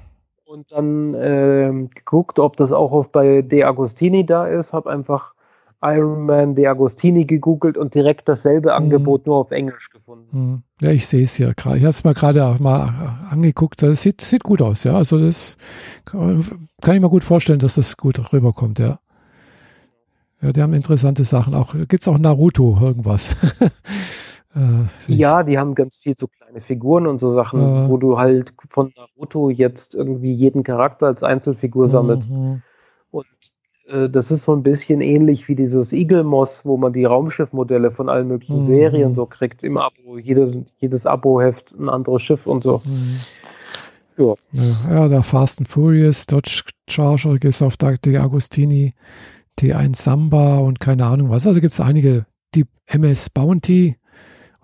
und 0.45 0.71
dann 0.73 1.15
äh, 1.15 1.89
geguckt, 1.95 2.39
ob 2.39 2.57
das 2.57 2.73
auch 2.73 2.93
auf 2.93 3.11
bei 3.11 3.43
De 3.43 3.65
Agostini 3.65 4.27
da 4.27 4.47
ist. 4.47 4.73
Habe 4.73 4.91
einfach 4.91 5.35
Iron 5.83 6.27
Man 6.27 6.55
De 6.55 6.67
Agostini 6.67 7.25
gegoogelt 7.25 7.79
und 7.79 7.95
direkt 7.95 8.29
dasselbe 8.29 8.69
mhm. 8.69 8.75
Angebot 8.75 9.27
nur 9.27 9.39
auf 9.39 9.51
Englisch 9.51 9.91
gefunden. 9.91 10.29
Mhm. 10.31 10.63
Ja, 10.81 10.91
ich 10.91 11.07
sehe 11.07 11.25
es 11.25 11.39
ja 11.39 11.53
gerade. 11.53 11.79
Ich 11.79 11.85
habe 11.85 11.91
es 11.91 12.05
mal 12.05 12.15
gerade 12.15 12.57
mal 12.63 13.19
angeguckt. 13.31 13.83
Das 13.83 14.03
sieht, 14.03 14.21
sieht 14.21 14.43
gut 14.43 14.61
aus, 14.61 14.85
ja. 14.85 14.95
Also 14.95 15.19
das 15.19 15.57
kann, 16.05 16.45
kann 16.83 16.95
ich 16.95 17.01
mir 17.01 17.09
gut 17.09 17.25
vorstellen, 17.25 17.59
dass 17.59 17.77
das 17.77 17.97
gut 17.97 18.33
rüberkommt, 18.33 18.79
ja. 18.79 18.99
Ja, 20.43 20.53
die 20.53 20.63
haben 20.63 20.73
interessante 20.73 21.25
Sachen. 21.25 21.55
Auch 21.55 21.75
gibt 21.75 22.03
es 22.03 22.09
auch 22.09 22.19
Naruto 22.19 22.79
irgendwas. 22.81 23.37
äh, 24.55 25.13
ja, 25.13 25.43
die 25.43 25.59
haben 25.59 25.75
ganz 25.75 25.99
viel 25.99 26.15
so 26.19 26.27
kleine 26.27 26.61
Figuren 26.61 27.07
und 27.07 27.21
so 27.21 27.33
Sachen, 27.33 27.61
äh, 27.61 27.89
wo 27.89 27.97
du 27.97 28.19
halt 28.19 28.53
von 28.69 28.93
Naruto 28.97 29.51
jetzt 29.51 29.95
irgendwie 29.95 30.33
jeden 30.33 30.65
Charakter 30.65 31.07
als 31.07 31.23
Einzelfigur 31.23 31.89
sammelst. 31.89 32.31
Mhm. 32.31 32.63
Und 33.11 33.27
äh, 33.87 34.09
das 34.09 34.31
ist 34.31 34.45
so 34.45 34.55
ein 34.55 34.63
bisschen 34.63 35.01
ähnlich 35.01 35.47
wie 35.49 35.55
dieses 35.55 35.93
Eagle 35.93 36.25
Moss, 36.25 36.63
wo 36.65 36.77
man 36.77 36.93
die 36.93 37.05
Raumschiffmodelle 37.05 37.93
von 37.93 38.09
allen 38.09 38.29
möglichen 38.29 38.61
mhm. 38.61 38.65
Serien 38.65 39.15
so 39.15 39.27
kriegt 39.27 39.63
im 39.63 39.79
Abo. 39.79 40.19
Jedes, 40.19 40.53
jedes 40.79 41.07
Abo-Heft 41.07 41.73
ein 41.79 41.89
anderes 41.89 42.23
Schiff 42.23 42.47
und 42.47 42.65
so. 42.65 42.83
Mhm. 42.85 43.21
Ja. 44.17 44.35
ja, 44.91 45.09
der 45.09 45.23
Fast 45.23 45.61
and 45.61 45.69
Furious, 45.69 46.27
Dodge 46.27 46.63
Charger 46.89 47.39
ist 47.43 47.63
auf 47.63 47.77
der 47.79 47.97
Agostini. 48.21 48.93
T1 49.59 49.97
Samba 49.97 50.59
und 50.59 50.81
keine 50.81 51.07
Ahnung 51.07 51.31
was. 51.31 51.47
Also 51.47 51.61
gibt 51.61 51.75
es 51.75 51.81
einige, 51.81 52.27
die 52.55 52.65
MS 52.87 53.31
Bounty 53.31 53.97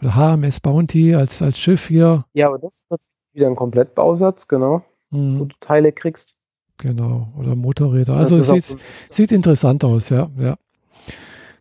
oder 0.01 0.15
HMS 0.15 0.61
Bounty 0.61 1.15
als, 1.15 1.43
als 1.43 1.59
Schiff 1.59 1.87
hier. 1.87 2.25
Ja, 2.35 2.49
aber 2.49 2.59
das 2.59 2.85
ist 2.89 3.09
wieder 3.33 3.47
ein 3.47 3.57
Komplettbausatz, 3.57 4.49
genau, 4.49 4.83
mhm. 5.11 5.41
wo 5.41 5.45
du 5.47 5.55
Teile 5.61 5.93
kriegst. 5.93 6.37
Genau, 6.79 7.29
oder 7.39 7.55
Motorräder. 7.57 8.15
Also 8.15 8.37
es 8.37 8.49
sieht, 8.49 8.79
sieht 9.11 9.33
interessant 9.33 9.85
aus, 9.85 10.11
ja, 10.11 10.29
ja. 10.39 10.57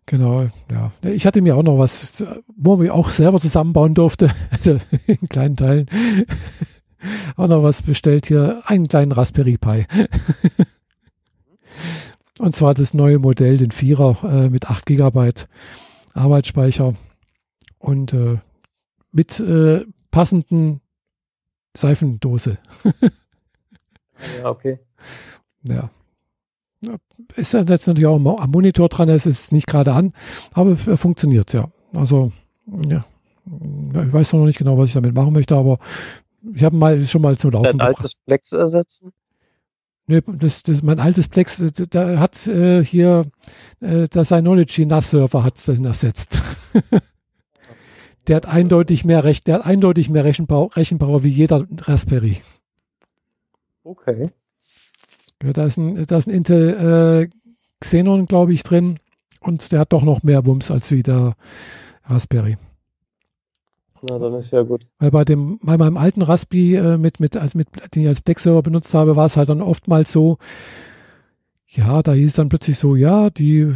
Genau, 0.07 0.43
ja. 0.69 0.91
Ich 1.01 1.25
hatte 1.25 1.41
mir 1.41 1.57
auch 1.57 1.63
noch 1.63 1.79
was, 1.79 2.23
wo 2.55 2.81
ich 2.83 2.91
auch 2.91 3.09
selber 3.09 3.39
zusammenbauen 3.39 3.95
durfte, 3.95 4.29
in 5.07 5.29
kleinen 5.29 5.55
Teilen. 5.55 5.89
auch 7.37 7.47
noch 7.47 7.63
was 7.63 7.81
bestellt 7.81 8.27
hier, 8.27 8.61
einen 8.65 8.87
kleinen 8.87 9.11
Raspberry 9.11 9.57
Pi. 9.57 9.85
Und 12.39 12.55
zwar 12.55 12.73
das 12.73 12.93
neue 12.93 13.17
Modell, 13.17 13.57
den 13.57 13.71
Vierer 13.71 14.17
äh, 14.23 14.49
mit 14.49 14.69
8 14.69 14.85
GB 14.85 15.31
Arbeitsspeicher 16.13 16.93
und 17.85 18.13
äh, 18.13 18.39
mit 19.11 19.39
äh, 19.39 19.85
passenden 20.11 20.81
Seifendose. 21.75 22.57
ja, 24.41 24.49
okay. 24.49 24.79
Ja. 25.63 25.89
Ist 27.35 27.53
ja 27.53 27.61
jetzt 27.61 27.87
natürlich 27.87 28.07
auch 28.07 28.15
am 28.15 28.51
Monitor 28.51 28.89
dran, 28.89 29.09
es 29.09 29.25
ist 29.25 29.51
nicht 29.51 29.67
gerade 29.67 29.93
an, 29.93 30.13
aber 30.53 30.71
er 30.87 30.97
funktioniert, 30.97 31.53
ja. 31.53 31.69
Also, 31.93 32.31
ja. 32.89 33.05
Ich 33.45 34.13
weiß 34.13 34.33
noch 34.33 34.45
nicht 34.45 34.57
genau, 34.57 34.77
was 34.77 34.89
ich 34.89 34.93
damit 34.93 35.13
machen 35.13 35.33
möchte, 35.33 35.55
aber 35.55 35.77
ich 36.53 36.63
habe 36.63 36.75
mal 36.75 37.05
schon 37.05 37.21
mal 37.21 37.37
zum 37.37 37.51
Laufen. 37.51 37.79
Ein 37.79 37.81
altes 37.81 38.15
Plex 38.25 38.51
ersetzen? 38.51 39.13
Nee, 40.07 40.21
das, 40.25 40.63
das, 40.63 40.83
mein 40.83 40.99
altes 40.99 41.27
Plex, 41.27 41.63
da 41.89 42.19
hat 42.19 42.47
äh, 42.47 42.83
hier 42.83 43.25
äh, 43.81 44.07
das 44.09 44.29
Synology 44.29 44.85
NAS-Server 44.85 45.43
hat 45.43 45.55
das 45.55 45.79
ersetzt. 45.79 46.41
der 48.27 48.37
hat 48.37 48.45
eindeutig 48.45 49.05
mehr 49.05 49.23
Recht, 49.23 49.47
der 49.47 49.55
hat 49.55 49.65
eindeutig 49.65 50.09
mehr 50.09 50.23
Rechenpower, 50.23 50.75
Rechenpower 50.75 51.23
wie 51.23 51.29
jeder 51.29 51.65
Raspberry. 51.81 52.37
Okay. 53.83 54.29
Ja, 55.43 55.53
da 55.53 55.65
ist 55.65 55.77
ein, 55.77 56.05
da 56.05 56.17
ist 56.17 56.27
ein 56.27 56.33
Intel 56.33 57.29
äh, 57.29 57.35
Xenon, 57.79 58.25
glaube 58.25 58.53
ich, 58.53 58.63
drin 58.63 58.99
und 59.39 59.71
der 59.71 59.81
hat 59.81 59.93
doch 59.93 60.03
noch 60.03 60.23
mehr 60.23 60.45
Wumms 60.45 60.71
als 60.71 60.91
wie 60.91 61.03
der 61.03 61.35
Raspberry. 62.05 62.57
Na, 64.01 64.19
dann 64.19 64.33
ist 64.35 64.51
ja 64.51 64.61
gut. 64.61 64.85
Weil 64.99 65.11
bei 65.11 65.23
dem, 65.23 65.59
bei 65.61 65.77
meinem 65.77 65.97
alten 65.97 66.21
Raspi 66.21 66.75
äh, 66.75 66.97
mit, 66.97 67.19
mit, 67.19 67.37
also 67.37 67.57
mit, 67.57 67.67
den 67.93 68.03
ich 68.03 68.07
als 68.07 68.21
Black-Server 68.21 68.61
benutzt 68.61 68.93
habe, 68.93 69.15
war 69.15 69.25
es 69.25 69.37
halt 69.37 69.49
dann 69.49 69.61
oftmals 69.61 70.11
so, 70.11 70.37
ja, 71.67 72.01
da 72.03 72.13
hieß 72.13 72.35
dann 72.35 72.49
plötzlich 72.49 72.77
so, 72.77 72.95
ja, 72.95 73.29
die 73.29 73.73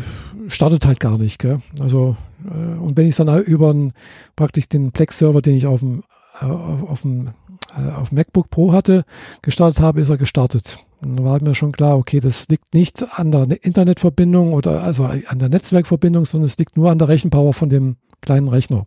startet 0.49 0.85
halt 0.85 0.99
gar 0.99 1.17
nicht, 1.17 1.39
gell? 1.39 1.61
Also, 1.79 2.15
äh, 2.45 2.79
und 2.79 2.97
wenn 2.97 3.07
ich 3.07 3.15
dann 3.15 3.43
über 3.43 3.69
einen, 3.69 3.93
praktisch 4.35 4.69
den 4.69 4.91
Plex-Server, 4.91 5.41
den 5.41 5.55
ich 5.55 5.65
auf 5.65 5.79
dem, 5.79 6.03
äh, 6.41 6.45
auf 6.45 7.01
dem, 7.01 7.29
äh, 7.77 7.91
auf 7.91 8.11
MacBook 8.11 8.49
Pro 8.49 8.73
hatte, 8.73 9.05
gestartet 9.41 9.81
habe, 9.81 10.01
ist 10.01 10.09
er 10.09 10.17
gestartet. 10.17 10.79
Und 11.01 11.15
dann 11.15 11.25
war 11.25 11.41
mir 11.41 11.55
schon 11.55 11.71
klar, 11.71 11.97
okay, 11.97 12.19
das 12.19 12.47
liegt 12.49 12.73
nicht 12.73 13.05
an 13.17 13.31
der 13.31 13.63
Internetverbindung 13.63 14.53
oder 14.53 14.83
also 14.83 15.05
an 15.05 15.39
der 15.39 15.49
Netzwerkverbindung, 15.49 16.25
sondern 16.25 16.45
es 16.45 16.57
liegt 16.57 16.75
nur 16.75 16.91
an 16.91 16.99
der 16.99 17.07
Rechenpower 17.07 17.53
von 17.53 17.69
dem 17.69 17.95
kleinen 18.21 18.49
Rechner. 18.49 18.85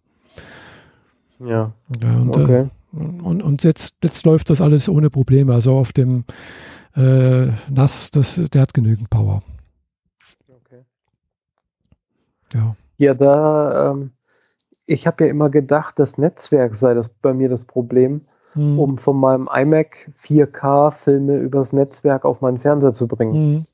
Ja. 1.40 1.72
ja 2.02 2.16
und, 2.16 2.36
äh, 2.36 2.40
okay. 2.40 2.70
und, 2.92 3.42
und 3.42 3.64
jetzt, 3.64 3.96
jetzt 4.02 4.26
läuft 4.26 4.50
das 4.50 4.60
alles 4.60 4.88
ohne 4.88 5.10
Probleme. 5.10 5.54
Also 5.54 5.72
auf 5.74 5.92
dem 5.92 6.24
äh, 6.94 7.46
NAS, 7.70 8.10
das, 8.10 8.40
der 8.52 8.60
hat 8.60 8.74
genügend 8.74 9.08
Power. 9.08 9.42
Okay. 10.48 10.82
Ja. 12.52 12.76
Ja, 12.98 13.14
da, 13.14 13.90
ähm, 13.90 14.12
ich 14.86 15.06
habe 15.06 15.24
ja 15.24 15.30
immer 15.30 15.50
gedacht, 15.50 15.98
das 15.98 16.18
Netzwerk 16.18 16.74
sei 16.74 16.94
das 16.94 17.08
bei 17.08 17.32
mir 17.32 17.48
das 17.48 17.64
Problem, 17.64 18.22
hm. 18.52 18.78
um 18.78 18.98
von 18.98 19.16
meinem 19.16 19.48
iMac 19.52 20.10
4K-Filme 20.22 21.36
übers 21.38 21.72
Netzwerk 21.72 22.24
auf 22.24 22.40
meinen 22.40 22.58
Fernseher 22.58 22.92
zu 22.92 23.08
bringen. 23.08 23.34
Hm. 23.34 23.66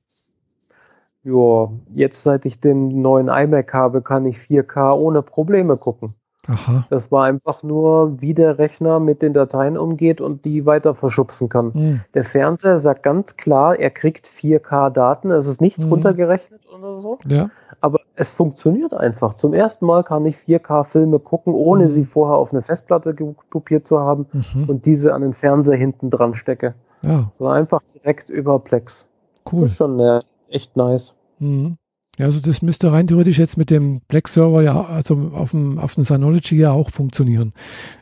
Ja, 1.25 1.71
jetzt 1.95 2.23
seit 2.23 2.47
ich 2.47 2.61
den 2.61 3.03
neuen 3.03 3.29
iMac 3.29 3.75
habe, 3.75 4.03
kann 4.03 4.25
ich 4.25 4.39
4K 4.39 4.95
ohne 4.97 5.23
Probleme 5.23 5.77
gucken. 5.77 6.15
Aha. 6.49 6.87
Das 6.89 7.13
war 7.13 7.25
einfach 7.25 7.63
nur, 7.63 8.21
wie 8.21 8.33
der 8.33 8.59
Rechner 8.59 9.01
mit 9.01 9.21
den 9.21 9.35
Dateien 9.35 9.77
umgeht 9.77 10.21
und 10.21 10.45
die 10.45 10.65
weiter 10.65 10.95
verschubsen 10.95 11.49
kann. 11.49 11.73
Mhm. 11.75 12.01
Der 12.15 12.25
Fernseher 12.25 12.79
sagt 12.79 13.03
ganz 13.03 13.37
klar, 13.37 13.79
er 13.79 13.91
kriegt 13.91 14.27
4K-Daten. 14.27 15.31
Es 15.31 15.47
ist 15.47 15.61
nichts 15.61 15.85
mhm. 15.85 15.93
runtergerechnet 15.93 16.63
oder 16.75 17.01
so. 17.01 17.19
Ja. 17.27 17.51
Aber 17.81 18.01
es 18.17 18.33
funktioniert 18.33 18.95
einfach. 18.95 19.35
Zum 19.35 19.53
ersten 19.53 19.85
Mal 19.85 20.03
kann 20.05 20.25
ich 20.25 20.37
4K-Filme 20.37 21.19
gucken, 21.19 21.53
ohne 21.53 21.83
mhm. 21.83 21.89
sie 21.89 22.05
vorher 22.05 22.37
auf 22.37 22.53
eine 22.53 22.63
Festplatte 22.63 23.15
kopiert 23.51 23.87
zu 23.87 24.01
haben 24.01 24.27
mhm. 24.33 24.65
und 24.69 24.87
diese 24.87 25.13
an 25.13 25.21
den 25.21 25.35
Fernseher 25.35 25.77
hinten 25.77 26.11
dran 26.11 26.35
stecke. 26.35 26.75
Ja. 27.03 27.31
Sondern 27.37 27.57
einfach 27.57 27.83
direkt 27.85 28.31
über 28.31 28.59
Plex. 28.59 29.11
Cool. 29.51 29.63
Das 29.63 29.73
ist 29.73 29.77
schon 29.77 30.01
äh, 30.01 30.23
echt 30.49 30.77
nice. 30.77 31.15
Mhm. 31.39 31.77
Ja, 32.19 32.27
also 32.27 32.41
das 32.41 32.63
müsste 32.63 32.91
rein 32.91 33.07
theoretisch 33.07 33.39
jetzt 33.39 33.57
mit 33.57 33.71
dem 33.71 34.01
Black 34.09 34.27
Server 34.27 34.61
ja, 34.61 34.85
also 34.85 35.31
auf 35.33 35.53
dem, 35.53 35.79
auf 35.79 35.95
dem 35.95 36.03
Synology 36.03 36.57
ja 36.57 36.73
auch 36.73 36.91
funktionieren. 36.91 37.53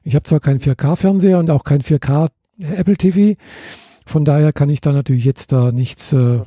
Ich 0.05 0.15
habe 0.15 0.23
zwar 0.25 0.41
keinen 0.41 0.59
4K-Fernseher 0.59 1.39
und 1.39 1.51
auch 1.51 1.65
kein 1.65 1.83
4K 1.83 2.29
Apple 2.59 2.97
TV, 2.97 3.39
von 4.07 4.25
daher 4.25 4.55
kann 4.55 4.71
ich 4.71 4.81
da 4.81 4.93
natürlich 4.93 5.27
jetzt 5.27 5.53
da 5.53 5.71
nichts, 5.71 6.15
äh, 6.15 6.41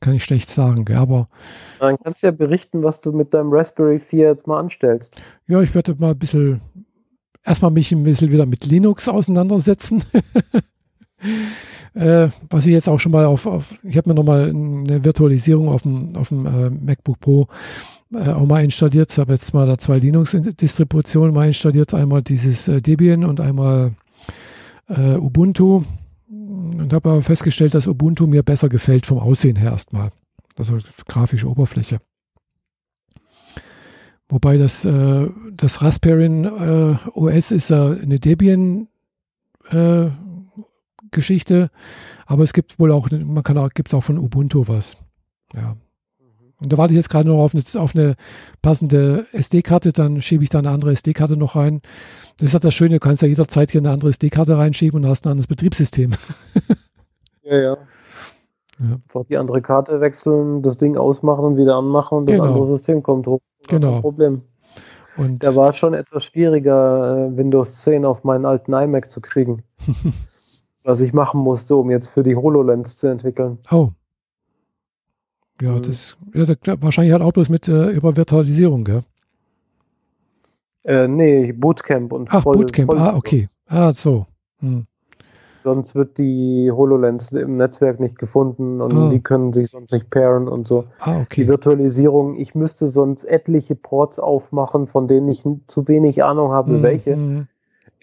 kann 0.00 0.14
ich 0.14 0.24
schlecht 0.24 0.50
sagen, 0.50 0.84
gell, 0.84 0.96
aber. 0.96 1.28
Dann 1.78 1.96
kannst 2.02 2.24
du 2.24 2.26
ja 2.26 2.32
berichten, 2.32 2.82
was 2.82 3.00
du 3.00 3.12
mit 3.12 3.32
deinem 3.32 3.52
Raspberry 3.52 4.00
4 4.00 4.30
jetzt 4.30 4.48
mal 4.48 4.58
anstellst. 4.58 5.14
Ja, 5.46 5.62
ich 5.62 5.72
werde 5.76 5.94
mal 5.96 6.10
ein 6.10 6.18
bisschen, 6.18 6.60
erstmal 7.44 7.70
mich 7.70 7.92
ein 7.92 8.02
bisschen 8.02 8.32
wieder 8.32 8.46
mit 8.46 8.64
Linux 8.66 9.08
auseinandersetzen. 9.08 10.02
Äh, 11.94 12.28
was 12.48 12.66
ich 12.66 12.72
jetzt 12.72 12.88
auch 12.88 12.98
schon 12.98 13.12
mal 13.12 13.26
auf, 13.26 13.46
auf 13.46 13.74
ich 13.82 13.96
habe 13.96 14.08
mir 14.08 14.14
nochmal 14.14 14.48
eine 14.48 15.04
Virtualisierung 15.04 15.68
auf 15.68 15.82
dem, 15.82 16.16
auf 16.16 16.28
dem 16.28 16.46
äh, 16.46 16.70
MacBook 16.70 17.20
Pro 17.20 17.48
äh, 18.14 18.30
auch 18.30 18.46
mal 18.46 18.64
installiert. 18.64 19.10
Ich 19.10 19.18
habe 19.18 19.32
jetzt 19.32 19.52
mal 19.52 19.66
da 19.66 19.76
zwei 19.78 19.98
Linux-Distributionen 19.98 21.34
mal 21.34 21.46
installiert. 21.46 21.92
Einmal 21.92 22.22
dieses 22.22 22.68
äh, 22.68 22.80
Debian 22.80 23.24
und 23.24 23.40
einmal 23.40 23.92
äh, 24.88 25.16
Ubuntu. 25.16 25.84
Und 26.28 26.92
habe 26.92 27.10
aber 27.10 27.22
festgestellt, 27.22 27.74
dass 27.74 27.86
Ubuntu 27.86 28.26
mir 28.26 28.42
besser 28.42 28.68
gefällt 28.68 29.04
vom 29.04 29.18
Aussehen 29.18 29.56
her 29.56 29.72
erstmal. 29.72 30.10
Also 30.56 30.78
grafische 31.06 31.48
Oberfläche. 31.48 32.00
Wobei 34.28 34.56
das, 34.56 34.86
äh, 34.86 35.28
das 35.54 35.82
Raspberry 35.82 36.46
OS 37.12 37.52
ist 37.52 37.68
ja 37.68 37.90
eine 37.90 38.18
Debian 38.18 38.88
Geschichte. 41.12 41.70
Aber 42.26 42.42
es 42.42 42.52
gibt 42.52 42.78
wohl 42.78 42.92
auch, 42.92 43.08
man 43.10 43.42
kann 43.42 43.58
auch, 43.58 43.70
gibt 43.70 43.88
es 43.88 43.94
auch 43.94 44.02
von 44.02 44.18
Ubuntu 44.18 44.64
was. 44.66 44.96
Ja. 45.54 45.76
Und 46.62 46.72
da 46.72 46.78
warte 46.78 46.92
ich 46.92 46.96
jetzt 46.96 47.10
gerade 47.10 47.28
noch 47.28 47.38
auf 47.38 47.54
eine, 47.54 47.62
auf 47.82 47.94
eine 47.94 48.14
passende 48.62 49.26
SD-Karte, 49.32 49.92
dann 49.92 50.20
schiebe 50.20 50.44
ich 50.44 50.50
da 50.50 50.60
eine 50.60 50.70
andere 50.70 50.92
SD-Karte 50.92 51.36
noch 51.36 51.56
rein. 51.56 51.82
Das 52.36 52.48
ist 52.48 52.54
halt 52.54 52.64
das 52.64 52.74
Schöne, 52.74 52.94
du 52.94 53.00
kannst 53.00 53.22
ja 53.22 53.28
jederzeit 53.28 53.72
hier 53.72 53.80
eine 53.80 53.90
andere 53.90 54.10
SD-Karte 54.10 54.56
reinschieben 54.56 55.02
und 55.02 55.10
hast 55.10 55.26
ein 55.26 55.30
anderes 55.30 55.48
Betriebssystem. 55.48 56.12
ja, 57.42 57.56
ja. 57.56 57.76
Ja. 58.78 58.94
Einfach 58.94 59.24
die 59.28 59.36
andere 59.36 59.60
Karte 59.60 60.00
wechseln, 60.00 60.62
das 60.62 60.76
Ding 60.76 60.96
ausmachen 60.96 61.44
und 61.44 61.56
wieder 61.56 61.76
anmachen 61.76 62.18
und 62.18 62.28
das 62.28 62.36
genau. 62.36 62.48
andere 62.48 62.66
System 62.66 63.02
kommt 63.02 63.26
hoch. 63.26 63.40
Genau. 63.68 64.00
Problem. 64.00 64.42
Und 65.16 65.42
Der 65.42 65.54
war 65.56 65.72
schon 65.72 65.94
etwas 65.94 66.24
schwieriger, 66.24 67.28
äh, 67.32 67.36
Windows 67.36 67.82
10 67.82 68.04
auf 68.04 68.24
meinen 68.24 68.46
alten 68.46 68.72
iMac 68.72 69.10
zu 69.10 69.20
kriegen. 69.20 69.62
was 70.84 71.00
ich 71.00 71.12
machen 71.12 71.40
musste, 71.40 71.76
um 71.76 71.90
jetzt 71.90 72.08
für 72.08 72.22
die 72.22 72.36
HoloLens 72.36 72.96
zu 72.96 73.08
entwickeln. 73.08 73.58
Oh. 73.70 73.90
Ja, 75.60 75.76
mhm. 75.76 75.82
das, 75.82 76.16
ja, 76.34 76.44
das 76.44 76.56
wahrscheinlich 76.82 77.14
hat 77.14 77.22
auch 77.22 77.32
bloß 77.32 77.48
mit 77.48 77.68
äh, 77.68 77.90
über 77.90 78.16
Virtualisierung, 78.16 78.84
gell? 78.84 79.02
Äh, 80.84 81.06
nee, 81.06 81.52
Bootcamp 81.52 82.12
und 82.12 82.28
Ach, 82.32 82.42
voll, 82.42 82.54
Bootcamp, 82.54 82.90
voll 82.90 82.98
ah, 82.98 83.14
okay. 83.16 83.48
Ah, 83.68 83.92
so. 83.92 84.26
Hm. 84.58 84.86
Sonst 85.62 85.94
wird 85.94 86.18
die 86.18 86.72
HoloLens 86.72 87.30
im 87.30 87.56
Netzwerk 87.56 88.00
nicht 88.00 88.18
gefunden 88.18 88.80
und 88.80 88.92
ah. 88.94 89.08
die 89.10 89.22
können 89.22 89.52
sich 89.52 89.68
sonst 89.70 89.92
nicht 89.92 90.10
pairen 90.10 90.48
und 90.48 90.66
so. 90.66 90.86
Ah, 90.98 91.20
okay. 91.20 91.42
Die 91.42 91.48
Virtualisierung, 91.48 92.36
ich 92.36 92.56
müsste 92.56 92.88
sonst 92.88 93.24
etliche 93.24 93.76
Ports 93.76 94.18
aufmachen, 94.18 94.88
von 94.88 95.06
denen 95.06 95.28
ich 95.28 95.44
zu 95.68 95.86
wenig 95.86 96.24
Ahnung 96.24 96.50
habe, 96.50 96.72
hm, 96.72 96.82
welche. 96.82 97.14
Hm. 97.14 97.46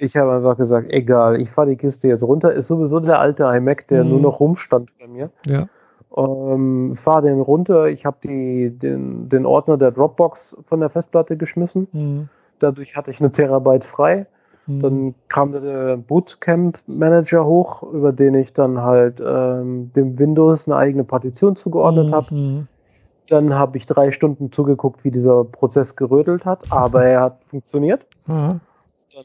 Ich 0.02 0.16
habe 0.16 0.32
einfach 0.32 0.56
gesagt, 0.56 0.88
egal, 0.91 1.41
ich 1.41 1.52
fahre 1.52 1.70
die 1.70 1.76
Kiste 1.76 2.08
jetzt 2.08 2.24
runter. 2.24 2.54
Ist 2.54 2.68
sowieso 2.68 3.02
der 3.02 3.20
alte 3.20 3.43
iMac, 3.43 3.88
der 3.89 4.04
mhm. 4.04 4.12
nur 4.12 4.22
noch 4.22 4.39
rumstand 4.39 4.91
bei 4.97 5.08
mir. 5.08 5.30
Ja. 5.45 5.68
Ähm, 6.16 6.95
fahre 6.95 7.24
den 7.24 7.41
runter. 7.41 7.88
Ich 7.88 8.06
habe 8.06 8.18
den, 8.24 9.30
den 9.30 9.45
Ordner 9.45 9.78
der 9.78 9.91
Dropbox 9.91 10.58
von 10.68 10.80
der 10.80 10.89
Festplatte 10.89 11.36
geschmissen. 11.36 11.88
Mhm. 11.91 12.30
Dadurch 12.60 12.95
hatte 12.95 13.12
ich 13.12 13.20
eine 13.20 13.32
Terabyte 13.32 13.84
frei. 13.84 14.26
Mhm. 14.68 14.82
Dann 14.82 15.16
kam 15.28 15.52
der 15.52 15.97
Bootcamp 15.97 16.78
Manager 16.88 17.45
hoch, 17.45 17.84
über 17.84 18.14
den 18.14 18.36
ich 18.36 18.54
dann 18.54 18.82
halt 18.82 19.22
ähm, 19.26 19.91
dem 19.93 20.18
Windows 20.18 20.68
eine 20.68 20.78
eigene 20.78 21.04
Partition 21.04 21.58
zugeordnet 21.58 22.08
mhm. 22.08 22.16
habe. 22.16 22.68
Dann 23.28 23.54
habe 23.54 23.78
ich 23.78 23.86
drei 23.86 24.12
Stunden 24.12 24.52
zugeguckt, 24.52 25.04
wie 25.04 25.12
dieser 25.12 25.43
Prozess 25.43 25.95
gerödelt 25.95 26.45
hat, 26.45 26.72
aber 26.72 27.04
er 27.04 27.22
hat 27.22 27.43
funktioniert. 27.50 28.06
Mhm. 28.26 28.62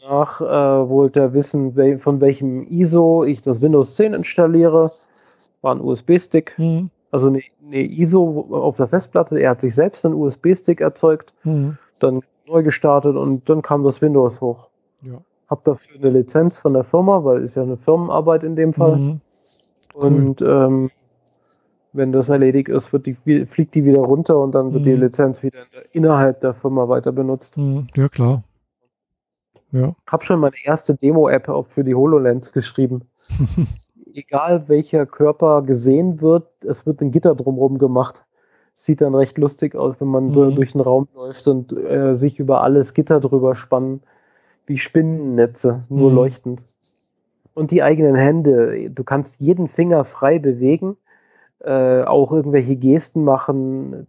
Danach 0.01 0.41
äh, 0.41 0.89
wollte 0.89 1.21
er 1.21 1.35
wissen, 1.35 1.77
wel 1.77 1.99
von 1.99 2.21
welchem 2.21 2.67
ISO 2.69 3.23
ich 3.23 3.43
das 3.43 3.63
Windows 3.63 3.95
10 3.95 4.15
installiere. 4.15 4.91
War 5.63 5.75
ein 5.75 5.81
USB-Stick. 5.81 6.59
Mhm. 6.59 6.91
Also 7.13 7.29
eine, 7.29 7.43
eine, 7.65 7.83
ISO 7.83 8.49
auf 8.51 8.77
der 8.77 8.89
Festplatte. 8.89 9.39
Er 9.39 9.51
hat 9.51 9.61
sich 9.61 9.75
selbst 9.75 10.05
einen 10.05 10.15
USB-Stick 10.15 10.81
erzeugt, 10.81 11.33
mhm. 11.45 11.79
dann 12.01 12.23
neu 12.47 12.65
gestartet 12.65 13.15
und 13.15 13.49
dann 13.49 13.63
kam 13.63 13.85
das 13.85 14.03
Windows 14.03 14.41
hoch. 14.41 14.69
Ja. 15.03 15.21
Hab 15.49 15.63
dafür 15.63 16.01
eine 16.01 16.11
Lizenz 16.11 16.59
von 16.59 16.73
der 16.73 16.85
Firma, 16.85 17.23
weil 17.23 17.43
es 17.43 17.55
ja 17.55 17.63
eine 17.63 17.77
Firmenarbeit 17.77 18.43
in 18.43 18.57
dem 18.57 18.73
Fall. 18.73 18.97
Mhm. 18.97 19.21
Cool. 19.95 20.03
Und 20.03 20.43
ähm, 20.43 20.91
wenn 21.93 22.11
das 22.11 22.31
erledigt 22.31 22.69
ist, 22.69 22.91
die, 23.07 23.47
fliegt 23.47 23.77
die 23.77 23.85
wieder 23.85 24.01
runter 24.01 24.39
und 24.41 24.57
dann 24.57 24.73
wird 24.73 24.83
mhm. 24.83 24.87
die 24.87 24.97
Lizenz 24.97 25.45
wieder 25.45 25.61
innerhalb 25.93 26.41
der 26.41 26.55
Firma 26.55 26.89
weiter 26.89 27.13
benutzt. 27.13 27.57
Mhm. 27.57 27.87
Ja, 27.95 28.09
klar. 28.09 28.43
Ja. 29.75 29.97
Hab 30.07 30.25
schon 30.25 30.39
meine 30.39 30.55
erste 30.63 30.95
Demo-App 30.95 31.51
für 31.69 31.83
die 31.83 31.97
HoloLens 31.97 32.53
geschrieben. 32.53 33.03
Egal 34.15 34.69
welcher 34.69 35.05
Körper 35.05 35.63
gesehen 35.63 36.21
wird, 36.21 36.47
es 36.65 36.87
wird 36.87 37.01
ein 37.01 37.11
Gitter 37.11 37.35
drumherum 37.35 37.79
gemacht. 37.79 38.25
Sieht 38.73 39.01
dann 39.01 39.17
recht 39.17 39.37
lustig 39.37 39.75
aus, 39.75 40.01
wenn 40.01 40.07
man 40.07 40.27
mhm. 40.27 40.55
durch 40.55 40.73
den 40.73 40.81
Raum 40.81 41.09
läuft 41.17 41.49
und 41.49 41.73
äh, 41.73 42.15
sich 42.15 42.39
über 42.39 42.63
alles 42.63 42.95
Gitter 42.95 43.19
drüber 43.19 43.57
spannen, 43.57 44.03
wie 44.67 44.79
Spinnennetze, 44.79 45.83
nur 45.89 46.11
mhm. 46.11 46.17
leuchtend. 46.17 46.63
Und 47.55 47.73
die 47.73 47.83
eigenen 47.83 48.15
Hände. 48.15 48.91
Du 48.91 49.03
kannst 49.03 49.41
jeden 49.41 49.67
Finger 49.67 50.05
frei 50.05 50.39
bewegen, 50.39 50.97
äh, 51.59 52.05
auch 52.05 52.31
irgendwelche 52.31 52.77
Gesten 52.77 53.25
machen, 53.25 54.07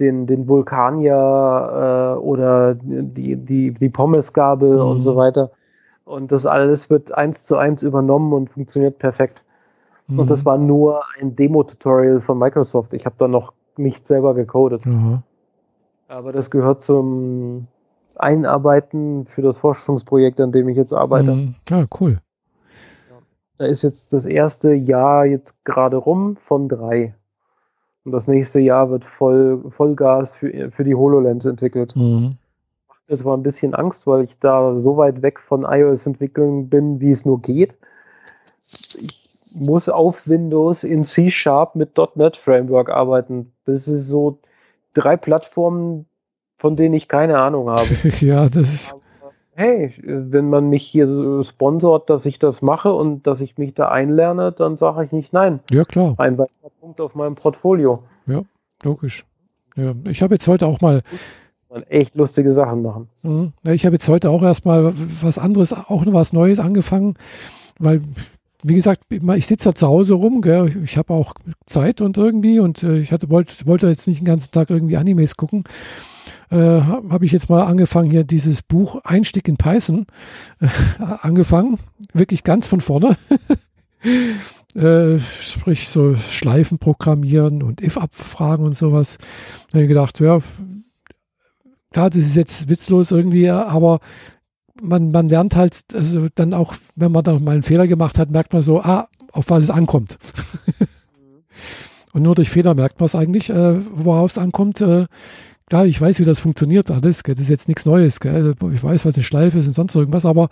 den, 0.00 0.26
den 0.26 0.48
Vulkanier 0.48 2.16
äh, 2.16 2.18
oder 2.18 2.74
die, 2.74 3.36
die, 3.36 3.72
die 3.72 3.88
Pommesgabel 3.88 4.74
mhm. 4.74 4.90
und 4.90 5.02
so 5.02 5.16
weiter. 5.16 5.50
Und 6.04 6.30
das 6.32 6.46
alles 6.46 6.88
wird 6.90 7.12
eins 7.12 7.44
zu 7.44 7.56
eins 7.56 7.82
übernommen 7.82 8.32
und 8.32 8.50
funktioniert 8.50 8.98
perfekt. 8.98 9.42
Mhm. 10.06 10.20
Und 10.20 10.30
das 10.30 10.44
war 10.44 10.58
nur 10.58 11.02
ein 11.20 11.34
Demo-Tutorial 11.34 12.20
von 12.20 12.38
Microsoft. 12.38 12.94
Ich 12.94 13.06
habe 13.06 13.16
da 13.18 13.28
noch 13.28 13.52
nicht 13.76 14.06
selber 14.06 14.34
gecodet. 14.34 14.86
Mhm. 14.86 15.22
Aber 16.08 16.32
das 16.32 16.50
gehört 16.50 16.82
zum 16.82 17.66
einarbeiten 18.16 19.26
für 19.26 19.42
das 19.42 19.58
Forschungsprojekt, 19.58 20.40
an 20.40 20.52
dem 20.52 20.68
ich 20.68 20.76
jetzt 20.76 20.92
arbeite. 20.92 21.34
Mhm. 21.34 21.54
Ah, 21.70 21.84
cool. 22.00 22.18
Da 23.58 23.66
ist 23.66 23.82
jetzt 23.82 24.12
das 24.12 24.26
erste 24.26 24.72
Jahr 24.72 25.24
jetzt 25.24 25.64
gerade 25.64 25.96
rum 25.96 26.36
von 26.36 26.68
drei. 26.68 27.14
Und 28.06 28.12
das 28.12 28.28
nächste 28.28 28.60
Jahr 28.60 28.88
wird 28.88 29.04
voll, 29.04 29.64
Vollgas 29.68 30.32
für, 30.32 30.70
für 30.70 30.84
die 30.84 30.94
HoloLens 30.94 31.44
entwickelt. 31.44 31.96
Mhm. 31.96 32.36
Mir 33.08 33.16
zwar 33.16 33.36
ein 33.36 33.42
bisschen 33.42 33.74
Angst, 33.74 34.06
weil 34.06 34.22
ich 34.24 34.38
da 34.38 34.78
so 34.78 34.96
weit 34.96 35.22
weg 35.22 35.40
von 35.40 35.64
iOS-Entwicklung 35.68 36.68
bin, 36.68 37.00
wie 37.00 37.10
es 37.10 37.24
nur 37.24 37.42
geht. 37.42 37.76
Ich 38.68 39.28
muss 39.56 39.88
auf 39.88 40.28
Windows 40.28 40.84
in 40.84 41.02
C-Sharp 41.02 41.74
mit 41.74 41.98
.NET 42.14 42.36
Framework 42.36 42.90
arbeiten. 42.90 43.52
Das 43.64 43.88
ist 43.88 44.06
so 44.06 44.38
drei 44.94 45.16
Plattformen, 45.16 46.06
von 46.58 46.76
denen 46.76 46.94
ich 46.94 47.08
keine 47.08 47.40
Ahnung 47.40 47.70
habe. 47.70 47.82
ja, 48.20 48.44
das 48.44 48.72
ist 48.72 48.96
hey, 49.56 49.94
wenn 50.02 50.50
man 50.50 50.68
mich 50.68 50.86
hier 50.86 51.06
so 51.06 51.42
sponsort, 51.42 52.10
dass 52.10 52.26
ich 52.26 52.38
das 52.38 52.60
mache 52.60 52.92
und 52.92 53.26
dass 53.26 53.40
ich 53.40 53.56
mich 53.56 53.74
da 53.74 53.88
einlerne, 53.88 54.52
dann 54.52 54.76
sage 54.76 55.04
ich 55.04 55.12
nicht 55.12 55.32
nein. 55.32 55.60
Ja, 55.70 55.84
klar. 55.84 56.14
Ein 56.18 56.36
weiterer 56.36 56.70
Punkt 56.78 57.00
auf 57.00 57.14
meinem 57.14 57.36
Portfolio. 57.36 58.02
Ja, 58.26 58.42
logisch. 58.84 59.24
Ja, 59.74 59.94
ich 60.08 60.22
habe 60.22 60.34
jetzt 60.34 60.46
heute 60.46 60.66
auch 60.66 60.80
mal 60.80 61.02
echt 61.88 62.14
lustige 62.14 62.52
Sachen 62.52 62.82
machen. 62.82 63.08
Mhm. 63.22 63.52
Ich 63.64 63.86
habe 63.86 63.94
jetzt 63.94 64.08
heute 64.08 64.30
auch 64.30 64.42
erstmal 64.42 64.92
was 65.22 65.38
anderes, 65.38 65.72
auch 65.72 66.04
noch 66.04 66.12
was 66.12 66.32
Neues 66.32 66.60
angefangen, 66.60 67.14
weil 67.78 68.02
wie 68.62 68.74
gesagt, 68.74 69.02
ich 69.10 69.46
sitze 69.46 69.70
da 69.70 69.74
zu 69.74 69.86
Hause 69.86 70.14
rum, 70.14 70.40
gell? 70.40 70.72
ich 70.82 70.96
habe 70.96 71.12
auch 71.12 71.34
Zeit 71.66 72.00
und 72.00 72.16
irgendwie 72.16 72.58
und 72.58 72.82
äh, 72.82 72.98
ich 72.98 73.12
hatte, 73.12 73.30
wollte, 73.30 73.66
wollte 73.66 73.86
jetzt 73.86 74.08
nicht 74.08 74.20
den 74.20 74.26
ganzen 74.26 74.50
Tag 74.50 74.70
irgendwie 74.70 74.96
Animes 74.96 75.36
gucken 75.36 75.64
äh, 76.50 76.56
habe 76.56 77.24
ich 77.24 77.32
jetzt 77.32 77.48
mal 77.48 77.64
angefangen, 77.64 78.10
hier 78.10 78.24
dieses 78.24 78.62
Buch 78.62 79.00
Einstieg 79.04 79.48
in 79.48 79.56
Python 79.56 80.06
äh, 80.60 80.68
angefangen. 81.22 81.78
Wirklich 82.12 82.44
ganz 82.44 82.66
von 82.66 82.80
vorne. 82.80 83.16
äh, 84.74 85.18
sprich, 85.18 85.88
so 85.88 86.14
Schleifen 86.14 86.78
programmieren 86.78 87.62
und 87.62 87.80
if-abfragen 87.82 88.64
und 88.64 88.74
sowas. 88.74 89.18
Da 89.70 89.74
habe 89.74 89.82
ich 89.82 89.88
gedacht, 89.88 90.20
ja, 90.20 90.40
klar, 91.92 92.10
das 92.10 92.20
ist 92.20 92.36
jetzt 92.36 92.68
witzlos 92.68 93.10
irgendwie, 93.10 93.50
aber 93.50 94.00
man, 94.82 95.10
man 95.10 95.28
lernt 95.28 95.56
halt, 95.56 95.82
also 95.94 96.28
dann 96.34 96.54
auch, 96.54 96.74
wenn 96.94 97.12
man 97.12 97.24
da 97.24 97.38
mal 97.38 97.52
einen 97.52 97.62
Fehler 97.62 97.86
gemacht 97.86 98.18
hat, 98.18 98.30
merkt 98.30 98.52
man 98.52 98.62
so, 98.62 98.80
ah, 98.80 99.08
auf 99.32 99.50
was 99.50 99.64
es 99.64 99.70
ankommt. 99.70 100.18
und 102.12 102.22
nur 102.22 102.34
durch 102.34 102.50
Fehler 102.50 102.74
merkt 102.74 103.00
man 103.00 103.06
es 103.06 103.14
eigentlich, 103.14 103.50
äh, 103.50 103.80
worauf 103.96 104.30
es 104.30 104.38
ankommt. 104.38 104.80
Äh, 104.80 105.06
klar, 105.66 105.86
ich 105.86 106.00
weiß, 106.00 106.18
wie 106.20 106.24
das 106.24 106.38
funktioniert 106.38 106.90
alles. 106.90 107.22
Gell? 107.22 107.34
Das 107.34 107.42
ist 107.42 107.50
jetzt 107.50 107.68
nichts 107.68 107.86
Neues. 107.86 108.20
Gell? 108.20 108.34
Also, 108.34 108.70
ich 108.72 108.82
weiß, 108.82 109.04
was 109.04 109.14
eine 109.14 109.24
Schleife 109.24 109.58
ist 109.58 109.66
und 109.66 109.72
sonst 109.72 109.94
irgendwas, 109.94 110.24
aber 110.24 110.48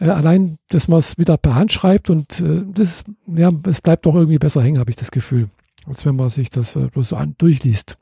äh, 0.00 0.08
allein, 0.08 0.58
dass 0.70 0.88
man 0.88 0.98
es 0.98 1.18
wieder 1.18 1.36
per 1.36 1.54
Hand 1.54 1.72
schreibt 1.72 2.10
und 2.10 2.40
äh, 2.40 2.62
das, 2.66 3.04
ja, 3.26 3.50
es 3.68 3.80
bleibt 3.80 4.06
doch 4.06 4.14
irgendwie 4.14 4.38
besser 4.38 4.62
hängen, 4.62 4.78
habe 4.78 4.90
ich 4.90 4.96
das 4.96 5.10
Gefühl, 5.10 5.48
als 5.86 6.04
wenn 6.04 6.16
man 6.16 6.30
sich 6.30 6.50
das 6.50 6.76
äh, 6.76 6.88
bloß 6.88 7.10
so 7.10 7.16
an, 7.16 7.34
durchliest. 7.38 7.96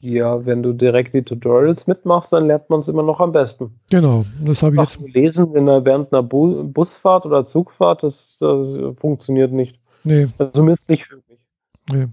Ja, 0.00 0.44
wenn 0.44 0.62
du 0.62 0.72
direkt 0.72 1.14
die 1.14 1.22
Tutorials 1.22 1.86
mitmachst, 1.86 2.32
dann 2.32 2.46
lernt 2.46 2.68
man 2.68 2.80
es 2.80 2.88
immer 2.88 3.02
noch 3.02 3.18
am 3.18 3.32
besten. 3.32 3.80
Genau, 3.90 4.24
das 4.44 4.62
habe 4.62 4.74
ich 4.74 4.80
Ach, 4.80 4.90
jetzt. 4.90 5.14
Lesen 5.14 5.54
in 5.54 5.66
der, 5.66 5.84
während 5.84 6.12
einer 6.12 6.22
Bu 6.22 6.64
Busfahrt 6.64 7.24
oder 7.24 7.46
Zugfahrt, 7.46 8.02
das, 8.02 8.36
das 8.38 8.76
funktioniert 9.00 9.52
nicht. 9.52 9.80
Nee. 10.04 10.28
Also 10.38 10.52
zumindest 10.52 10.88
nicht 10.88 11.06
für 11.06 11.20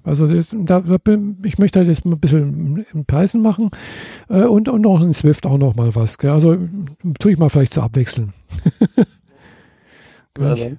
also 0.03 0.27
das, 0.27 0.55
da, 0.55 0.83
ich 1.43 1.57
möchte 1.57 1.79
halt 1.79 1.89
jetzt 1.89 2.05
mal 2.05 2.13
ein 2.13 2.19
bisschen 2.19 2.85
in 2.93 3.05
Python 3.05 3.41
machen 3.41 3.71
äh, 4.29 4.43
und, 4.43 4.69
und 4.69 4.85
auch 4.85 5.01
in 5.01 5.13
Swift 5.13 5.47
auch 5.47 5.57
noch 5.57 5.75
mal 5.75 5.95
was. 5.95 6.17
Gell? 6.17 6.29
Also 6.29 6.57
tue 7.19 7.31
ich 7.31 7.37
mal 7.39 7.49
vielleicht 7.49 7.73
zu 7.73 7.79
so 7.79 7.85
abwechseln. 7.85 8.33
ja, 10.37 10.53
ich, 10.53 10.75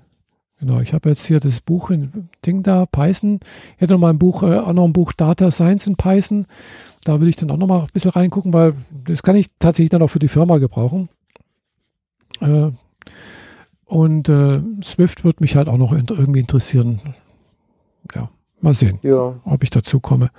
genau, 0.61 0.81
ich 0.81 0.93
habe 0.93 1.09
jetzt 1.09 1.27
hier 1.27 1.41
das 1.41 1.61
Buch 1.61 1.91
in 1.91 2.29
Ding 2.47 2.63
da, 2.63 2.87
Python. 2.87 3.41
Ich 3.75 3.81
hätte 3.81 3.95
noch 3.95 4.01
mal 4.01 4.11
ein 4.11 4.19
Buch, 4.19 4.45
äh, 4.45 4.59
auch 4.59 4.73
noch 4.73 4.85
ein 4.85 4.93
Buch 4.93 5.13
Data 5.13 5.51
Science 5.51 5.89
in 5.89 5.97
Python. 5.97 6.47
Da 7.03 7.21
will 7.21 7.29
ich 7.29 7.37
dann 7.37 7.51
auch 7.51 7.57
noch 7.57 7.67
mal 7.67 7.81
ein 7.81 7.89
bisschen 7.93 8.13
reingucken, 8.13 8.53
weil 8.53 8.75
das 9.07 9.25
kann 9.25 9.35
ich 9.35 9.49
tatsächlich 9.59 9.91
dann 9.91 10.03
auch 10.03 10.09
für 10.09 10.21
die 10.21 10.29
Firma 10.29 10.59
gebrauchen. 10.59 11.09
Äh, 12.41 12.71
und 13.87 14.29
äh, 14.29 14.61
Swift 14.83 15.25
wird 15.25 15.41
mich 15.41 15.57
halt 15.57 15.69
auch 15.69 15.79
noch 15.79 15.93
irgendwie 15.93 16.41
interessieren. 16.41 17.01
Ja. 18.15 18.31
Mal 18.65 18.73
sehen, 18.73 18.99
ja. 19.03 19.35
ob 19.45 19.63
ich 19.63 19.69
dazu 19.69 20.01
komme. 20.01 20.31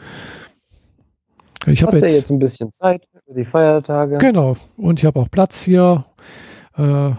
Ich 1.68 1.84
habe 1.84 1.98
jetzt, 1.98 2.10
ja 2.10 2.16
jetzt 2.16 2.32
ein 2.32 2.40
bisschen 2.40 2.74
Zeit 2.74 3.08
für 3.28 3.36
die 3.36 3.46
Feiertage. 3.46 4.18
Genau. 4.18 4.56
Und 4.78 5.00
ich 5.00 5.06
habe 5.06 5.20
auch 5.20 5.30
Platz 5.30 5.64
hier. 5.64 6.06
Äh, 6.76 7.12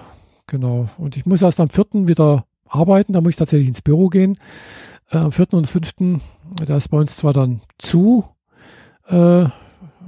genau. 0.49 0.89
Und 0.99 1.16
ich 1.16 1.24
muss 1.24 1.43
erst 1.43 1.61
am 1.61 1.69
4. 1.69 2.09
wieder 2.09 2.45
arbeiten. 2.69 3.12
Da 3.12 3.20
muss 3.20 3.31
ich 3.31 3.37
tatsächlich 3.37 3.69
ins 3.69 3.83
Büro 3.83 4.09
gehen. 4.09 4.37
Äh, 5.12 5.19
am 5.19 5.31
4. 5.31 5.55
und 5.55 5.69
5. 5.69 6.20
Da 6.66 6.77
ist 6.77 6.89
bei 6.89 6.99
uns 6.99 7.15
zwar 7.15 7.33
dann 7.33 7.61
zu. 7.78 8.24
Äh, 9.07 9.47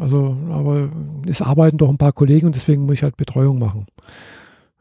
also, 0.00 0.36
aber 0.50 0.88
es 1.28 1.42
arbeiten 1.42 1.78
doch 1.78 1.90
ein 1.90 1.98
paar 1.98 2.12
Kollegen 2.12 2.46
und 2.46 2.56
deswegen 2.56 2.86
muss 2.86 2.94
ich 2.94 3.02
halt 3.04 3.16
Betreuung 3.16 3.60
machen. 3.60 3.86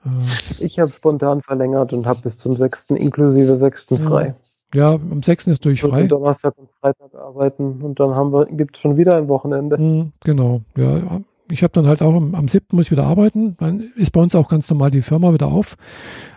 Äh, 0.04 0.64
ich 0.64 0.80
habe 0.80 0.92
spontan 0.92 1.44
verlängert 1.44 1.94
und 1.94 2.08
habe 2.08 2.22
bis 2.24 2.40
zum 2.40 2.56
6. 2.56 2.86
inklusive 2.90 3.60
6. 3.60 3.86
frei. 4.04 4.34
Ja, 4.76 4.94
am 4.94 5.24
6. 5.24 5.48
ist 5.48 5.66
durch 5.66 5.82
frei. 5.82 6.08
Donnerstag 6.08 6.58
und 6.58 6.70
Freitag 6.82 7.16
arbeiten 7.16 7.82
und 7.82 8.00
dann 8.00 8.16
haben 8.16 8.34
wir, 8.34 8.46
gibt 8.48 8.76
es 8.76 8.82
schon 8.82 8.98
wieder 8.98 9.16
ein 9.16 9.28
Wochenende. 9.28 9.78
Mhm, 9.78 10.12
genau, 10.24 10.62
ja. 10.76 11.22
Ich 11.50 11.64
habe 11.64 11.72
dann 11.72 11.88
halt 11.88 12.02
auch 12.02 12.14
am, 12.14 12.36
am 12.36 12.48
7. 12.50 12.66
muss 12.74 12.88
ich 12.88 12.92
wieder 12.92 13.06
arbeiten. 13.06 13.56
Dann 13.58 13.92
ist 13.96 14.12
bei 14.12 14.20
uns 14.20 14.36
auch 14.36 14.50
ganz 14.50 14.70
normal 14.70 14.92
die 14.92 15.02
Firma 15.02 15.34
wieder 15.34 15.48
auf. 15.48 15.78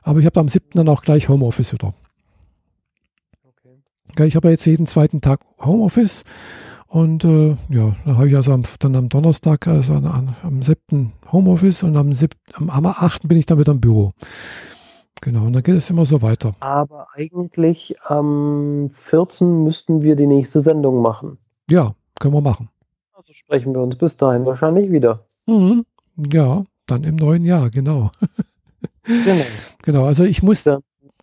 Aber 0.02 0.20
ich 0.20 0.26
habe 0.26 0.38
am 0.38 0.48
7. 0.48 0.68
dann 0.74 0.88
auch 0.88 1.02
gleich 1.02 1.28
Homeoffice 1.28 1.72
wieder. 1.72 1.94
Okay. 3.44 4.26
Ich 4.26 4.36
habe 4.36 4.48
ja 4.48 4.52
jetzt 4.52 4.64
jeden 4.66 4.86
zweiten 4.86 5.20
Tag 5.20 5.40
Homeoffice. 5.60 6.24
Und 6.86 7.24
äh, 7.24 7.56
ja, 7.68 7.94
da 8.04 8.16
habe 8.16 8.28
ich 8.28 8.36
also 8.36 8.52
am, 8.52 8.62
dann 8.80 8.96
am 8.96 9.08
Donnerstag, 9.08 9.66
also 9.66 9.94
an, 9.94 10.36
am 10.42 10.62
7. 10.62 11.12
Homeoffice 11.32 11.82
und 11.82 11.96
am, 11.96 12.12
7., 12.12 12.30
am, 12.54 12.70
am 12.70 12.86
8. 12.86 13.28
bin 13.28 13.38
ich 13.38 13.46
dann 13.46 13.58
wieder 13.58 13.72
im 13.72 13.80
Büro. 13.80 14.12
Genau, 15.22 15.44
und 15.44 15.52
dann 15.52 15.62
geht 15.62 15.76
es 15.76 15.90
immer 15.90 16.06
so 16.06 16.22
weiter. 16.22 16.54
Aber 16.60 17.08
eigentlich 17.14 17.94
am 18.04 18.90
14. 18.94 19.64
müssten 19.64 20.02
wir 20.02 20.16
die 20.16 20.26
nächste 20.26 20.60
Sendung 20.60 21.02
machen. 21.02 21.38
Ja, 21.70 21.94
können 22.18 22.34
wir 22.34 22.40
machen. 22.40 22.70
Also 23.12 23.32
sprechen 23.34 23.74
wir 23.74 23.82
uns 23.82 23.98
bis 23.98 24.16
dahin 24.16 24.46
wahrscheinlich 24.46 24.90
wieder. 24.90 25.26
Mhm. 25.46 25.84
Ja, 26.32 26.64
dann 26.86 27.04
im 27.04 27.16
neuen 27.16 27.44
Jahr, 27.44 27.70
genau. 27.70 28.10
genau. 29.04 29.44
genau, 29.82 30.04
also 30.04 30.24
ich 30.24 30.42
muss 30.42 30.64
ja. 30.64 30.78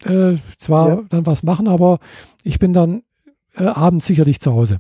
äh, 0.06 0.38
zwar 0.58 0.90
ja. 0.90 1.02
dann 1.10 1.26
was 1.26 1.44
machen, 1.44 1.68
aber 1.68 2.00
ich 2.44 2.60
bin 2.60 2.74
dann 2.74 3.02
äh, 3.56 3.66
abends 3.66 4.06
sicherlich 4.06 4.40
zu 4.40 4.54
Hause. 4.54 4.80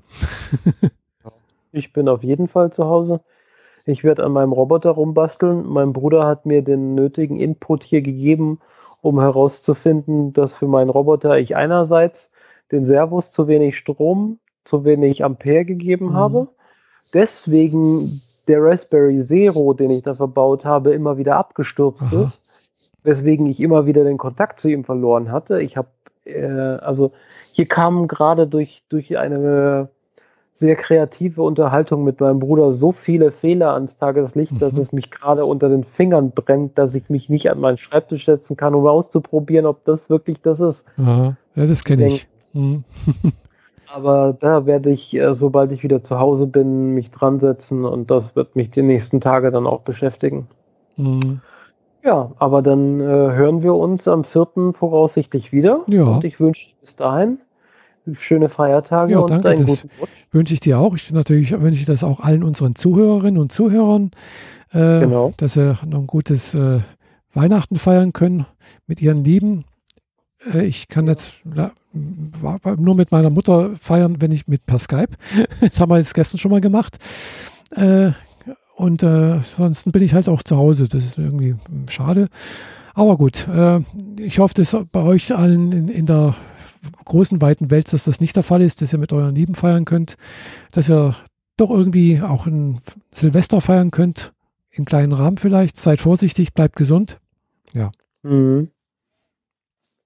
ich 1.72 1.91
bin 1.91 2.07
auf 2.07 2.23
jeden 2.23 2.48
Fall 2.48 2.72
zu 2.72 2.85
Hause. 2.85 3.22
Ich 3.85 4.03
werde 4.03 4.23
an 4.23 4.34
meinem 4.34 4.52
Roboter 4.52 4.91
rumbasteln. 4.91 5.65
Mein 5.65 5.94
Bruder 5.94 6.26
hat 6.26 6.45
mir 6.45 6.61
den 6.61 6.94
nötigen 6.94 7.39
Input 7.39 7.84
hier 7.84 8.02
gegeben, 8.02 8.60
um 9.02 9.19
herauszufinden, 9.19 10.34
dass 10.34 10.56
für 10.56 10.68
meinen 10.68 10.90
Roboter 10.90 11.38
ich 11.38 11.56
einerseits 11.56 12.32
den 12.72 12.86
Servos 12.86 13.32
zu 13.32 13.48
wenig 13.48 13.78
Strom, 13.78 14.40
zu 14.64 14.84
wenig 14.84 15.24
Ampere 15.24 15.65
gegeben 15.65 16.07
mhm. 16.10 16.14
habe. 16.14 16.48
Deswegen 17.14 18.22
der 18.48 18.61
Raspberry 18.61 19.19
Zero, 19.19 19.74
den 19.74 19.90
ich 19.91 20.03
da 20.03 20.15
verbaut 20.15 20.65
habe, 20.65 20.94
immer 20.94 21.18
wieder 21.18 21.36
abgestürzt 21.38 22.03
Aha. 22.03 22.24
ist. 22.24 22.40
Weswegen 23.03 23.45
ich 23.45 23.60
immer 23.60 23.86
wieder 23.86 24.03
den 24.03 24.18
Kontakt 24.18 24.60
zu 24.60 24.68
ihm 24.68 24.84
verloren 24.84 25.32
hatte. 25.32 25.61
Ich 25.61 25.78
habe, 25.78 25.88
äh, 26.26 26.45
also 26.45 27.11
hier 27.53 27.65
kamen 27.65 28.07
gerade 28.07 28.48
durch, 28.48 28.84
durch 28.90 29.18
eine 29.18 29.90
sehr 30.57 30.75
kreative 30.75 31.43
Unterhaltung 31.43 32.03
mit 32.03 32.19
meinem 32.19 32.39
Bruder 32.39 32.73
so 32.73 32.91
viele 32.91 33.31
Fehler 33.31 33.73
ans 33.73 33.95
Tageslicht, 33.95 34.53
mhm. 34.53 34.59
dass 34.59 34.73
es 34.73 34.91
mich 34.91 35.11
gerade 35.11 35.45
unter 35.45 35.69
den 35.69 35.84
Fingern 35.84 36.31
brennt, 36.31 36.77
dass 36.77 36.95
ich 36.95 37.09
mich 37.09 37.29
nicht 37.29 37.51
an 37.51 37.59
meinen 37.59 37.77
Schreibtisch 37.77 38.25
setzen 38.25 38.57
kann, 38.57 38.73
um 38.73 38.88
auszuprobieren, 38.88 39.65
ob 39.67 39.85
das 39.85 40.09
wirklich 40.09 40.41
das 40.41 40.59
ist. 40.59 40.85
Aha. 40.97 41.38
Ja, 41.55 41.65
das 41.65 41.84
kenne 41.84 42.07
ich. 42.07 42.27
Mhm. 42.53 42.84
Aber 43.93 44.35
da 44.39 44.65
werde 44.65 44.89
ich, 44.89 45.15
äh, 45.15 45.34
sobald 45.34 45.71
ich 45.71 45.84
wieder 45.84 46.03
zu 46.03 46.19
Hause 46.19 46.47
bin, 46.47 46.93
mich 46.93 47.11
dran 47.11 47.39
setzen 47.39 47.85
und 47.85 48.11
das 48.11 48.35
wird 48.35 48.55
mich 48.55 48.69
die 48.69 48.81
nächsten 48.81 49.21
Tage 49.21 49.51
dann 49.51 49.65
auch 49.65 49.81
beschäftigen. 49.81 50.47
Mhm. 50.97 51.41
Ja, 52.03 52.31
aber 52.38 52.61
dann 52.61 52.99
äh, 52.99 53.03
hören 53.03 53.63
wir 53.63 53.73
uns 53.73 54.07
am 54.07 54.23
4. 54.23 54.73
voraussichtlich 54.73 55.51
wieder. 55.51 55.81
Ja. 55.89 56.03
Und 56.03 56.23
ich 56.23 56.39
wünsche 56.39 56.69
bis 56.79 56.95
dahin 56.95 57.39
schöne 58.15 58.49
Feiertage 58.49 59.13
ja, 59.13 59.19
und 59.19 59.29
danke, 59.29 59.49
einen 59.49 59.65
guten 59.65 59.89
Rutsch. 59.99 60.09
Wünsche 60.31 60.53
ich 60.53 60.59
dir 60.59 60.79
auch. 60.79 60.95
Ich 60.95 61.11
natürlich 61.11 61.51
wünsche 61.59 61.79
ich 61.79 61.85
das 61.85 62.03
auch 62.03 62.19
allen 62.19 62.43
unseren 62.43 62.75
Zuhörerinnen 62.75 63.39
und 63.39 63.51
Zuhörern, 63.51 64.11
äh, 64.71 64.99
genau. 65.01 65.34
dass 65.38 65.53
sie 65.53 65.73
noch 65.85 65.99
ein 65.99 66.07
gutes 66.07 66.55
äh, 66.55 66.81
Weihnachten 67.34 67.77
feiern 67.77 68.13
können 68.13 68.45
mit 68.88 69.01
ihren 69.01 69.23
Lieben. 69.23 69.65
Äh, 70.53 70.65
ich 70.65 70.88
kann 70.88 71.07
jetzt 71.07 71.41
nur 71.43 72.95
mit 72.95 73.11
meiner 73.11 73.29
Mutter 73.29 73.71
feiern, 73.79 74.17
wenn 74.19 74.31
ich 74.31 74.47
mit 74.47 74.65
per 74.65 74.79
Skype. 74.79 75.15
das 75.61 75.79
haben 75.79 75.91
wir 75.91 75.97
jetzt 75.97 76.13
gestern 76.13 76.39
schon 76.39 76.51
mal 76.51 76.61
gemacht. 76.61 76.97
Äh, 77.71 78.11
und 78.75 79.01
äh, 79.01 79.39
ansonsten 79.57 79.91
bin 79.91 80.03
ich 80.03 80.13
halt 80.13 80.29
auch 80.29 80.43
zu 80.43 80.55
Hause. 80.55 80.88
Das 80.88 81.03
ist 81.03 81.17
irgendwie 81.17 81.55
schade. 81.89 82.27
Aber 82.93 83.17
gut, 83.17 83.47
äh, 83.47 83.81
ich 84.19 84.39
hoffe, 84.39 84.53
dass 84.55 84.75
bei 84.91 85.01
euch 85.01 85.35
allen 85.35 85.71
in, 85.71 85.88
in 85.88 86.05
der 86.05 86.35
großen, 87.05 87.41
weiten 87.41 87.72
Welt, 87.72 87.91
dass 87.93 88.05
das 88.05 88.22
nicht 88.22 88.35
der 88.35 88.43
Fall 88.43 88.61
ist, 88.61 88.81
dass 88.81 88.93
ihr 88.93 88.99
mit 88.99 89.14
euren 89.14 89.35
Lieben 89.35 89.55
feiern 89.55 89.85
könnt, 89.85 90.18
dass 90.72 90.89
ihr 90.89 91.15
doch 91.57 91.72
irgendwie 91.72 92.22
auch 92.22 92.45
ein 92.45 92.81
Silvester 93.11 93.61
feiern 93.61 93.91
könnt, 93.91 94.34
im 94.69 94.85
kleinen 94.85 95.14
Rahmen 95.14 95.38
vielleicht. 95.38 95.77
Seid 95.77 95.99
vorsichtig, 95.99 96.53
bleibt 96.53 96.76
gesund. 96.76 97.19
Ja. 97.73 97.91
Mhm. 98.23 98.69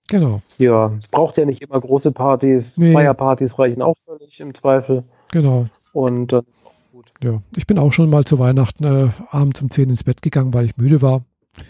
Genau. 0.07 0.41
Ja, 0.57 0.91
es 1.01 1.07
braucht 1.09 1.37
ja 1.37 1.45
nicht 1.45 1.61
immer 1.61 1.79
große 1.79 2.11
Partys. 2.11 2.77
Nee. 2.77 2.93
Feierpartys 2.93 3.57
reichen 3.57 3.81
auch 3.81 3.95
völlig 4.05 4.39
im 4.39 4.53
Zweifel. 4.53 5.03
Genau. 5.31 5.67
Und 5.93 6.33
das 6.33 6.43
ist 6.47 6.67
auch 6.67 6.91
gut. 6.91 7.11
Ja, 7.23 7.41
ich 7.55 7.65
bin 7.65 7.77
auch 7.77 7.93
schon 7.93 8.09
mal 8.09 8.25
zu 8.25 8.37
Weihnachten 8.37 8.83
äh, 8.83 9.09
abends 9.29 9.61
um 9.61 9.71
10 9.71 9.89
ins 9.89 10.03
Bett 10.03 10.21
gegangen, 10.21 10.53
weil 10.53 10.65
ich 10.65 10.75
müde 10.75 11.01
war. 11.01 11.23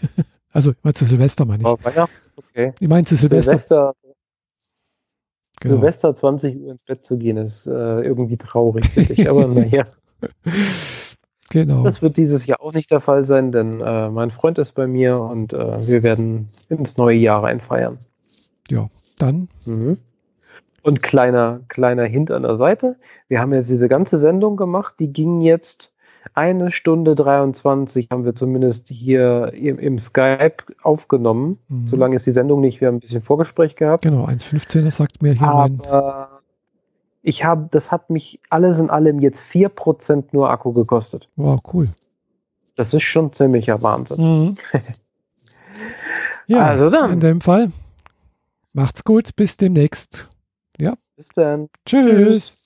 also, 0.52 0.72
ich 0.72 0.76
meine 0.82 0.94
zu 0.94 1.04
Silvester 1.04 1.44
meine 1.44 1.62
ich. 1.62 1.68
Oh, 1.68 1.78
Weihnachten? 1.82 2.14
Okay. 2.36 2.72
Ich 2.80 2.88
meine 2.88 3.04
zu 3.04 3.14
Silvester. 3.14 3.52
Silvester 3.52 3.94
Genau. 5.62 5.76
Silvester 5.76 6.14
20 6.14 6.60
Uhr 6.60 6.72
ins 6.72 6.82
Bett 6.82 7.04
zu 7.04 7.16
gehen, 7.16 7.36
ist 7.36 7.66
äh, 7.66 8.00
irgendwie 8.00 8.36
traurig, 8.36 8.84
finde 8.86 9.12
ich. 9.12 9.30
Aber 9.30 9.46
naja. 9.48 9.86
Genau. 11.50 11.84
Das 11.84 12.02
wird 12.02 12.16
dieses 12.16 12.46
Jahr 12.46 12.60
auch 12.60 12.72
nicht 12.72 12.90
der 12.90 13.00
Fall 13.00 13.24
sein, 13.24 13.52
denn 13.52 13.80
äh, 13.80 14.08
mein 14.08 14.30
Freund 14.30 14.58
ist 14.58 14.72
bei 14.72 14.86
mir 14.86 15.18
und 15.18 15.52
äh, 15.52 15.86
wir 15.86 16.02
werden 16.02 16.48
ins 16.68 16.96
neue 16.96 17.16
Jahr 17.16 17.44
reinfeiern. 17.44 17.98
Ja, 18.68 18.88
dann. 19.18 19.48
Mhm. 19.66 19.98
Und 20.82 21.02
kleiner, 21.02 21.60
kleiner 21.68 22.04
Hint 22.04 22.32
an 22.32 22.42
der 22.42 22.56
Seite. 22.56 22.96
Wir 23.28 23.40
haben 23.40 23.52
jetzt 23.52 23.70
diese 23.70 23.88
ganze 23.88 24.18
Sendung 24.18 24.56
gemacht, 24.56 24.94
die 24.98 25.12
ging 25.12 25.42
jetzt 25.42 25.91
eine 26.34 26.70
Stunde 26.70 27.14
23 27.14 28.08
haben 28.10 28.24
wir 28.24 28.34
zumindest 28.34 28.88
hier 28.88 29.52
im, 29.54 29.78
im 29.78 29.98
Skype 29.98 30.56
aufgenommen. 30.82 31.58
Mhm. 31.68 31.88
So 31.88 31.96
lange 31.96 32.16
ist 32.16 32.26
die 32.26 32.32
Sendung 32.32 32.60
nicht. 32.60 32.80
Wir 32.80 32.88
haben 32.88 32.96
ein 32.96 33.00
bisschen 33.00 33.22
Vorgespräch 33.22 33.76
gehabt. 33.76 34.02
Genau, 34.02 34.26
1,15, 34.26 34.84
das 34.84 34.96
sagt 34.96 35.22
mir 35.22 35.32
hier 35.32 35.48
Aber 35.48 35.68
mein. 35.68 35.80
Ich 37.24 37.44
habe, 37.44 37.68
das 37.70 37.92
hat 37.92 38.10
mich 38.10 38.40
alles 38.50 38.78
in 38.78 38.90
allem 38.90 39.20
jetzt 39.20 39.40
4% 39.40 40.24
nur 40.32 40.50
Akku 40.50 40.72
gekostet. 40.72 41.28
Wow, 41.36 41.60
cool. 41.72 41.88
Das 42.74 42.92
ist 42.94 43.04
schon 43.04 43.32
ziemlicher 43.32 43.80
Wahnsinn. 43.82 44.46
Mhm. 44.46 44.56
ja, 46.46 46.66
also 46.66 46.90
dann. 46.90 47.12
In 47.12 47.20
dem 47.20 47.40
Fall. 47.40 47.70
Macht's 48.72 49.04
gut, 49.04 49.36
bis 49.36 49.56
demnächst. 49.56 50.28
Ja. 50.80 50.94
Bis 51.16 51.28
dann. 51.34 51.68
Tschüss. 51.86 52.04
Tschüss. 52.04 52.61